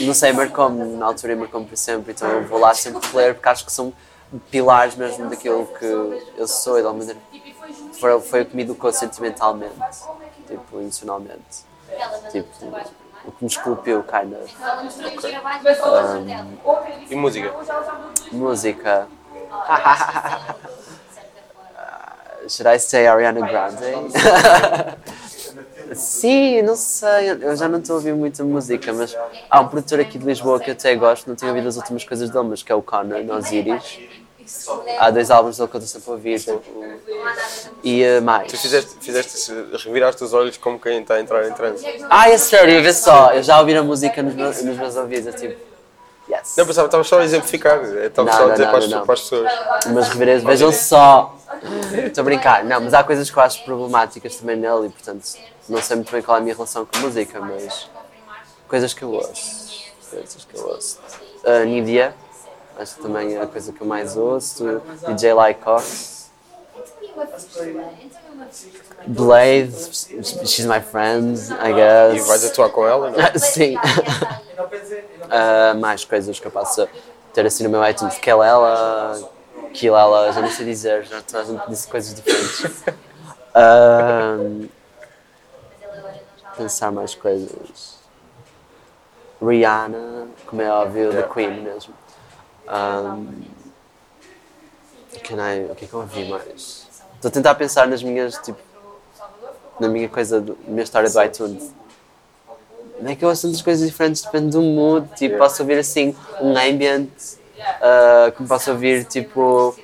Não 0.00 0.14
sei, 0.14 0.32
marcou-me 0.32 0.96
na 0.96 1.06
altura 1.06 1.36
marcou-me 1.36 1.66
para 1.66 1.76
sempre, 1.76 2.12
então 2.12 2.28
eu 2.28 2.44
vou 2.46 2.58
lá 2.58 2.74
sempre 2.74 3.06
ler 3.16 3.34
porque 3.34 3.48
acho 3.48 3.64
que 3.64 3.72
são 3.72 3.92
pilares 4.50 4.96
mesmo 4.96 5.30
daquilo 5.30 5.66
que 5.66 5.84
eu 6.36 6.48
sou 6.48 6.78
e 6.78 6.82
da 6.82 6.92
maneira 6.92 7.18
foi, 7.98 8.20
foi 8.20 8.42
o 8.42 8.46
que 8.46 8.54
me 8.54 8.62
educou 8.62 8.92
sentimentalmente, 8.92 9.74
tipo, 10.46 10.80
emocionalmente. 10.80 11.64
Tipo, 12.30 12.48
o 13.24 13.32
que 13.32 13.44
me 13.44 13.50
esculpiu, 13.50 14.04
kind 14.04 14.34
of. 14.34 14.54
E 17.08 17.16
música? 17.16 17.54
Música. 18.32 19.08
Should 22.48 22.68
I 22.68 22.78
say 22.78 23.06
Ariana 23.06 23.40
Grande? 23.40 23.84
Sim, 25.94 26.62
não 26.62 26.74
sei, 26.74 27.30
eu 27.30 27.56
já 27.56 27.68
não 27.68 27.78
estou 27.78 27.94
a 27.94 27.96
ouvir 27.98 28.12
muita 28.12 28.42
música, 28.42 28.92
mas 28.92 29.16
há 29.48 29.60
um 29.60 29.68
produtor 29.68 30.00
aqui 30.00 30.18
de 30.18 30.26
Lisboa 30.26 30.58
que 30.58 30.70
eu 30.70 30.74
até 30.74 30.94
gosto, 30.96 31.28
não 31.28 31.36
tenho 31.36 31.52
ouvido 31.52 31.68
as 31.68 31.76
últimas 31.76 32.04
coisas 32.04 32.28
dele, 32.28 32.46
mas 32.48 32.62
que 32.62 32.72
é 32.72 32.74
o 32.74 32.82
Connor, 32.82 33.22
no 33.22 33.34
Osiris. 33.34 34.00
Há 34.98 35.10
dois 35.10 35.30
álbuns 35.30 35.56
dele 35.56 35.68
que 35.68 35.76
eu 35.76 35.80
estou 35.80 36.00
sempre 36.00 36.10
a 36.10 36.14
ouvir, 36.14 36.44
e 37.82 38.04
uh, 38.04 38.22
mais. 38.22 38.50
Tu 38.50 38.58
fizeste, 38.58 38.96
fizeste 39.00 39.52
reviraste 39.84 40.22
os 40.22 40.32
olhos 40.32 40.56
como 40.56 40.78
quem 40.78 41.00
está 41.00 41.14
a 41.14 41.20
entrar 41.20 41.48
em 41.48 41.52
transe. 41.52 41.84
Ah, 42.10 42.28
é 42.28 42.38
sério, 42.38 42.82
vê 42.82 42.92
só, 42.92 43.32
eu 43.32 43.42
já 43.42 43.58
ouvi 43.60 43.76
a 43.76 43.82
música 43.82 44.22
nos 44.22 44.34
meus, 44.34 44.62
nos 44.62 44.76
meus 44.76 44.96
ouvidos, 44.96 45.34
é 45.34 45.38
tipo, 45.38 45.60
yes. 46.28 46.54
Não, 46.56 46.66
pensava, 46.66 46.86
estava 46.86 47.04
só 47.04 47.20
a 47.20 47.24
exemplificar. 47.24 47.82
Estava 47.82 48.30
Não, 48.30 48.36
só 48.36 48.44
a 48.44 48.46
não, 48.46 48.52
dizer 48.52 48.64
não, 48.64 48.70
para, 48.70 48.78
as, 48.78 48.90
não, 48.90 49.04
para 49.04 49.14
as 49.14 49.20
pessoas. 49.20 49.52
Mas 49.92 50.08
reverês, 50.08 50.42
vejam 50.42 50.72
só. 50.72 51.36
Estou 52.06 52.22
a 52.22 52.24
brincar, 52.24 52.64
não, 52.64 52.80
mas 52.80 52.92
há 52.92 53.02
coisas 53.02 53.30
que 53.30 53.36
eu 53.36 53.42
acho 53.42 53.64
problemáticas 53.64 54.36
também 54.36 54.56
nele 54.56 54.86
e 54.86 54.90
portanto 54.90 55.24
não 55.68 55.80
sei 55.80 55.96
muito 55.96 56.12
bem 56.12 56.22
qual 56.22 56.36
é 56.36 56.40
a 56.40 56.42
minha 56.42 56.54
relação 56.54 56.84
com 56.84 56.98
a 56.98 57.00
música, 57.00 57.40
mas 57.40 57.88
coisas 58.68 58.92
que 58.92 59.02
eu 59.02 59.10
ouço. 59.10 59.84
Coisas 60.10 60.44
que 60.44 60.56
eu 60.56 60.66
ouço. 60.66 61.00
Uh, 61.44 61.64
Nidia, 61.64 62.14
acho 62.78 62.96
que 62.96 63.02
também 63.02 63.34
é 63.34 63.42
a 63.42 63.46
coisa 63.46 63.72
que 63.72 63.80
eu 63.80 63.86
mais 63.86 64.16
ouço. 64.16 64.64
DJ 65.08 65.32
Lycox. 65.34 66.30
Blade, 69.06 69.72
she's 70.44 70.66
my 70.66 70.80
friend, 70.80 71.38
I 71.60 71.72
guess. 71.72 72.24
E 72.24 72.28
vais 72.28 72.44
atuar 72.44 72.70
com 72.70 72.86
ela, 72.86 73.10
não? 73.10 73.20
é? 73.20 73.32
Sim. 73.38 73.76
Ah, 75.30 75.74
mais 75.74 76.04
coisas 76.04 76.38
que 76.38 76.46
eu 76.46 76.50
posso 76.50 76.88
ter 77.32 77.46
assim 77.46 77.64
no 77.64 77.70
meu 77.70 77.86
iTunes. 77.88 78.18
Kelela, 78.18 79.30
Kilela, 79.72 80.32
já 80.32 80.40
não 80.40 80.50
sei 80.50 80.66
dizer, 80.66 81.04
já 81.04 81.20
toda 81.22 81.40
a 81.40 81.44
gente 81.44 81.68
disse 81.68 81.88
coisas 81.88 82.14
diferentes. 82.14 82.84
Ah, 83.58 84.36
pensar 86.58 86.92
mais 86.92 87.14
coisas. 87.14 87.96
Rihanna, 89.40 90.28
como 90.46 90.60
é 90.60 90.70
óbvio, 90.70 91.10
The 91.10 91.22
Queen 91.22 91.62
mesmo. 91.62 91.94
Um, 92.68 93.44
can 95.22 95.36
I, 95.36 95.70
o 95.70 95.74
que 95.74 95.84
é 95.84 95.88
que 95.88 95.94
eu 95.94 96.00
ouvi 96.00 96.28
mais? 96.28 96.86
Estou 97.14 97.28
a 97.28 97.30
tentar 97.30 97.54
pensar 97.54 97.86
nas 97.86 98.02
minhas, 98.02 98.36
tipo, 98.38 98.58
na 99.80 99.88
minha 99.88 100.08
coisa, 100.08 100.40
na 100.40 100.54
minha 100.66 100.82
história 100.82 101.08
do 101.08 101.22
iTunes. 101.22 101.72
É 103.04 103.14
que 103.14 103.24
eu 103.24 103.28
ouço 103.28 103.46
tantas 103.46 103.62
coisas 103.62 103.86
diferentes, 103.88 104.22
depende 104.22 104.50
do 104.50 104.62
mood. 104.62 105.08
Tipo, 105.14 105.38
posso 105.38 105.62
ouvir 105.62 105.78
assim 105.78 106.14
um 106.40 106.56
ambient, 106.56 107.10
ah, 107.80 108.32
como 108.36 108.48
posso 108.48 108.70
ouvir 108.70 109.04
tipo 109.04 109.76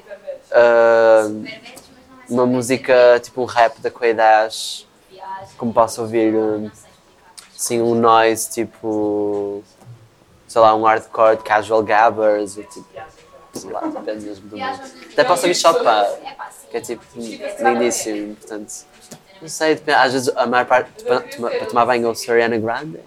ah, 0.50 1.28
uma 2.28 2.46
música, 2.46 3.20
tipo 3.22 3.42
um 3.42 3.44
rap 3.44 3.80
da 3.80 3.90
Quay 3.90 4.14
Dash, 4.14 4.86
como 5.56 5.72
posso 5.72 6.02
ouvir 6.02 6.34
um, 6.34 6.70
assim, 7.54 7.80
um 7.80 7.94
noise 7.94 8.50
tipo, 8.50 9.62
sei 10.48 10.60
lá, 10.60 10.74
um 10.74 10.82
hardcore 10.84 11.36
de 11.36 11.42
casual 11.42 11.82
gabbers, 11.82 12.54
tipo, 12.54 12.84
sei 13.52 13.70
lá, 13.70 13.80
depende 13.80 14.24
mesmo 14.24 14.48
do 14.48 14.56
mundo. 14.56 14.80
Até 15.12 15.24
posso 15.24 15.42
ouvir 15.42 15.54
Chopin, 15.54 15.84
que 16.70 16.76
é 16.76 16.80
tipo 16.80 17.04
lindíssimo, 17.60 18.34
portanto, 18.36 18.72
não 19.42 19.48
sei, 19.48 19.74
depende, 19.74 19.98
às 19.98 20.12
vezes 20.12 20.32
a 20.34 20.46
maior 20.46 20.64
parte, 20.66 21.04
para, 21.04 21.20
tomar 21.66 21.84
banho 21.84 22.08
ouço 22.08 22.30
Ariana 22.30 22.56
Grande. 22.58 22.98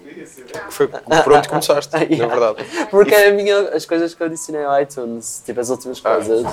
Foi 0.70 0.88
por 0.88 1.34
onde 1.34 1.48
começaste, 1.50 1.92
na 1.96 2.28
verdade. 2.28 2.64
Porque 2.92 3.14
é 3.16 3.30
a 3.30 3.32
minha, 3.32 3.70
as 3.70 3.86
coisas 3.86 4.14
que 4.14 4.22
eu 4.22 4.28
adicionei 4.28 4.64
ao 4.64 4.82
iTunes, 4.82 5.42
tipo 5.46 5.60
as 5.60 5.70
últimas 5.70 6.02
Ah. 6.04 6.16
coisas. 6.16 6.46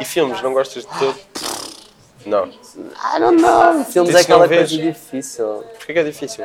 E 0.00 0.04
filmes, 0.04 0.40
não 0.42 0.52
gostas 0.52 0.84
de 0.84 0.98
todo? 0.98 1.18
Não. 2.26 2.46
I 2.46 3.18
don't 3.20 3.40
know, 3.40 3.84
filmes 3.84 4.14
é 4.14 4.20
aquela 4.20 4.46
coisa 4.48 4.64
difícil. 4.66 5.64
Porquê 5.76 5.92
que 5.92 5.98
é 5.98 6.04
difícil? 6.04 6.44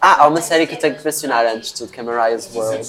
Ah, 0.00 0.22
há 0.24 0.28
uma 0.28 0.40
série 0.40 0.66
que 0.66 0.74
eu 0.74 0.78
tenho 0.78 0.94
que 0.96 1.04
mencionar 1.04 1.44
antes 1.46 1.72
de 1.72 1.78
tudo, 1.78 1.92
que 1.92 2.00
é 2.00 2.02
Mariah's 2.02 2.54
World. 2.54 2.88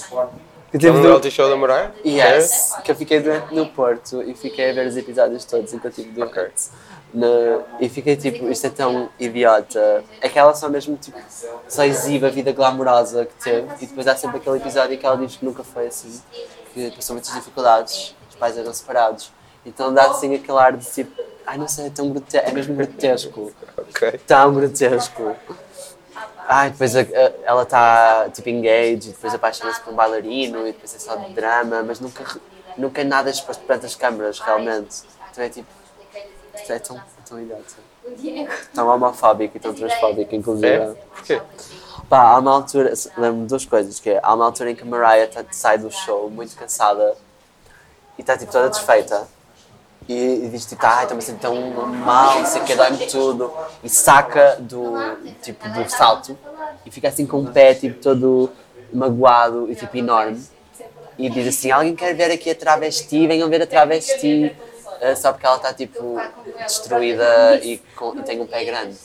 Que 0.71 0.77
É 0.77 0.79
teve 0.79 0.91
um 0.91 1.01
no- 1.01 1.07
reality 1.07 1.31
show 1.31 1.49
da 1.49 1.55
Mariah? 1.55 1.91
Yes, 2.05 2.73
que 2.83 2.91
eu 2.91 2.95
fiquei 2.95 3.19
doente 3.19 3.53
no 3.53 3.65
Porto 3.67 4.21
e 4.21 4.35
fiquei 4.35 4.69
a 4.69 4.73
ver 4.73 4.85
os 4.87 4.95
episódios 4.95 5.43
todos 5.43 5.73
enquanto 5.73 5.97
estive 5.99 6.11
doente. 6.13 6.69
Na- 7.11 7.63
e 7.79 7.89
fiquei 7.89 8.15
tipo, 8.15 8.47
isto 8.49 8.67
é 8.67 8.69
tão 8.69 9.09
idiota. 9.19 10.03
É 10.21 10.29
que 10.29 10.37
ela 10.37 10.53
só 10.53 10.69
mesmo 10.69 10.95
tipo, 10.97 11.17
só 11.67 11.83
exibe 11.83 12.25
a 12.27 12.29
vida 12.29 12.51
glamourosa 12.51 13.25
que 13.25 13.33
teve 13.43 13.67
e 13.81 13.87
depois 13.87 14.07
há 14.07 14.15
sempre 14.15 14.37
aquele 14.37 14.57
episódio 14.57 14.97
que 14.97 15.05
ela 15.05 15.17
diz 15.17 15.35
que 15.37 15.43
nunca 15.43 15.63
foi 15.63 15.87
assim, 15.87 16.21
que 16.73 16.91
passou 16.91 17.15
muitas 17.15 17.33
dificuldades, 17.33 18.15
os 18.29 18.35
pais 18.35 18.55
eram 18.57 18.71
separados. 18.73 19.31
Então 19.65 19.91
dá 19.93 20.03
assim 20.11 20.35
aquele 20.35 20.57
ar 20.59 20.77
de 20.77 20.85
tipo, 20.85 21.19
ai 21.47 21.57
não 21.57 21.67
sei, 21.67 21.87
é 21.87 21.89
tão 21.89 22.09
grotesco, 22.11 22.47
é 22.47 22.53
mesmo 22.53 22.75
grotesco 22.75 23.51
Ok. 23.77 24.11
tão 24.27 24.53
grotesco. 24.53 25.35
Ai, 26.47 26.69
depois 26.71 26.95
a- 26.95 27.01
a- 27.01 27.31
ela 27.43 27.63
está 27.63 28.29
tipo 28.33 28.49
engaged, 28.49 29.09
e 29.09 29.11
depois 29.13 29.33
apaixona-se 29.33 29.81
por 29.81 29.93
um 29.93 29.95
bailarino 29.95 30.67
e 30.67 30.71
depois 30.73 30.93
é 30.95 30.99
só 30.99 31.15
de 31.15 31.33
drama, 31.33 31.83
mas 31.83 31.99
nunca, 31.99 32.23
nunca 32.77 33.01
é 33.01 33.03
nada 33.03 33.29
exposto 33.29 33.61
perante 33.65 33.85
as 33.87 33.95
câmaras, 33.95 34.39
realmente. 34.39 35.03
Então 35.31 35.43
é 35.43 35.49
tipo, 35.49 35.67
isto 36.61 36.73
é 36.73 36.79
tão, 36.79 37.01
tão 37.27 37.41
idiota. 37.41 37.89
Tão 38.73 38.87
homofóbico 38.87 39.57
e 39.57 39.59
tão 39.59 39.73
transfóbico, 39.73 40.33
inclusive. 40.35 40.67
É? 40.67 40.95
Porquê? 41.15 41.41
Pá, 42.09 42.21
há 42.21 42.39
uma 42.39 42.53
altura, 42.53 42.93
lembro-me 43.17 43.43
de 43.43 43.49
duas 43.49 43.65
coisas, 43.65 43.99
que 43.99 44.09
é, 44.09 44.19
há 44.23 44.33
uma 44.33 44.45
altura 44.45 44.71
em 44.71 44.75
que 44.75 44.81
a 44.81 44.85
Mariah 44.85 45.27
tá- 45.27 45.45
sai 45.51 45.77
do 45.77 45.91
show 45.91 46.29
muito 46.29 46.55
cansada 46.55 47.15
e 48.17 48.21
está 48.21 48.35
tipo 48.35 48.51
toda 48.51 48.69
desfeita 48.69 49.27
e, 50.07 50.45
e 50.45 50.49
diz 50.49 50.65
tipo, 50.65 50.83
ai, 50.83 51.03
estou-me 51.03 51.21
a 51.21 51.25
sentir 51.25 51.41
tão 51.41 51.55
mal, 51.71 52.39
não 52.39 52.45
sei 52.47 52.61
o 52.61 52.65
que, 52.65 52.73
dói-me 52.75 53.05
tudo 53.05 53.53
e 53.83 53.89
saca 53.89 54.57
do, 54.59 54.93
tipo, 55.41 55.69
do 55.69 55.87
salto 55.87 56.35
e 56.83 56.89
fica 56.89 57.09
assim 57.09 57.27
com 57.27 57.41
o 57.41 57.51
pé 57.51 57.75
tipo 57.75 58.01
todo 58.01 58.49
magoado 58.91 59.69
e 59.71 59.75
tipo 59.75 59.95
enorme 59.95 60.41
e 61.15 61.29
diz 61.29 61.47
assim, 61.47 61.69
alguém 61.69 61.95
quer 61.95 62.15
ver 62.15 62.31
aqui 62.31 62.49
a 62.49 62.55
travesti, 62.55 63.27
venham 63.27 63.47
ver 63.49 63.61
a 63.61 63.67
travesti 63.67 64.55
eh, 65.01 65.15
só 65.15 65.31
porque 65.31 65.45
ela 65.45 65.55
está 65.57 65.73
tipo 65.73 66.19
destruída 66.65 67.55
e, 67.63 67.77
com- 67.95 68.17
e 68.17 68.23
tem 68.23 68.39
um 68.41 68.47
pé 68.47 68.63
grande. 68.65 68.97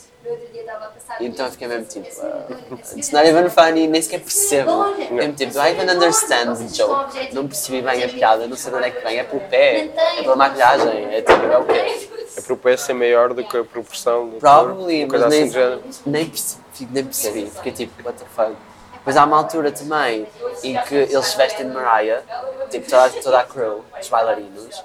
Então 1.19 1.45
eu 1.45 1.51
fiquei 1.51 1.67
mesmo 1.67 1.85
tipo, 1.85 2.07
uh, 2.21 2.79
it's 2.97 3.11
not 3.11 3.27
even 3.27 3.47
funny, 3.49 3.87
nem 3.87 4.01
sequer 4.01 4.21
percebo. 4.21 4.85
Mesmo 5.11 5.33
tipo, 5.33 5.53
do 5.53 5.59
I 5.61 5.69
even 5.71 5.89
understand 5.89 6.55
the 6.57 6.67
joke? 6.67 7.33
Não 7.33 7.47
percebi 7.47 7.81
bem 7.81 8.03
a 8.03 8.09
piada, 8.09 8.47
não 8.47 8.57
sei 8.57 8.71
de 8.71 8.77
onde 8.77 8.87
é 8.87 8.91
que 8.91 9.03
vem, 9.05 9.19
é 9.19 9.23
pelo 9.23 9.41
pé, 9.41 9.85
é 10.17 10.21
pela 10.23 10.35
maquilhagem, 10.35 11.13
é 11.13 11.21
tipo, 11.21 11.45
é 11.45 11.57
o 11.59 11.65
quê? 11.65 12.09
É 12.37 12.41
para 12.41 12.53
o 12.53 12.57
pé 12.57 12.75
ser 12.75 12.93
maior 12.93 13.33
do 13.33 13.43
que 13.43 13.55
a 13.55 13.63
proporção 13.63 14.27
do 14.29 14.37
Probably, 14.37 15.01
corpo, 15.07 15.13
mas 15.13 15.23
assim 15.23 15.49
nem, 15.51 15.81
nem, 16.05 16.25
percebi, 16.29 16.91
nem 16.91 17.03
percebi, 17.05 17.45
fiquei 17.51 17.71
tipo, 17.71 18.03
what 18.03 18.17
the 18.19 18.25
fuck. 18.35 18.55
Depois 18.93 19.15
há 19.17 19.23
uma 19.25 19.37
altura 19.37 19.71
também 19.71 20.27
em 20.63 20.75
que 20.81 20.95
eles 20.95 21.25
se 21.27 21.37
vestem 21.37 21.67
de 21.69 21.73
Mariah, 21.73 22.23
tipo 22.71 22.89
toda, 22.89 23.09
toda 23.21 23.39
a 23.39 23.43
crew, 23.43 23.85
os 24.01 24.09
bailarinos, 24.09 24.83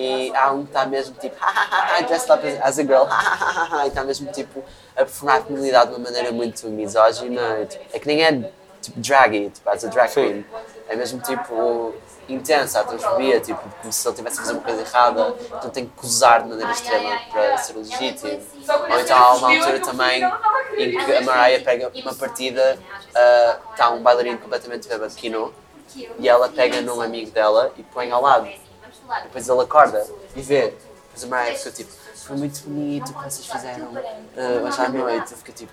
e 0.00 0.32
há 0.34 0.50
um 0.50 0.62
que 0.62 0.70
está 0.70 0.86
mesmo 0.86 1.14
tipo, 1.20 1.36
ha, 1.40 2.00
dressed 2.00 2.32
up 2.32 2.46
as 2.62 2.78
a 2.78 2.82
girl, 2.82 3.04
e 3.84 3.88
está 3.88 4.02
mesmo 4.02 4.32
tipo 4.32 4.64
a 4.96 5.00
performar 5.00 5.38
a 5.38 5.42
feminilidade 5.42 5.90
de 5.90 5.96
uma 5.96 6.04
maneira 6.04 6.32
muito 6.32 6.66
misógina, 6.68 7.66
tipo, 7.66 7.84
é 7.92 7.98
que 7.98 8.06
nem 8.06 8.22
é 8.22 8.50
tipo 8.80 8.98
draggy, 8.98 9.50
tipo 9.50 9.68
as 9.68 9.84
a 9.84 9.88
drag 9.88 10.10
queen, 10.12 10.44
é 10.88 10.96
mesmo 10.96 11.20
tipo 11.20 11.94
intensa, 12.28 12.80
a 12.80 12.84
transfobia, 12.84 13.40
tipo, 13.40 13.60
como 13.80 13.92
se 13.92 14.06
ele 14.06 14.12
estivesse 14.12 14.38
a 14.38 14.42
fazer 14.42 14.52
uma 14.52 14.62
coisa 14.62 14.80
errada, 14.82 15.34
então 15.56 15.70
tem 15.70 15.86
que 15.86 16.00
gozar 16.00 16.42
de 16.42 16.48
maneira 16.48 16.70
extrema 16.70 17.18
para 17.30 17.58
ser 17.58 17.76
legítimo. 17.76 18.40
Ou 18.68 19.00
então 19.00 19.16
há 19.16 19.34
uma 19.34 19.52
altura 19.52 19.80
também 19.80 20.22
em 20.76 20.96
que 20.96 21.12
a 21.12 21.22
Mariah 21.22 21.64
pega 21.64 21.90
uma 21.94 22.14
partida, 22.14 22.78
está 23.72 23.90
um 23.90 24.00
bailarino 24.00 24.38
completamente 24.38 24.88
bêbado, 24.88 25.12
Kino, 25.14 25.52
e 26.18 26.28
ela 26.28 26.48
pega 26.48 26.80
num 26.80 27.00
amigo 27.00 27.32
dela 27.32 27.72
e 27.76 27.82
põe 27.82 28.10
ao 28.10 28.22
lado. 28.22 28.48
Depois 29.24 29.48
ele 29.48 29.60
acorda 29.60 30.06
e 30.36 30.40
vê. 30.42 30.68
Depois 31.12 31.24
a 31.24 31.26
Mariah 31.26 31.56
fica 31.58 31.70
tipo, 31.72 31.92
foi 32.14 32.36
muito 32.36 32.60
bonito 32.62 33.10
o 33.10 33.14
que 33.14 33.24
vocês 33.24 33.46
fizeram 33.46 33.86
uh, 33.88 34.66
hoje 34.66 34.80
à 34.80 34.88
noite. 34.88 35.34
Fica 35.34 35.52
tipo, 35.52 35.72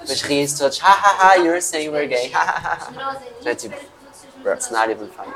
depois 0.00 0.22
riem-se 0.22 0.58
todos, 0.58 0.80
ha 0.82 0.90
ha 0.90 1.28
ha, 1.28 1.34
you're 1.36 1.60
saying 1.60 1.90
we're 1.90 2.06
gay, 2.06 2.30
ha 2.32 2.40
ha 2.42 2.90
ha. 2.90 3.20
É 3.44 3.54
tipo, 3.54 3.76
it's 4.46 4.70
not 4.70 4.90
even 4.90 5.08
funny. 5.08 5.32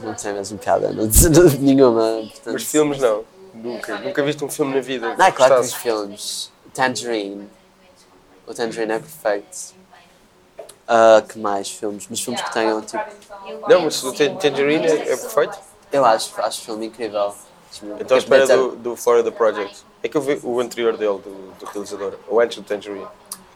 Não 0.00 0.14
tem 0.14 0.32
mesmo 0.32 0.58
piada, 0.58 0.90
não 0.92 1.08
tem 1.08 1.58
nenhuma. 1.60 2.22
Portanto, 2.30 2.52
Mas 2.52 2.62
filmes 2.64 2.98
não. 2.98 3.24
Nunca. 3.54 3.98
Nunca 3.98 4.22
viste 4.22 4.44
um 4.44 4.50
filme 4.50 4.74
na 4.74 4.80
vida. 4.80 5.14
não, 5.16 5.24
é 5.26 5.32
claro 5.32 5.54
que 5.54 5.60
tens 5.62 5.74
filmes. 5.74 6.52
Tangerine. 6.74 7.48
O 8.46 8.52
Tangerine 8.52 8.92
é 8.92 8.98
perfeito. 8.98 9.74
Ah, 10.86 11.22
que 11.26 11.38
mais 11.38 11.70
filmes? 11.70 12.06
Mas 12.08 12.20
filmes 12.20 12.42
que 12.42 12.52
tenham 12.52 12.82
tipo. 12.82 13.02
Não, 13.68 13.82
mas 13.82 14.02
o 14.04 14.12
Tan- 14.12 14.36
Tangerine 14.36 14.86
é, 14.86 15.12
é 15.12 15.16
perfeito. 15.16 15.58
Eu 15.96 16.04
acho, 16.04 16.30
acho 16.38 16.60
o 16.60 16.64
filme 16.64 16.86
incrível. 16.86 17.34
Então 17.98 18.16
espera 18.16 18.46
do, 18.46 18.76
do 18.76 18.96
Florida 18.96 19.32
Project. 19.32 19.84
É 20.02 20.08
que 20.08 20.16
eu 20.16 20.20
vi 20.20 20.38
o 20.42 20.60
anterior 20.60 20.96
dele, 20.96 21.18
do, 21.18 21.54
do 21.58 21.66
realizador, 21.66 22.14
ou 22.28 22.38
antes 22.40 22.58
do 22.58 22.62
Tangerine, 22.62 23.06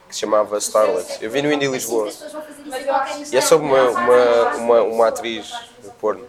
que 0.07 0.15
se 0.15 0.21
chamava 0.21 0.57
Starlet. 0.57 1.17
Eu 1.21 1.29
vi 1.29 1.41
no 1.41 1.51
Indie 1.51 1.67
Lisboa. 1.67 2.09
E 3.31 3.37
é 3.37 3.41
sobre 3.41 3.67
uma, 3.67 3.89
uma, 3.89 4.55
uma, 4.55 4.81
uma 4.83 5.07
atriz 5.07 5.51
de 5.83 5.89
porno. 5.99 6.25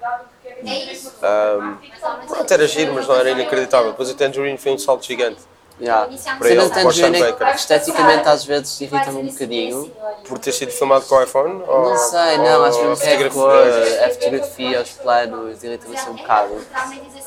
Um, 0.62 2.26
pronto, 2.26 2.52
era 2.52 2.68
giro, 2.68 2.94
mas 2.94 3.08
não 3.08 3.14
era 3.16 3.30
inacreditável. 3.30 3.90
Depois 3.90 4.10
o 4.10 4.14
Tangerine 4.14 4.58
foi 4.58 4.72
um 4.72 4.78
salto 4.78 5.04
gigante. 5.04 5.40
Yeah. 5.82 6.06
Para 6.38 6.48
Cena 6.92 7.18
ele, 7.18 7.22
de 7.22 7.22
é 7.24 7.32
que 7.32 7.44
esteticamente 7.56 8.28
às 8.28 8.44
vezes 8.44 8.80
irrita-me 8.80 9.18
um 9.18 9.26
bocadinho. 9.26 9.92
Por 10.28 10.38
ter 10.38 10.52
sido 10.52 10.70
filmado 10.70 11.04
com 11.06 11.16
o 11.16 11.22
iPhone? 11.22 11.60
Ou, 11.66 11.90
Não 11.90 11.98
sei, 11.98 12.38
não, 12.38 12.60
ou 12.60 12.64
acho 12.66 12.78
mesmo 12.78 12.96
que 12.96 13.08
é 13.08 13.26
a 13.26 13.30
cor, 13.30 13.52
a 13.52 14.10
fotografia, 14.10 14.80
os 14.82 14.90
planos, 14.90 15.64
irrita-me 15.64 15.96
assim 15.96 16.10
um 16.10 16.16
bocado. 16.16 16.56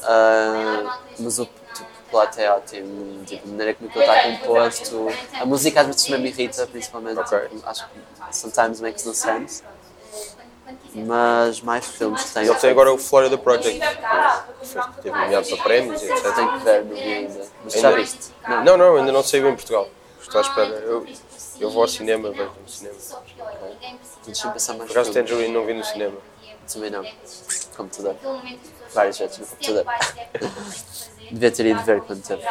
Ah, 0.04 1.00
mas 1.20 1.38
o 1.38 1.46
tipo, 1.46 1.86
plot 2.10 2.42
é 2.42 2.50
ótimo, 2.50 3.26
tipo, 3.26 3.46
a 3.46 3.52
maneira 3.52 3.74
como 3.74 3.90
aquilo 3.90 4.06
está 4.06 4.22
composto. 4.22 5.08
A 5.34 5.46
música 5.46 5.82
às 5.82 5.88
vezes 5.88 6.04
também 6.06 6.22
me 6.22 6.30
irrita, 6.30 6.66
principalmente. 6.68 7.20
Ok. 7.20 7.40
tipo, 7.50 7.70
acho 7.70 7.86
que 7.86 8.36
sometimes 8.38 8.80
makes 8.80 9.04
no 9.04 9.14
sense. 9.14 9.64
Mas 10.94 11.62
mais 11.62 11.86
filmes 11.86 12.24
que 12.24 12.34
tenho. 12.34 12.52
Ele 12.52 12.60
tem 12.60 12.70
agora 12.70 12.94
o 12.94 12.98
Florida 12.98 13.38
Project, 13.38 13.80
que 13.80 15.02
teve 15.02 15.18
nomeado 15.18 15.48
para 15.48 15.64
prémios 15.64 16.02
etc. 16.02 16.34
Tenho 16.34 16.54
que 16.54 16.66
ver, 16.66 16.86
não 16.86 16.96
vi 16.96 17.14
ainda. 17.14 17.46
Mas 17.64 17.74
já 17.74 17.92
viste? 17.92 18.34
Não, 18.64 18.78
não, 18.78 18.96
ainda 18.96 19.12
não 19.12 19.24
saiu 19.24 19.50
em 19.50 19.56
Portugal. 19.56 19.88
Estou 20.22 20.40
à 20.40 20.42
espera. 20.42 20.70
Eu, 20.70 21.06
eu 21.60 21.70
vou 21.70 21.82
ao 21.82 21.88
cinema, 21.88 22.32
vejo 22.32 22.52
no 22.62 22.70
cinema. 22.70 22.96
Deixa-me 24.26 24.54
pensar 24.54 24.74
mais 24.74 24.88
Por 24.90 24.98
acaso. 24.98 25.14
Tangerine 25.14 25.54
não 25.54 25.66
vi 25.66 25.74
no 25.74 25.84
cinema. 25.84 26.18
Também 26.72 26.90
não. 26.90 27.06
Computador. 27.78 28.16
Várias 28.94 29.18
vezes 29.20 29.38
no 29.38 29.46
computador. 29.46 29.86
Devia 31.32 31.52
ter 31.52 31.66
ido 31.66 31.82
ver 31.84 32.02
quando 32.02 32.22
teve. 32.24 32.44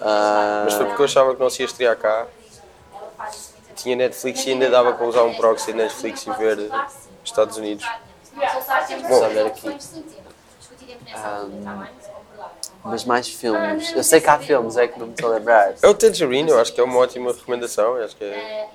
Ah, 0.00 0.62
Mas 0.64 0.74
foi 0.74 0.86
porque 0.86 1.00
eu 1.02 1.06
achava 1.06 1.34
que 1.34 1.40
não 1.40 1.50
se 1.50 1.62
ia 1.62 1.66
estrear 1.66 1.96
cá. 1.96 2.26
Tinha 3.76 3.96
Netflix 3.96 4.46
e 4.46 4.50
ainda 4.50 4.70
dava 4.70 4.92
para 4.92 5.06
usar 5.06 5.24
um 5.24 5.34
proxy 5.34 5.72
de 5.72 5.78
Netflix 5.78 6.26
e 6.26 6.30
ver 6.32 6.70
Estados 7.24 7.56
Unidos. 7.56 7.84
Ver 9.32 9.46
aqui. 9.46 9.76
Mas 12.84 13.04
mais 13.04 13.26
filmes. 13.28 13.92
Eu 13.94 14.04
sei 14.04 14.20
que 14.20 14.28
há 14.28 14.38
filmes, 14.38 14.76
é 14.76 14.86
que 14.86 14.98
não 14.98 15.06
me 15.06 15.14
estou 15.14 15.30
a 15.32 15.36
lembrar. 15.38 15.72
É 15.82 15.86
o 15.88 15.94
Tangerine, 15.94 16.50
eu 16.50 16.60
acho 16.60 16.72
que 16.72 16.80
é 16.80 16.84
uma 16.84 16.98
ótima 16.98 17.32
recomendação. 17.32 17.96
eu 17.96 18.04
Acho 18.04 18.14
que 18.16 18.24
é, 18.24 18.68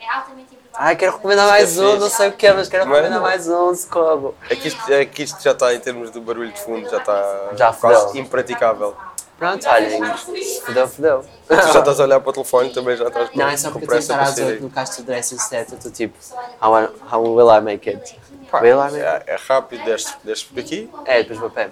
Ai, 0.73 0.95
quero 0.95 1.11
recomendar 1.13 1.47
mais 1.47 1.77
É 1.77 1.81
um, 1.81 1.97
não 1.99 2.09
sei 2.09 2.29
o 2.29 2.31
que 2.33 2.47
é, 2.47 2.53
mas 2.53 2.67
quero 2.69 2.87
Mas- 2.87 2.95
recomendar 2.97 3.21
mais 3.21 3.47
um, 3.47 3.75
socorro. 3.75 4.33
é, 4.49 4.55
que 4.55 4.67
isto, 4.69 4.91
é 4.93 5.05
que 5.05 5.23
isto 5.23 5.41
já 5.43 5.51
está 5.51 5.73
em 5.75 5.79
termos 5.79 6.09
de 6.11 6.19
barulho 6.19 6.51
de 6.51 6.59
fundo, 6.59 6.89
já 6.89 6.97
está 6.97 7.49
Já 7.55 7.73
quase 7.73 8.17
impraticável. 8.17 8.95
Pronto, 9.37 9.65
olhem, 9.69 10.01
se 10.17 10.61
fodeu, 10.61 10.87
fodeu. 10.87 11.25
Tu 11.47 11.55
já 11.55 11.79
estás 11.79 11.99
a 11.99 12.03
olhar 12.03 12.19
para 12.19 12.29
o 12.29 12.33
telefone 12.33 12.73
também 12.73 12.97
já 12.97 13.07
estás 13.07 13.29
com, 13.29 13.37
Não, 13.37 13.47
é 13.47 13.55
só 13.55 13.71
porque 13.71 13.85
eu 13.85 13.89
tenho 13.89 13.99
que 13.99 14.03
estar 14.11 14.21
às 14.21 14.29
8 14.37 14.45
sair. 14.47 14.61
no 14.61 14.69
de 14.97 15.03
dressing 15.03 15.37
set, 15.37 15.71
eu 15.71 15.77
estou 15.77 15.91
tipo, 15.91 16.17
how, 16.61 16.77
I- 16.77 16.89
how 17.11 17.23
will 17.23 17.49
I 17.49 17.61
make 17.61 17.89
it? 17.89 18.19
I 18.53 18.91
make 18.91 18.95
it? 18.95 19.23
É, 19.27 19.33
é 19.33 19.37
rápido, 19.47 19.83
desce, 19.85 20.15
desce 20.23 20.45
por 20.45 20.59
aqui, 20.59 20.89
É, 21.05 21.19
depois 21.21 21.39
vou 21.39 21.47
a 21.47 21.51
pé. 21.51 21.69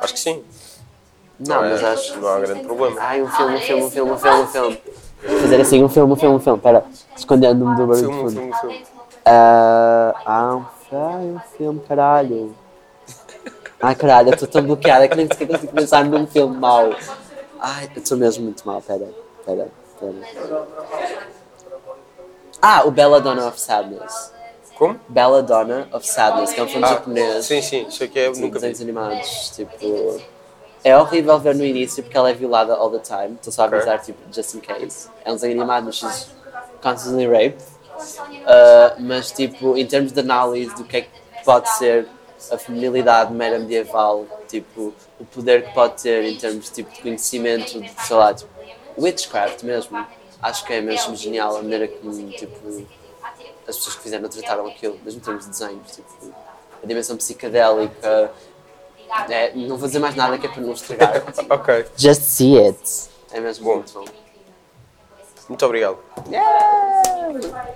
acho 0.00 0.12
que 0.14 0.20
sim. 0.20 0.44
Não, 1.38 1.64
é- 1.64 1.70
mas 1.70 1.84
acho. 1.84 2.18
não 2.18 2.28
há 2.28 2.40
grande 2.40 2.60
problema. 2.64 2.96
Ai, 3.00 3.22
um 3.22 3.28
filme, 3.30 3.56
um 3.56 3.60
filme, 3.60 3.82
um 3.84 3.90
filme, 3.90 4.12
um 4.12 4.18
filme, 4.18 4.42
um 4.42 4.46
filme. 4.46 4.82
Fazer 5.40 5.60
assim, 5.60 5.84
um 5.84 5.88
filme, 5.88 6.12
um 6.12 6.16
filme, 6.16 6.36
um 6.36 6.40
filme. 6.40 6.58
Espera, 6.58 6.84
escondendo-me 7.16 7.76
do 7.76 7.86
barulho 7.86 8.10
Filme, 8.10 8.18
fundo. 8.20 8.32
filme, 8.32 8.54
filme. 8.56 8.86
Ah, 9.24 10.14
ah, 10.24 10.56
um 10.56 10.64
filme, 10.88 11.34
um 11.34 11.40
filme, 11.56 11.80
caralho. 11.86 12.54
Ai, 13.80 13.94
caralho, 13.94 14.28
eu 14.30 14.34
estou 14.34 14.48
tão 14.48 14.62
bloqueada 14.64 15.06
que 15.06 15.14
nem 15.14 15.26
sequer 15.28 15.46
consigo 15.46 15.72
pensar 15.72 16.04
num 16.04 16.26
filme 16.26 16.56
mau. 16.56 16.92
Ai, 17.60 17.88
eu 17.94 18.02
estou 18.02 18.16
mesmo 18.18 18.44
muito 18.44 18.66
mal, 18.66 18.80
pera, 18.82 19.08
pera, 19.44 19.68
pera. 20.00 20.14
Ah, 22.60 22.82
o 22.84 22.90
Belladonna 22.90 23.46
of 23.46 23.60
Sadness. 23.60 24.32
Como? 24.78 24.98
Belladonna 25.08 25.88
of 25.92 26.06
Sadness, 26.06 26.52
que 26.52 26.60
é 26.60 26.62
um 26.62 26.68
filme 26.68 26.84
Ah, 26.84 26.88
japonês. 26.90 27.44
sim, 27.44 27.60
sim, 27.60 27.86
isso 27.88 28.04
aqui 28.04 28.18
é, 28.18 28.28
nunca 28.28 28.60
vi. 28.60 28.68
desenhos 28.68 28.80
animados, 28.80 29.52
tipo... 29.56 30.20
É 30.84 30.96
horrível 30.96 31.36
ver 31.40 31.56
no 31.56 31.64
início 31.64 32.04
porque 32.04 32.16
ela 32.16 32.30
é 32.30 32.32
violada 32.32 32.72
all 32.74 32.88
the 32.90 33.00
time. 33.00 33.34
Estou 33.34 33.52
só 33.52 33.62
a 33.62 33.64
avisar, 33.64 34.00
tipo, 34.00 34.18
just 34.32 34.54
in 34.54 34.60
case. 34.60 35.08
É 35.24 35.30
um 35.32 35.34
desenho 35.34 35.54
animado, 35.60 35.86
mas 35.86 35.96
she's 35.96 36.30
constantly 36.80 37.26
raped. 37.26 37.60
Uh, 37.96 38.94
mas, 39.00 39.32
tipo, 39.32 39.76
em 39.76 39.84
termos 39.84 40.12
de 40.12 40.20
análise 40.20 40.72
do 40.76 40.84
que 40.84 40.98
é 40.98 41.00
que 41.02 41.10
pode 41.44 41.68
ser 41.76 42.06
a 42.52 42.56
feminilidade 42.56 43.32
mera 43.34 43.58
medieval, 43.58 44.24
tipo, 44.46 44.94
o 45.18 45.24
poder 45.24 45.64
que 45.66 45.74
pode 45.74 46.00
ter 46.00 46.24
em 46.24 46.36
termos 46.36 46.70
tipo, 46.70 46.94
de 46.94 47.02
conhecimento, 47.02 47.80
de, 47.80 47.90
sei 48.06 48.16
lá, 48.16 48.32
tipo, 48.32 48.48
witchcraft 48.96 49.64
mesmo. 49.64 50.06
Acho 50.40 50.64
que 50.64 50.72
é 50.74 50.80
mesmo 50.80 51.16
genial 51.16 51.56
a 51.56 51.62
maneira 51.62 51.88
como, 51.88 52.12
tipo, 52.30 52.86
as 53.68 53.76
pessoas 53.76 53.96
que 53.96 54.02
fizeram 54.02 54.28
trataram 54.28 54.66
aquilo, 54.66 54.98
mesmo 55.04 55.20
em 55.20 55.22
termos 55.22 55.44
de 55.44 55.50
desenhos, 55.50 55.94
tipo, 55.94 56.08
a 56.82 56.86
dimensão 56.86 57.16
psicadélica. 57.16 58.32
É, 59.28 59.54
não 59.54 59.76
vou 59.76 59.86
dizer 59.86 59.98
mais 59.98 60.14
nada 60.14 60.36
que 60.38 60.46
é 60.46 60.50
para 60.50 60.62
não 60.62 60.72
estragar. 60.72 61.22
Ok, 61.48 61.86
Just 61.96 62.22
see 62.22 62.58
it. 62.58 63.08
É 63.32 63.40
mesmo 63.40 63.64
Bom. 63.64 63.74
muito 63.76 63.92
bom. 63.92 64.04
muito 65.48 65.66
obrigado. 65.66 65.98
Yeah! 66.30 67.02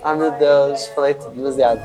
Ai 0.03 0.15
meu 0.17 0.31
Deus, 0.31 0.87
falei 0.87 1.13
demasiado. 1.13 1.81